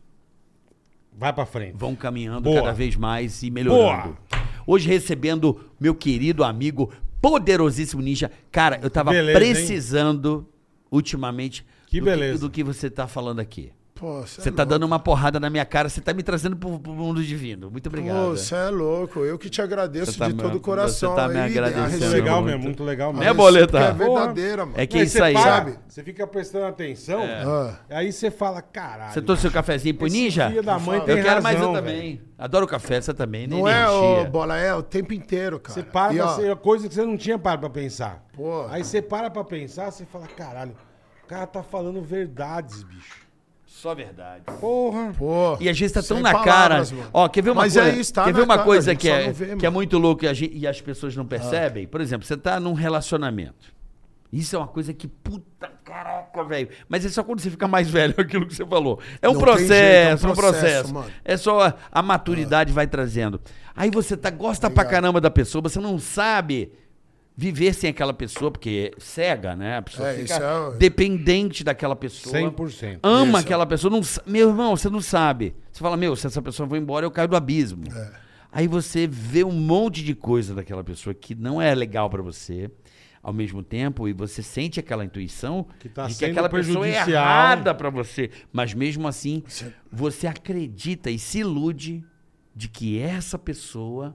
[1.17, 1.75] Vai pra frente.
[1.75, 2.61] vão caminhando Boa.
[2.61, 4.15] cada vez mais e melhorando.
[4.67, 6.93] Hoje recebendo meu querido amigo,
[7.23, 8.31] poderosíssimo Ninja.
[8.53, 9.53] Cara, eu tava Beleza, hein?
[9.55, 10.47] precisando
[10.91, 12.41] ultimamente Que do, beleza.
[12.41, 13.73] do que você tá falando aqui.
[13.95, 16.93] Pô, Você tá dando uma porrada na minha cara, você tá me trazendo pro, pro
[16.93, 17.71] mundo divino.
[17.71, 18.17] Muito obrigado.
[18.17, 19.21] Pô, você é louco.
[19.21, 21.11] Eu que te agradeço Você tá de todo o coração.
[21.11, 22.47] você tá me agradecendo a Muito legal muito.
[22.51, 23.31] mesmo, muito legal Né, mesmo.
[23.31, 23.79] a Boleta?
[23.79, 24.81] É verdadeira, mano.
[24.81, 25.35] É que Aí isso você aí.
[25.37, 25.79] Sabe?
[25.87, 27.79] Você fica prestando atenção, Ah.
[27.89, 29.13] aí você fala, caralho.
[29.15, 30.49] Você trouxe seu cafezinho pro Ninja?
[30.49, 32.21] filho da mãe eu tem quero mais razão, eu também.
[32.37, 33.47] Adoro café, você também.
[33.47, 33.57] né?
[33.57, 34.23] Não é, Energia.
[34.23, 35.73] ô, bola, é o tempo inteiro, cara.
[35.73, 38.25] Você para E, pra ó, ser coisa que você não tinha parado pra pensar.
[38.33, 38.67] Pô.
[38.71, 40.75] Aí você para pra pensar, você fala, caralho,
[41.23, 43.23] o cara tá falando verdades, bicho.
[43.85, 44.45] Só verdade.
[44.63, 45.13] Porra.
[45.19, 47.01] Pô, E a gente tá tão sem na palavras, cara.
[47.03, 47.11] mano.
[47.13, 47.91] Ó, quer ver uma Mas coisa?
[47.91, 49.33] é isso, tá quer na ver uma cara, a coisa gente que só é, não
[49.35, 49.73] vê, que é mano.
[49.73, 51.87] muito louco e, a gente- e as pessoas não percebem?
[51.87, 53.75] Por exemplo, você tá num relacionamento.
[54.33, 56.71] Isso é uma coisa que, puta caraca, velho.
[56.89, 58.99] Mas é só quando você fica mais velho, aquilo que você falou.
[59.21, 60.61] É um Não tem processo, jeito, é um um processo.
[60.63, 61.11] processo, mano.
[61.23, 63.39] É só a, a maturidade vai trazendo.
[63.77, 66.73] Aí você tá, gosta pra caramba da pessoa, você não sabe
[67.37, 69.79] viver sem aquela pessoa, porque é cega, né?
[69.79, 72.35] A pessoa É, fica é dependente daquela pessoa.
[72.35, 73.01] 100%.
[73.03, 73.37] Ama Isso.
[73.39, 73.91] aquela pessoa.
[73.91, 75.55] Não, meu irmão, você não sabe.
[75.73, 77.85] Você fala, meu, se essa pessoa for embora, eu caio do abismo.
[77.93, 78.13] É.
[78.53, 82.71] Aí você vê um monte de coisa daquela pessoa que não é legal pra você.
[83.21, 86.91] Ao mesmo tempo, e você sente aquela intuição Que tá de que aquela pessoa é
[86.91, 88.31] errada pra você.
[88.53, 89.43] Mas mesmo assim,
[89.91, 92.05] você acredita e se ilude
[92.55, 94.15] de que essa pessoa,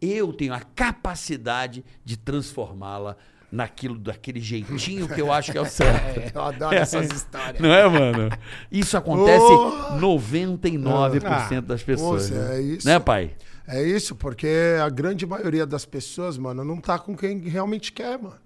[0.00, 3.16] eu tenho a capacidade de transformá-la
[3.52, 6.34] naquilo, daquele jeitinho que eu acho que é o certo.
[6.36, 7.60] Eu adoro essas histórias.
[7.60, 8.30] Não é, mano?
[8.70, 9.98] Isso acontece Oh!
[9.98, 12.28] 99% das pessoas.
[12.30, 12.56] Poxa, né?
[12.56, 12.86] é isso.
[12.86, 13.34] Né, pai?
[13.66, 14.48] É isso, porque
[14.82, 18.38] a grande maioria das pessoas, mano, não tá com quem realmente quer, mano.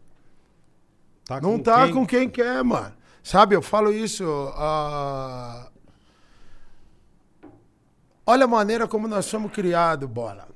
[1.24, 1.94] Tá Não com tá quem?
[1.94, 2.92] com quem quer, mano.
[3.22, 4.24] Sabe, eu falo isso.
[4.56, 5.68] ah,
[8.26, 10.48] Olha a maneira como nós somos criados, bola.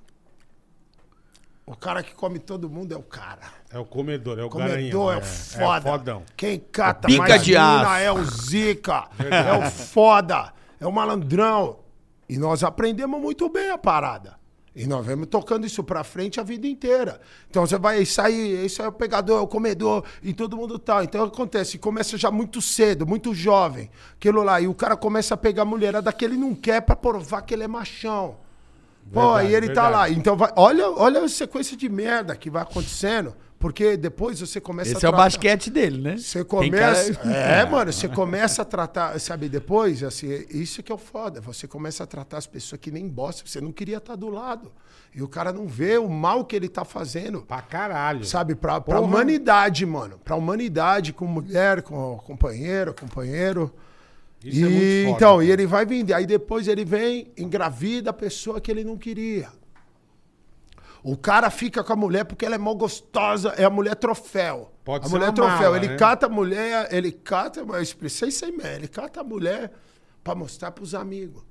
[1.70, 3.43] O cara que come todo mundo é o cara.
[3.70, 5.12] É o comedor, é o Comedor garanhão.
[5.12, 5.89] é, o foda.
[5.89, 6.23] É o fodão.
[6.36, 8.03] Quem cata Pica mais de mina aço.
[8.03, 9.09] é o zica.
[9.19, 10.53] é o foda.
[10.81, 11.81] É o malandrão.
[12.28, 14.39] E nós aprendemos muito bem a parada.
[14.74, 17.20] E nós vamos tocando isso pra frente a vida inteira.
[17.51, 21.03] Então você vai sair, isso é o pegador, é o comedor, e todo mundo tá.
[21.03, 23.90] Então acontece, começa já muito cedo, muito jovem.
[24.15, 24.61] Aquilo lá.
[24.61, 27.53] E o cara começa a pegar a mulherada que ele não quer pra provar que
[27.53, 28.36] ele é machão.
[29.12, 30.01] Pô, Verdade, aí ele tá lá.
[30.02, 30.20] verdade.
[30.20, 33.35] Então vai, olha, olha a sequência de merda que vai acontecendo.
[33.60, 36.16] Porque depois você começa Esse é o basquete dele, né?
[36.16, 37.12] você começa.
[37.14, 41.40] cara- É, mano, você começa a tratar, sabe, depois, assim, isso que é o foda.
[41.40, 44.70] Você começa a tratar as pessoas que nem bosta, você não queria estar do lado.
[45.12, 47.40] E o cara não vê o mal que ele tá fazendo.
[47.43, 48.24] Pra caralho.
[48.24, 49.01] Sabe, pra, pra Porra.
[49.09, 50.20] humanidade, mano.
[50.24, 53.74] Pra humanidade, com mulher, com companheiro, companheiro.
[54.44, 55.44] Isso e, é muito foda, então, cara.
[55.44, 56.15] e ele vai vender.
[56.15, 59.48] Aí depois ele vem, engravida a pessoa que ele não queria.
[61.02, 64.73] O cara fica com a mulher porque ela é mó gostosa, é a mulher troféu.
[64.85, 65.70] Pode a ser mulher troféu.
[65.70, 65.97] mala, ele né?
[65.97, 69.73] cata a mulher, ele cata, eu expressei aí mesmo, ele cata a mulher
[70.23, 71.43] pra mostrar pros amigos.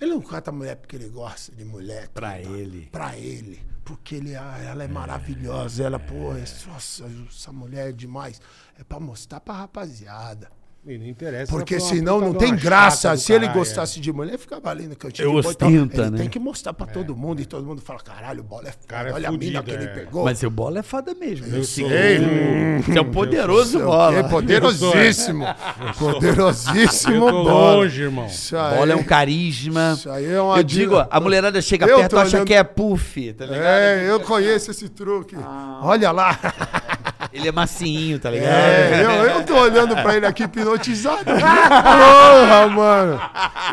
[0.00, 2.08] Ele não cata a mulher porque ele gosta de mulher.
[2.08, 2.56] Pra tudo.
[2.56, 2.88] ele.
[2.90, 3.62] Pra ele.
[3.84, 5.84] Porque ele, ah, ela é maravilhosa.
[5.84, 6.32] Ela, pô,
[6.66, 8.40] nossa, essa mulher é demais.
[8.78, 10.50] É pra mostrar pra rapaziada.
[10.86, 11.52] E não interessa.
[11.52, 13.14] Porque senão não tem graça.
[13.14, 15.26] Se ele caralho, gostasse de mulher, ficava ali no cantinho.
[15.28, 16.18] Eu ostenta, ele né?
[16.18, 18.86] tem que mostrar pra todo mundo e todo mundo fala: caralho, o bola é foda.
[18.88, 19.88] Cara é Olha a mina fudido, que ele é.
[20.04, 20.24] pegou.
[20.24, 21.46] Mas o bola é foda mesmo.
[21.54, 24.24] Eu Esse- sou- Você é um poderoso É bola.
[24.24, 25.44] poderosíssimo.
[25.98, 27.72] Poderosíssimo Eu tô bola.
[27.76, 28.26] longe, irmão.
[28.26, 29.92] Isso aí, Bola é um carisma.
[29.98, 32.54] Isso aí é uma Eu digo, a mulherada chega Eu perto e acha olhando- que
[32.54, 33.62] é puff, tá ligado?
[33.64, 35.36] É, eu conheço esse truque.
[35.82, 36.38] Olha lá.
[37.32, 38.50] Ele é macinho, tá ligado?
[38.52, 41.22] É, eu, eu tô olhando pra ele aqui hipnotizado.
[41.24, 43.20] Porra, mano.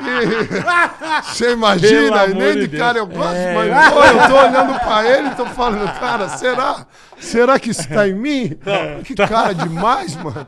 [0.03, 5.27] E- Você imagina, nem de cara eu gosto, mas pô, eu tô olhando pra ele
[5.29, 6.85] e tô falando, cara, será?
[7.19, 8.57] Será que isso tá em mim?
[9.03, 10.47] Que cara demais, mano.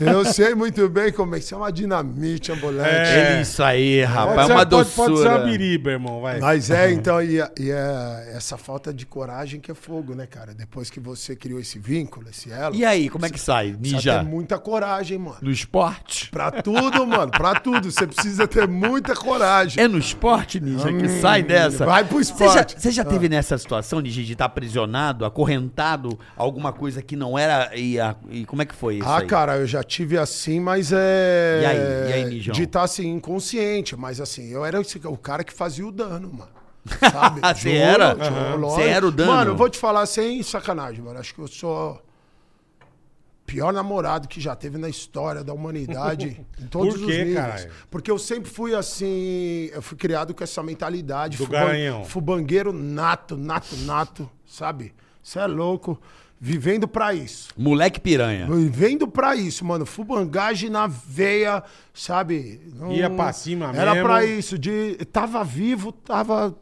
[0.00, 2.88] Eu sei muito bem como é que isso é uma dinamite ambulante.
[2.88, 3.40] É.
[3.42, 5.08] Isso aí, rapaz, Pode é ser- uma pode- Pode ser uma
[5.38, 5.38] doçura.
[5.44, 6.38] biriba, irmão, vai.
[6.40, 10.26] Mas é, então, e, é- e é essa falta de coragem que é fogo, né,
[10.26, 10.54] cara?
[10.54, 12.74] Depois que você criou esse vínculo, esse elo.
[12.74, 13.76] E aí, como é que sai?
[13.78, 14.18] Ninja?
[14.20, 15.36] ter muita coragem, mano.
[15.42, 16.30] No esporte?
[16.30, 17.90] Pra tudo, mano, pra tudo.
[17.90, 19.82] Você precisa ter muita coragem.
[19.82, 21.84] É no esporte, Ninja, que sai dessa?
[21.84, 22.74] Hum, vai pro Você já, esporte.
[22.76, 22.80] Ah.
[22.80, 25.97] você já teve nessa situação, Ninja, de estar aprisionado, acorrentado,
[26.36, 27.74] alguma coisa que não era.
[27.76, 29.08] E, a- e como é que foi isso?
[29.08, 29.26] Ah, aí?
[29.26, 31.60] cara, eu já tive assim, mas é.
[31.62, 31.78] E aí?
[31.78, 32.54] E aí, Nijão?
[32.54, 36.30] De estar assim, inconsciente, mas assim, eu era esse- o cara que fazia o dano,
[36.32, 36.50] mano.
[37.12, 37.40] Sabe?
[37.40, 38.14] Você era?
[38.14, 39.32] Você era o dano?
[39.32, 41.18] Mano, eu vou te falar sem sacanagem, mano.
[41.18, 41.94] Acho que eu sou.
[41.94, 47.18] o Pior namorado que já teve na história da humanidade, em todos Por os quê,
[47.24, 47.34] níveis.
[47.36, 47.70] caralho?
[47.90, 51.38] Porque eu sempre fui assim, eu fui criado com essa mentalidade.
[51.38, 52.04] Do fuban- garanhão.
[52.04, 54.94] Fubangueiro nato, nato, nato, sabe?
[55.28, 56.00] Você é louco.
[56.40, 57.48] Vivendo pra isso.
[57.54, 58.46] Moleque piranha.
[58.46, 59.84] Vivendo pra isso, mano.
[59.84, 62.62] Fubangagem na veia, sabe?
[62.74, 64.08] Não- Ia pra cima Era mesmo.
[64.08, 64.56] pra isso.
[64.58, 66.56] De, tava vivo, tava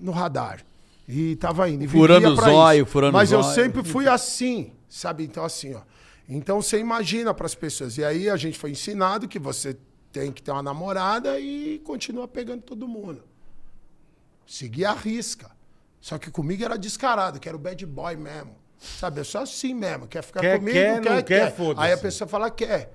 [0.00, 0.60] no radar.
[1.08, 1.82] E tava indo.
[1.84, 2.92] e Furando o pra zóio, isso.
[2.92, 3.54] furando Mas eu zóio.
[3.56, 5.24] sempre fui assim, sabe?
[5.24, 5.80] Então, assim, ó.
[6.28, 7.98] Então você imagina pras pessoas.
[7.98, 9.76] E aí a gente foi ensinado que você
[10.12, 13.22] tem que ter uma namorada e continua pegando todo mundo.
[14.46, 15.50] Seguir a risca.
[16.02, 18.56] Só que comigo era descarado, que era o bad boy mesmo.
[18.76, 19.20] Sabe?
[19.20, 20.08] Eu sou assim mesmo.
[20.08, 20.74] Quer ficar Quer, comigo?
[20.76, 21.52] quer, quer, não quer.
[21.54, 21.74] quer.
[21.76, 22.92] Aí a pessoa fala, quer.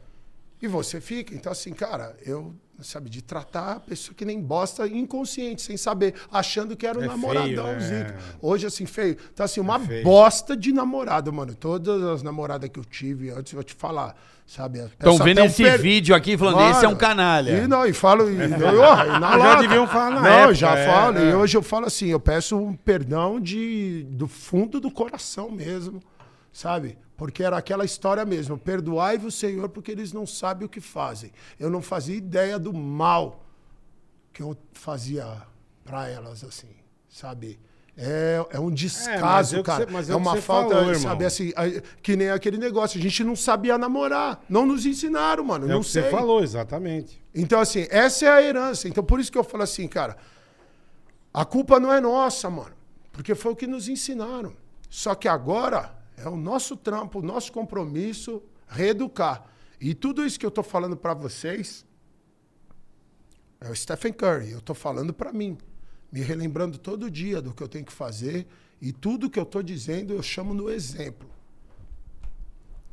[0.62, 1.36] E você fica.
[1.36, 2.52] Então, assim, cara, eu,
[2.82, 7.04] sabe, de tratar a pessoa que nem bosta inconsciente, sem saber, achando que era o
[7.04, 7.80] É namoradão, feio, né?
[7.80, 8.18] zica.
[8.42, 9.18] Hoje, assim, feio.
[9.32, 10.04] Então, assim, uma feio.
[10.04, 11.54] bosta de namorado, mano.
[11.54, 14.16] Todas as namoradas que eu tive antes, eu vou te falar,
[14.48, 14.80] sabe?
[14.80, 17.52] Estão vendo esse per- vídeo aqui falando, esse é um canalha.
[17.64, 18.28] E não, e falo.
[18.28, 21.18] E, e, ó, e na Já deviam falar na Não, época, já é, falo.
[21.20, 21.30] é.
[21.30, 26.02] E hoje eu falo assim, eu peço um perdão de, do fundo do coração mesmo,
[26.52, 26.98] sabe?
[27.18, 28.58] Porque era aquela história mesmo.
[28.58, 31.32] Perdoai-vos, Senhor, porque eles não sabem o que fazem.
[31.60, 33.44] Eu não fazia ideia do mal
[34.32, 35.26] que eu fazia
[35.84, 36.70] pra elas, assim,
[37.10, 37.60] sabe?
[38.00, 39.86] É, é um descaso, é o que cara.
[39.88, 41.52] você- mas é é uma falta, falou, sabe, assim,
[42.04, 43.00] que nem aquele negócio.
[43.00, 44.44] A gente não sabia namorar.
[44.48, 45.66] Não nos ensinaram, mano.
[45.66, 46.04] É não o que sei.
[46.04, 47.20] você falou, exatamente.
[47.34, 48.88] Então, assim, essa é a herança.
[48.88, 50.16] Então, por isso que eu falo assim, cara,
[51.34, 52.76] a culpa não é nossa, mano.
[53.12, 54.54] Porque foi o que nos ensinaram.
[54.88, 59.46] Só que agora é o nosso trampo, o nosso compromisso reeducar.
[59.80, 61.86] E tudo isso que eu tô falando pra vocês
[63.62, 64.52] é o Stephen Curry.
[64.52, 65.58] Eu tô falando pra mim.
[66.12, 68.48] me relembrando todo dia do que eu tenho que fazer
[68.82, 71.30] e tudo que eu tô dizendo eu chamo no exemplo.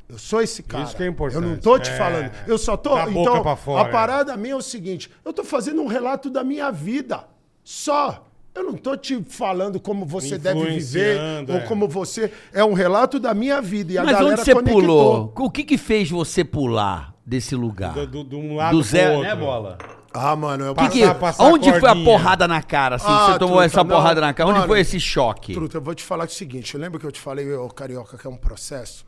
[0.07, 0.83] Eu sou esse cara.
[0.83, 1.41] Isso que é importante.
[1.43, 1.97] Eu não tô te É.
[1.97, 2.31] falando.
[2.45, 5.87] Eu só boca então, fora, a parada minha é o seguinte: eu tô fazendo um
[5.87, 7.25] relato da minha vida.
[7.63, 8.27] Só.
[8.55, 11.61] Eu não tô te falando como você deve viver Influenciando, ou é.
[11.63, 12.31] como você.
[12.53, 13.91] É um relato da minha vida.
[13.93, 14.81] E a Mas galera onde você conectou.
[14.81, 15.33] pulou?
[15.37, 17.93] O que que fez você pular desse lugar?
[17.93, 19.77] Do, do, de um lado Do zero, né, Bola?
[20.13, 23.11] Ah, mano, eu Que que- Passar- onde a foi a porrada na cara, assim, que
[23.11, 24.47] Ah, você tomou truta, essa não, porrada na cara?
[24.47, 24.69] Onde mano.
[24.71, 25.53] foi esse choque?
[25.53, 28.25] Truta, eu vou te falar o seguinte: lembra que eu te falei, ô Carioca, que
[28.25, 29.05] é um processo?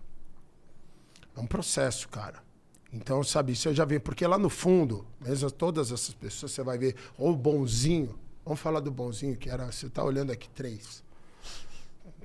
[1.35, 2.39] É um processo, cara.
[2.91, 3.97] Então, sabe, isso eu já vi.
[3.99, 8.13] Porque lá no fundo, mesmo todas essas pessoas, você vai ver, ou o bonzinho.
[8.47, 9.65] Vamos falar do bonzinho, que era.
[9.71, 11.03] Você tá olhando aqui, três.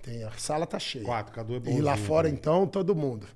[0.03, 1.05] Tem, a sala tá cheia.
[1.05, 2.39] Quatro, Cadu é E bonzinho lá fora, também.
[2.40, 3.27] então, todo mundo.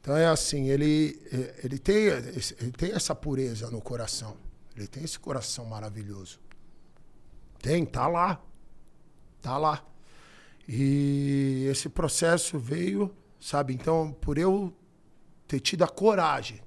[0.00, 4.36] Então é assim, ele, eh, ele, tem, esse- ele tem essa pureza no coração.
[4.76, 6.38] Ele tem esse coração maravilhoso.
[7.60, 8.40] Tem, tá lá.
[9.42, 9.84] Tá lá.
[10.68, 13.72] E esse processo veio, sabe?
[13.74, 14.72] Então, por eu
[15.46, 16.60] ter tido a coragem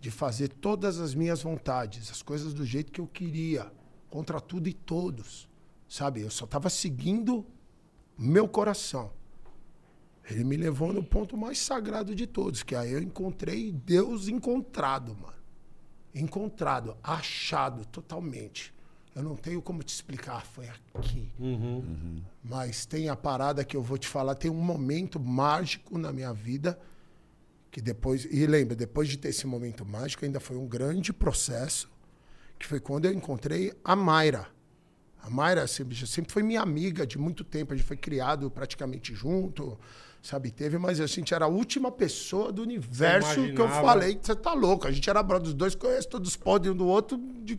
[0.00, 3.70] de fazer todas as minhas vontades, as coisas do jeito que eu queria,
[4.14, 5.48] contra tudo e todos,
[5.88, 6.20] sabe?
[6.20, 7.44] Eu só estava seguindo
[8.16, 9.10] meu coração.
[10.30, 15.16] Ele me levou no ponto mais sagrado de todos, que aí eu encontrei Deus encontrado,
[15.16, 15.34] mano.
[16.14, 18.72] Encontrado, achado totalmente.
[19.16, 21.28] Eu não tenho como te explicar, foi aqui.
[22.44, 26.32] Mas tem a parada que eu vou te falar, tem um momento mágico na minha
[26.32, 26.78] vida
[27.68, 31.90] que depois, e lembra, depois de ter esse momento mágico, ainda foi um grande processo,
[32.58, 34.46] que foi quando eu encontrei a Mayra.
[35.22, 39.14] A Mayra sempre, sempre foi minha amiga de muito tempo, a gente foi criado praticamente
[39.14, 39.78] junto,
[40.22, 40.50] sabe?
[40.50, 44.34] Teve, mas a gente era a última pessoa do universo que eu falei que você
[44.34, 44.86] tá louco.
[44.86, 47.18] A gente era brother, os dois conhecem todos os podres um do outro.
[47.42, 47.58] De,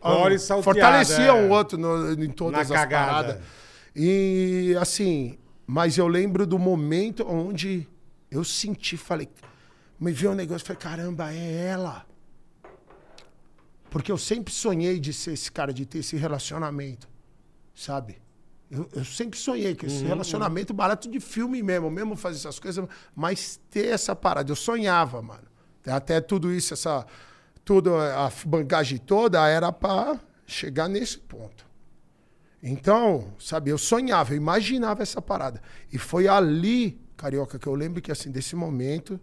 [0.00, 1.32] ah, salteada, fortalecia é.
[1.32, 3.12] um outro no- em todas Na as cagada.
[3.34, 3.42] paradas.
[3.94, 7.86] E assim, mas eu lembro do momento onde
[8.30, 9.28] eu senti, falei,
[10.00, 12.06] me veio um negócio, falei, caramba, é ela.
[13.92, 17.06] Porque eu sempre sonhei de ser esse cara, de ter esse relacionamento,
[17.74, 18.22] sabe?
[18.70, 22.88] Eu, eu sempre sonhei com esse relacionamento barato de filme mesmo, mesmo fazer essas coisas,
[23.14, 24.50] mas ter essa parada.
[24.50, 25.46] Eu sonhava, mano.
[25.86, 27.04] Até tudo isso, essa.
[27.66, 31.66] Tudo, a bagagem toda era pra chegar nesse ponto.
[32.62, 35.60] Então, sabe, eu sonhava, eu imaginava essa parada.
[35.92, 39.20] E foi ali, Carioca, que eu lembro que, assim, desse momento,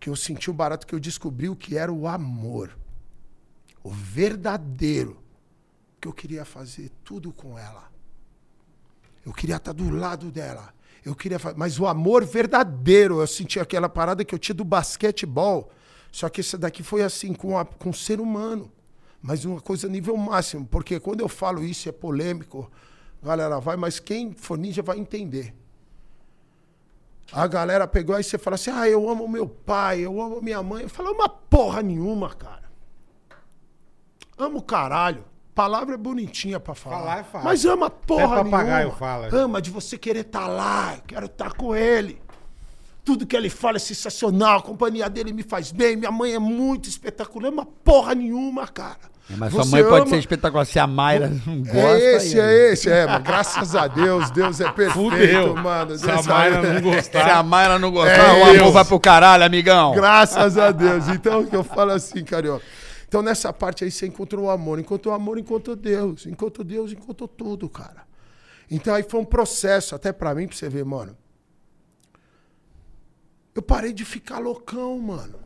[0.00, 2.76] que eu senti o barato, que eu descobri o que era o amor.
[3.84, 5.22] O verdadeiro.
[6.00, 7.88] Que eu queria fazer tudo com ela.
[9.24, 10.74] Eu queria estar do lado dela.
[11.04, 15.70] Eu queria Mas o amor verdadeiro, eu senti aquela parada que eu tinha do basquetebol.
[16.10, 18.72] Só que esse daqui foi assim, com, a, com o ser humano.
[19.20, 20.66] Mas uma coisa nível máximo.
[20.66, 22.70] Porque quando eu falo isso é polêmico,
[23.22, 25.54] galera, vai, mas quem for ninja vai entender.
[27.32, 30.62] A galera pegou aí você fala assim: ah, eu amo meu pai, eu amo minha
[30.62, 30.82] mãe.
[30.82, 32.63] Eu falo, uma porra nenhuma, cara.
[34.38, 35.24] Amo o caralho.
[35.54, 36.98] Palavra é bonitinha pra falar.
[36.98, 37.44] Falar é fácil.
[37.44, 38.96] Mas ama porra Até papagaio nenhuma.
[38.96, 39.28] fala.
[39.32, 42.20] Ama de você querer estar lá, eu quero estar com ele.
[43.04, 46.38] Tudo que ele fala é sensacional, a companhia dele me faz bem, minha mãe é
[46.38, 48.96] muito espetacular, ama porra nenhuma, cara.
[49.38, 50.64] Mas sua Você mãe pode ama- ser espetacular.
[50.66, 51.78] Se a Mayra não gosta...
[51.78, 55.56] é esse, aí- é esse, é, mas graças a Deus, Deus é perfeito, Fudeu.
[55.56, 55.96] mano.
[55.96, 57.42] Se a Deus Mayra é- não Se a gostar.
[57.44, 58.72] Mayra não gostar, É o amor Deus.
[58.72, 59.92] vai pro caralho, amigão.
[59.94, 61.08] Graças a Deus.
[61.08, 62.64] Então, o que eu falo assim, carioca.
[63.14, 64.80] Então, nessa parte aí, você encontrou o amor.
[64.80, 66.26] Encontrou o amor, encontrou Deus.
[66.26, 68.04] Encontrou Deus, encontrou tudo, cara.
[68.68, 71.16] Então, aí foi um processo, até pra mim, pra você ver, mano.
[73.54, 75.38] Eu parei de ficar loucão, mano.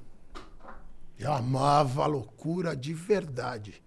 [1.19, 3.83] Eu amava a loucura de verdade.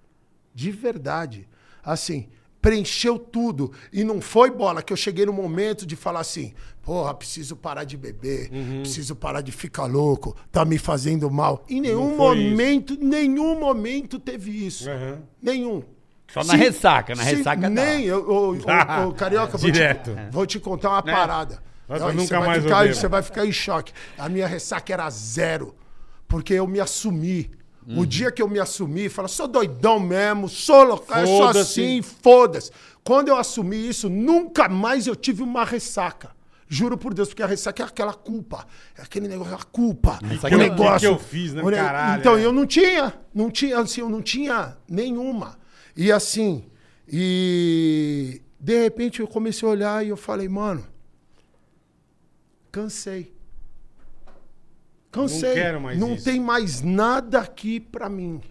[0.54, 1.50] De verdade.
[1.84, 2.30] Assim,
[2.62, 3.72] preencheu tudo.
[3.92, 7.84] E não foi bola que eu cheguei no momento de falar assim: porra, preciso parar
[7.84, 8.50] de beber,
[8.82, 11.66] preciso parar de ficar louco, tá me fazendo mal.
[11.70, 12.50] Em nenhum foi isso.
[12.52, 14.90] momento, nenhum momento teve isso.
[14.90, 15.20] Aham.
[15.42, 15.84] Nenhum.
[16.32, 17.70] Só na ressaca, na se ressaca.
[17.70, 20.16] Nem, eu, eu, eu- eu- Carioca, vou te, Direto.
[20.32, 21.62] vou te contar uma parada.
[21.90, 22.96] Mas Aí nunca você vai mais ficar, ouvi.
[22.96, 23.92] Você vai ficar em choque.
[24.18, 25.76] A minha ressaca era zero.
[26.30, 27.52] Porque eu me assumi.
[27.88, 28.00] Uhum.
[28.00, 32.02] O dia que eu me assumi, fala, sou doidão mesmo, sou louco, eu sou assim,
[32.02, 32.72] foda-se.
[33.04, 36.32] Quando eu assumi isso, nunca mais eu tive uma ressaca.
[36.68, 38.66] Juro por Deus, porque a ressaca é aquela culpa.
[38.98, 40.20] É aquele negócio, a culpa.
[40.24, 40.94] Ressaca o é- negócio.
[40.94, 41.64] que que eu fiz, né?
[41.70, 42.46] Caralho, Então, é.
[42.46, 43.14] eu não tinha.
[43.34, 45.58] Não tinha, assim, eu não tinha nenhuma.
[45.98, 46.64] E assim,
[47.12, 50.86] e de repente eu comecei a olhar e eu falei, mano,
[52.72, 53.34] cansei.
[55.12, 55.50] Cansei.
[55.50, 56.24] Não quero mais Não isso.
[56.24, 58.42] tem mais nada aqui pra mim.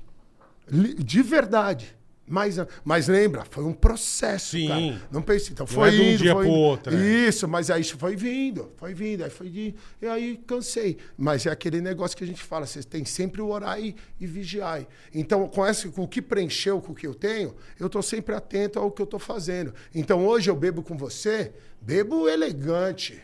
[0.99, 1.97] De verdade.
[2.29, 2.61] mais.
[2.61, 4.69] a- Mas lembra, foi um processo, Sim.
[4.69, 5.03] cara.
[5.11, 6.61] Não pense, então Não foi é de um indo, dia foi pro indo.
[6.61, 7.27] outro, é.
[7.27, 10.97] Isso, mas aí isso foi vindo, foi vindo, aí foi de, e aí cansei.
[11.19, 14.27] Mas é aquele negócio que a gente fala, você tem sempre o orar e, e
[14.29, 14.87] vigiar.
[15.13, 18.33] Então, com, esse, com o que preencheu com o que eu tenho, eu tô sempre
[18.33, 19.75] atento ao que eu tô fazendo.
[19.93, 23.21] Então, hoje eu bebo com você, bebo elegante.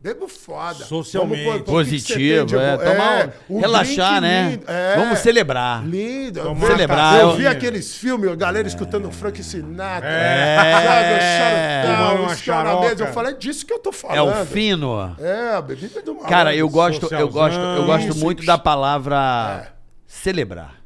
[0.00, 0.84] Bebo foda.
[0.84, 1.42] Socialmente.
[1.44, 4.50] Vamos pôr- pô, o que que Positivo, é, tomar um- um relaxar, né?
[4.52, 4.96] lindo, é.
[4.96, 5.84] Vamos celebrar.
[5.84, 6.38] Lindo.
[6.38, 10.08] Eu- celebrar, Eu eu- vi aqueles filmes, a galera escutando Frank Sinatra.
[10.08, 10.82] É.
[10.86, 13.00] Sabe, o charutão, uma os.
[13.00, 14.42] Eu falei, é disso que eu tô É falando.
[14.42, 15.16] o fino.
[15.18, 16.30] É, a bebida do malandro.
[16.30, 19.72] Cara, eu gosto, eu gosto, eu gosto isso, muito da palavra
[20.06, 20.76] celebrar.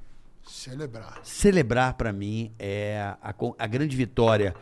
[0.46, 1.18] Celebrar.
[1.22, 4.54] Celebrar pra mim é a, a grande vitória.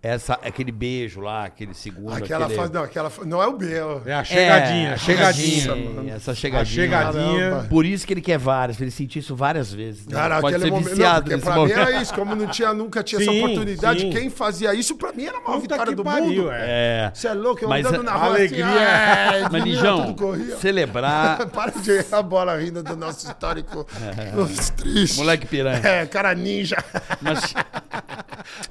[0.00, 2.14] Essa, aquele beijo lá, aquele segundo.
[2.14, 2.56] Aquela aquele...
[2.56, 4.00] faz, não, aquela não é o Bel.
[4.06, 6.14] É a chegadinha, É, a chegadinha.
[6.14, 6.84] Essa A chegadinha.
[6.84, 7.66] chegadinha.
[7.68, 10.06] Por isso que ele quer várias, ele sentir isso várias vezes.
[10.06, 10.12] né?
[10.14, 10.90] Cara, Pode aquele ser momento.
[10.90, 11.78] viciado não, porque nesse pra mim momento.
[11.80, 12.14] era isso.
[12.14, 14.10] Como não tinha, nunca tinha essa Sim, oportunidade, sim.
[14.10, 16.50] quem fazia isso, pra mim era a maior Puta vitória do pariu, mundo.
[16.52, 16.58] é.
[16.68, 17.10] É.
[17.12, 20.56] Você é louco, eu Mas andando a- na rua alegria- assim, é, Mas, tudo corria.
[20.58, 21.44] celebrar.
[21.50, 23.84] Para de errar a bola rindo do nosso histórico
[24.38, 25.16] os tristes.
[25.18, 25.80] Moleque piranha.
[25.84, 26.76] É, cara ninja.
[27.20, 27.52] Mas,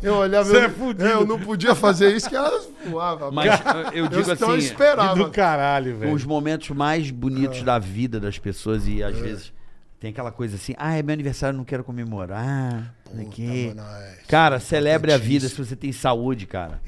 [0.02, 1.04] Eu olhava, Você é fudido.
[1.22, 3.32] Eu não podia fazer isso, que elas voavam.
[3.32, 3.60] mas
[3.94, 4.60] eu eu digo então assim.
[4.60, 5.16] Que esperava.
[5.16, 6.14] do caralho, velho.
[6.14, 9.54] os momentos mais bonitos da vida das pessoas e às vezes
[10.00, 12.94] tem aquela coisa assim, ah, é meu aniversário, não quero comemorar.
[13.12, 13.74] não quê.
[13.76, 16.80] mano, é Cara, celebre a vida se você tem saúde, cara.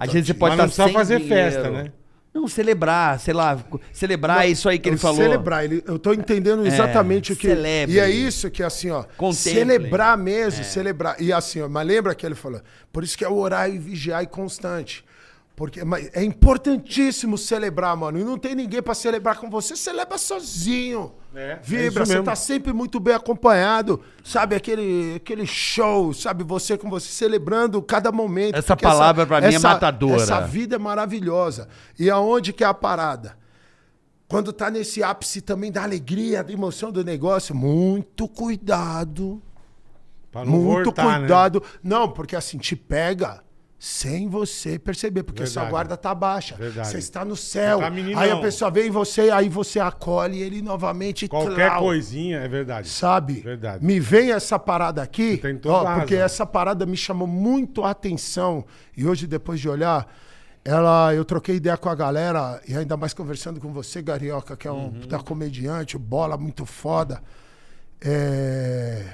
[0.00, 1.52] Às vezes você pode Mas não estar precisa sem fazer dinheiro.
[1.52, 1.92] festa, né?
[2.36, 3.58] Não, celebrar, sei lá,
[3.94, 5.22] celebrar é isso aí que ele falou.
[5.22, 7.48] Celebrar, ele, eu tô entendendo exatamente o que.
[7.48, 7.94] celebre.
[7.94, 9.04] E é isso que, assim, ó.
[9.16, 9.52] Contemple.
[9.52, 11.16] Celebrar mesmo, celebrar.
[11.18, 12.60] E assim, ó, mas lembra que ele falou?
[12.92, 15.02] Por isso que é orar e vigiar e constante.
[15.56, 18.18] Porque mas é importantíssimo celebrar, mano.
[18.20, 21.14] E não tem ninguém pra celebrar com você, celebra sozinho.
[21.34, 24.02] É, é Vibra, isso você tá sempre muito bem acompanhado.
[24.22, 28.54] Sabe, aquele, aquele show, sabe, você com você celebrando cada momento.
[28.54, 30.22] Essa palavra pra mim é essa- matadora.
[30.22, 31.68] Essa vida é maravilhosa.
[31.98, 33.38] E aonde que é a parada?
[34.28, 39.40] Quando tá nesse ápice também da alegria, da emoção do negócio, muito cuidado.
[40.30, 41.18] Pra não muito voltar, né?
[41.20, 41.62] cuidado.
[41.82, 43.45] Não, porque assim, te pega
[43.78, 45.52] sem você perceber, porque Verdade.
[45.52, 46.56] sua guarda tá baixa.
[46.56, 46.88] Verdade.
[46.88, 47.80] Você está no céu.
[47.80, 51.28] Tá aí a pessoa vem em você, aí você acolhe ele novamente.
[51.28, 52.88] Qualquer tlau, coisinha, é verdade.
[52.88, 53.34] Sabe?
[53.40, 53.84] Verdade.
[53.84, 58.64] Me vem essa parada aqui, ó, porque essa parada me chamou muito a atenção.
[58.96, 60.10] E hoje, depois de olhar,
[60.64, 64.66] ela, eu troquei ideia com a galera, e ainda mais conversando com você, Garioca, que
[64.66, 65.00] é um Uhum.
[65.00, 67.22] puta comediante, bola muito foda.
[68.00, 69.04] É,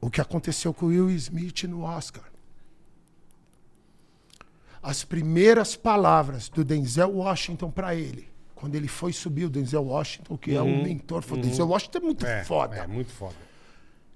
[0.00, 2.24] O que aconteceu com o Will Smith no Oscar.
[4.82, 10.36] As primeiras palavras do Denzel Washington pra ele, quando ele foi subir, o Denzel Washington,
[10.36, 12.30] que é o mentor, foi, o Denzel Washington é muito Uhum.
[12.30, 12.76] É, foda.
[12.76, 13.34] é muito foda.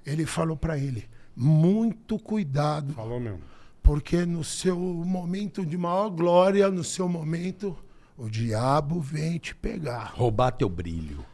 [0.05, 3.41] Ele falou pra ele: muito cuidado, Falou mesmo.
[3.83, 7.77] porque no seu momento de maior glória, no seu momento,
[8.17, 10.13] o diabo vem te pegar.
[10.17, 11.25] Roubar teu brilho.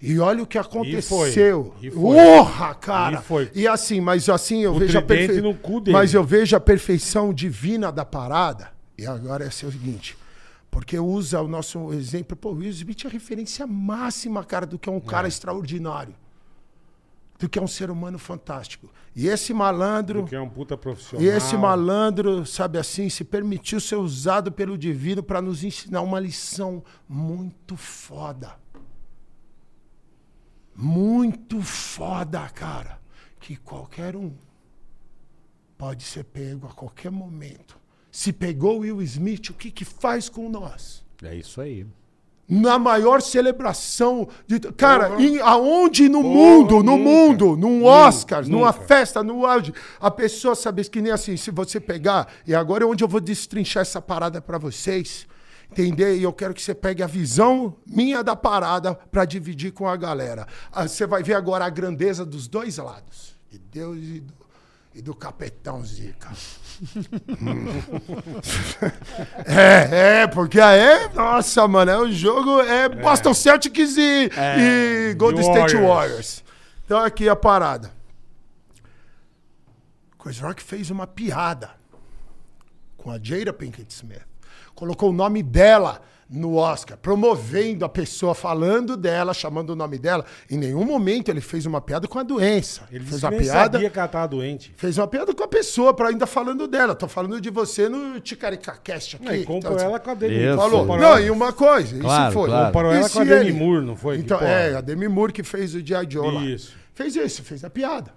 [0.00, 1.74] E olha o que foi, aconteceu.
[1.82, 2.16] e foi.
[2.16, 3.18] Porra, cara!
[3.18, 3.50] E foi.
[3.54, 5.42] E assim, mas assim, eu O vejo a tridente perfe...
[5.42, 5.96] no cu dele.
[5.96, 8.70] Mas eu vejo a perfeição divina da parada.
[8.96, 10.16] E agora é o seguinte.
[10.70, 12.36] Porque usa o nosso exemplo.
[12.36, 16.14] Pô, o Will Smith é a referência máxima, cara, do que é um cara extraordinário.
[17.38, 18.88] Do que é um ser humano fantástico.
[19.14, 20.24] E esse malandro.
[20.24, 21.24] Que é um puta profissional.
[21.24, 26.20] E esse malandro, sabe assim, se permitiu ser usado pelo divino para nos ensinar uma
[26.20, 28.54] lição muito foda.
[30.80, 33.00] Muito foda, cara.
[33.40, 34.32] Que qualquer um
[35.76, 37.76] pode ser pego a qualquer momento.
[38.12, 41.04] Se pegou o Will Smith, o que, que faz com nós?
[41.22, 41.84] É isso aí.
[42.48, 45.22] na maior celebração de cara Porra.
[45.22, 47.04] em, aonde no Porra, mundo no nunca.
[47.10, 48.84] mundo num Nunca, Oscar numa nunca.
[48.86, 52.86] festa no auge a pessoa sabe que nem assim se você pegar e agora é
[52.86, 55.26] onde eu vou destrinchar essa parada pra vocês
[55.70, 59.86] entender e eu quero que você pegue a visão minha da parada pra dividir com
[59.88, 64.20] a galera Ah, você vai ver agora a grandeza dos dois lados de Deus e
[64.20, 64.34] do,
[64.94, 66.30] e do capetão Zica
[69.46, 75.40] É, é, porque aí, nossa, mano, é o jogo é Boston Celtics e, e Golden
[75.40, 75.88] E State Warriors.
[75.88, 76.44] Warriors.
[76.84, 77.92] Então aqui a parada.
[80.18, 81.70] Chris Rock fez uma piada
[82.96, 84.26] com a Jada Pinkett Smith.
[84.78, 86.00] Colocou o nome dela
[86.30, 90.24] no Oscar, promovendo a pessoa, falando dela, chamando o nome dela.
[90.48, 92.82] Em nenhum momento ele fez uma piada com a doença.
[92.90, 93.72] Ele fez disse uma que nem piada.
[93.78, 94.72] sabia que ela tava doente.
[94.76, 96.94] Fez uma piada com a pessoa, para ainda falando dela.
[96.94, 99.28] Tô falando de você no Ticaricacast aqui.
[99.28, 100.56] Aí comprou Então, ela com a Demi Isso.
[100.56, 100.86] Falou.
[100.96, 102.48] Não, e uma coisa, Claro, isso foi.
[102.48, 102.66] claro.
[102.66, 104.16] Comparou E ela com a Demi ele- Moore, não foi?
[104.18, 104.50] Que Então, porra.
[104.50, 106.06] é, a Demi Moore que fez o G.I.
[106.08, 106.44] Joe lá.
[106.44, 106.72] Isso.
[106.94, 108.12] Fez isso, fez a piada.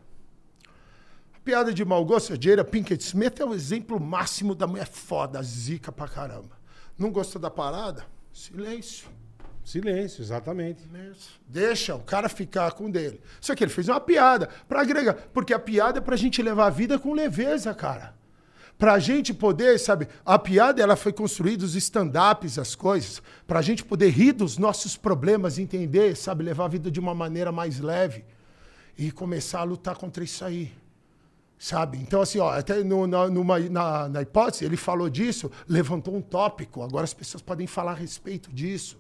[1.44, 5.42] Piada de mau gosto, a Jada Pinkett Smith é o exemplo máximo da mulher foda,
[5.42, 6.52] zica pra caramba.
[6.98, 8.06] Não gostou da parada?
[8.32, 9.10] Silêncio.
[9.64, 10.82] Silêncio, exatamente.
[10.82, 11.32] Silêncio.
[11.48, 13.20] Deixa o cara ficar com dele.
[13.40, 15.16] Só que ele fez uma piada pra agregar.
[15.34, 18.14] Porque a piada é pra gente levar a vida com leveza, cara.
[18.78, 23.84] Pra gente poder, sabe, a piada ela foi construída, os stand-ups, as coisas, pra gente
[23.84, 28.26] poder rir dos nossos problemas, entender, sabe, levar a vida de uma maneira mais leve
[28.98, 30.72] e começar a lutar contra isso aí.
[31.64, 32.00] Sabe?
[32.00, 36.22] Então, assim, ó, até no- na, numa- na- na hipótese, ele falou disso, levantou um
[36.22, 38.98] tópico, agora as pessoas podem falar a respeito disso.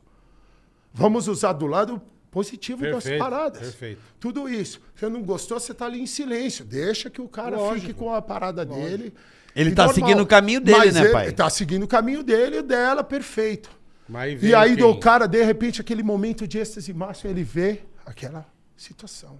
[0.94, 3.60] Vamos usar do lado positivo Perfeito, das paradas.
[3.62, 4.00] perfeito.
[4.20, 4.80] Tudo isso.
[4.96, 6.64] Você não gostou, você tá ali em silêncio.
[6.64, 7.88] Deixa que o cara Lógico.
[7.88, 9.12] fique com a parada dele.
[9.56, 11.32] Ele E tá seguindo o caminho dele, Mas né, ele pai?
[11.32, 13.72] Tá seguindo o caminho dele e dela, perfeito.
[14.08, 14.86] Mas E aí, quem?
[14.86, 18.46] do cara, de repente, aquele momento de êxtase máximo, ele vê aquela
[18.78, 19.40] situação.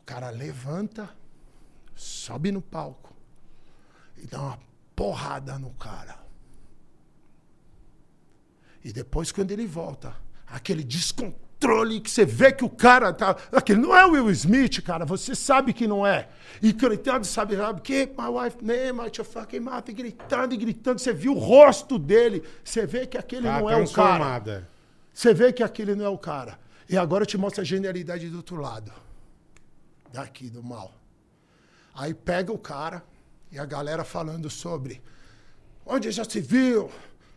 [0.00, 1.10] O cara levanta,
[1.98, 3.14] sobe no palco
[4.16, 4.58] e dá uma
[4.94, 6.16] porrada no cara.
[8.84, 10.14] E depois, quando ele volta,
[10.46, 13.36] aquele descontrole que você vê que o cara tá.
[13.52, 15.04] Aquele não é o Will Smith, cara.
[15.04, 16.28] Você sabe que não é.
[16.62, 21.00] E gritando, sabe, sabe, keep my wife name your fucking e gritando e gritando.
[21.00, 22.42] Você viu o rosto dele.
[22.62, 24.68] Você vê que aquele Tá não é o cara.
[25.12, 26.58] Você vê que aquele não é o cara.
[26.88, 28.92] E agora eu te mostro a genialidade do outro lado.
[30.12, 30.97] Daqui, do mal.
[31.98, 33.02] Aí pega o cara
[33.50, 35.02] e a galera falando sobre
[35.84, 36.88] onde já se viu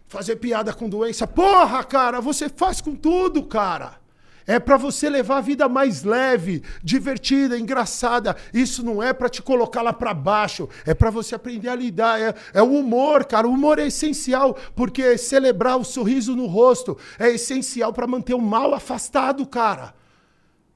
[0.07, 1.25] fazer piada com doença.
[1.25, 3.99] Porra, cara, você faz com tudo, cara.
[4.45, 8.35] É pra você levar a vida mais leve, divertida, engraçada.
[8.53, 10.69] Isso não é pra te colocar lá pra baixo.
[10.85, 12.21] É pra você aprender a lidar.
[12.21, 13.47] É, é o humor, cara.
[13.47, 18.41] O humor é essencial, porque celebrar o sorriso no rosto é essencial pra manter o
[18.41, 19.95] mal afastado, cara.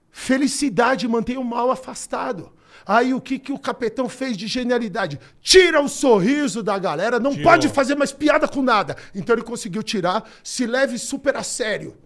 [0.10, 2.55] Felicidade mantém o mal afastado.
[2.86, 5.20] Aí o que, que o capetão fez de genialidade?
[5.42, 7.44] Tira o sorriso da galera, não Tirou.
[7.44, 8.96] pode fazer mais piada com nada.
[9.14, 11.98] Então ele conseguiu tirar, se leve super a sério.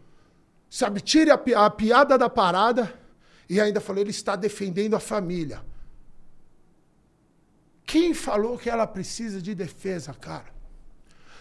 [0.70, 2.94] Sabe, tire a, a piada da parada
[3.50, 5.62] e ainda falou, ele está defendendo a família.
[7.86, 10.46] Quem falou que ela precisa de defesa, cara?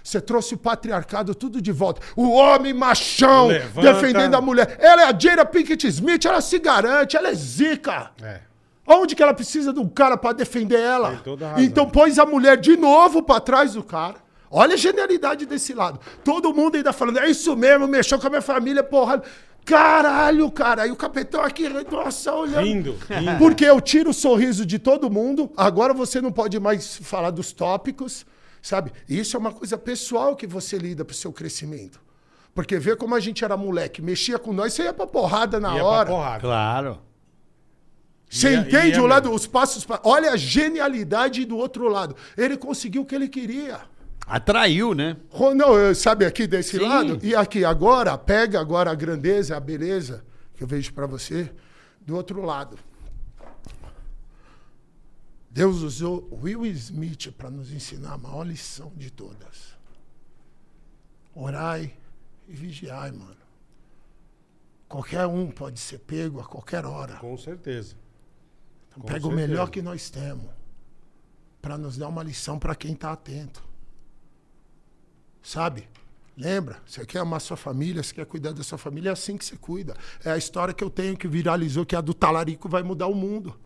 [0.02, 2.00] Você trouxe o patriarcado tudo de volta.
[2.16, 3.92] O homem machão Levanta.
[3.92, 4.78] defendendo a mulher.
[4.80, 8.10] Ela é a Jada Pinkett Smith, ela se garante, ela é zica.
[8.22, 8.47] É.
[8.88, 11.22] Onde que ela precisa de um cara pra defender ela?
[11.58, 14.16] Então pôs a mulher de novo pra trás do cara.
[14.50, 16.00] Olha a genialidade desse lado.
[16.24, 19.22] Todo mundo ainda falando, é isso mesmo, mexeu com a minha família, porra.
[19.62, 20.84] Caralho, cara.
[20.84, 22.64] Aí o capitão aqui, nossa, olhando.
[22.64, 23.36] Rindo, rindo.
[23.38, 25.50] Porque eu tiro o sorriso de todo mundo.
[25.54, 28.24] Agora você não pode mais falar dos tópicos,
[28.62, 28.90] sabe?
[29.06, 32.00] Isso é uma coisa pessoal que você lida pro seu crescimento.
[32.54, 35.76] Porque vê como a gente era moleque, mexia com nós, você ia pra porrada na
[35.76, 36.06] Ia hora.
[36.06, 36.40] pra porrada.
[36.40, 36.98] Claro.
[38.28, 39.36] Você Ia- entende ia o lado, mesmo.
[39.36, 39.84] os passos.
[39.84, 42.14] pra- Olha a genialidade do outro lado.
[42.36, 43.80] Ele conseguiu o que ele queria.
[44.26, 45.16] Atraiu, né?
[45.56, 46.84] Não, sabe aqui desse Sim.
[46.84, 47.18] lado?
[47.22, 50.22] E aqui, agora, pega agora a grandeza, a beleza
[50.54, 51.50] que eu vejo pra você
[52.02, 52.78] do outro lado.
[55.50, 59.74] Deus usou Will Smith para nos ensinar a maior lição de todas.
[61.34, 61.94] Orai
[62.46, 63.36] e vigiai, mano.
[64.86, 67.14] Qualquer um pode ser pego a qualquer hora.
[67.16, 67.94] Com certeza.
[68.98, 69.48] Com pega o certeza.
[69.48, 70.50] melhor que nós temos
[71.60, 73.62] para nos dar uma lição para quem está atento.
[75.42, 75.88] Sabe?
[76.36, 76.80] Lembra?
[76.86, 79.56] Você quer amar sua família, você quer cuidar da sua família, é assim que você
[79.56, 79.96] cuida.
[80.24, 83.08] É a história que eu tenho que viralizou, que é a do talarico vai mudar
[83.08, 83.58] o mundo.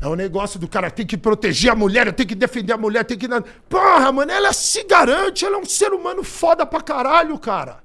[0.00, 3.04] É o negócio do cara tem que proteger a mulher, tenho que defender a mulher,
[3.04, 3.28] tem que.
[3.68, 7.82] Porra, mano, ela se garante, ela é um ser humano foda pra caralho, cara.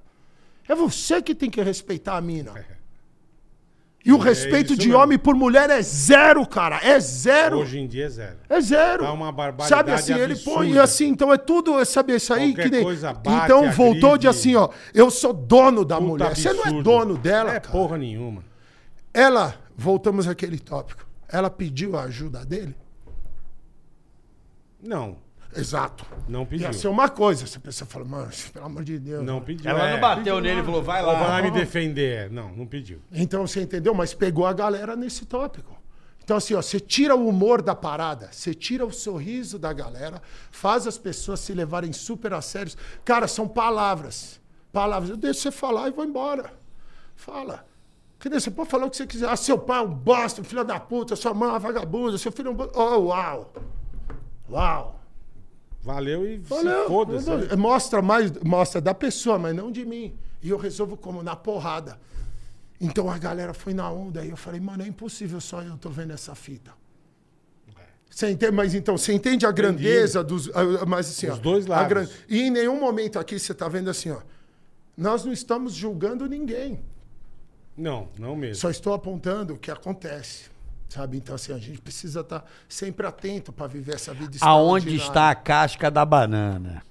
[0.67, 2.53] É você que tem que respeitar a mina.
[4.05, 5.01] E o respeito isso de mesmo.
[5.01, 6.77] homem por mulher é zero, cara.
[6.83, 7.59] É zero.
[7.59, 8.35] Hoje em dia é zero.
[8.49, 9.03] É zero.
[9.05, 10.59] Tá uma barbaridade Sabe assim, ele absurda.
[10.59, 12.49] põe assim, então é tudo, sabe isso aí?
[12.53, 12.83] Qualquer que nem...
[12.83, 14.27] coisa bate, então voltou de agride.
[14.27, 16.35] assim, ó, eu sou dono da Puta mulher.
[16.35, 16.83] Você não é absurdo.
[16.83, 17.71] dono dela, É cara.
[17.71, 18.43] porra nenhuma.
[19.13, 21.05] Ela, voltamos àquele tópico.
[21.29, 22.75] Ela pediu a ajuda dele?
[24.81, 25.17] Não,
[25.55, 26.05] Exato.
[26.27, 26.67] não pediu.
[26.67, 27.45] Ia ser uma coisa.
[27.45, 29.23] Se a pessoa fala, mano, pelo amor de Deus.
[29.23, 29.69] Não pediu.
[29.69, 29.93] Ela é.
[29.93, 31.41] não bateu nele e falou, vai vai lá lá.
[31.41, 32.29] me defender.
[32.29, 33.01] Não, não pediu.
[33.11, 33.93] Então você entendeu?
[33.93, 35.81] Mas pegou a galera nesse tópico.
[36.23, 40.21] Então, assim, ó, você tira o humor da parada, você tira o sorriso da galera,
[40.51, 42.71] faz as pessoas se levarem super a sério.
[43.03, 44.39] Cara, são palavras.
[44.71, 45.09] Palavras.
[45.09, 46.53] Eu deixo você falar e vou embora.
[47.15, 47.65] Fala.
[48.19, 49.27] Que nem você pode falar o que você quiser.
[49.27, 52.17] Ah, seu pai é um bosta, um filho da puta, sua mãe é uma vagabunda,
[52.17, 52.69] seu filho é um.
[52.73, 53.53] Oh, uau!
[54.49, 55.02] Uau!
[55.83, 56.39] Valeu e
[56.87, 57.55] foda-se.
[57.57, 60.15] Mostra mais, mostra da pessoa, mas não de mim.
[60.41, 61.21] E eu resolvo como?
[61.21, 61.99] Na porrada.
[62.79, 65.89] Então a galera foi na onda e eu falei, mano, é impossível só eu tô
[65.89, 66.71] vendo essa fita.
[68.09, 68.51] Você entende?
[68.51, 70.47] Mas então, você entende a grandeza dos.
[70.49, 72.11] ah, Mas assim, Os ó, dois lados.
[72.29, 74.19] E em nenhum momento aqui você tá vendo assim, ó.
[74.95, 76.79] Nós não estamos julgando ninguém.
[77.75, 78.55] Não, não mesmo.
[78.55, 80.52] Só estou apontando o que acontece.
[80.93, 81.17] Sabe?
[81.17, 85.35] Então, assim, a gente precisa estar sempre atento para viver essa vida Aonde está a
[85.35, 86.83] casca da banana?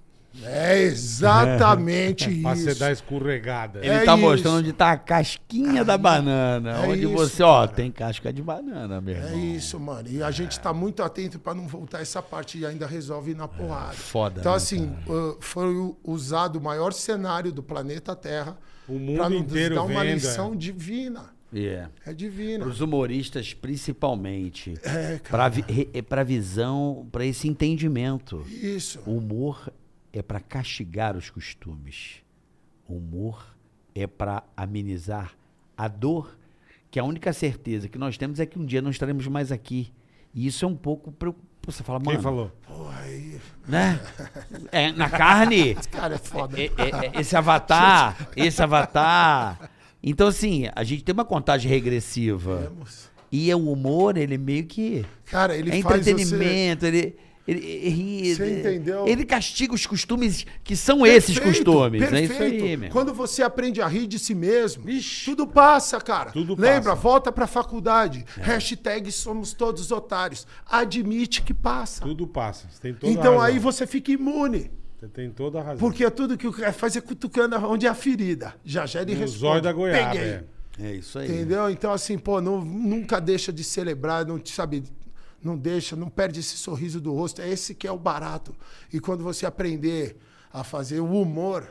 [0.42, 2.80] É exatamente Pra você isso.
[2.80, 3.78] dar escorregada.
[3.80, 4.22] Ele É tá isso.
[4.22, 6.70] mostrando onde tá a casquinha da banana.
[6.84, 7.68] é onde isso, você, ó, cara.
[7.76, 10.08] tem casca de banana, meu É isso, mano.
[10.08, 13.36] E a gente tá muito atento para não voltar essa parte e ainda resolve ir
[13.36, 13.92] na porrada.
[13.92, 15.66] foda, Então, né, assim, uh, foi
[16.02, 18.56] usado o maior cenário do planeta Terra
[18.88, 20.56] O mundo para nos inteiro dar uma vendo, lição é.
[20.56, 21.31] divina.
[21.54, 21.88] É.
[22.06, 22.60] É divina.
[22.64, 24.74] Para os humoristas, principalmente.
[24.82, 26.02] É, Para cara.
[26.08, 28.44] para visão, para esse entendimento.
[28.48, 29.00] Isso.
[29.06, 29.72] O humor
[30.12, 32.22] é para castigar os costumes.
[32.88, 33.44] O humor
[33.94, 35.32] é para amenizar
[35.76, 36.38] a dor,
[36.90, 39.92] que a única certeza que nós temos é que um dia não estaremos mais aqui.
[40.34, 41.52] E isso é um pouco preocupante.
[41.64, 42.52] Você fala, Quem mano, falou?
[42.66, 43.38] Porra, aí.
[43.68, 44.00] né?
[44.72, 46.58] É, na carne, Esse cara é foda.
[46.60, 49.70] é- é- é- esse avatar, esse avatar.
[50.02, 52.68] Então, assim, a gente tem uma contagem regressiva.
[52.70, 53.10] Temos.
[53.30, 55.04] E o humor, ele meio que.
[55.26, 56.10] Cara, ele é faz você...
[56.10, 57.16] entretenimento, ele.
[57.46, 59.04] Ele, ele ri, Você ele- entendeu?
[59.08, 62.00] Ele castiga os costumes que são esses Perfeito, costumes.
[62.02, 62.32] É perfeito.
[62.34, 62.90] isso aí, meu.
[62.90, 65.24] Quando você aprende a rir de si mesmo, Ixi.
[65.24, 66.30] tudo passa, cara.
[66.30, 66.90] Tudo Lembra?
[66.90, 67.02] passa.
[67.02, 68.24] Volta pra faculdade.
[68.40, 70.46] Hashtag somos todos otários.
[70.70, 72.02] Admite que passa.
[72.02, 72.68] Tudo passa.
[72.70, 74.70] Você Então aí você fica imune.
[75.02, 75.78] Você tem toda a razão.
[75.78, 78.54] Porque tudo que o cara faz é cutucando onde é a ferida.
[78.64, 79.40] Já já ele No responde.
[79.40, 80.12] zóio da goiaba.
[80.12, 80.28] Peguei.
[80.28, 80.44] é.
[80.80, 81.28] É isso aí.
[81.28, 81.68] Entendeu?
[81.68, 84.84] Então, assim, pô, não- nunca deixa de celebrar, não sabe,
[85.42, 87.42] não deixa, não perde esse sorriso do rosto.
[87.42, 88.54] É esse que é o barato.
[88.92, 90.16] E quando você aprender
[90.52, 91.66] a fazer o humor,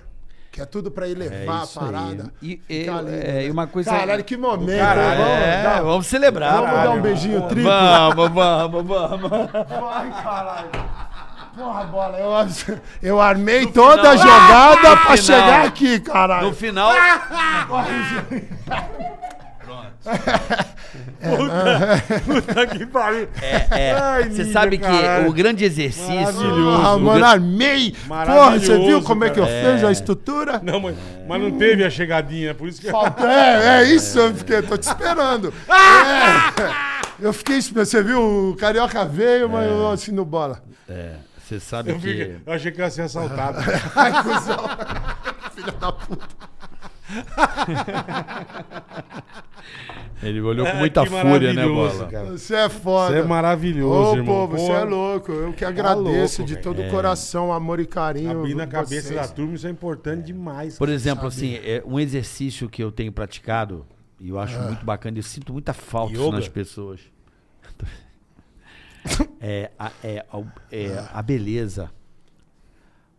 [0.52, 1.86] que é tudo pra elevar a isso aí.
[1.86, 2.34] parada.
[2.41, 3.45] E- fica e- lindo, é, né?
[3.45, 4.78] e uma coisa- Caralho, que momento.
[4.78, 5.18] caralho.
[5.22, 6.53] vamos, É, dar- vamos celebrar.
[6.56, 7.02] vamos dar um caralho.
[7.02, 7.64] beijinho triplo.
[7.72, 9.30] Vamos, vamos, vamos.
[9.32, 10.70] Vai, caralho.
[11.56, 12.32] Porra, bola, eu,
[13.03, 15.19] eu armei toda a jogada no pra final.
[15.19, 16.48] chegar aqui, caralho.
[16.48, 16.91] No final.
[22.26, 23.28] Puta que pariu.
[23.41, 25.30] É, Ai, você sabe que caralho.
[25.30, 26.14] o grande exercício.
[26.15, 26.82] Maravilhoso.
[26.86, 27.95] Ah, mano, armei.
[28.07, 29.73] Porra, você viu como é que eu cara.
[29.73, 30.60] fiz a estrutura?
[30.64, 30.95] Não, mas,
[31.28, 32.90] mas não teve a chegadinha, por isso que.
[32.90, 35.53] Falta- É, é isso, eu fiquei, tô te esperando.
[35.69, 36.72] É.
[37.19, 37.86] Eu fiquei esperando.
[37.86, 40.61] Você viu, o Carioca veio, mas eu assim no bola.
[40.90, 41.11] É,
[41.44, 42.02] você sabe Eu, que.
[42.02, 43.58] fiquei- eu achei que ia ser assaltado.
[43.96, 44.58] Ai, cuzão.
[45.56, 46.28] Filha da puta.
[50.24, 52.08] Ele olhou com É, muita fúria, né, Bola?
[52.08, 52.32] cara.
[52.38, 53.14] Você é foda.
[53.14, 54.36] Você é maravilhoso, Ô, irmão.
[54.48, 55.32] povo, você é louco.
[55.32, 58.40] Eu que agradeço louco, de todo o coração, amor e carinho.
[58.40, 59.20] Abrir na cabeça vocês.
[59.20, 60.78] da turma, isso é importante demais.
[60.78, 63.86] Por exemplo, assim, é um exercício que eu tenho praticado,
[64.20, 67.00] e eu acho muito bacana, eu sinto muita falta nas pessoas.
[69.44, 71.90] É a, é, a- é a beleza.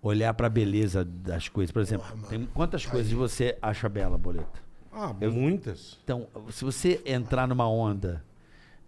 [0.00, 1.70] Olhar pra beleza das coisas.
[1.72, 4.60] Por exemplo, tem quantas coisas você acha bela, Boleta?
[4.92, 5.98] Ah, muitas.
[6.04, 8.22] Então, se você entrar numa onda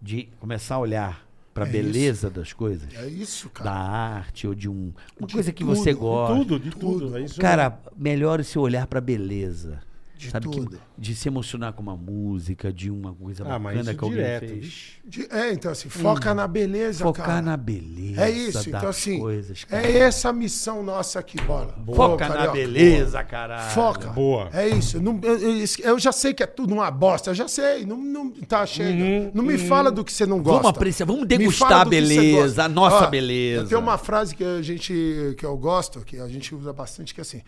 [0.01, 3.71] de começar a olhar pra É beleza das coisas, É isso, da cara.
[3.71, 6.35] arte ou de um, uma De coisa que tudo, você de gosta.
[6.35, 7.17] Tudo, de tudo.
[7.17, 9.81] É isso Cara, melhor esse olhar pra beleza.
[10.17, 10.79] De sabe que- tudo.
[10.97, 14.47] de se emocionar com uma música, de uma coisa Ah, bacana que alguém direto.
[14.47, 14.83] fez.
[15.05, 17.41] De- é, então assim, foca na beleza, Focar cara.
[17.41, 18.21] na beleza.
[18.21, 19.85] É isso, então assim, coisas, cara.
[19.85, 21.75] é essa a missão nossa aqui, bola.
[21.93, 23.71] Foca Ô, na beleza, caralho.
[23.71, 24.07] Foca.
[24.09, 24.49] Boa.
[24.53, 25.01] É isso.
[25.01, 27.31] Não- eu, eu- eu já sei que é tudo uma bosta.
[27.31, 27.85] Eu já sei.
[27.85, 28.91] Não, não, tá, chega.
[29.03, 30.61] Uhum, não me fala do que você não gosta.
[30.63, 33.67] Vamos apreciar, vamos degustar a que beleza, a nossa Ó, beleza.
[33.67, 37.19] Tem uma frase que a gente que eu gosto, que a gente usa bastante, que
[37.19, 37.41] é assim: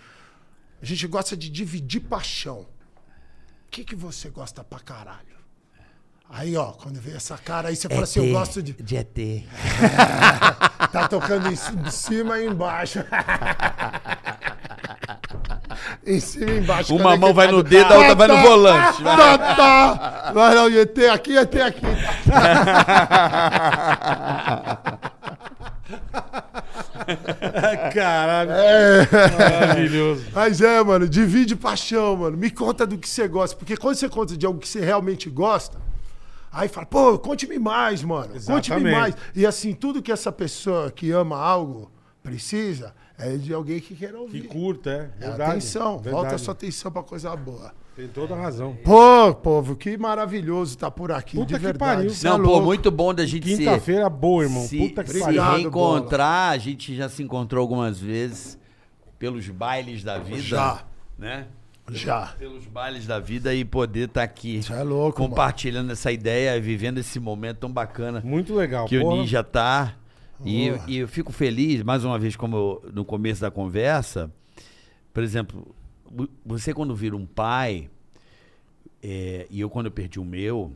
[0.81, 2.61] a gente gosta de dividir paixão.
[2.61, 2.67] O
[3.71, 5.25] que, que você gosta pra caralho?
[6.29, 8.73] Aí, ó, quando vem essa cara, aí você fala assim: eu gosto de.
[8.73, 9.17] de ET.
[10.91, 11.55] Tá tocando em
[11.91, 12.99] cima e embaixo.
[16.05, 16.95] em cima e embaixo.
[16.95, 19.03] Uma mão vai tá no do- dedo, a outra vai no volante.
[19.03, 20.31] Tá, tá.
[20.33, 21.81] Vai lá, o ET aqui, ET aqui.
[27.93, 28.51] Caralho.
[28.51, 29.07] É.
[29.59, 30.25] Maravilhoso.
[30.33, 32.37] Mas é, mano, divide paixão, mano.
[32.37, 33.55] Me conta do que você gosta.
[33.55, 35.77] Porque quando você conta de algo que você realmente gosta,
[36.51, 38.33] aí fala, pô, conte-me mais, mano.
[38.45, 39.15] Conte-me mais.
[39.35, 44.13] E assim, tudo que essa pessoa que ama algo precisa é de alguém que queira
[44.13, 44.41] Que ouvir.
[44.47, 45.25] curta, é.
[45.25, 46.09] É atenção, Verdade.
[46.15, 47.71] volta a sua atenção pra coisa boa.
[47.97, 48.77] Tem toda a razão.
[48.83, 51.95] Pô, povo, que maravilhoso estar por aqui, Puta de que verdade.
[51.95, 52.09] pariu.
[52.11, 54.61] Cê é Não, pô, muito bom da gente se, Quinta-feira boa, irmão.
[54.67, 55.41] se, Puta que se pariu.
[55.41, 56.51] Obrigado, reencontrar.
[56.51, 58.55] A gente já se encontrou algumas vezes
[59.17, 60.39] pelos bailes da vida.
[60.39, 60.83] Já.
[61.17, 61.47] Né?
[61.89, 62.35] Já.
[62.37, 65.29] pelos bailes da vida e poder estar aqui Você é louco, mano.
[65.31, 68.85] compartilhando essa ideia, vivendo esse momento tão bacana Muito legal.
[68.87, 69.15] que o porra.
[69.17, 69.95] Ninja tá.
[70.45, 74.29] E, e eu fico feliz, mais uma vez, como eu- no começo da conversa,
[75.11, 75.73] por exemplo,
[76.45, 77.89] você quando vira um pai,
[79.01, 80.73] é, e eu quando eu perdi o meu,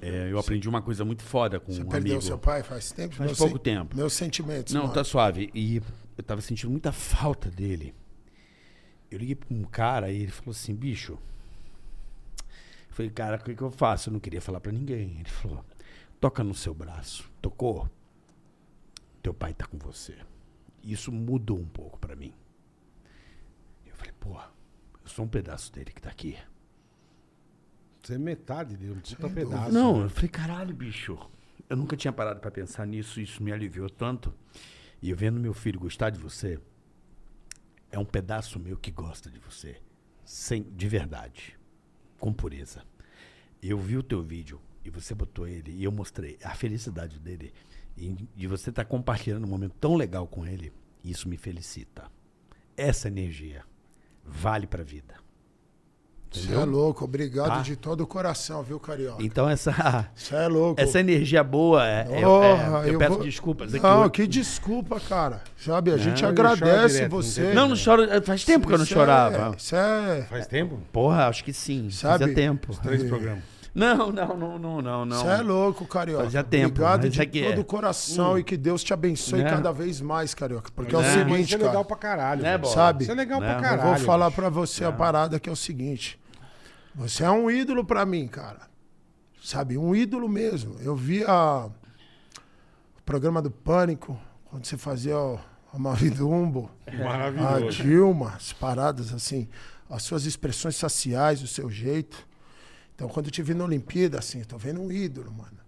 [0.00, 2.26] é, eu aprendi uma coisa muito foda com Você um perdeu amigo.
[2.26, 3.14] seu pai faz tempo?
[3.14, 3.96] Faz pouco sen- tempo.
[3.96, 4.72] Meus sentimentos.
[4.74, 4.94] Não, mano.
[4.94, 5.50] tá suave.
[5.54, 5.80] E
[6.16, 7.94] eu tava sentindo muita falta dele.
[9.10, 11.12] Eu liguei pra um cara e ele falou assim, bicho.
[12.88, 14.08] Eu falei, cara, o que, que eu faço?
[14.08, 15.16] Eu não queria falar pra ninguém.
[15.20, 15.64] Ele falou,
[16.20, 17.30] toca no seu braço.
[17.40, 17.88] Tocou?
[19.22, 20.14] Teu pai tá com você.
[20.82, 22.32] Isso mudou um pouco pra mim.
[24.24, 26.34] Pô, eu sou um pedaço dele que tá aqui.
[28.02, 29.70] Você é metade dele, um puta Sem pedaço.
[29.70, 30.04] Não, né?
[30.04, 31.18] eu falei, caralho, bicho.
[31.68, 34.32] Eu nunca tinha parado pra pensar nisso, isso me aliviou tanto.
[35.02, 36.58] E eu vendo meu filho gostar de você,
[37.92, 39.76] é um pedaço meu que gosta de você.
[40.24, 41.58] Sem, de verdade.
[42.18, 42.82] Com pureza.
[43.62, 47.52] Eu vi o teu vídeo e você botou ele e eu mostrei a felicidade dele.
[47.94, 50.72] E de você estar compartilhando um momento tão legal com ele,
[51.04, 52.10] isso me felicita.
[52.74, 53.64] Essa energia
[54.26, 55.14] vale pra vida.
[56.30, 57.04] Você é louco.
[57.04, 57.60] Obrigado Tá.
[57.60, 59.22] de todo o coração, viu, Carioca?
[59.22, 59.70] Então essa
[60.16, 60.80] Você é louco.
[60.80, 63.72] Essa energia boa, é, é- é- Porra, eu, peço vou- desculpas.
[63.72, 65.42] É Não, que que desculpa, cara.
[65.56, 67.40] Sabe, a gente ele agradece direto, não você.
[67.42, 68.02] eu- não, não choro.
[68.24, 69.52] Faz tempo que eu não Isso chorava.
[69.52, 70.22] É, isso é...
[70.28, 70.80] Faz tempo?
[70.92, 71.88] Porra, acho que sim.
[71.90, 72.18] Sabe?
[72.18, 72.76] Fazia tempo.
[72.82, 73.44] Três programas.
[73.74, 75.16] Não, não, não, não, não, não.
[75.20, 76.24] Você é louco, Carioca.
[76.24, 77.50] Fazia tempo, Obrigado de é que é.
[77.50, 79.50] todo o coração e que Deus te abençoe Né?
[79.50, 80.70] cada vez mais, Carioca.
[80.72, 81.84] Porque é, Mas o Isso seguinte, é legal cara.
[81.84, 82.42] pra caralho.
[82.42, 82.72] Né, velho.
[82.72, 83.02] Sabe?
[83.02, 83.46] Isso é legal Né?
[83.48, 83.96] pra Eu Eu caralho.
[83.96, 86.20] vou falar pra você a parada que é o seguinte.
[86.94, 88.60] Você é um ídolo pra mim, cara.
[89.42, 89.76] Sabe?
[89.76, 90.76] Um ídolo mesmo.
[90.80, 91.26] Eu via
[91.66, 95.38] o programa do Pânico, quando você fazia o,
[95.72, 97.82] o Mavidumbo, a Maravilhoso.
[97.82, 99.48] Dilma, as paradas assim,
[99.90, 102.24] as suas expressões faciais, o seu jeito.
[102.94, 105.58] Então, quando eu vi na Olimpíada, assim, tô vendo um ídolo, mano.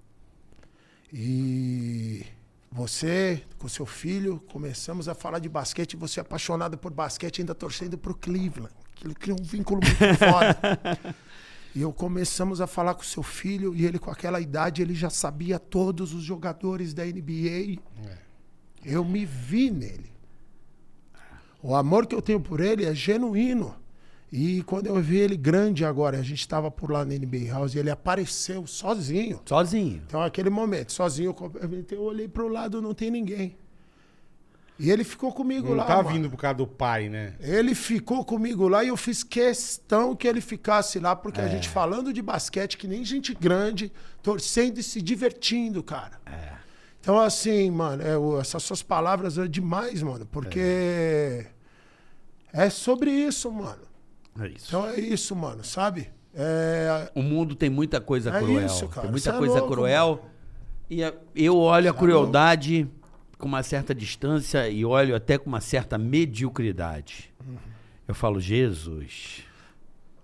[1.13, 2.25] E
[2.71, 7.55] você, com seu filho, começamos a falar de basquete, você é apaixonado por basquete, ainda
[7.55, 8.73] torcendo pro Cleveland.
[8.97, 10.99] Aquilo cria um vínculo muito foda.
[11.75, 15.11] E eu começamos a falar com seu filho, e ele com aquela idade, ele já
[15.11, 17.81] sabia todos os jogadores da NBA.
[18.85, 20.13] Eu me vi nele.
[21.63, 23.75] O amor que eu tenho por ele é genuíno.
[24.39, 27.75] E quando eu vi ele grande agora, a gente estava por lá na NBA House
[27.75, 29.41] e ele apareceu sozinho.
[29.47, 30.03] Sozinho.
[30.07, 31.35] Então, aquele momento, sozinho,
[31.91, 33.57] eu olhei pro lado, não tem ninguém.
[34.79, 35.85] E ele ficou comigo Não lá.
[35.87, 36.11] tá mano.
[36.11, 37.33] vindo por causa do pai, né?
[37.41, 41.45] Ele ficou comigo lá e eu fiz questão que ele ficasse lá, porque É.
[41.45, 43.91] a gente falando de basquete, que nem gente grande,
[44.23, 46.21] torcendo e se divertindo, cara.
[46.27, 46.53] É.
[47.01, 51.47] Então, assim, mano, é, essas suas palavras é demais, mano, porque
[52.53, 53.87] é, sobre isso, mano.
[54.41, 54.67] É isso.
[54.69, 56.09] Então é isso, mano, sabe?
[56.35, 58.67] É, O mundo tem muita coisa É cruel.
[58.67, 59.03] isso, cara.
[59.03, 60.27] Tem muita Cê é coisa louco, cruel.
[60.91, 61.01] E
[61.35, 62.89] eu olho a Cê é crueldade
[63.39, 67.33] com uma certa distância e olho até com uma certa mediocridade.
[67.47, 67.57] Uhum.
[68.07, 69.43] Eu falo, Jesus.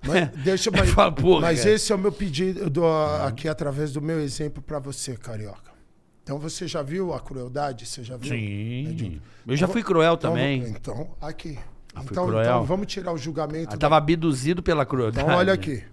[0.06, 1.74] mas, deixa, Eu mas, falo, porra, mas cara.
[1.74, 2.86] esse é o meu pedido do-
[3.26, 5.72] aqui através do meu exemplo pra você, carioca.
[6.22, 7.84] Então você já viu a crueldade?
[7.84, 8.28] Você já viu?
[8.30, 9.20] Sim.
[9.46, 10.62] Eu já fui cruel Então, também.
[10.68, 11.58] Então, aqui.
[11.94, 13.74] Então, então vamos tirar o julgamento.
[13.74, 15.24] Eu da- tava abduzido pela crueldade.
[15.26, 15.84] Então olha aqui.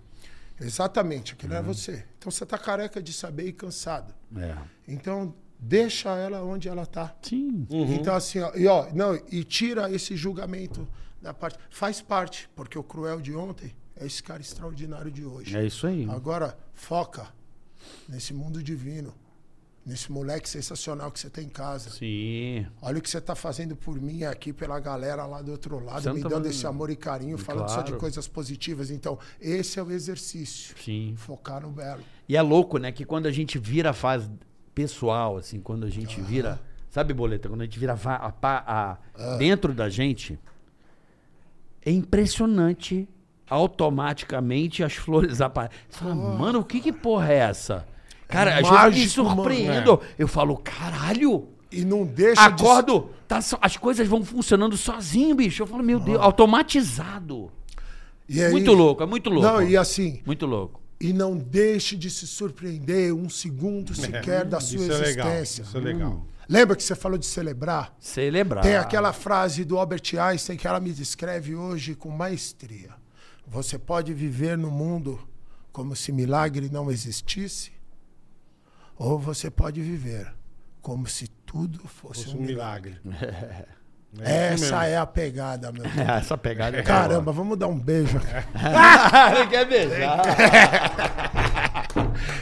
[0.59, 1.59] Exatamente, aquilo Uhum.
[1.59, 2.05] é você.
[2.17, 4.13] Então você tá careca de saber e cansado.
[4.35, 4.55] É.
[4.87, 7.15] Então deixa ela onde ela tá.
[7.21, 7.65] Sim.
[7.69, 10.87] Então assim, ó, e ó, não, e tira esse julgamento
[11.21, 11.57] da parte.
[11.69, 15.55] Faz parte, porque o cruel de ontem é esse cara extraordinário de hoje.
[15.55, 16.07] É isso aí.
[16.09, 17.27] Agora foca
[18.07, 19.13] nesse mundo divino,
[19.85, 21.89] nesse moleque sensacional que você tem em casa.
[21.89, 22.65] Sim.
[22.81, 26.05] Olha o que você está fazendo por mim aqui, pela galera lá do outro lado,
[26.05, 27.99] não me dando esse amor e carinho, falando só de Claro.
[27.99, 28.91] coisas positivas.
[28.91, 30.75] Então, esse é o exercício.
[30.83, 31.15] Sim.
[31.17, 32.01] Focar no belo.
[32.27, 32.91] E é louco, né?
[32.91, 34.29] Que quando a gente vira a fase
[34.75, 36.59] pessoal, assim, quando a gente vira.
[36.91, 37.47] Sabe, Boleta?
[37.49, 39.35] Quando a gente vira a, pa- a- Ah.
[39.37, 40.39] dentro da gente,
[41.85, 43.07] é impressionante.
[43.49, 45.77] Automaticamente as flores aparecem.
[45.89, 47.87] Você fala, mano, o que que porra é essa?
[48.29, 50.01] Cara, às vezes eu me mágico, mano, surpreendo.
[50.17, 51.47] Eu falo, caralho!
[51.71, 55.61] E não deixa de- Acordo, tá só- as coisas vão funcionando sozinho, bicho.
[55.63, 57.51] Eu falo, meu Deus, automatizado.
[58.27, 59.47] E aí- Muito louco, é muito louco.
[59.47, 60.79] Não, e assim, Muito louco.
[61.01, 65.27] e não deixe de se surpreender um segundo sequer da sua Isso é legal.
[65.27, 65.61] existência.
[65.63, 66.25] Isso é legal.
[66.47, 67.95] Lembra que você falou de celebrar?
[67.99, 68.63] Celebrar.
[68.63, 72.89] Tem aquela frase do Albert Einstein que ela me descreve hoje com maestria.
[73.47, 75.19] Você pode viver no mundo
[75.71, 77.71] como se milagre não existisse,
[78.99, 80.31] ou você pode viver
[80.81, 82.97] como se tudo fosse, Fosse um um milagre.
[83.03, 83.35] milagre.
[84.21, 85.83] Essa é a pegada, meu.
[86.17, 88.17] Essa pegada é Caramba, vamos dar um beijo.
[88.17, 90.19] Ele quer beijar.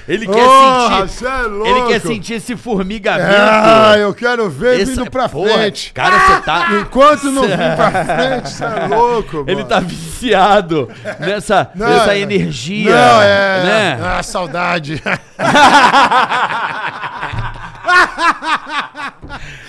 [0.07, 1.25] Ele quer Porra, sentir.
[1.25, 1.67] é louco.
[1.67, 3.35] Ele quer sentir esse formigamento.
[3.37, 5.91] Ah, eu quero ver Esse- vindo pra porra, frente.
[5.93, 6.67] Cara, você tá.
[6.79, 9.67] Enquanto não vir pra frente, você é louco, Ele mano.
[9.67, 10.89] tá viciado
[11.19, 12.95] nessa, Não, nessa é- energia.
[12.95, 13.63] Não, é.
[13.63, 13.99] Né?
[14.01, 15.03] Ah, saudade.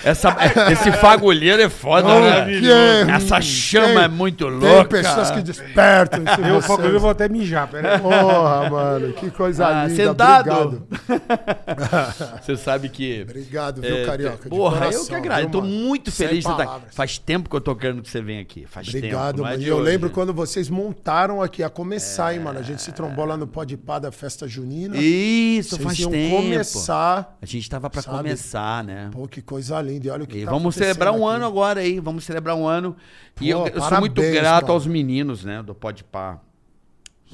[0.03, 0.35] Essa,
[0.71, 2.45] esse fagulheiro é foda, né?
[2.59, 4.89] Que- Essa chama tem- é muito Tem louca.
[4.89, 6.23] pessoas que despertam.
[6.23, 6.41] isso
[6.81, 7.99] Eu, eu vou até mijar, peraí.
[7.99, 9.95] Porra, mano, que coisa Ah, linda.
[10.03, 10.49] sentado.
[10.49, 10.87] Obrigado.
[12.41, 13.21] Você sabe que.
[13.23, 14.43] Obrigado, viu, É, Carioca?
[14.43, 15.47] de porra, eu coração, que agradeço.
[15.47, 15.73] Eu viu, mano?
[15.73, 16.93] muito Sem feliz de tá palavras.
[16.95, 18.65] Faz tempo que eu tô querendo que você venha aqui.
[18.69, 19.37] Faz Obrigado, tempo.
[19.43, 19.61] não é mano.
[19.61, 19.85] de E eu hoje.
[19.85, 22.59] lembro quando vocês montaram aqui a começar, hein, mano.
[22.59, 24.95] A gente se trombou lá no Pode Pá da festa junina.
[24.97, 26.35] Isso, Vocês faz iam tempo.
[26.37, 27.37] começar.
[27.41, 28.17] A gente tava pra Sabe?
[28.17, 29.09] começar, né?
[29.11, 30.07] Pô, que coisa linda.
[30.07, 31.51] E olha o que E tá vamos celebrar um acontecendo ano aqui.
[31.53, 32.95] agora aí, vamos celebrar um ano.
[33.41, 34.73] e eu, Pô, eu sou muito parabéns, grato mano.
[34.73, 36.39] aos meninos, né, do Pode Pá.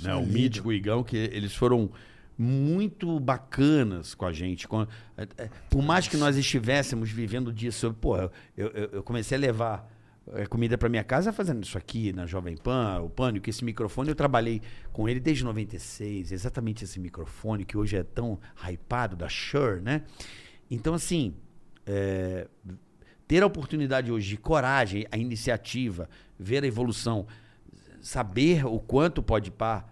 [0.01, 0.33] Né, o lindo.
[0.33, 1.89] Mítico e o Igão, que eles foram
[2.37, 4.67] muito bacanas com a gente.
[4.67, 4.81] Com-
[5.17, 9.39] é, é, por mais que nós estivéssemos vivendo disso, pô, eu, eu, eu comecei a
[9.39, 9.89] levar
[10.33, 14.09] é, comida para minha casa fazendo isso aqui na Jovem Pan, o Pânico, esse microfone,
[14.09, 14.61] eu trabalhei
[14.91, 18.37] com ele desde 96, exatamente esse microfone que hoje é tão
[18.67, 20.01] hypado da Shure, né?
[20.69, 21.35] Então, assim,
[21.85, 22.47] é,
[23.27, 27.25] ter a oportunidade hoje de coragem, a iniciativa, ver a evolução,
[28.01, 29.85] saber o quanto pode pá,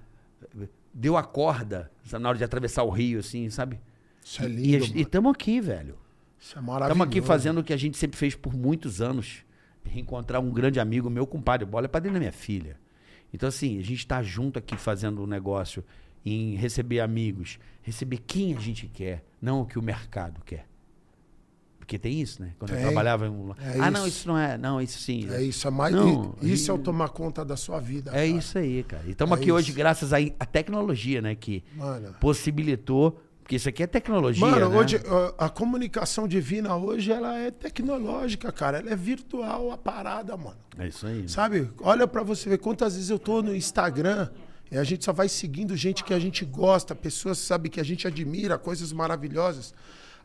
[0.94, 3.80] deu a corda na hora de atravessar o rio, assim, sabe?
[4.24, 5.98] Isso é lindo, E estamos aqui, velho.
[6.40, 6.92] Isso é maravilhoso.
[6.92, 9.44] Estamos aqui fazendo o que a gente sempre fez por muitos anos.
[9.86, 12.78] Reencontrar um grande amigo, meu compadre, bola é padrinho da minha filha.
[13.34, 15.84] Então, assim, a gente está junto aqui fazendo um negócio
[16.26, 20.68] em receber amigos, receber quem a gente quer, não o que o mercado quer.
[21.94, 22.54] Porque tem isso, né?
[22.58, 22.86] Quando eu Tem.
[22.86, 23.52] trabalhava em um...
[23.52, 24.18] É ah, não, isso.
[24.18, 24.58] isso não é.
[24.58, 25.30] Não, isso sim.
[25.30, 25.94] É isso, é mais.
[25.94, 28.10] Não, isso é o tomar conta da sua vida.
[28.10, 28.26] É cara.
[28.26, 29.04] isso aí, cara.
[29.06, 29.78] E estamos É aqui hoje isso.
[29.78, 31.36] graças à tecnologia, né?
[31.36, 32.16] Que Mano.
[32.20, 33.22] possibilitou.
[33.44, 34.44] Porque isso aqui é tecnologia.
[34.44, 34.76] Mano, né?
[34.76, 35.00] hoje
[35.38, 38.80] a comunicação divina hoje ela é tecnológica, cara.
[38.80, 40.58] Ela é virtual a parada, mano.
[40.80, 41.30] É isso aí.
[41.30, 41.70] Sabe?
[41.82, 44.30] Olha pra você ver quantas vezes eu tô no Instagram
[44.72, 47.84] e a gente só vai seguindo gente que a gente gosta, pessoas sabe que a
[47.84, 49.76] gente admira, coisas maravilhosas.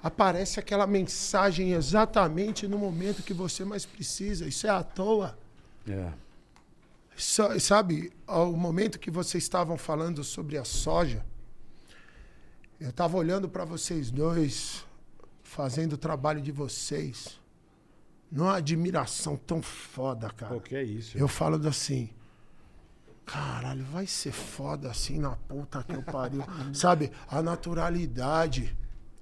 [0.02, 4.46] Aparece aquela mensagem exatamente no momento que você mais precisa.
[4.46, 5.36] Isso é à toa.
[5.88, 6.12] É.
[7.16, 11.24] Sa- Sabe, ao momento que vocês estavam falando sobre a soja,
[12.80, 14.84] eu estava olhando para vocês dois,
[15.42, 17.40] fazendo o trabalho de vocês,
[18.30, 20.54] numa admiração tão foda, cara.
[20.54, 21.18] Pô, que é isso?
[21.18, 22.08] Eu falo assim,
[23.26, 26.44] caralho, vai ser foda assim na puta que eu pariu.
[26.72, 28.76] sabe, a naturalidade,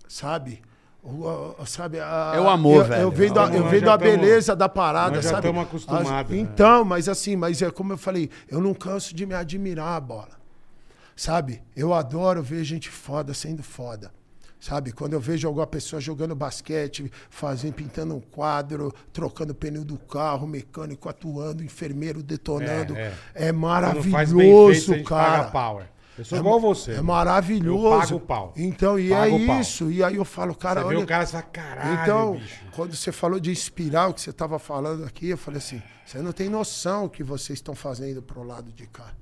[0.08, 0.62] sabe?
[1.02, 1.24] O,
[1.62, 3.02] o- sabe, a- É o amor, eu, velho.
[3.02, 5.42] Eu vendo, a, eu já vendo a tamo- beleza da parada, nós já sabe?
[5.42, 6.36] tamo acostumados, As- né?
[6.38, 10.36] Então, mas assim, mas é como eu falei, eu não canso de me admirar, bola.
[11.14, 11.62] Sabe?
[11.76, 14.10] Eu adoro ver gente foda sendo foda.
[14.58, 14.90] Sabe?
[14.90, 20.46] Quando eu vejo alguma pessoa jogando basquete, fazendo, pintando um quadro, trocando pneu do carro,
[20.46, 22.96] mecânico atuando, enfermeiro detonando.
[22.96, 23.52] É, É, é.
[23.52, 25.50] Maravilhoso, feito, a cara.
[26.18, 26.92] Eu sou igual você.
[26.92, 27.86] É maravilhoso.
[27.86, 28.54] Eu pago o pau.
[28.56, 29.90] Então, e Pago é isso.
[29.90, 31.04] E aí eu falo, cara, Você vê olha.
[31.04, 32.54] o cara e fala, caralho, Então, bicho.
[32.72, 36.18] quando você falou de inspirar o que você estava falando aqui, eu falei assim: você
[36.22, 39.12] não tem noção o que vocês estão fazendo pro lado de cá.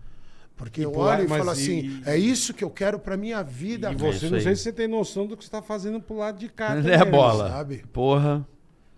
[0.57, 2.97] Porque eu pro lado- olho e falo e- assim: e- é isso que eu quero
[2.99, 3.91] pra minha vida.
[3.91, 6.16] E você, isso não sei se você tem noção do que você tá fazendo pro
[6.16, 6.75] lado de cá.
[6.79, 7.05] É também, né?
[7.07, 7.49] bola.
[7.51, 7.85] sabe?
[7.93, 8.47] Porra.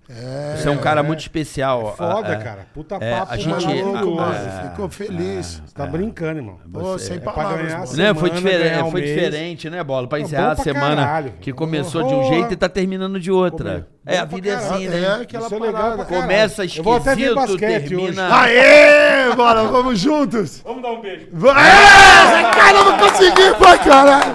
[0.08, 1.02] É, Você é um cara é.
[1.02, 1.94] muito especial.
[1.96, 2.36] Foda, Ah, é.
[2.36, 2.66] cara.
[2.72, 4.70] Puta É, papo a gente- maluco, é, mano.
[4.70, 5.62] Ficou feliz.
[5.66, 6.58] Você tá brincando, irmão.
[6.72, 8.14] Pô, você- sem é palavras, Né?
[8.14, 10.06] Foi, diferente, um foi diferente, né, Bola?
[10.06, 11.32] Pra Pô, encerrar a semana caralho.
[11.40, 13.88] que começou de um jeito e tá terminando de outra.
[14.06, 15.02] É, a vida é assim, né?
[15.02, 16.04] É aquela Isso é parada.
[16.04, 18.32] Começa Eu vou até ver esquisito, basquete termina- hoje.
[18.58, 20.62] Aê, bora, vamos juntos.
[20.64, 21.26] Vamos dar um beijo.
[21.26, 24.34] É, cara, eu não consegui pra caralho.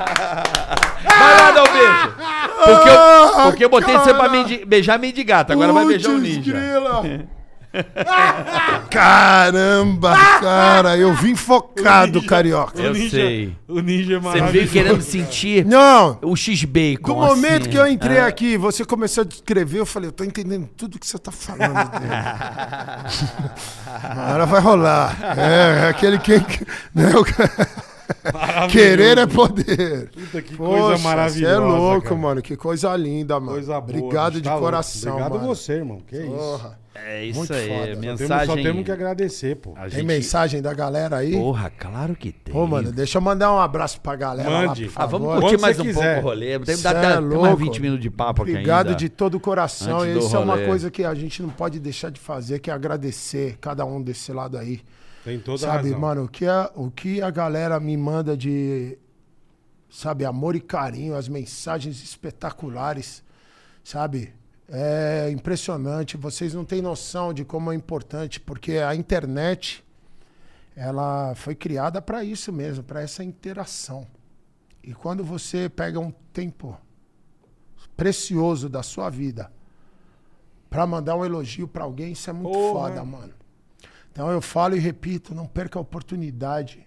[1.03, 2.20] Vai lá dar um beijo.
[2.64, 6.54] Porque eu, porque eu botei você pra mendi- beijar mendigata, agora vai beijar o ninja.
[8.90, 12.82] Caramba, cara, eu vim focado, carioca.
[12.82, 13.56] Eu ninja, sei.
[13.66, 17.14] O ninja é Você veio querendo sentir Não, o X-Bacon.
[17.14, 17.70] do momento assim.
[17.70, 18.28] que eu entrei Ah.
[18.28, 21.72] aqui, você começou a descrever, eu falei, eu tô entendendo tudo que você tá falando.
[24.04, 25.18] Agora vai rolar.
[25.38, 26.46] É, é aquele quem.
[26.94, 27.06] Né.
[28.72, 30.10] Querer é poder.
[30.10, 31.56] Puta, que Poxa, coisa Você maravilhosa.
[31.56, 32.16] é louco, cara.
[32.16, 32.42] mano.
[32.42, 33.54] Que coisa linda, mano.
[33.54, 33.98] Coisa boa.
[34.00, 34.66] Obrigado de tá louco.
[34.66, 35.48] coração, Obrigado mano.
[35.48, 36.00] você, irmão.
[36.08, 36.28] Que isso.
[36.32, 36.82] Porra.
[36.94, 37.68] É isso Muito aí.
[37.70, 37.80] foda.
[37.80, 38.46] Só Temos, Mensagem.
[38.48, 39.72] só temos que agradecer, pô.
[39.78, 41.32] A Tem gente- mensagem da galera aí?
[41.32, 42.54] Porra, claro que tem.
[42.54, 44.86] Pô, mano, deixa eu mandar um abraço pra galera Mande.
[44.86, 46.14] lá, por Ah, vamos curtir Quando mais você um quiser.
[46.16, 46.60] pouco o rolê.
[46.60, 47.56] Tem, Cê dá, é dá, tem mais louco.
[47.56, 48.98] 20 minutos de papo aqui Obrigado ainda.
[49.00, 50.06] de todo o coração.
[50.06, 53.58] Isso é uma coisa que a gente não pode deixar de fazer, que é agradecer
[53.62, 54.82] cada um desse lado aí.
[55.23, 55.99] Tem toda a sabe, razão.
[55.99, 58.98] mano, o que, a, o que a galera me manda de,
[59.89, 63.23] sabe, amor e carinho, as mensagens espetaculares,
[63.84, 64.34] sabe?
[64.68, 66.18] É impressionante.
[66.18, 69.84] Vocês não têm noção de como é importante, porque a internet,
[70.76, 74.07] ela foi criada para isso mesmo, para essa interação.
[74.84, 76.76] E quando você pega um tempo
[77.95, 79.52] precioso da sua vida
[80.69, 82.89] para mandar um elogio para alguém, isso é muito Porra.
[82.89, 83.34] foda, mano.
[84.12, 86.86] Então eu falo e repito, não perca a oportunidade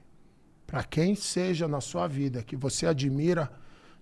[0.67, 3.51] para quem seja na sua vida que você admira,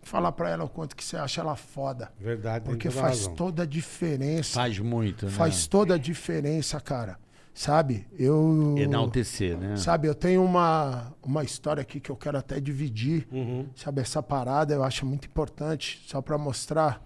[0.02, 3.34] falar para ela o quanto que você acha ela foda, Verdade, porque toda faz razão.
[3.34, 4.54] toda a diferença.
[4.54, 5.32] Faz muito, né?
[5.32, 7.18] Faz toda a diferença, cara.
[7.54, 8.06] Sabe?
[8.18, 9.76] Eu Enaltecer, né?
[9.76, 13.28] Sabe, eu tenho uma, uma história aqui que eu quero até dividir.
[13.30, 13.66] Uhum.
[13.76, 17.02] Sabe, essa parada eu acho muito importante, só para mostrar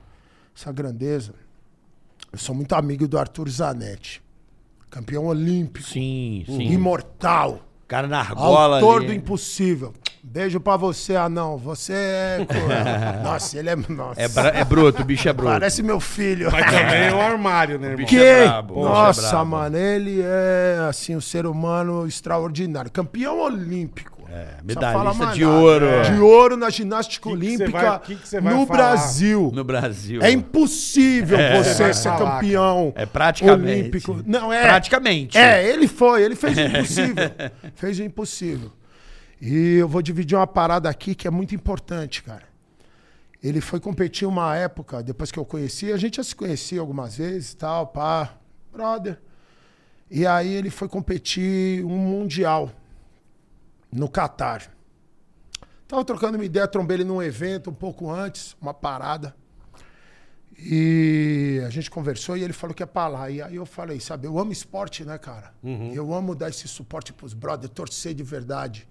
[0.56, 1.34] essa grandeza.
[2.32, 4.22] Eu sou muito amigo do Arthur Zanetti,
[4.90, 6.62] campeão olímpico, Sim, sim.
[6.72, 9.06] imortal, Cara na argola autor ali.
[9.06, 9.92] do impossível.
[10.20, 11.56] Beijo pra você, anão.
[11.56, 12.46] Você é.
[13.22, 13.76] nossa, ele é.
[13.76, 14.20] Nossa.
[14.20, 15.52] É, bra- é bruto, o bicho é bruto.
[15.52, 16.50] Parece meu filho.
[16.50, 17.98] Mas também é um armário, né, irmão?
[17.98, 18.18] Bicho Que?
[18.24, 19.50] é brabo, é Nossa, brabo.
[19.50, 24.15] mano, ele é assim um ser humano extraordinário, campeão olímpico.
[24.36, 25.86] É, medalhista de ouro.
[26.04, 28.76] De ouro na ginástica Que que olímpica vai- que que vai no falar?
[28.78, 29.50] Brasil.
[29.54, 30.20] No Brasil.
[30.22, 33.80] É impossível Você você ser falar, campeão É praticamente.
[33.80, 34.22] olímpico.
[34.26, 34.62] Não é.
[34.62, 35.38] Praticamente.
[35.38, 37.30] É, ele foi, ele fez o impossível.
[37.74, 38.72] fez o impossível.
[39.40, 42.42] E eu vou dividir uma parada aqui que é muito importante, cara.
[43.42, 47.16] Ele foi competir uma época, depois que eu conheci, a gente já se conhecia algumas
[47.16, 48.34] vezes, tal, pá,
[48.72, 49.18] brother.
[50.10, 52.70] E aí ele foi competir um mundial
[53.96, 54.70] no Catar.
[55.88, 59.34] Tava trocando uma ideia, trombei ele num evento um pouco antes, uma parada.
[60.58, 63.30] E a gente conversou e ele falou que é pra lá.
[63.30, 65.52] E aí eu falei, sabe, eu amo esporte, né, cara?
[65.94, 68.88] Eu amo dar esse suporte pros brothers, torcer de verdade.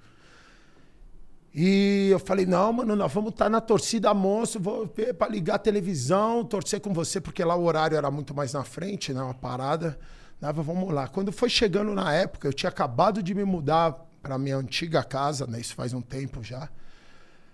[1.53, 5.55] E eu falei, não, mano, nós vamos estar na torcida monstro, vou ver pra ligar
[5.55, 9.21] a televisão, torcer com você, porque lá o horário era muito mais na frente, né?
[9.21, 9.97] Uma parada.
[10.39, 11.07] Nava, vamos lá.
[11.07, 15.45] Quando foi chegando na época, eu tinha acabado de me mudar pra minha antiga casa,
[15.45, 15.59] né?
[15.59, 16.67] Isso faz um tempo já.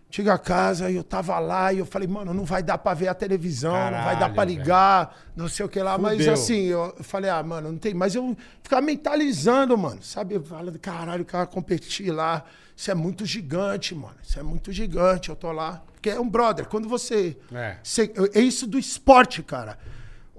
[0.07, 3.07] Antiga casa, e eu tava lá e eu falei, mano, não vai dar pra ver
[3.07, 4.57] a televisão, não vai dar Caralho, pra velho.
[4.57, 5.97] ligar, não sei o que lá.
[5.97, 6.33] Mas Fudeu.
[6.33, 7.93] assim, eu falei, ah, mano, não tem.
[7.93, 10.01] Mas eu ficava mentalizando, mano.
[10.03, 10.35] Sabe?
[10.35, 12.43] Eu falando, caralho, o cara competir lá.
[12.75, 14.15] Isso é muito gigante, mano.
[14.21, 15.29] Isso é muito gigante.
[15.29, 15.81] Eu tô lá.
[15.93, 16.65] Porque é um brother.
[16.67, 17.37] Quando você.
[17.53, 17.77] É.
[17.81, 19.77] você- é isso do esporte, cara.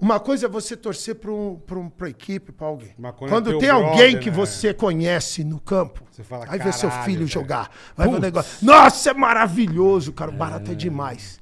[0.02, 2.92] Uma coisa é você torcer pra, um, pra, um, pra equipe, pra alguém.
[2.96, 4.36] Quando é Quando tem brother, alguém que né?
[4.36, 7.70] você conhece no campo, Você fala, aí vê seu "Caralho, filho velho." jogar.
[7.96, 8.66] Vai ver o negócio.
[8.66, 10.32] Nossa, é maravilhoso, cara.
[10.32, 11.40] O barato é demais.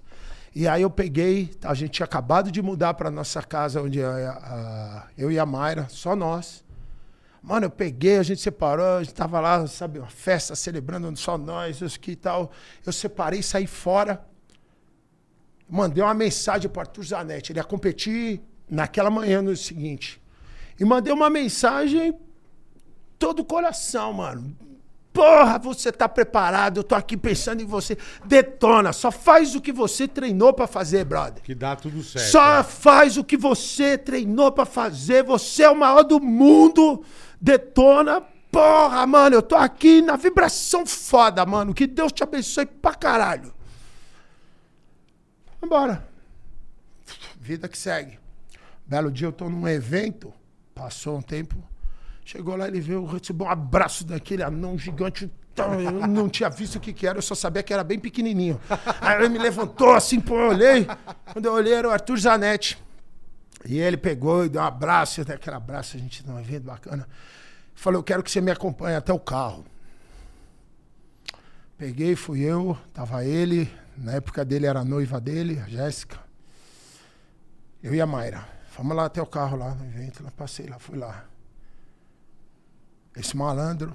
[0.55, 4.11] E aí eu peguei, a gente tinha acabado de mudar pra nossa casa, onde a-
[4.31, 6.63] a- eu e a Mayra, só nós.
[7.43, 11.39] Mano, eu peguei, a gente separou, a gente tava lá, sabe, uma festa celebrando só
[11.39, 12.51] nós, isso que e tal.
[12.85, 14.23] Eu separei, saí fora.
[15.67, 17.53] Mandei uma mensagem pro Arthur Zanetti.
[17.53, 20.21] Ele ia competir naquela manhã no seguinte.
[20.79, 22.17] E mandei uma mensagem
[23.19, 24.57] todo o coração, mano.
[25.13, 26.79] Porra, você tá preparado?
[26.79, 27.99] Eu tô aqui pensando em você.
[28.25, 31.43] Detona, só faz o que você treinou pra fazer, brother.
[31.43, 32.31] Que dá tudo certo.
[32.31, 32.63] Só né?
[32.63, 35.25] faz o que você treinou pra fazer.
[35.25, 37.05] Você é o maior do mundo.
[37.41, 38.23] Detona.
[38.53, 41.75] Porra, mano, eu tô aqui na vibração foda, mano.
[41.75, 43.53] Que Deus te abençoe pra caralho.
[45.61, 46.09] Vambora.
[47.41, 48.20] Vida que segue.
[48.91, 50.35] Belo dia eu tô num evento.
[50.75, 51.57] Passou um tempo.
[52.25, 55.31] Chegou lá, ele veio, recebeu um abraço daquele anão gigante.
[55.53, 58.01] Então, Eu não tinha visto o que, que era, eu só sabia que era bem
[58.01, 58.61] pequenininho.
[59.01, 60.89] Aí ele me levantou assim, pô, eu olhei.
[61.33, 62.83] Quando eu olhei, era o Arthur Zanetti.
[63.65, 67.07] E ele pegou e deu um abraço, até aquele abraço, a gente num evento bacana.
[67.77, 69.65] Falou, eu quero que você me acompanhe até o carro.
[71.79, 76.19] Peguei, fui eu, tava ele, na época dele era a noiva dele, a Jéssica.
[77.81, 78.60] Eu e a Mayra.
[78.81, 81.27] Fomos lá até o carro lá no evento, lá passei lá, fui lá.
[83.15, 83.95] Esse malandro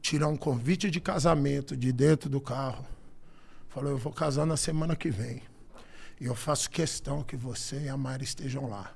[0.00, 2.84] tirou um convite de casamento de dentro do carro.
[3.68, 5.44] Falou, eu vou casar na semana que vem.
[6.20, 8.92] E eu faço questão que você e a Mayra estejam lá.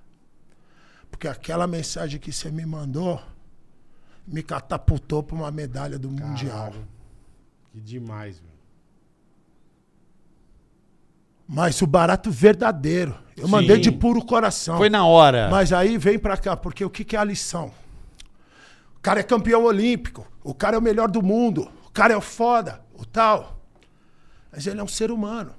[1.12, 3.22] Porque aquela mensagem que você me mandou
[4.26, 6.72] me catapultou para uma medalha do Mundial.
[6.72, 6.78] Que
[7.70, 8.55] Que demais, meu.
[11.48, 13.16] Mas o barato verdadeiro.
[13.36, 13.50] Eu Sim.
[13.50, 14.78] mandei de puro coração.
[14.78, 15.48] Foi na hora.
[15.50, 17.70] Mas aí vem pra cá, porque o que, que é a lição?
[18.96, 22.16] O cara é campeão olímpico, o cara é o melhor do mundo, o cara é
[22.16, 23.60] o foda, o tal.
[24.50, 25.52] Mas ele é um ser humano.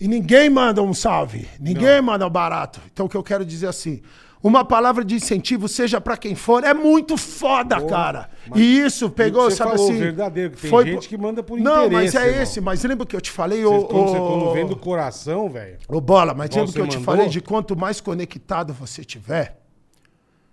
[0.00, 2.80] E ninguém manda um salve, ninguém manda um barato.
[2.92, 4.02] Então o que eu quero dizer assim,
[4.42, 8.28] uma palavra de incentivo, seja pra quem for, é muito foda, cara.
[8.48, 9.98] mas- E isso pegou, o você sabe falou, assim.
[9.98, 12.42] verdadeiro, que tem foi gente que manda por Não, mas é irmão.
[12.42, 15.48] esse, mas lembra que eu te falei, Você, ô, você, ô- quando vem do coração,
[15.48, 15.78] velho.
[15.88, 17.14] Ô, Bola, mas Igual lembra que eu você te mandou?
[17.14, 19.58] falei de quanto mais conectado você tiver,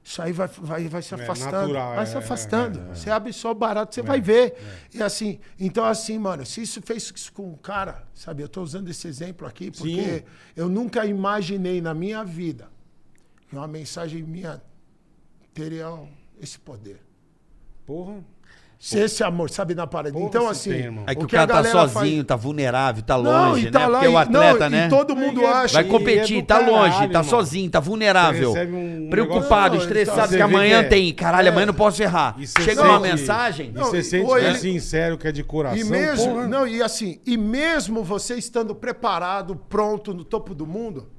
[0.04, 1.52] isso aí vai, vai, vai se É afastando.
[1.52, 2.80] natural, vai é, se afastando.
[2.80, 2.96] é, é.
[2.96, 4.56] Você abre só o barato, você vai ver.
[4.94, 8.42] E assim, então assim, mano, se isso fez isso com o cara, sabe?
[8.44, 10.22] Eu tô usando esse exemplo aqui porque Sim.
[10.56, 12.68] eu nunca imaginei na minha vida
[13.50, 14.62] que uma mensagem minha
[15.54, 15.88] teria
[16.42, 17.02] esse poder.
[17.86, 18.18] Porra.
[18.82, 20.14] Se esse amor, sabe, na parede.
[20.14, 20.70] Porra, então, assim.
[20.72, 21.04] tem.
[21.06, 23.72] É que o, que cara a tá sozinho, faz- tá vulnerável, tá Não, longe, e
[23.72, 23.88] tá né?
[23.88, 24.88] lá, Porque o e- atleta, não, e né?
[24.88, 25.74] todo mundo E é- acha.
[25.74, 28.54] Vai e competir, é tá longe, caralho, tá sozinho, tá vulnerável.
[28.54, 31.14] Um preocupado, negócio- estressado, Você que amanhã que é- tem.
[31.14, 32.36] Caralho, amanhã não posso errar.
[32.40, 33.68] E Chega uma mensagem.
[33.68, 35.78] E Não, você e- sente que é sincero, que é de coração.
[35.78, 36.48] E mesmo, porra.
[36.48, 41.10] não, e assim, e mesmo você estando preparado, pronto, no topo do mundo,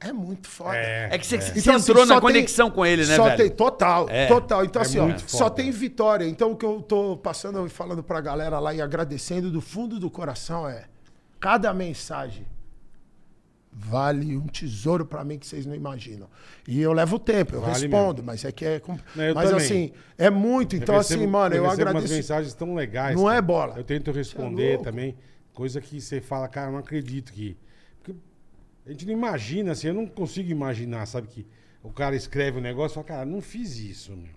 [0.00, 0.76] é muito foda.
[0.76, 1.40] É, É que você, é.
[1.40, 3.36] você Então, assim, entrou na só tem- conexão com ele, né, só velho?
[3.36, 4.26] tem total, É.
[4.26, 4.64] total.
[4.64, 6.24] Então É assim, ó, só tem vitória.
[6.24, 9.98] Então o que eu tô passando e falando pra galera lá e agradecendo do fundo
[9.98, 10.84] do coração é
[11.40, 12.46] cada mensagem
[13.72, 16.28] vale um tesouro pra mim que vocês não imaginam.
[16.66, 18.26] E eu levo tempo, eu Vale respondo, mesmo.
[18.26, 18.82] mas é que é
[19.14, 19.64] Não, eu mas também.
[19.64, 22.04] assim, é muito, então Eu assim, recebo- mano, eu, recebo agradeço.
[22.06, 23.14] umas mensagens tão legais.
[23.16, 23.42] Não é cara.
[23.42, 23.74] bola.
[23.76, 24.84] Eu tento é responder louco.
[24.84, 25.16] também.
[25.52, 27.56] Coisa que você fala, cara, eu não acredito que.
[28.88, 31.28] A gente não imagina, assim, eu não consigo imaginar, sabe?
[31.28, 31.46] Que
[31.82, 34.32] o cara escreve um negócio e fala, cara, não fiz isso, meu.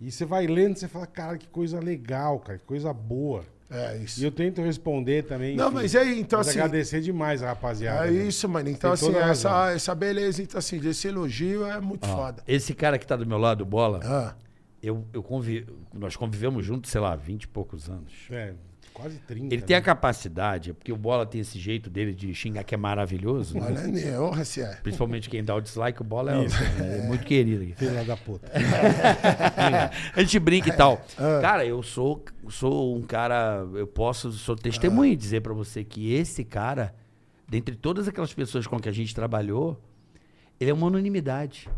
[0.00, 3.44] E você vai lendo, você fala, cara, que coisa legal, cara, que coisa boa.
[3.70, 4.20] É isso.
[4.20, 5.54] E eu tento responder também.
[5.54, 8.08] Não, mas aí, então, mas assim- agradecer demais, rapaziada.
[8.08, 8.24] É né?
[8.24, 8.68] isso, mano.
[8.68, 12.42] Então, assim, essa, essa beleza, então, assim, desse elogio é muito foda.
[12.48, 14.34] Esse cara que tá do meu lado, Bola, Ah,
[14.82, 15.64] eu, eu convi...
[15.94, 18.12] nós convivemos juntos, sei lá, 20 e poucos anos.
[18.30, 18.54] É,
[18.92, 19.54] quase 30.
[19.54, 19.84] Ele tem a né?
[19.84, 23.66] capacidade, porque o Bola tem esse jeito dele de xingar que é maravilhoso, né?
[23.66, 24.20] olha, né?
[24.20, 24.74] Honra se é.
[24.82, 26.46] Principalmente quem dá o dislike, o Bola é,
[26.82, 27.62] é muito querido.
[27.62, 27.74] aqui.
[27.74, 28.50] Filha da puta.
[30.14, 31.00] A gente brinca e tal.
[31.20, 31.38] Ah.
[31.42, 36.14] Cara, eu sou, sou um cara, eu posso, sou testemunha e dizer pra você que
[36.14, 36.94] esse cara,
[37.46, 39.78] dentre todas aquelas pessoas com que a gente trabalhou,
[40.58, 41.68] ele é uma unanimidade.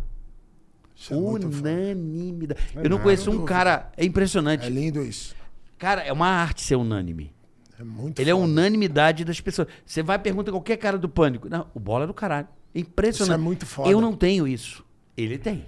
[0.95, 1.17] Isso é.
[1.17, 2.61] Unanimidade.
[2.77, 4.65] É eu não conheço um cara, é impressionante.
[4.65, 5.35] É lindo isso.
[5.83, 7.33] Cara, é uma arte ser unânime.
[7.77, 8.45] É muito Ele é foda.
[8.47, 9.67] unanimidade das pessoas.
[9.85, 11.49] Você vai e pergunta a qualquer cara do pânico.
[11.49, 12.47] Não, o bola é do caralho.
[12.73, 13.31] É impressionante.
[13.33, 13.91] Isso é muito foda.
[13.91, 14.85] Eu não tenho isso.
[15.17, 15.67] Ele tem.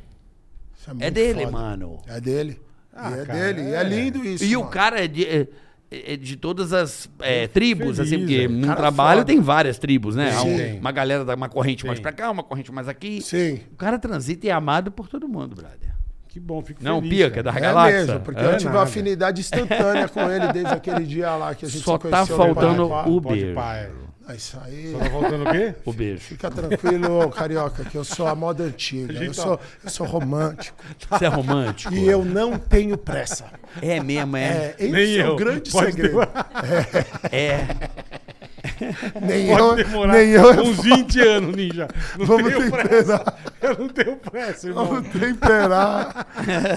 [0.78, 1.50] Isso É muito dele, foda.
[1.50, 1.98] mano.
[2.06, 2.60] É dele.
[2.92, 3.60] Ah, e é cara, dele.
[3.62, 3.74] E é.
[3.74, 4.44] é lindo isso.
[4.44, 4.70] E o mano.
[4.70, 5.48] cara é de, é-
[5.90, 8.48] é de todas as é, tribos, feliz, assim, porque é.
[8.48, 9.24] no trabalho foda.
[9.32, 10.38] tem várias tribos, né?
[10.38, 10.78] Um- tem.
[10.78, 12.02] Uma galera dá uma corrente mais Tem.
[12.04, 13.20] pra cá, uma corrente mais aqui.
[13.20, 13.58] Sim.
[13.72, 15.92] O cara transita e é amado por todo mundo, brother.
[16.34, 17.10] Que bom, fico Não, feliz.
[17.16, 17.32] Pia, cara.
[17.32, 17.98] que é da É galáxia.
[18.00, 18.82] mesmo, porque É eu tive uma nada.
[18.90, 22.36] afinidade instantânea com ele desde aquele dia lá que a gente Só se tá conheceu
[22.36, 23.08] no faltando Pará.
[23.08, 23.46] o beijo.
[23.56, 23.90] é.
[24.26, 24.90] Ah, Isso aí.
[24.90, 25.74] Só tá faltando o quê?
[25.84, 26.20] O beijo.
[26.22, 29.12] Fica tranquilo, carioca, que eu sou a moda antiga.
[29.12, 30.76] Eu sou, eu sou romântico.
[31.08, 31.94] Você é romântico?
[31.94, 33.44] E eu não tenho pressa.
[33.80, 34.42] É mesmo, é.
[34.42, 35.34] É, esse Nem é eu.
[35.34, 36.18] o grande Pode segredo.
[37.30, 37.66] É.
[39.22, 40.50] Nem Pode eu, demorar nem eu.
[40.62, 41.88] uns 20 anos, Ninja.
[42.18, 42.88] Não Vamos tenho temperar.
[42.88, 43.34] pressa.
[43.62, 44.84] Eu não tenho pressa, irmão.
[44.86, 46.26] Vamos temperar.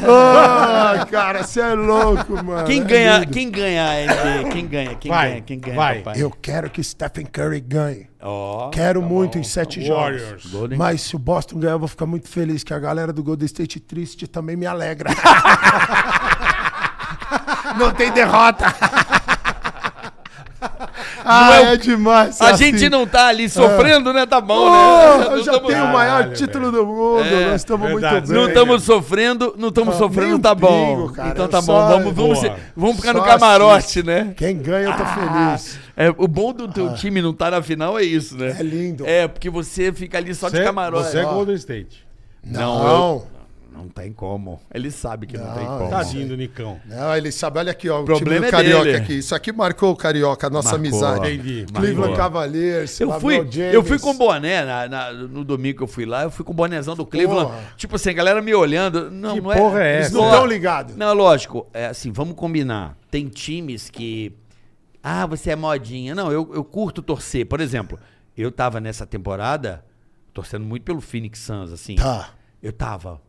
[0.07, 2.65] Ah, cara, você é louco, mano.
[2.67, 3.31] Quem É ganha, lindo.
[3.33, 4.49] quem ganha, NBA?
[4.51, 4.95] Quem ganha?
[4.95, 5.41] Quem Vai, ganha?
[5.41, 5.97] Quem ganha, vai.
[5.99, 6.21] papai?
[6.21, 8.07] Eu quero que Stephen Curry ganhe.
[8.21, 9.39] Ó, Quero tá muito bom.
[9.39, 10.21] em sete Warriors.
[10.23, 10.45] jogos.
[10.51, 13.23] Golden- Mas se o Boston ganhar, eu vou ficar muito feliz, que a galera do
[13.23, 15.09] Golden State triste também me alegra.
[17.77, 18.65] Não tem derrota.
[21.27, 22.39] ah, é é, demais.
[22.41, 22.65] A assim.
[22.77, 24.25] gente não tá ali sofrendo, né?
[24.25, 25.25] Tá bom, Oh, né?
[25.25, 27.23] eu Não já tamo- tenho o maior Caralho, título do mundo.
[27.23, 28.21] É, Nós estamos muito bem.
[28.27, 30.95] Não estamos sofrendo, não estamos Ah, sofrendo, tá um bom.
[30.95, 34.03] pingo, cara, então eu tá bom, vamos, vamos, ser- vamos ficar no Só camarote, assiste.
[34.03, 34.33] né?
[34.37, 35.79] Quem ganha, eu tô feliz.
[35.95, 38.55] É, o bom do teu time não tá na final é isso, né?
[38.59, 39.05] É lindo.
[39.05, 41.09] É, porque você fica ali só de Você- camarote.
[41.09, 41.23] Você é.
[41.23, 42.05] Golden State.
[42.45, 43.36] Não, Não.
[43.77, 44.59] Não tem como.
[44.73, 45.89] Ele sabe que não, Não, tem como.
[45.89, 46.79] tá Tadinho do Nicão.
[46.85, 48.97] Não, ele sabe, olha aqui, ó, o Problema time do é Carioca dele.
[48.97, 49.13] aqui.
[49.19, 51.05] Isso aqui marcou o Carioca, a nossa Marcou.
[51.05, 51.33] amizade.
[51.33, 51.65] Entendi.
[51.71, 52.15] Cleveland Marcou.
[52.17, 53.73] Cavaliers, Eu fui, James.
[53.73, 56.51] eu fui com boné na- na- no domingo que eu fui lá, eu fui com
[56.51, 57.51] o bonézão do Cleveland.
[57.51, 57.63] Porra.
[57.77, 59.11] Tipo assim, a galera me olhando.
[59.11, 60.15] Não, Que não porra é Eles essa?
[60.15, 60.95] Não ó, estão ligados.
[60.95, 61.67] Não, lógico.
[61.73, 62.97] É assim, vamos combinar.
[63.11, 64.33] Tem times que.
[65.03, 66.13] Ah, você é modinha.
[66.15, 67.45] Não, eu, eu curto torcer.
[67.45, 67.97] Por exemplo,
[68.37, 69.83] eu tava nessa temporada
[70.33, 71.95] torcendo muito pelo Phoenix Suns, assim.
[71.95, 72.29] Tá.
[72.61, 73.21] Eu tava.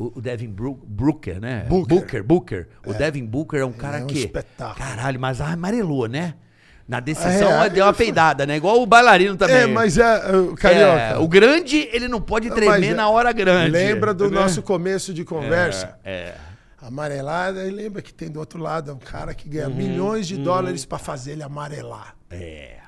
[0.00, 1.66] O, o Devin Bru- Booker, né?
[1.68, 1.94] Booker.
[1.94, 2.68] Booker, Booker.
[2.86, 4.20] O Devin Booker é um cara é um que.
[4.20, 4.76] espetáculo.
[4.88, 6.34] Caralho, mas amarelou, né?
[6.88, 8.56] Na decisão É, deu uma peidada, né?
[8.56, 9.56] Igual o bailarino também.
[9.56, 11.00] É, mas é, uh, Carioca.
[11.00, 13.70] É, o grande, ele não pode tremer é- na hora grande.
[13.72, 14.42] Lembra do entendeu?
[14.42, 15.98] nosso começo de conversa?
[16.02, 16.32] É.
[16.80, 20.86] Amarelada, e lembra que tem do outro lado um cara que ganha milhões de dólares
[20.86, 22.16] pra fazer ele amarelar.
[22.30, 22.78] É.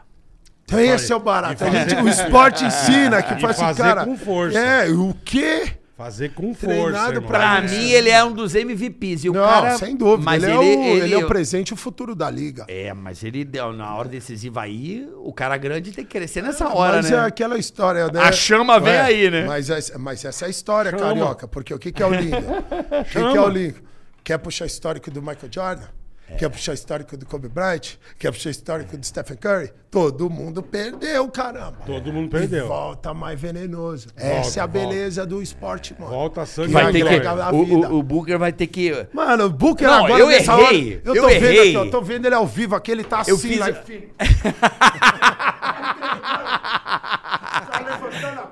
[0.65, 1.63] Então esse é o barato.
[1.63, 4.05] A gente- o esporte ensina que E faz assim, fazer cara.
[4.07, 4.59] com força.
[4.59, 5.75] É, o quê?
[5.97, 7.29] Fazer com força, Treinado irmão.
[7.29, 9.25] pra mim, ele é um dos MVPs.
[9.25, 10.25] E o Não, cara, sem dúvida.
[10.25, 12.65] Mas ele, ele, é o, ele- ele é o presente e o futuro da liga.
[12.67, 16.69] É, mas ele deu na hora decisiva aí, o cara grande tem que crescer nessa
[16.75, 17.17] hora, mas né?
[17.19, 18.21] é aquela história, né?
[18.21, 19.45] A chama vem aí, né?
[19.45, 21.03] Mas, essa- mas essa é a história, Chama.
[21.05, 21.47] carioca.
[21.47, 22.37] Porque o que, que é o lindo?
[22.37, 23.77] O que, que é o lindo?
[24.25, 25.87] Quer puxar histórico do Michael Jordan?
[26.33, 26.37] É.
[26.37, 27.95] Quer puxar histórico do Kobe Bryant?
[28.19, 29.73] Quer puxar histórico do Stephen Curry?
[29.91, 31.77] Todo mundo perdeu, caramba.
[31.85, 32.67] Todo mundo E perdeu.
[32.67, 34.09] volta mais venenoso.
[34.17, 34.89] Essa é a volta.
[34.89, 36.11] beleza do esporte, mano.
[36.13, 37.35] Volta sangue Que Vai ter que, glória.
[37.35, 37.91] na o, vida.
[37.91, 39.07] o, o Booker vai ter que...
[39.13, 40.65] Mano, o Booker Não, agora eu nessa errei,
[40.95, 41.03] hora.
[41.05, 41.69] Eu eu tô vendo errei.
[41.69, 43.69] aqui, ó, tô vendo ele ao vivo aqui, ele tá assim Eu fiz- lá.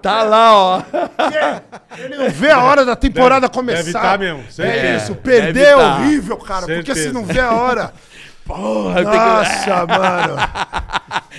[0.03, 0.83] Tá lá, ó.
[1.99, 3.83] Ele não vê a hora da temporada começar.
[3.83, 4.97] deve tá mesmo, É certeza.
[4.97, 5.97] isso, Deve perder é tá.
[5.97, 6.61] horrível, cara.
[6.67, 7.09] Porque Certeza.
[7.09, 7.93] se não vê a hora.
[8.47, 9.17] Porra, tenho que...
[9.17, 10.37] Nossa, mano.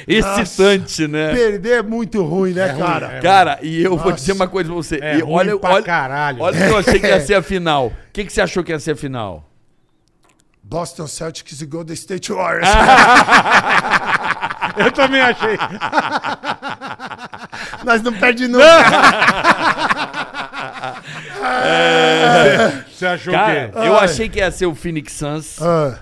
[0.07, 1.33] Excitante, né?
[1.33, 3.13] Perder é muito ruim, né, cara?
[3.17, 4.13] é Cara, e eu vou Nossa.
[4.13, 4.99] dizer uma coisa pra você.
[5.01, 6.41] É e ruim olha, pra olha, caralho.
[6.41, 7.87] olha o que eu achei que ia ser a final.
[7.87, 9.50] O que, que você achou que ia ser a final?
[10.71, 12.65] Boston Celtics e Golden State Warriors.
[14.77, 15.57] Eu também achei.
[17.83, 18.63] Nós não perde nunca.
[22.89, 23.87] Você achou Cara, o quê?
[23.87, 24.05] eu Ai.
[24.05, 25.97] achei que ia ser o Phoenix Suns Ah,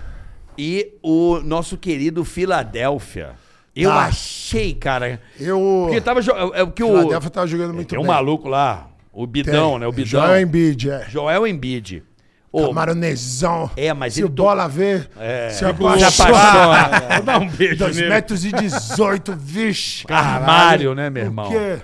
[0.57, 3.31] e o nosso querido Philadelphia.
[3.75, 4.05] Eu Tá.
[4.05, 5.19] achei, cara.
[5.39, 5.85] eu.
[5.87, 8.11] Porque tava jo- é, é o que o Philadelphia tava jogando muito tem um bem.
[8.11, 9.79] maluco lá, o Bidão, Tem.
[9.79, 9.87] né?
[9.87, 10.21] O Bidão.
[10.21, 11.05] Joel Embiid, é.
[11.09, 12.03] Joel Embiid.
[12.51, 13.69] Ô, Camaronezão.
[13.77, 15.49] É, mas se ele o to- bola vê, É.
[15.51, 16.07] se Se apaixona.
[16.07, 16.99] apaixona.
[17.17, 18.09] Vou dar um beijo 2 nele.
[18.09, 20.05] metros e 18, vixe.
[20.11, 21.49] Armário, né, meu O irmão?
[21.49, 21.81] quê?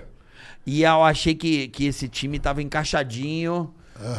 [0.66, 3.72] E eu achei que, que esse time tava encaixadinho.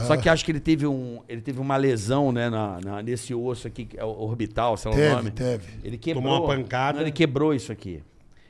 [0.06, 3.34] Só que acho que ele teve, um, ele teve uma lesão, né, na, na- nesse
[3.34, 5.30] osso aqui, é o orbital, sei lá o Teve, nome.
[5.32, 5.64] teve.
[5.84, 6.22] Ele quebrou.
[6.22, 6.94] Tomou uma pancada.
[6.98, 8.02] Não, ele quebrou isso aqui.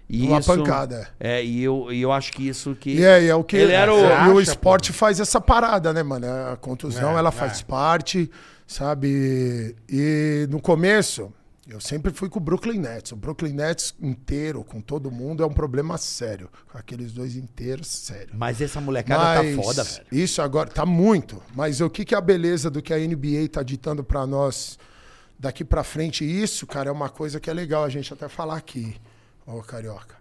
[0.08, 2.90] E Uma isso- pancada, É, e eu, e eu acho que isso que.
[2.90, 3.56] E é, e é o que.
[3.56, 6.26] Ele era o- e o esporte faz essa parada, né, mano?
[6.52, 7.32] A contusão, É, ela é.
[7.32, 8.30] faz parte,
[8.66, 9.74] sabe?
[9.88, 11.32] E no começo,
[11.68, 13.10] eu sempre fui com o Brooklyn Nets.
[13.10, 16.48] O Brooklyn Nets inteiro, com todo mundo, é um problema sério.
[16.70, 18.28] Com aqueles dois inteiros, sério.
[18.32, 20.06] Mas essa molecada Mas tá foda, velho.
[20.12, 21.42] Isso agora tá muito.
[21.54, 24.78] Mas o que, que é a beleza do que a NBA tá ditando pra nós
[25.36, 26.24] daqui pra frente?
[26.24, 28.94] Isso, cara, é uma coisa que é legal a gente até falar aqui,
[29.46, 30.16] ô Carioca.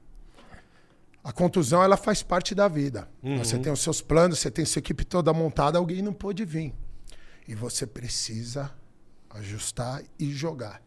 [1.23, 3.09] A contusão, ela faz parte da vida.
[3.39, 6.73] Você tem os seus planos, você tem sua equipe toda montada, alguém não pôde vir.
[7.47, 8.71] E você precisa
[9.31, 10.81] ajustar e jogar.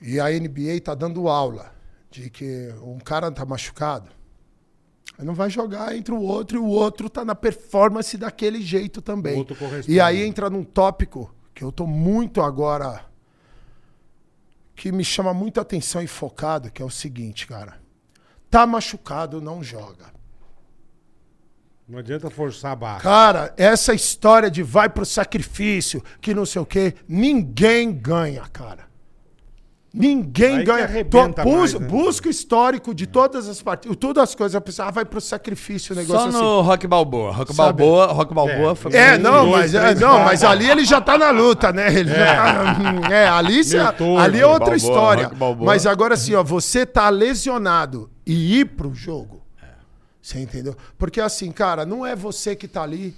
[0.00, 1.72] E a NBA tá dando aula
[2.10, 4.10] de que um cara tá machucado,
[5.18, 9.36] não vai jogar entre o outro e o outro tá na performance daquele jeito também.
[9.88, 13.04] E aí entra num tópico que eu tô muito agora
[14.82, 17.80] que me chama muita atenção e focado, que é o seguinte, cara.
[18.50, 20.06] Tá machucado, não joga.
[21.88, 23.00] Não adianta forçar a barra.
[23.00, 28.88] Cara, essa história de vai pro sacrifício, que não sei o quê, ninguém ganha, cara.
[29.94, 31.04] Ninguém Aí ganha.
[31.04, 31.86] Tô- bus- mais, né?
[31.86, 34.54] Busca o histórico de todas as partidas, todas as coisas.
[34.56, 36.38] A pessoa ah, vai pro sacrifício, o negócio Só assim.
[36.38, 37.30] no Rock Balboa.
[37.32, 37.78] Rock Sabe?
[37.82, 38.94] Balboa, Rock Balboa É, foi.
[38.94, 41.92] É, não, mas, é, não, mas ali ele já tá na luta, né?
[41.92, 45.30] Ele já tá, é, ali, cê- Milton, ali é outra Balboa, história.
[45.60, 49.42] Mas agora assim, ó, você tá lesionado e ir pro jogo.
[50.22, 50.74] Você entendeu?
[50.96, 53.14] Porque assim, cara, não é você que tá ali,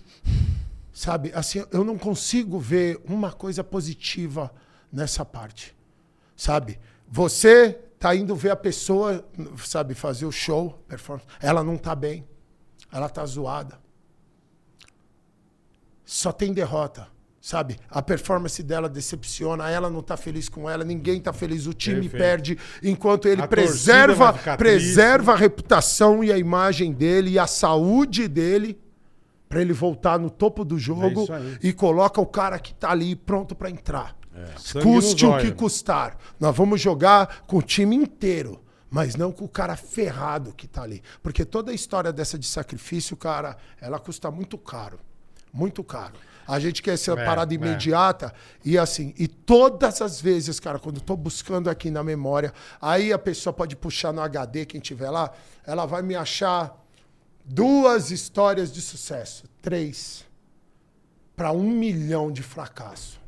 [0.93, 1.31] sabe?
[1.35, 4.51] Assim, eu não consigo ver uma coisa positiva
[4.93, 5.75] nessa parte,
[6.37, 6.79] sabe?
[7.09, 9.25] Você tá indo ver a pessoa,
[9.59, 11.27] sabe, fazer o show, performance.
[11.41, 12.27] Ela não tá bem.
[12.93, 13.85] Ela tá zoada
[16.05, 17.09] só tem derrota,
[17.41, 17.79] sabe?
[17.89, 22.03] A performance dela decepciona, ela não tá feliz com ela, ninguém tá feliz, o time
[22.03, 22.23] Perfeito.
[22.23, 28.29] perde, enquanto ele A preserva, preserva a reputação e a imagem dele e a saúde
[28.29, 28.79] dele
[29.49, 31.59] para ele voltar no topo do jogo É isso aí.
[31.63, 34.17] e coloca o cara que tá ali pronto para entrar.
[34.75, 36.17] No Custe o que custar.
[36.41, 40.83] Nós vamos jogar com o time inteiro, mas não com o cara ferrado que tá
[40.83, 41.03] ali.
[41.23, 44.99] Porque toda a história dessa de sacrifício, cara, ela custa muito caro.
[45.53, 46.15] Muito caro.
[46.47, 47.57] A gente quer essa É, parada é.
[47.57, 48.35] imediata
[48.65, 53.13] e assim, e todas as vezes, cara, quando eu tô buscando aqui na memória, aí
[53.13, 55.31] a pessoa pode puxar no HD, quem tiver lá,
[55.67, 56.77] ela vai me achar
[57.45, 60.25] duas histórias de sucesso, três.
[61.37, 63.21] para um milhão de fracasso.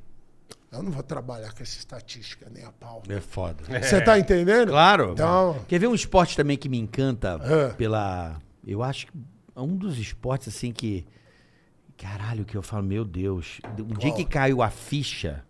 [0.72, 3.02] Eu não vou trabalhar com essa estatística nem a pau.
[3.08, 3.62] É foda.
[3.80, 4.70] Você tá entendendo?
[4.70, 5.12] Claro.
[5.12, 7.72] Então, Quer ver um esporte também que me encanta É.
[7.74, 8.40] pela.
[8.66, 9.12] Eu acho que
[9.54, 11.06] é um dos esportes assim que.
[11.96, 13.60] Caralho, que eu falo, meu Deus.
[13.78, 15.42] Um dia que caiu a ficha,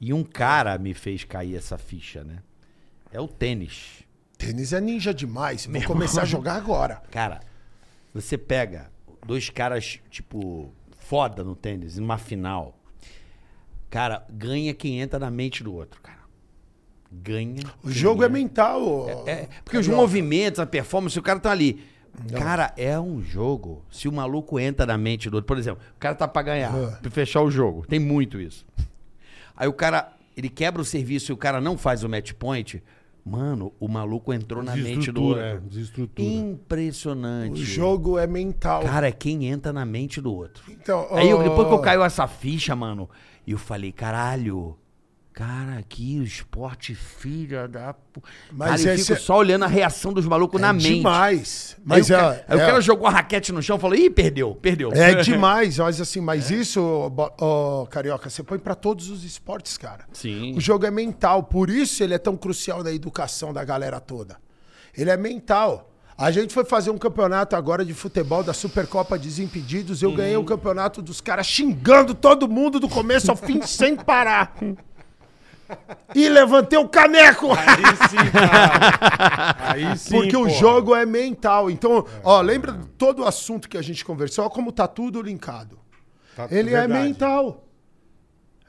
[0.00, 2.38] e um cara me fez cair essa ficha, né?
[3.12, 4.02] É o tênis.
[4.36, 5.66] tênis é ninja demais.
[5.66, 7.00] Vou começar a jogar agora.
[7.12, 7.40] Cara,
[8.12, 8.90] você pega
[9.24, 12.76] dois caras, tipo, foda no tênis, numa final.
[13.94, 16.18] Cara, ganha quem entra na mente do outro, cara.
[17.12, 17.62] Ganha.
[17.80, 18.82] O jogo é mental.
[18.84, 21.80] ô- É, porque os movimentos, a performance, o cara tá ali.
[22.36, 23.84] Cara, é um jogo.
[23.92, 26.74] Se o maluco entra na mente do outro, por exemplo, o cara tá pra ganhar,
[26.74, 26.98] Ah.
[27.00, 27.86] pra fechar o jogo.
[27.86, 28.66] Tem muito isso.
[29.56, 32.82] Aí o cara, ele quebra o serviço e o cara não faz o match point.
[33.24, 35.40] Mano, o maluco entrou na mente do outro.
[35.42, 36.28] É, desestrutura.
[36.28, 37.52] Impressionante.
[37.62, 38.82] O jogo é mental.
[38.82, 40.64] Cara, é quem entra na mente do outro.
[40.68, 43.08] Então, Aí eu- depois que eu caiu essa ficha, mano,
[43.52, 44.76] eu falei, caralho.
[45.32, 47.92] Cara, aqui o esporte, filha da.
[48.52, 50.94] Mas cara, eu fico é- só olhando a reação dos malucos é na mente.
[50.94, 51.74] demais.
[51.76, 53.80] Aí, Mas o, é, cara, aí o é- cara jogou a raquete no chão e
[53.80, 54.92] falou: ih, perdeu, perdeu.
[54.92, 59.24] É demais, mas assim, mas isso, ó, bo- ó, Carioca, você põe pra todos os
[59.24, 60.04] esportes, cara.
[60.12, 60.54] Sim.
[60.56, 64.36] O jogo é mental, por isso ele é tão crucial na educação da galera toda.
[64.96, 65.90] Ele é mental.
[66.16, 70.00] A gente foi fazer um campeonato agora de futebol da Supercopa Desimpedidos.
[70.00, 74.54] Eu ganhei o campeonato dos caras xingando todo mundo do começo ao fim sem parar.
[76.14, 77.48] E levantei o caneco!
[77.52, 79.56] Aí sim, cara.
[79.58, 80.50] Aí sim, Porque o porra.
[80.54, 81.68] jogo é mental.
[81.68, 84.44] Então, ó, lembra de todo o assunto que a gente conversou?
[84.44, 85.78] Ó, como tá tudo linkado.
[86.36, 86.92] Tá- Ele é verdade.
[87.02, 87.64] mental.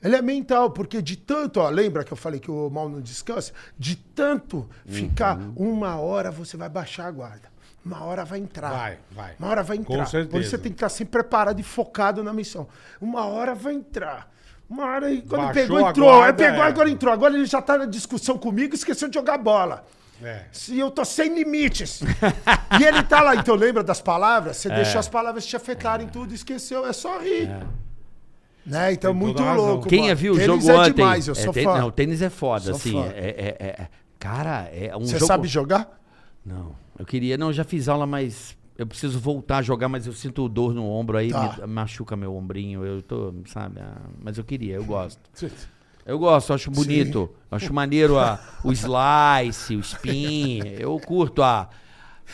[0.03, 3.01] Ele é mental, porque de tanto, ó, lembra que eu falei que o mal não
[3.01, 3.51] descansa?
[3.77, 5.53] De tanto ficar Uhum.
[5.55, 7.49] uma hora, você vai baixar a guarda.
[7.83, 8.69] Uma hora vai entrar.
[8.71, 9.35] Vai, vai.
[9.39, 10.05] Uma hora vai Com entrar.
[10.07, 10.29] certeza.
[10.31, 12.67] Por isso você tem que estar sempre preparado e focado na missão.
[12.99, 14.31] Uma hora vai entrar.
[14.67, 16.09] Uma hora quando Baixou pegou, entrou.
[16.09, 16.67] Aí guarda, pegou, é.
[16.67, 17.13] agora entrou.
[17.13, 19.85] Agora ele já tá na discussão comigo e esqueceu de jogar bola.
[20.23, 20.45] É.
[20.51, 22.01] Se eu tô sem limites.
[22.79, 24.57] e ele tá lá, então lembra das palavras?
[24.57, 24.75] Você É.
[24.75, 27.49] deixou as palavras te afetarem tudo, esqueceu, é só rir.
[28.65, 28.93] Né?
[28.93, 29.87] Então, Tem muito louco.
[29.87, 30.15] Quem mano.
[30.15, 30.93] ver o Tênis jogo é ontem?
[30.93, 31.77] demais, eu é, sou tê- fã.
[31.79, 32.99] Não, tênis é foda, Sou assim.
[32.99, 33.87] É, é- é- é-
[34.19, 35.25] cara, é um Você jogo.
[35.27, 35.99] sabe jogar?
[36.45, 37.37] Não, eu queria.
[37.37, 40.73] Não, eu já fiz aula, mas eu preciso voltar a jogar, mas eu sinto dor
[40.73, 41.57] no ombro aí, Tá.
[41.61, 42.83] me machuca meu ombrinho.
[42.83, 43.79] Eu tô, sabe?
[43.81, 45.21] ah, mas eu queria, eu gosto.
[46.05, 47.29] Eu gosto, acho bonito.
[47.51, 50.59] Acho maneiro a, o slice, o spin.
[50.79, 51.69] Eu curto a.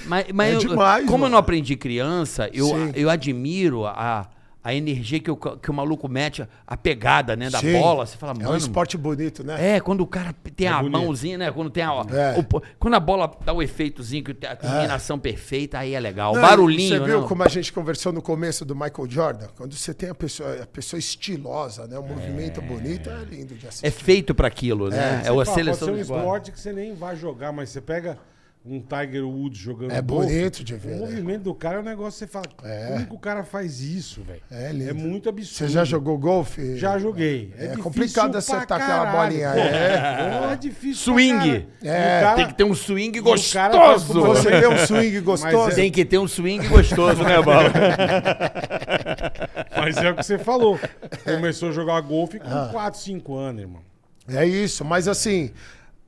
[0.06, 1.32] Mas, mas É eu- demais, como eu mano.
[1.34, 2.92] não aprendi criança, eu, Sim.
[2.96, 4.28] eu admiro a,
[4.64, 7.74] a energia que o, que o maluco mete, a pegada né, da Sim.
[7.80, 8.06] bola.
[8.06, 8.52] Você fala, É mano.
[8.54, 9.76] um esporte bonito, né?
[9.76, 10.92] É, quando o cara tem a bonito.
[10.92, 11.52] mãozinha, né?
[11.52, 11.90] Quando tem a.
[12.12, 12.40] É.
[12.40, 16.34] o quando a bola dá o efeitozinho, que a combinação perfeita, aí é legal.
[16.34, 17.28] O Não, barulhinho, Você viu né?
[17.28, 19.48] como a gente conversou no começo do Michael Jordan?
[19.58, 21.98] Quando você tem a pessoa, a pessoa estilosa, né?
[21.98, 23.88] O movimento bonito, é lindo de assistir.
[23.88, 25.22] É feito pra aquilo, né?
[25.26, 27.70] É, Você a fala, seleção Pode ser um esporte que você nem vai jogar, mas
[27.70, 28.18] você pega
[28.64, 30.98] um Tiger Woods jogando É golfe, bonito de ver, O né?
[31.00, 32.46] movimento do cara é um negócio que você fala,
[32.94, 34.42] como que o cara faz isso, velho?
[34.52, 34.94] É lindo.
[34.94, 35.56] muito absurdo.
[35.58, 36.78] Você já jogou golfe?
[36.78, 37.52] Já joguei.
[37.58, 39.58] É difícil complicado acertar aquela caralho, bolinha, pô.
[39.60, 40.54] é.
[40.54, 41.68] É difícil Swing.
[41.84, 44.22] É, cara- Tem que ter um swing faz gostoso.
[44.22, 45.72] Você deu um swing gostoso?
[45.72, 47.72] é- Tem que ter um swing gostoso, né, Bola?
[49.76, 50.80] Mas é o que você falou.
[51.26, 52.70] Começou a jogar golfe com Ah.
[52.72, 53.82] 4, 5 anos, irmão.
[54.28, 55.52] É isso, mas assim,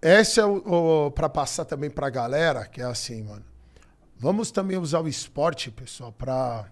[0.04, 3.46] esse é o, o para passar também pra galera, que é assim, mano.
[4.18, 6.68] Vamos também usar o esporte, pessoal, pra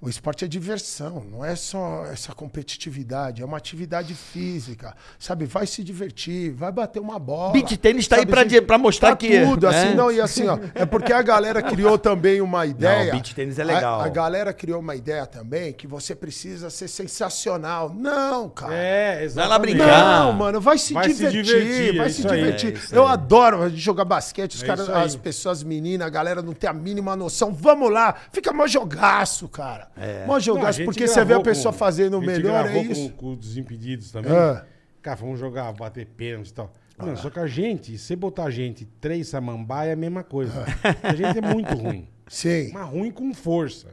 [0.00, 5.44] o esporte é diversão, não é só essa competitividade, é uma atividade física, sabe?
[5.44, 7.52] Vai se divertir, vai bater uma bola.
[7.52, 8.50] Beach tênis tá aí sabe, pra gente?
[8.52, 9.94] di- pra mostrar Tá que, tudo, assim, né?
[9.94, 13.10] não, e assim, ó, é porque a galera criou também uma ideia.
[13.12, 14.00] beach tênis é legal.
[14.00, 17.92] A, a galera criou uma ideia também que você precisa ser sensacional.
[17.92, 18.74] Não, cara.
[18.74, 19.86] É, Vai lá brincar.
[20.26, 22.74] Não, mano, vai se Vai se divertir, divertir, é vai se aí, divertir.
[22.92, 23.12] é eu aí.
[23.14, 26.72] adoro jogar basquete, os É caras, as pessoas, as meninas, a galera não tem a
[26.72, 27.52] mínima noção.
[27.52, 29.87] Vamos lá, fica mó jogaço, cara.
[30.00, 30.26] É.
[30.26, 33.10] Mó jogaço, porque você vê a pessoa com- fazendo o melhor, é isso.
[33.10, 34.32] Com, com os Desimpedidos também.
[34.32, 34.64] É.
[35.02, 36.72] Cara, vamos jogar, bater pênalti e tal.
[36.98, 40.64] Não, só que a gente, se botar a gente três samambaia é a mesma coisa.
[41.02, 42.08] A gente é muito ruim.
[42.26, 42.72] Sim.
[42.72, 43.88] Mas ruim com força.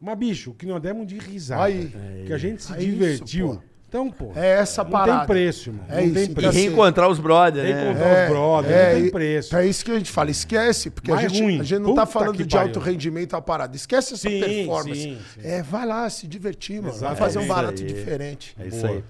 [0.00, 1.62] Mas, bicho, o que nós demos de risada.
[1.62, 1.92] Aí.
[2.26, 3.48] que a gente se isso, divertiu.
[3.56, 3.62] pô.
[3.94, 4.32] Então, pô.
[4.34, 5.18] É essa não parada.
[5.20, 5.84] tem preço, irmão.
[5.88, 6.48] É não isso, tem E preço.
[6.48, 7.80] assim, reencontrar os brothers, Tem né?
[7.82, 9.56] que encontrar os brothers, não tem preço.
[9.56, 11.60] É isso que a gente fala, esquece, porque a Mais gente, ruim.
[11.60, 13.76] a gente não tá Puta falando que de alto rendimento a parada.
[13.76, 15.00] Esquece essa Sim, performance.
[15.00, 15.40] sim, sim.
[15.46, 16.88] É, vai lá se divertir, mano.
[16.88, 17.16] Vai Exato.
[17.16, 17.86] fazer É um barato aí.
[17.86, 18.56] diferente.
[18.58, 18.92] É isso Boa.
[18.98, 19.04] aí.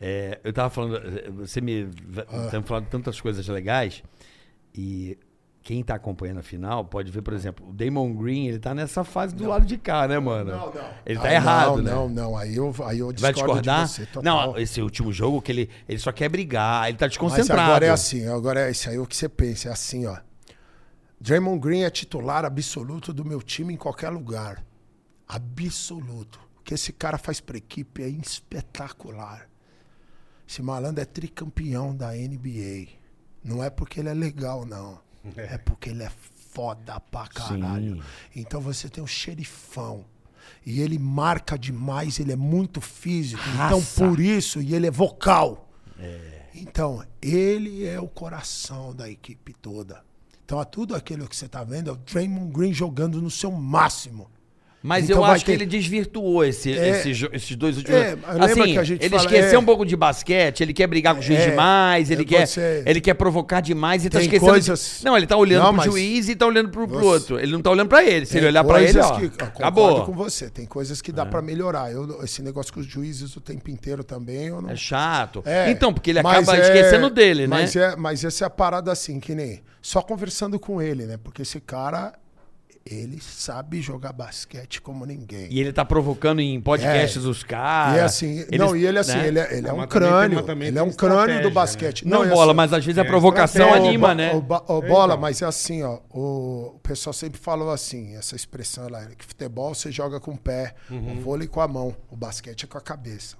[0.00, 0.98] É, eu tava falando,
[1.36, 1.86] você me.
[2.32, 2.44] Ah.
[2.46, 4.02] Estamos falando de tantas coisas legais.
[4.74, 5.18] E
[5.62, 9.04] quem tá acompanhando a final pode ver, por exemplo, o Damon Green, ele tá nessa
[9.04, 10.50] fase do lado de cá, né, mano?
[10.52, 10.90] Não, não.
[11.04, 11.90] Ele tá Ah, errado, não, né?
[11.92, 13.84] Não, não, aí eu, aí eu Vai discordo discordar?
[13.86, 14.08] de você.
[14.22, 17.60] Não, esse último jogo que ele, ele só quer brigar, ele tá Mas desconcentrado.
[17.62, 20.16] agora é assim, agora é isso aí o que você pensa, é assim, ó.
[21.20, 24.64] Draymond Green é titular absoluto do meu time em qualquer lugar.
[25.28, 26.40] Absoluto.
[26.58, 29.46] O que esse cara faz pra equipe é espetacular.
[30.48, 32.88] Esse malandro é tricampeão da NBA.
[33.44, 34.98] Não é porque ele é legal, não.
[35.36, 36.10] É porque ele é
[36.52, 37.96] foda pra caralho.
[37.96, 38.02] Sim.
[38.36, 40.04] Então você tem o xerifão.
[40.64, 43.42] E ele marca demais, ele é muito físico.
[43.54, 44.04] Então, Raça.
[44.04, 45.68] por isso, e ele é vocal.
[46.54, 50.02] Então, ele é o coração da equipe toda.
[50.44, 53.52] Então, é tudo aquilo que você tá vendo é o Draymond Green jogando no seu
[53.52, 54.30] máximo.
[54.82, 56.88] Mas Então eu acho que ter- ele desvirtuou esse, É.
[56.88, 58.00] esse esses dois últimos.
[58.00, 59.58] É, assim, que a gente ele fala- esqueceu é.
[59.58, 62.46] um pouco de basquete, ele quer brigar com o juiz É, demais, ele é, quer,
[62.46, 64.46] você- ele quer provocar demais e tá esquecendo.
[64.46, 67.04] de- coisas- Não, ele tá olhando Não, pro mas- juiz e tá olhando pro, pro
[67.04, 67.38] outro.
[67.38, 68.24] Ele não tá olhando pra ele.
[68.24, 70.04] Se ele olhar pra ele, ó, que- concordo acabou.
[70.06, 70.48] com você.
[70.48, 71.92] Tem coisas que dá pra melhorar.
[71.92, 74.70] Eu, esse negócio com os juízes o tempo inteiro também, eu não...
[74.70, 75.42] É chato.
[75.44, 77.56] É, então, porque ele acaba é- esquecendo dele, né?
[77.60, 79.60] Mas, é, mas essa é a parada assim, que nem.
[79.82, 81.18] Só conversando com ele, né?
[81.22, 82.14] Porque esse cara,
[82.84, 85.48] ele sabe jogar basquete como ninguém.
[85.50, 87.28] E ele tá provocando em podcasts É.
[87.28, 87.96] os caras.
[87.96, 89.28] E é assim, não, e ele assim, né?
[89.28, 90.38] ele é, ele é Não, um tem- crânio.
[90.62, 91.54] ele é um crânio do né?
[91.54, 92.06] basquete.
[92.06, 94.34] Não, e bola, assim, mas às vezes a é provocação anima, né?
[94.34, 95.20] ô, Ba- ô, bola, Então.
[95.20, 95.98] mas é assim, ó.
[96.10, 100.38] O, o pessoal sempre falou assim, essa expressão lá, que futebol você joga com o
[100.38, 101.18] pé, Uhum.
[101.18, 103.36] o vôlei com a mão, o basquete é com a cabeça.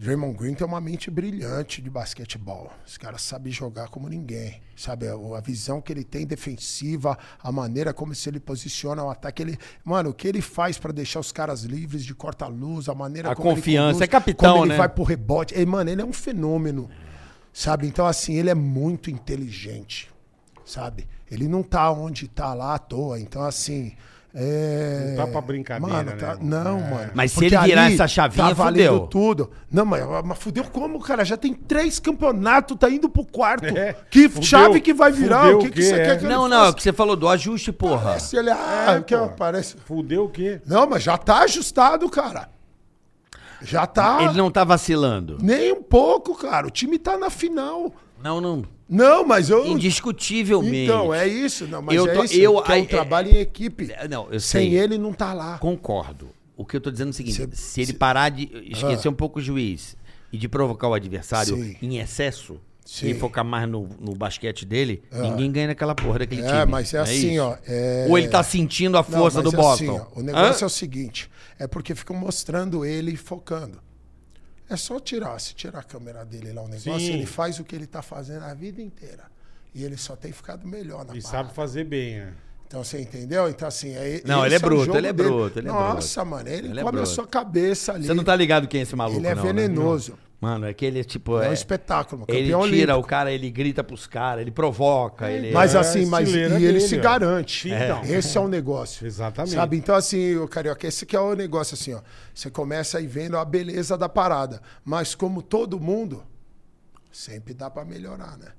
[0.00, 2.72] Draymond Green tem uma mente brilhante de basquetebol.
[2.88, 4.62] Esse cara sabe jogar como ninguém.
[4.74, 9.42] Sabe, a, visão que ele tem defensiva, a maneira como se ele posiciona o ataque.
[9.42, 13.30] Ele, mano, o que ele faz pra deixar os caras livres de corta-luz, a maneira
[13.30, 14.78] A como ele confiança, conduz, é capitão, como ele né?
[14.78, 15.54] vai pro rebote.
[15.54, 16.88] E, mano, ele é um fenômeno.
[17.52, 17.86] Sabe?
[17.86, 20.10] Então, assim, ele é muito inteligente.
[20.64, 21.06] Sabe?
[21.30, 23.20] Ele não tá onde tá lá à toa.
[23.20, 23.94] Então, assim.
[24.32, 25.14] É...
[25.16, 26.46] Não tá pra brincadeira, Mano, né, tá- irmão?
[26.64, 26.90] Não, É.
[26.90, 27.10] mano.
[27.14, 29.06] Mas se Porque ele virar essa chavinha, tá valendo fudeu.
[29.08, 29.50] tudo.
[29.70, 31.24] Não, mas, mas fudeu como, cara?
[31.24, 33.66] Já tem três campeonatos, tá indo pro quarto.
[33.76, 34.42] É, que fudeu.
[34.44, 35.42] chave que vai virar?
[35.42, 35.82] Fudeu O que, que quê?
[35.82, 36.04] você É.
[36.04, 38.02] quer que ele Não, não, é o que você falou do ajuste, porra.
[38.10, 39.28] Parece ele, ah, É, que pô.
[39.30, 39.76] parece...
[39.84, 40.60] Fudeu o quê?
[40.64, 42.48] Não, mas já tá ajustado, cara.
[43.62, 44.22] Já tá.
[44.22, 45.36] Ele não tá vacilando.
[45.42, 46.66] Nem um pouco, cara.
[46.66, 47.92] O time tá na final.
[48.22, 48.64] Não, não.
[48.88, 49.66] Não, mas eu.
[49.66, 50.84] Indiscutivelmente.
[50.84, 51.66] Então, é isso.
[51.66, 52.34] Não, mas Eu é tô- isso.
[52.34, 53.90] eu- que é um trabalho é- em equipe.
[53.92, 54.78] É, Não, eu Sem sei.
[54.78, 55.58] ele não tá lá.
[55.58, 56.28] Concordo.
[56.56, 59.08] O que eu tô dizendo é o seguinte: Cê- se ele cê- parar de esquecer
[59.08, 59.10] Ah.
[59.10, 59.96] um pouco o juiz
[60.32, 61.76] e de provocar o adversário Sim.
[61.80, 63.08] em excesso Sim.
[63.10, 66.52] e focar mais no, no basquete dele, ninguém ganha naquela porra daquele time.
[66.58, 67.42] É, mas é assim, isso.
[67.42, 67.56] ó.
[67.66, 69.84] é- Ou ele tá sentindo a Não, força mas do é Boston.
[69.96, 73.78] assim, ó, o negócio é o seguinte: é porque ficam mostrando ele focando.
[74.70, 77.14] É só tirar, se tirar a câmera dele lá, o negócio, Sim.
[77.14, 79.24] ele faz o que ele tá fazendo a vida inteira.
[79.74, 81.44] E ele só tem ficado melhor na E parada.
[81.44, 82.32] sabe fazer bem, né?
[82.66, 83.48] Então você entendeu?
[83.48, 86.24] Então assim, é Não, ele é o bruto, jogo ele é bruto, ele é Nossa,
[86.24, 87.08] mano, ele, Ele é come a bruto.
[87.08, 88.06] sua cabeça ali.
[88.06, 89.50] Você não tá ligado quem é esse maluco, Ele é não, né?
[90.40, 91.38] Mano, é que ele, tipo.
[91.38, 92.98] É, É, um espetáculo, ele campeão tira olímpico.
[92.98, 95.52] o cara, ele grita pros caras, ele provoca, ele.
[95.52, 97.68] Mas É, assim, mas e estileira ele dele, se garante.
[97.68, 98.02] Então.
[98.04, 99.06] Esse é o negócio.
[99.06, 99.54] Exatamente.
[99.54, 99.76] Sabe?
[99.76, 102.00] Então, assim, o Carioca, esse que é o negócio, assim, ó.
[102.34, 104.62] Você começa aí vendo a beleza da parada.
[104.82, 106.22] Mas como todo mundo,
[107.12, 108.52] sempre dá pra melhorar, né?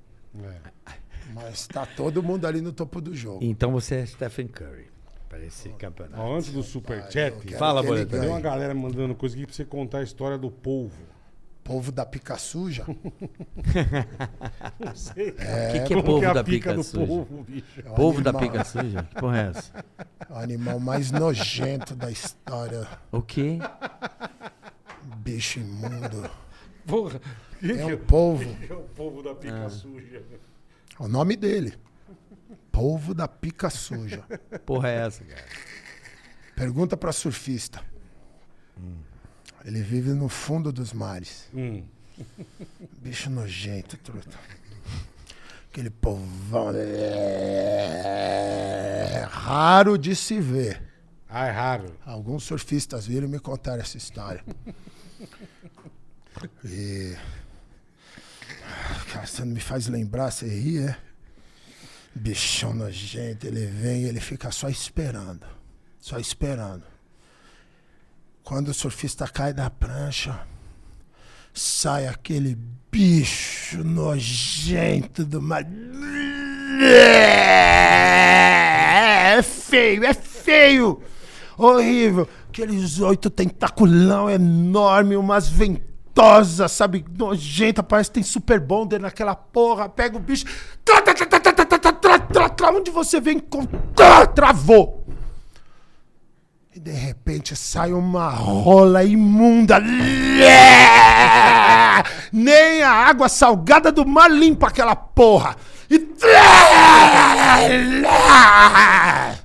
[0.44, 0.92] É.
[1.34, 3.40] Mas tá todo mundo ali no topo do jogo.
[3.42, 4.88] Então você é Stephen Curry
[5.28, 6.22] para esse campeonato.
[6.22, 8.20] Ó, antes do Superchat, Fala, ele Boleto.
[8.20, 11.10] tem uma galera mandando coisa aqui pra você contar a história do polvo.
[11.72, 12.86] Povo da pica suja.
[14.86, 15.30] Não sei.
[15.30, 15.34] O
[15.72, 17.08] que, que é povo a da pica pica, do suja?
[17.08, 17.80] polvo, bicho?
[17.80, 19.04] É Povo da animal- pica suja?
[19.04, 19.86] Que porra é essa?
[20.30, 22.86] O animal mais nojento da história.
[23.10, 23.58] O quê?
[25.18, 26.30] Bicho imundo.
[26.86, 27.22] Porra.
[27.62, 28.58] Que É que um é polvo.
[28.70, 30.18] é o polvo da pica suja?
[31.00, 31.76] É o nome dele.
[32.70, 34.26] Polvo da pica suja.
[34.66, 35.46] Porra é essa, cara?
[36.54, 37.82] Pergunta pra surfista.
[39.66, 41.48] Ele vive no fundo dos mares.
[41.54, 41.84] Hum.
[43.02, 44.38] Bicho nojento, truta.
[45.70, 46.72] Aquele povão.
[49.16, 50.82] É raro de se ver.
[51.30, 51.96] Ah, é raro.
[52.06, 54.44] Alguns surfistas viram e me contaram essa história.
[56.66, 57.16] E.
[59.14, 60.98] Cara, você não me faz lembrar, você ri, é?
[62.14, 65.46] Bichão nojento, ele vem e ele fica só esperando.
[66.00, 66.84] Só esperando.
[68.52, 70.38] Quando o surfista cai da prancha,
[71.54, 72.58] sai aquele
[72.92, 75.66] bicho nojento do mar.
[79.32, 81.02] É feio, é feio!
[81.58, 82.28] Horrível!
[82.50, 85.48] Aqueles oito tentaculão enorme, umas
[86.22, 87.04] gostosa, sabe?
[87.18, 89.90] Nojenta, parece que tem super bonder naquela porra.
[89.90, 90.46] Pega o bicho.
[92.76, 93.42] Onde você vem
[94.36, 95.01] travou.
[96.74, 99.78] E de repente sai uma rola imunda.
[102.32, 105.58] Nem a água salgada do mar limpa aquela porra.
[105.90, 106.00] E.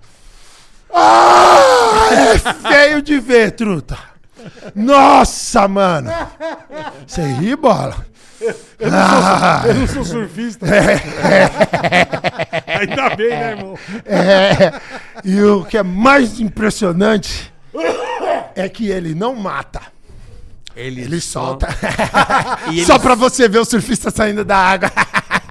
[0.99, 2.39] Ah, é
[2.73, 3.99] feio de ver, truta.
[4.75, 6.11] Nossa, mano.
[7.07, 8.07] Você ri, bola?
[8.93, 10.67] Ah, Eu não sou surfista.
[12.67, 13.79] Ainda bem, né, irmão?
[14.05, 14.73] é.
[15.25, 17.53] E o que é mais impressionante
[18.55, 19.81] é que ele não mata.
[20.75, 21.69] Ele, Ele solta.
[22.71, 24.91] E ele, Só pra você ver o surfista saindo da água.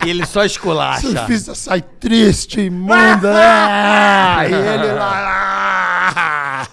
[0.05, 1.01] ele só O esculacha.
[1.07, 3.33] surfista sai triste, imunda.
[3.35, 6.13] Ah, e ele lá.
[6.15, 6.67] ah,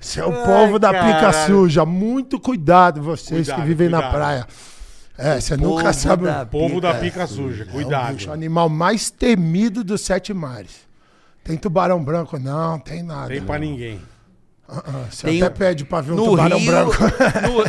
[0.00, 1.46] Seu povo da pica caralho.
[1.46, 1.84] suja.
[1.84, 4.14] Muito cuidado, vocês Cuidado, que vivem na cuidado.
[4.18, 4.46] praia.
[5.16, 6.24] É, você nunca sabe.
[6.24, 7.26] da o Povo da pica.
[7.26, 7.64] suja.
[7.64, 8.14] É o Cuidado.
[8.14, 10.84] bicho, o animal mais temido dos sete mares.
[11.42, 12.38] Tem tubarão branco?
[12.38, 13.28] Não, tem nada.
[13.28, 14.00] Tem pra ninguém.
[14.68, 16.92] Ah, Você Tem até um- pede pra ver um No tubarão rio, branco.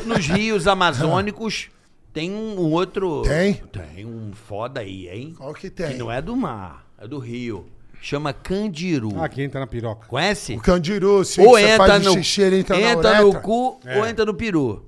[0.07, 1.69] no- nos rios amazônicos
[2.13, 3.21] tem um, outro.
[3.23, 3.53] Tem?
[3.93, 5.33] Tem um foda aí, hein?
[5.37, 5.97] Qual que Que tem?
[5.97, 7.67] não é do mar, é do rio.
[8.01, 9.11] Chama candiru.
[9.19, 10.07] Ah, aqui entra na piroca.
[10.07, 10.53] Conhece?
[10.53, 13.97] O candiru, sim, ou você entra no, xixi, ele entra, entra na no cu É.
[13.97, 14.85] ou entra no peru.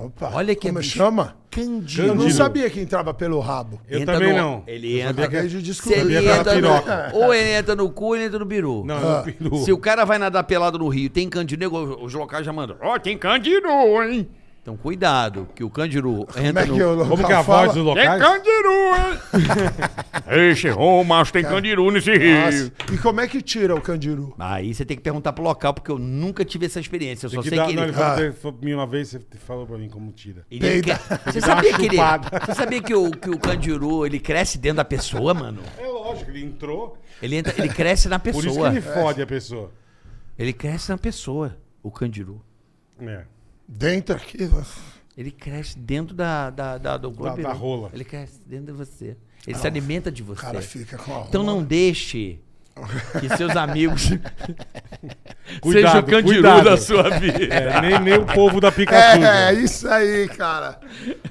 [0.00, 0.96] Opa, Olha que como bicho.
[0.96, 1.36] chama?
[1.50, 2.08] Candiru.
[2.08, 3.80] Eu não sabia que entrava pelo rabo.
[3.88, 4.62] Eu Entra também no- não.
[4.66, 5.98] Ele Eu entra- sabia Acabei de Se descobrir.
[6.14, 7.08] ele entra piroca.
[7.12, 8.84] no, ou ele entra no cu ou ele entra no peru.
[8.86, 9.18] Não, Ah.
[9.26, 9.56] no peru.
[9.64, 12.76] Se o cara vai nadar pelado no rio, tem candiru, nego, os locais já mandam.
[12.80, 13.68] Ó, tem candiru,
[14.04, 14.28] hein?
[14.68, 16.78] Então cuidado, que o candiru Como entra é que no...
[16.78, 18.22] eu Como que é a voz dos Tem locais?
[18.22, 19.18] candiru, hein?
[20.50, 22.38] Esse ô, mas tem candiru nesse rio.
[22.38, 24.34] Nossa, E como é que tira o candiru?
[24.38, 27.24] Aí você tem que perguntar pro local, porque eu nunca tive essa experiência.
[27.26, 27.92] Eu Tem só que sei dar, que não, ele...
[27.94, 28.32] falou, Ah.
[28.34, 30.44] falou pra mim uma vez, você falou pra mim como tira.
[30.50, 30.98] ele Peida.
[30.98, 31.96] quer- Você sabia que ele...
[31.96, 35.62] Você sabia que o, que o candiru, ele cresce dentro da pessoa, mano?
[35.78, 36.98] É lógico, ele entrou.
[37.22, 38.68] Ele, entra, ele cresce na Por isso que pessoa.
[38.68, 39.70] ele fode a pessoa.
[40.38, 42.42] Ele cresce na pessoa, o candiru.
[43.00, 43.22] É.
[43.68, 44.38] Dentro aqui.
[45.16, 47.90] Ele cresce dentro da, da, da, do Da- da rola.
[47.92, 49.16] Ele cresce dentro de você.
[49.46, 50.40] Ele se alimenta de O você.
[50.42, 52.38] cara fica com a Então não deixe
[53.20, 54.10] que seus amigos
[55.60, 56.64] Cuidado, sejam o candiru cuidado.
[56.64, 57.44] da sua vida.
[57.54, 59.52] É, nem, nem o povo da pica É, suja.
[59.64, 60.78] isso aí, cara.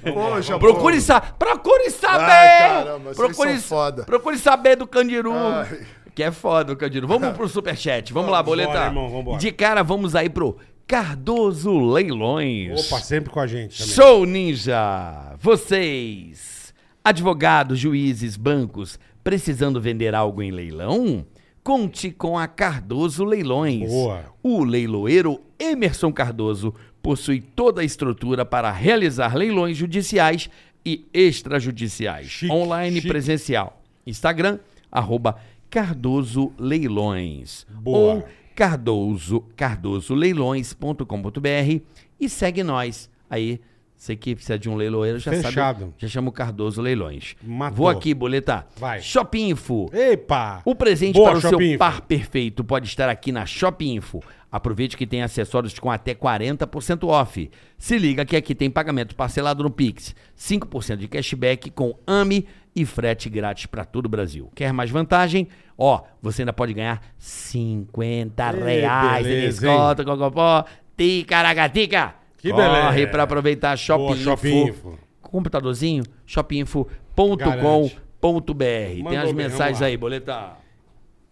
[0.02, 2.24] Poxa, Procure, sa procure saber!
[2.24, 4.04] Ai, caramba, vocês procure, são foda.
[4.04, 5.32] procure saber do candiru.
[5.32, 5.86] Ai.
[6.14, 7.06] Que é foda o candiru.
[7.06, 8.12] Vamos pro superchat.
[8.12, 8.86] Vamos lá, Vambora, boleta.
[8.86, 9.38] irmão.
[9.38, 10.58] De cara, vamos aí pro
[10.88, 12.86] Cardoso Leilões.
[12.86, 13.94] Opa, sempre com a gente também.
[13.94, 15.36] Show Ninja!
[15.38, 16.72] Vocês,
[17.04, 21.26] advogados, juízes, bancos, precisando vender algo em leilão?
[21.62, 23.90] Conte com a Cardoso Leilões.
[23.90, 24.24] Boa.
[24.42, 30.48] O leiloeiro Emerson Cardoso possui toda a estrutura para realizar leilões judiciais
[30.86, 33.08] e extrajudiciais, Chique, online e chique.
[33.08, 33.82] presencial.
[34.06, 34.58] Instagram,
[34.90, 35.36] arroba
[35.68, 37.66] Cardoso Leilões.
[37.68, 38.14] Boa.
[38.14, 38.24] Ou
[38.58, 41.80] cardoso, cardosoleilões.com.br
[42.18, 43.08] e segue nós.
[43.30, 43.60] Aí,
[43.94, 45.54] você que precisa de um leiloeiro já Fechado.
[45.54, 45.86] sabe.
[45.96, 47.36] Já chama o Cardoso Leilões.
[47.40, 47.76] Matou.
[47.76, 48.66] Vou aqui, boletar.
[48.76, 49.00] Vai.
[49.00, 49.88] Shopping Info.
[49.92, 50.60] Epa!
[50.64, 54.20] O presente Boa, para o seu par perfeito pode estar aqui na Shopping Info.
[54.50, 57.48] Aproveite que tem acessórios com até 40% off.
[57.76, 62.44] Se liga que aqui tem pagamento parcelado no Pix, 5% de cashback com AMI
[62.78, 64.50] e frete grátis para todo o Brasil.
[64.54, 65.48] Quer mais vantagem?
[65.76, 70.64] Ó, você ainda pode ganhar 50 Ê, reais de beleza, desconto, cocopó,
[70.96, 72.14] ticaracatica.
[72.38, 73.10] Que Corre beleza.
[73.10, 74.24] para aproveitar Shopping, Boa, Info.
[74.24, 74.98] Shopping Info.
[75.20, 79.08] Computadorzinho, shopinfo.com.br.
[79.08, 80.57] Tem as mensagens aí, boletar.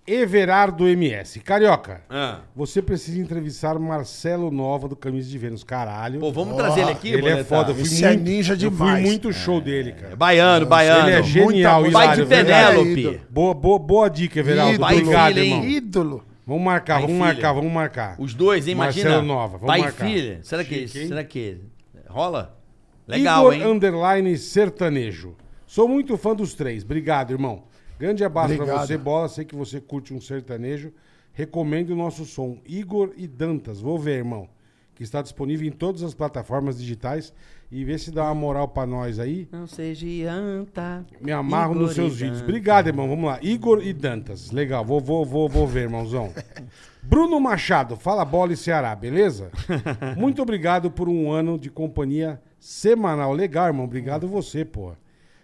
[0.07, 1.41] Everardo MS.
[1.41, 2.41] Carioca, Ah.
[2.55, 5.65] você precisa entrevistar Marcelo Nova do Camisa de Vênus.
[5.65, 6.21] Caralho.
[6.21, 7.71] Pô, vamos trazer ele aqui, ele é foda.
[7.71, 9.01] Eu fui Esse é muito, ninja eu demais.
[9.01, 10.15] fui muito show dele, cara.
[10.15, 11.09] Baiano, baiano.
[11.09, 12.77] Ele é genial, muita- Pai de hilário, verdade.
[12.79, 13.21] Penélope.
[13.29, 14.75] Boa, boa, boa dica, Everaldo.
[14.75, 14.87] Ídolo.
[14.87, 15.45] Pai e Obrigado, hein?
[15.53, 15.65] irmão.
[15.69, 16.25] Ídolo.
[16.47, 17.19] Vamos marcar, vamos filha.
[17.25, 18.15] marcar, vamos marcar.
[18.21, 18.73] Os dois, hein?
[18.73, 19.09] Imagina.
[19.11, 20.07] Marcelo Nova, vamos Pai marcar.
[20.09, 20.39] e filha.
[20.45, 21.09] Será que, Chique, hein?
[21.09, 21.59] será que
[22.09, 22.57] rola?
[23.09, 23.73] Legal, Igor hein?
[23.75, 25.35] Underline Sertanejo.
[25.67, 26.85] Sou muito fã dos três.
[26.85, 27.65] Obrigado, irmão.
[27.99, 28.87] Grande abraço pra Obrigado.
[28.87, 29.29] você, Bola.
[29.29, 30.93] Sei que você curte um sertanejo.
[31.33, 32.59] Recomendo o nosso som.
[32.67, 33.81] Igor e Dantas.
[33.81, 34.49] Vou ver, irmão.
[34.95, 37.33] Que está disponível em todas as plataformas digitais.
[37.71, 39.49] E vê se dá uma moral pra nós aí.
[39.51, 41.05] Não seja anta.
[41.21, 42.39] Me amarro Igor nos seus e vídeos.
[42.39, 42.49] Dantas.
[42.49, 43.09] Obrigado, irmão.
[43.09, 43.39] Vamos lá.
[43.43, 44.51] Igor e Dantas.
[44.51, 44.85] Legal.
[44.85, 46.33] Vou, vou, vou, vou ver, irmãozão.
[47.03, 47.97] Bruno Machado.
[47.97, 49.51] Fala bola e Ceará, beleza?
[50.17, 53.33] Muito obrigado por um ano de companhia semanal.
[53.33, 53.85] Legal, irmão.
[53.85, 54.99] Obrigado você, porra.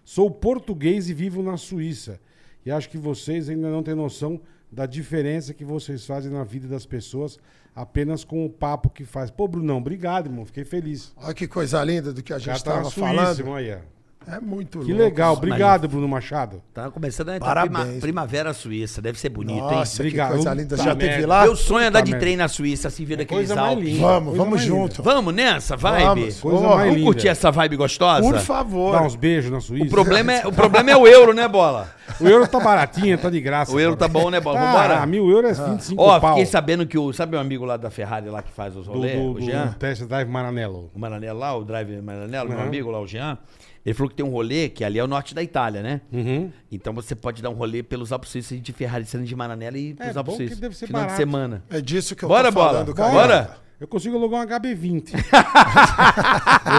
[0.04, 2.20] Sou português e vivo na Suíça.
[2.64, 6.66] E acho que vocês ainda não têm noção da diferença que vocês fazem na vida
[6.66, 7.38] das pessoas
[7.74, 9.30] apenas com o papo que faz.
[9.30, 10.44] Pô, Brunão, obrigado, irmão.
[10.44, 11.12] Fiquei feliz.
[11.16, 13.54] Olha que coisa linda do que a gente tá estava suíçimo falando.
[13.54, 13.78] aí, ó.
[14.26, 15.02] É muito Que louco.
[15.04, 15.32] legal.
[15.34, 16.62] Obrigado, Bruno Machado.
[16.72, 17.82] Tá começando a entrar Parabéns.
[17.86, 19.00] prima- primavera suíça.
[19.02, 20.32] Deve ser bonito, Nossa, que Obrigado.
[20.32, 20.76] coisa linda.
[20.76, 21.26] Puta Já teve merda.
[21.28, 21.40] lá?
[21.40, 21.46] hein?
[21.46, 22.24] Meu sonho é andar de merda.
[22.24, 23.88] trem na Suíça, assim, vendo aqueles Coisa mais Alpes.
[23.92, 24.00] linda.
[24.06, 24.98] Vamos, coisa vamos mais junto.
[24.98, 25.02] linda.
[25.14, 26.04] Vamos nessa vibe?
[26.04, 26.40] Vamos.
[26.40, 27.06] Coisa mais Vamos linda.
[27.06, 28.22] curtir essa vibe gostosa?
[28.22, 28.92] Por favor.
[28.92, 29.86] Dá uns beijos na Suíça.
[29.86, 31.90] O problema, é, o problema é o euro, né, Bola?
[32.20, 33.72] O euro tá baratinho, tá de graça.
[33.72, 34.60] O euro tá bom, né, Bola?
[34.60, 35.06] Ah, Vambora?
[35.06, 36.30] mil euros é 25 Ó, pau.
[36.30, 37.12] fiquei sabendo que o...
[37.12, 39.16] Sabe o amigo lá da Ferrari lá que faz os do, rolês?
[39.18, 39.68] do, o do Jean?
[39.78, 40.90] Test Drive Maranello.
[40.94, 43.38] o Maranello lá, o Drive Maranello, meu amigo lá, o Jean,
[43.84, 46.00] ele falou que tem um rolê que ali é o norte da Itália, né?
[46.12, 46.50] Uhum.
[46.70, 49.90] Então você pode dar um rolê pelos Alpes Suíços de Ferrari sendo de Maranello e
[49.90, 50.58] É pros bom Alpes que Suíços.
[50.60, 51.20] deve ser Final de barato.
[51.20, 51.64] semana.
[51.70, 52.70] É disso que eu Bora, tô Bola.
[52.72, 52.96] falando, Bora.
[52.96, 53.12] cara.
[53.12, 53.56] Bora.
[53.80, 55.12] Eu consigo alugar um HB20.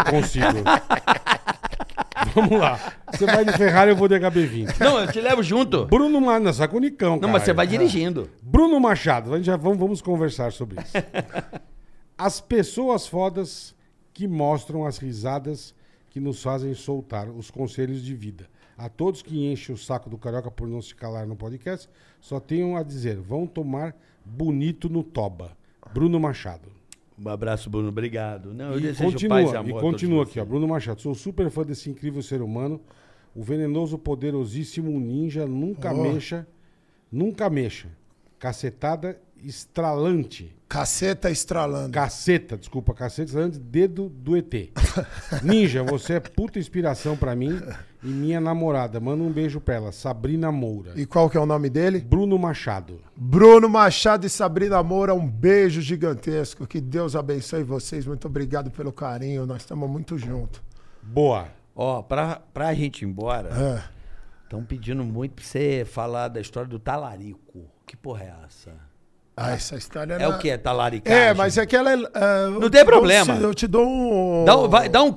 [0.06, 0.64] eu consigo.
[2.34, 2.80] Vamos lá.
[3.12, 4.80] Você vai de Ferrari, eu vou de HB20.
[4.80, 5.86] Não, eu te levo junto.
[5.86, 8.30] Bruno Machado, não, saca o Nicão, Não, mas você vai dirigindo.
[8.42, 10.94] Bruno Machado, a gente já vamos, vamos conversar sobre isso.
[12.18, 13.76] As pessoas fodas
[14.14, 15.74] que mostram as risadas
[16.14, 18.48] que nos fazem soltar os conselhos de vida.
[18.78, 21.90] A todos que enchem o saco do Carioca por não se calar no podcast,
[22.22, 25.58] só tenho a dizer, vão tomar bonito no toba.
[25.92, 26.72] Bruno Machado.
[27.18, 27.90] Um abraço, Bruno.
[27.90, 28.54] Obrigado.
[28.54, 30.46] Não, eu E desejo continua, paz e e amor a continua aqui, ó.
[30.46, 32.80] Bruno Machado, sou super fã desse incrível ser humano.
[33.36, 36.04] O venenoso, poderosíssimo ninja, nunca Oh.
[36.04, 36.48] mexa,
[37.12, 37.90] nunca mexa.
[38.38, 40.56] Cacetada estralante.
[40.68, 41.92] Caceta estralando.
[41.92, 44.52] Caceta, desculpa, caceta estralante, dedo do ET.
[45.44, 47.62] Ninja, você é puta inspiração pra mim
[48.02, 49.00] e minha namorada.
[49.00, 50.94] Manda um beijo pra ela, Sabrina Moura.
[50.96, 52.00] E qual que é o nome dele?
[52.02, 53.00] Bruno Machado.
[53.16, 56.66] Bruno Machado e Sabrina Moura, um beijo gigantesco.
[56.66, 58.08] Que Deus abençoe vocês.
[58.08, 59.46] Muito obrigado pelo carinho.
[59.46, 60.60] Nós estamos muito juntos.
[61.04, 61.50] Boa.
[61.76, 63.84] Ó, pra, pra gente ir embora, É.
[64.44, 67.66] estão pedindo muito pra você falar da história do talarico.
[67.86, 68.72] Que porra é essa?
[69.36, 70.48] Ah, essa história É o que?
[70.50, 71.20] É talaricagem?
[71.20, 71.96] É, mas é que ela é.
[71.96, 73.34] é, eu Não te tem dou problema.
[73.36, 74.46] eu te dou um.
[74.46, 75.12] Dá, um- vai, dá um...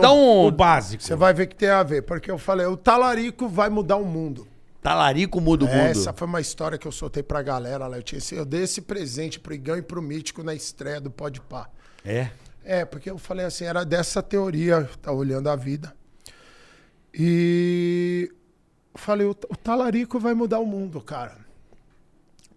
[0.00, 1.02] Dá O um básico.
[1.02, 4.04] Você vai ver que tem a ver, porque eu falei, o talarico vai mudar o
[4.04, 4.46] mundo.
[4.80, 5.78] talarico muda o mundo.
[5.78, 7.96] Essa foi uma história que eu soltei pra galera lá.
[7.96, 11.10] Eu, tinha, esse- eu dei esse presente pro Igão e pro Mítico na estreia do
[11.10, 11.68] Pode Pá.
[12.04, 12.28] É?
[12.64, 15.92] É, porque eu falei assim, era dessa teoria, tá olhando a vida.
[17.12, 18.30] E
[18.94, 21.45] eu falei, o, o talarico vai mudar o mundo, cara.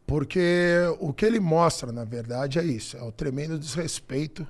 [0.10, 2.98] Porque o que ele mostra, na verdade, é isso.
[2.98, 4.46] É o tremendo desrespeito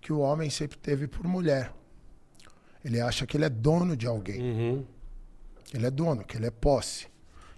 [0.00, 1.72] que o homem sempre teve por mulher.
[2.84, 4.40] Ele acha que ele é dono de alguém.
[4.40, 4.84] Uhum.
[5.72, 7.08] Ele é dono, que ele é posse.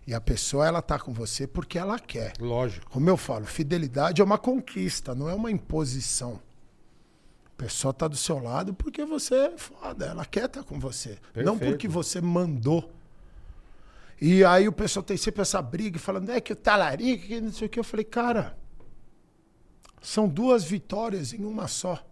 [0.06, 2.32] E a pessoa, ela tá com você porque ela quer.
[2.40, 2.90] Lógico.
[2.90, 6.40] Como eu falo, fidelidade é uma conquista, não é uma imposição.
[7.44, 11.18] A pessoa tá do seu lado porque você é foda, ela quer estar com você.
[11.34, 11.70] Não Perfeito.
[11.70, 12.90] porque você mandou.
[14.20, 17.52] E aí o pessoal tem sempre essa briga falando, é que o talarico, que não
[17.52, 17.78] sei o que.
[17.78, 18.56] Eu falei, cara,
[20.00, 22.02] são duas vitórias em uma só.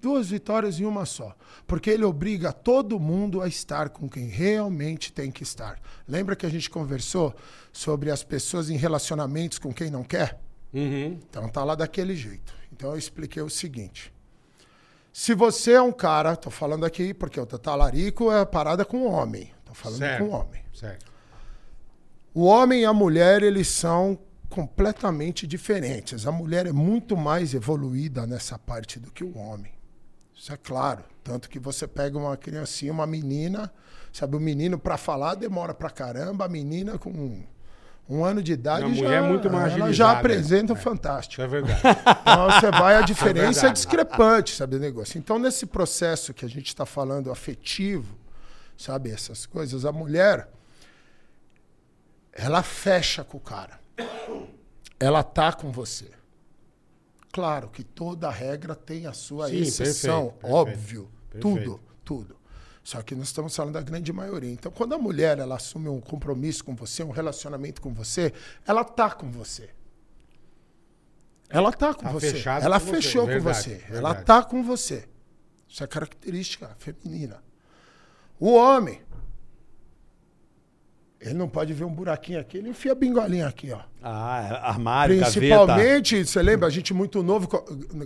[0.00, 1.34] Duas vitórias em uma só.
[1.66, 5.80] Porque ele obriga todo mundo a estar com quem realmente tem que estar.
[6.08, 7.34] Lembra que a gente conversou
[7.72, 10.40] sobre as pessoas em relacionamentos com quem não quer?
[10.72, 11.20] Uhum.
[11.28, 12.54] Então tá lá daquele jeito.
[12.72, 14.12] Então eu expliquei o seguinte.
[15.12, 19.10] Se você é um cara, tô falando aqui porque o talarico é parada com o
[19.10, 19.52] homem.
[19.74, 20.24] Falando Certo.
[20.24, 20.62] com o homem.
[20.72, 21.12] Certo.
[22.34, 24.18] O homem e a mulher, eles são
[24.48, 26.26] completamente diferentes.
[26.26, 29.72] A mulher é muito mais evoluída nessa parte do que o homem.
[30.34, 31.04] Isso é claro.
[31.22, 33.72] Tanto que você pega uma criancinha, uma menina,
[34.12, 37.44] sabe, o menino para falar demora pra caramba, a menina com um,
[38.08, 40.80] um ano de idade já, é muito mais ela já apresenta o é.
[40.80, 41.34] fantástico.
[41.34, 41.80] Isso é verdade.
[42.20, 43.74] Então você vai, a diferença é, verdade.
[43.74, 45.18] discrepante, sabe, o negócio.
[45.18, 48.21] Então, nesse processo que a gente está falando afetivo,
[48.76, 50.48] sabe, essas coisas, a mulher,
[52.32, 53.80] ela fecha com o cara.
[54.98, 56.10] Ela tá com você.
[57.32, 61.10] Claro que toda regra tem a sua Sim, exceção, perfeito, óbvio.
[61.30, 61.40] perfeito.
[61.40, 62.36] Tudo, tudo.
[62.84, 64.50] Só que nós estamos falando da grande maioria.
[64.50, 68.32] Então, quando a mulher ela assume um compromisso com você, um relacionamento com você,
[68.66, 69.70] ela tá com você.
[71.48, 72.42] Ela tá com Tá você.
[72.46, 73.84] Ela com você, fechou com verdade, você.
[73.88, 74.24] Ela verdade.
[74.24, 75.08] tá com você.
[75.68, 77.42] Isso é característica feminina.
[78.44, 79.00] O homem,
[81.20, 83.78] ele não pode ver um buraquinho aqui, ele enfia a bingolinha aqui, ó.
[84.02, 85.38] Ah, armário, gaveta.
[85.38, 87.46] Principalmente, você lembra, a gente muito novo.
[87.46, 87.64] co-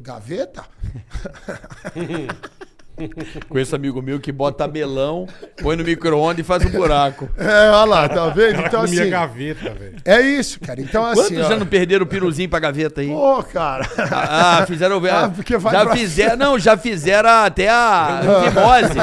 [3.17, 3.41] Gaveta?
[3.49, 5.27] Conheço amigo meu que bota melão,
[5.63, 7.29] põe no micro-ondas e faz um buraco.
[7.37, 8.61] É, olha lá, tá vendo?
[8.63, 9.97] Então, assim, gaveta, velho.
[10.05, 10.81] é isso, cara.
[10.81, 13.09] Então, assim, Quantos ó, já não perderam o piruzinho pra gaveta aí?
[13.09, 13.87] Pô, cara.
[14.11, 15.01] Ah, fizeram.
[15.11, 16.37] Ah, porque vai já pra- fizeram.
[16.37, 18.95] Não, já fizeram até a fimose.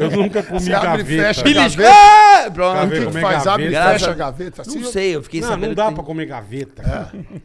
[0.00, 1.22] Eu nunca comi Você abre e gaveta.
[1.22, 1.42] fecha.
[1.42, 1.84] Beliscou!
[1.84, 1.96] Gaveta.
[1.96, 2.88] Ah, O Pronto.
[2.90, 3.46] que, que comer faz?
[3.46, 3.92] Abre e gaveta.
[3.98, 4.78] fecha a gaveta assim?
[4.78, 5.68] Não sei, eu fiquei Não, sabendo.
[5.68, 6.82] não dá que tem- pra comer gaveta.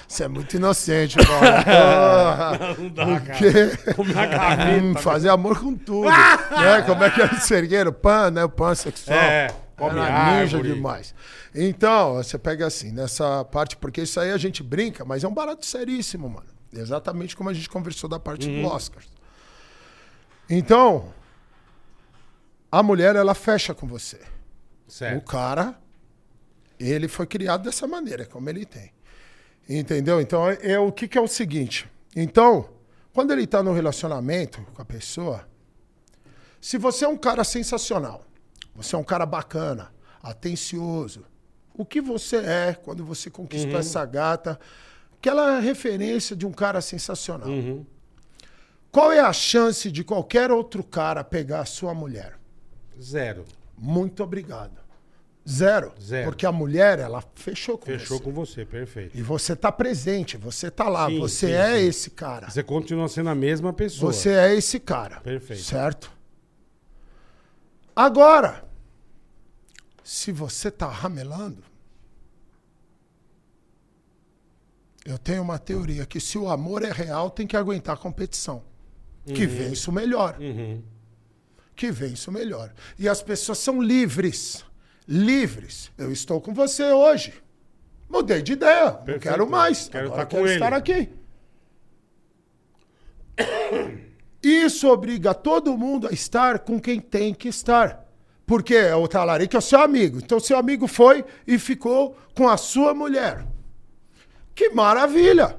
[0.08, 1.46] Você é muito inocente, Paulo.
[2.82, 3.38] Não dá, Por cara.
[3.38, 3.94] quê?
[3.94, 4.82] Comer a gaveta.
[4.84, 6.08] Hum, fazer amor com tudo.
[6.10, 6.82] né?
[6.84, 7.92] Como é que era o sergueiro?
[7.92, 8.42] Pan, né?
[8.44, 9.16] O pan sexual.
[9.16, 11.14] É, come Era ninja demais.
[11.54, 15.34] Então, você pega assim, nessa parte, porque isso aí a gente brinca, mas é um
[15.34, 16.46] barato seríssimo, mano.
[16.72, 18.62] Exatamente como a gente conversou da parte Uhum.
[18.62, 19.02] do Oscar.
[20.50, 21.12] Então,
[22.70, 24.16] a mulher, ela fecha com você.
[24.86, 25.24] O Certo.
[25.24, 25.74] cara,
[26.78, 28.92] ele foi criado dessa maneira, como ele tem.
[29.68, 30.20] Entendeu?
[30.20, 31.88] Então, é, é o que, que é o seguinte.
[32.16, 32.68] Então,
[33.12, 35.46] quando ele está no relacionamento com a pessoa,
[36.60, 38.24] se você é um cara sensacional,
[38.74, 39.92] você é um cara bacana,
[40.22, 41.24] atencioso,
[41.74, 44.58] o que você é quando você conquistou essa gata,
[45.16, 47.48] aquela referência de um cara sensacional.
[48.90, 52.38] Qual é a chance de qualquer outro cara pegar a sua mulher?
[53.00, 53.44] Zero.
[53.76, 54.87] Muito obrigado.
[55.48, 55.94] Zero.
[56.00, 56.26] Zero.
[56.26, 58.24] Porque a mulher, ela fechou com Fechou você.
[58.24, 59.16] com você, perfeito.
[59.16, 61.86] E você tá presente, você tá lá, Sim, você sim, é sim.
[61.86, 62.50] esse cara.
[62.50, 64.12] Você continua sendo a mesma pessoa.
[64.12, 65.20] Você é esse cara.
[65.20, 65.62] Perfeito.
[65.62, 66.12] Certo?
[67.96, 68.62] Agora,
[70.04, 71.62] se você tá ramelando,
[75.04, 78.62] eu tenho uma teoria que se o amor é real, tem que aguentar a competição.
[79.24, 80.36] Que vence o melhor.
[80.38, 80.82] Uhum.
[81.74, 82.72] Que vence o melhor.
[82.98, 84.64] E as pessoas são livres.
[85.08, 85.90] Livres.
[85.96, 87.32] Eu estou com você hoje.
[88.10, 88.84] Mudei de ideia.
[88.84, 89.22] Não Perfeito.
[89.22, 89.88] quero mais.
[89.88, 91.08] Quero Agora estar quero estar aqui.
[94.42, 98.06] Isso obriga todo mundo a estar com quem tem que estar.
[98.46, 100.18] Porque é o talarico é o seu amigo.
[100.18, 103.46] Então, seu amigo foi e ficou com a sua mulher.
[104.54, 105.56] Que maravilha!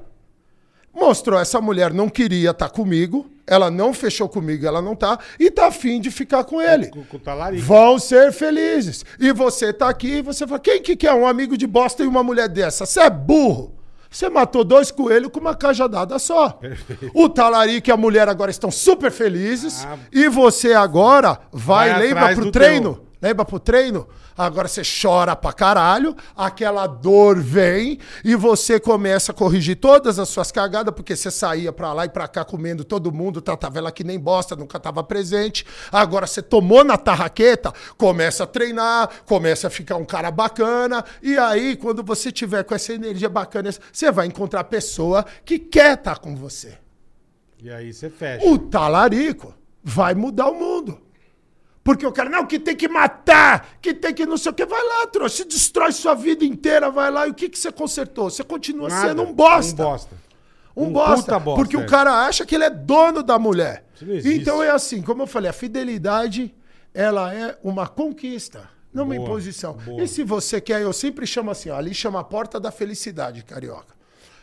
[0.92, 5.50] Mostrou essa mulher não queria estar comigo, ela não fechou comigo, ela não tá, e
[5.50, 6.86] tá afim de ficar com ele.
[6.88, 7.18] Com, com.
[7.58, 9.04] Vão ser felizes.
[9.18, 12.06] E você tá aqui e você fala: quem que quer um amigo de bosta e
[12.06, 12.86] uma mulher dessa?
[12.86, 13.74] Você é burro.
[14.08, 16.58] Você matou dois coelhos com uma cajadada só.
[17.14, 19.84] O talarico e a mulher agora estão super felizes.
[19.84, 19.96] Ah.
[20.12, 22.94] E você agora vai, Vai lembra pro treino?
[22.94, 23.06] teu.
[23.22, 24.08] Lembra pro treino?
[24.40, 30.30] Agora você chora pra caralho, aquela dor vem e você começa a corrigir todas as
[30.30, 33.92] suas cagadas, porque você saía pra lá e pra cá comendo todo mundo, tratava ela
[33.92, 35.66] que nem bosta, nunca tava presente.
[35.92, 41.36] Agora você tomou na tarraqueta, começa a treinar, começa a ficar um cara bacana, e
[41.36, 45.98] aí quando você tiver com essa energia bacana, você vai encontrar a pessoa que quer
[45.98, 46.78] estar com você.
[47.62, 48.48] E aí você fecha.
[48.48, 49.52] O talarico
[49.84, 51.09] vai mudar o mundo.
[51.82, 54.66] Porque o cara, não, que tem que matar, que tem que não sei o que.
[54.66, 57.26] Vai lá, trouxa, se destrói sua vida inteira, vai lá.
[57.26, 58.28] E o que, que você consertou?
[58.30, 59.08] Você continua Nada.
[59.08, 59.82] sendo um bosta.
[59.82, 60.14] Um bosta.
[60.76, 61.78] Um, Um bosta, bosta, Porque é.
[61.80, 63.84] o cara acha que ele é dono da mulher.
[64.24, 66.54] Então é assim, como eu falei, a fidelidade,
[66.94, 69.72] ela é uma conquista, não uma imposição.
[69.74, 70.02] boa.
[70.02, 73.42] E se você quer, eu sempre chamo assim, ó, ali chama a porta da felicidade,
[73.42, 73.94] carioca.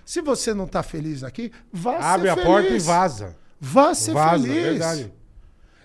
[0.05, 2.47] Se você não tá feliz aqui, vá Abre ser a feliz.
[2.47, 3.35] porta e vaza.
[3.59, 4.63] Vá ser vaza, feliz.
[4.63, 5.13] verdade.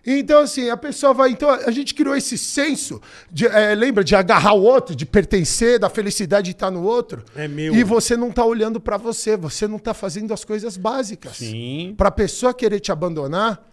[0.05, 1.31] Então, assim, a pessoa vai.
[1.31, 3.01] Então, a gente criou esse senso,
[3.31, 7.25] de, eh, lembra, de agarrar o outro, de pertencer, da felicidade de estar no outro.
[7.37, 7.73] É meu.
[7.75, 11.37] E você não tá olhando pra você, você não tá fazendo as coisas básicas.
[11.37, 11.95] Sim.
[11.97, 13.65] Pra pessoa querer te abandonar,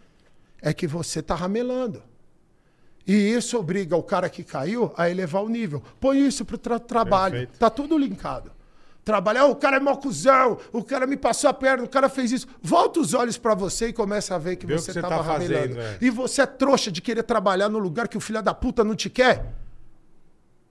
[0.61, 2.03] é que você tá ramelando.
[3.07, 5.81] E isso obriga o cara que caiu a elevar o nível.
[5.99, 7.31] Põe isso pro tra- trabalho.
[7.31, 7.57] Perfeito.
[7.57, 8.51] Tá tudo linkado.
[9.03, 12.09] Trabalhar, "Ah, o cara é mó cuzão, o cara me passou a perna, o cara
[12.09, 12.47] fez isso.
[12.61, 15.17] Volta os olhos pra você e começa a ver que Vê você que você tava
[15.17, 15.79] tá fazendo, ramelando.
[15.81, 15.97] é.
[16.01, 18.95] E você é trouxa de querer trabalhar no lugar que o filho da puta não
[18.95, 19.53] te quer.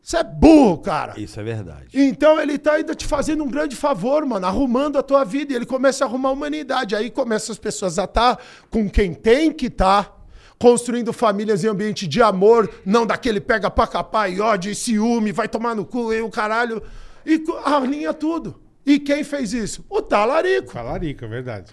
[0.01, 1.19] Você é burro, cara.
[1.21, 1.89] Isso é verdade.
[1.93, 5.53] Então ele tá ainda te fazendo um grande favor, mano, arrumando a tua vida.
[5.53, 6.95] E ele começa a arrumar a humanidade.
[6.97, 8.39] Aí começam as pessoas a estar
[8.71, 10.17] com quem tem que estar,
[10.59, 15.31] construindo famílias em ambiente de amor, não daquele pega pra capar e ódio e ciúme,
[15.33, 16.83] vai tomar no cu e o caralho.
[17.27, 18.61] E alinha tudo.
[18.87, 19.85] E quem fez isso?
[19.91, 20.73] O talarico.
[20.73, 21.73] Talarico, é verdade.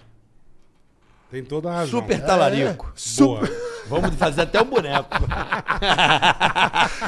[1.30, 2.00] Tem toda a razão.
[2.00, 2.92] Super talarico.
[2.94, 3.40] Su- Boa.
[3.88, 5.06] Vamos fazer até o boneco.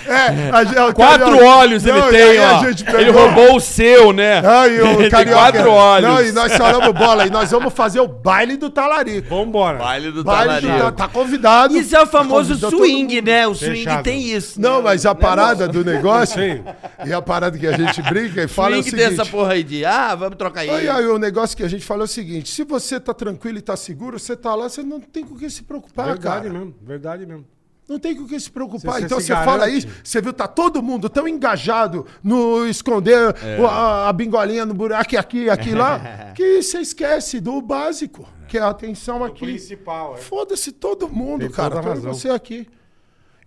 [0.06, 2.64] É, a gente- o Quatro Carioca- olhos ele Não, e tem, aí a ó.
[2.64, 4.42] gente Ele pegou- roubou o seu, né?
[4.44, 6.08] Ai, o Ele tem Carioca- quatro olhos.
[6.08, 9.28] Não, e nós falamos bola, e nós vamos fazer o baile do talarico.
[9.28, 9.78] Vambora.
[9.78, 10.92] Baile do Baile do talarico.
[10.96, 11.76] tá, tá convidado.
[11.76, 13.26] Isso é o famoso Convidou todo swing, mundo.
[13.26, 13.46] né?
[13.46, 14.02] O swing Fechado.
[14.02, 14.60] tem isso.
[14.60, 14.82] Não, né?
[14.84, 16.62] mas a Né, parada do negócio, Sim.
[17.04, 19.20] e a parada que a gente brinca e fala é o Swing tem seguinte...
[19.20, 20.70] essa porra aí de, ah, vamos trocar aí.
[20.70, 23.58] Aí, aí, o negócio que a gente fala é o seguinte: se você tá tranquilo
[23.58, 26.42] e tá seguro, você tá lá, você não tem com o que se preocupar, Verdade
[26.44, 26.50] cara.
[26.50, 27.44] mesmo, verdade mesmo.
[27.88, 28.94] Não tem com o que se preocupar.
[28.96, 32.66] Você- você então se você fala isso, você viu, tá todo mundo tão engajado no
[32.66, 33.58] esconder É.
[33.60, 35.98] o- a, a bingolinha no buraco aqui, aqui lá,
[36.36, 39.40] que você esquece do básico, que é a atenção aqui.
[39.46, 40.18] principal, é.
[40.18, 41.80] Foda-se todo mundo, Tem cara.
[41.80, 42.68] toda você aqui.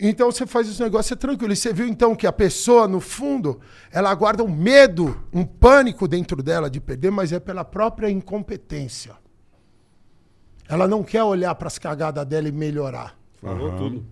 [0.03, 1.53] Então você faz esse negócio é tranquilo.
[1.53, 6.07] E você viu então que a pessoa, no fundo, ela guarda um medo, um pânico
[6.07, 9.13] dentro dela de perder, mas é pela própria incompetência.
[10.71, 13.17] Ela não quer olhar para as cagadas dela e melhorar.
[13.41, 14.05] Falou tudo.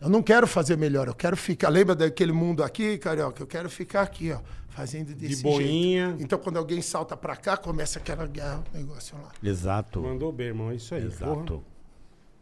[0.00, 1.68] Eu não quero fazer melhor, eu quero ficar.
[1.68, 3.42] Lembra daquele mundo aqui, carioca?
[3.42, 4.38] Eu quero ficar aqui, ó,
[4.68, 6.08] fazendo desse boinha.
[6.08, 6.22] jeito.
[6.22, 9.30] Então quando alguém salta pra cá, começa aquela guerra, o negócio lá.
[9.42, 10.00] Exato.
[10.00, 10.70] Mandou bem, irmão.
[10.70, 11.04] É isso aí.
[11.04, 11.34] Exato.
[11.34, 11.73] porra.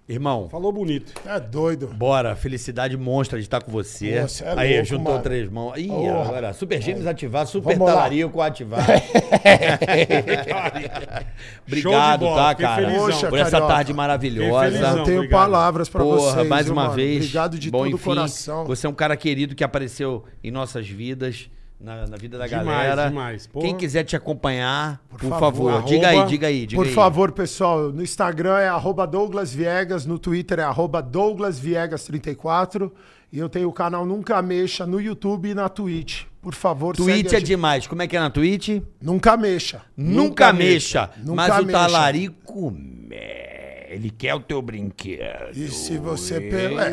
[0.09, 1.13] Irmão, Falou bonito.
[1.25, 1.87] É doido.
[1.87, 2.35] bora.
[2.35, 4.21] Felicidade monstra de estar com você.
[4.23, 5.23] Você é Aí, louco, juntou mano.
[5.23, 5.79] três mãos.
[5.79, 6.23] Ih, Porra.
[6.23, 6.53] agora.
[6.53, 7.95] Super Gêmeos ativar, Super Vamos lá.
[7.95, 8.85] Talarico ativar.
[11.67, 12.91] Obrigado, bola, tá, cara?
[12.91, 13.31] felizão.
[13.31, 13.75] Por essa Carioca.
[13.75, 14.65] tarde maravilhosa.
[14.71, 14.97] Felizão.
[14.97, 15.41] Não tenho obrigado.
[15.41, 16.49] palavras pra Porra, vocês.
[16.49, 16.95] mais uma mano?
[16.95, 17.17] vez.
[17.19, 18.65] Obrigado de Bom, todo o coração.
[18.67, 21.49] Você é um cara querido que apareceu em nossas vidas,
[21.83, 23.09] na, na vida da Demais, galera.
[23.09, 23.47] demais.
[23.47, 23.67] Porra.
[23.67, 26.95] Quem quiser te acompanhar, por, favor, favor, diga arroba- aí, diga aí, diga Por aí.
[26.95, 32.91] favor, pessoal, no Instagram é arroba Douglas Viegas, no Twitter é arroba Douglas Viegas34
[33.33, 36.25] e eu tenho o canal Nunca Mexa no YouTube e na Twitch.
[36.41, 37.47] Por favor, Twitch segue é a gente.
[37.49, 37.87] demais.
[37.87, 38.81] Como é que é na Twitch?
[39.01, 39.83] Nunca Mexa.
[39.97, 41.11] Nunca, mexa.
[41.19, 41.79] Nunca mas o mexa.
[41.79, 43.52] talarico, me-
[43.93, 45.51] ele quer o teu brinquedo.
[45.55, 46.73] E se você per...
[46.79, 46.91] é,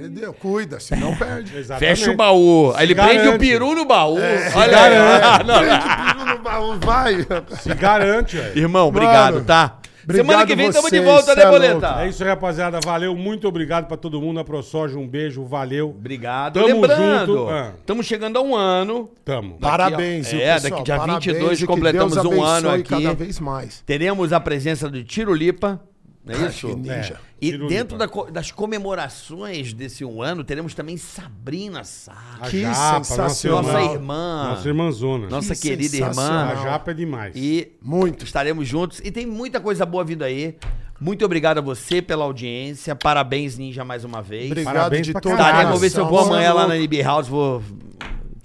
[0.00, 1.54] perdeu, cuida, senão perde.
[1.58, 1.98] Exatamente.
[1.98, 2.72] Fecha o baú.
[2.76, 3.38] Aí ele prende o garante.
[3.38, 4.14] peru no baú.
[4.14, 4.70] Olha É, se aí.
[4.70, 5.24] garante.
[5.24, 5.58] Ah, não.
[5.58, 7.16] Prende o peru no baú, vai.
[7.60, 8.58] Se garante, velho.
[8.58, 9.78] Irmão, obrigado, Mano, tá?
[10.04, 12.02] obrigado Semana que vem tamo de volta, né, é Boleta?
[12.02, 12.80] É isso, rapaziada.
[12.84, 14.40] Valeu, muito obrigado pra todo mundo.
[14.40, 15.90] A ProSoja, um beijo, valeu.
[15.90, 16.54] Obrigado.
[16.54, 17.48] Tamo Lembrando, junto.
[17.48, 17.72] Ah.
[17.78, 19.10] estamos chegando a um ano.
[19.24, 19.58] Tamo.
[19.60, 20.70] Parabéns, ó, viu, é, pessoal?
[20.72, 22.82] daqui dia Parabéns 22 e que completamos um ano aqui.
[22.82, 23.80] cada vez mais.
[23.86, 25.80] Teremos a presença do Tiro Lipa.
[26.24, 26.68] Não é isso?
[26.68, 27.20] que ninja.
[27.40, 32.14] E Tiro dentro da co- das comemorações desse um ano, teremos também Sabrina A Sá.
[32.48, 33.62] Que Japa, sensacional.
[33.62, 34.48] Nossa irmã.
[34.50, 35.28] Nossa irmãzona.
[35.28, 36.44] Nossa Que querida irmã.
[36.50, 37.34] A Japa é demais.
[37.36, 38.24] E Muito.
[38.24, 39.00] estaremos juntos.
[39.02, 40.56] E tem muita coisa boa vindo aí.
[41.00, 42.94] Muito obrigado a você pela audiência.
[42.94, 44.52] Parabéns, Ninja, mais uma vez.
[44.52, 47.26] Obrigado Parabéns de pra todo vou ver se eu vou amanhã lá na NB House.
[47.26, 47.60] Vou...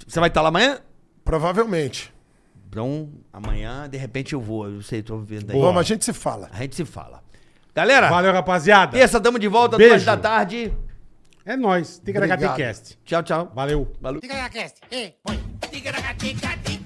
[0.07, 0.79] Você vai estar lá amanhã?
[1.23, 2.11] Provavelmente.
[2.67, 4.67] Então, amanhã, de repente eu vou.
[4.67, 5.53] Eu sei, tô vendo aí.
[5.55, 5.67] Boa.
[5.67, 6.49] Vamos, a gente se fala.
[6.51, 7.21] A gente se fala.
[7.77, 8.93] Galera, Valeu, rapaziada.
[8.97, 9.93] terça, tamo de volta, Beijo.
[9.93, 10.73] duas da tarde.
[11.45, 12.01] É nóis.
[12.03, 12.97] Ticaracatecast.
[13.05, 13.51] Tchau, tchau.
[13.53, 13.95] Valeu.
[14.01, 14.19] Valeu.
[14.19, 15.39] Ticaracast, ei, põe.
[15.69, 16.76] Ticaracatica, tica.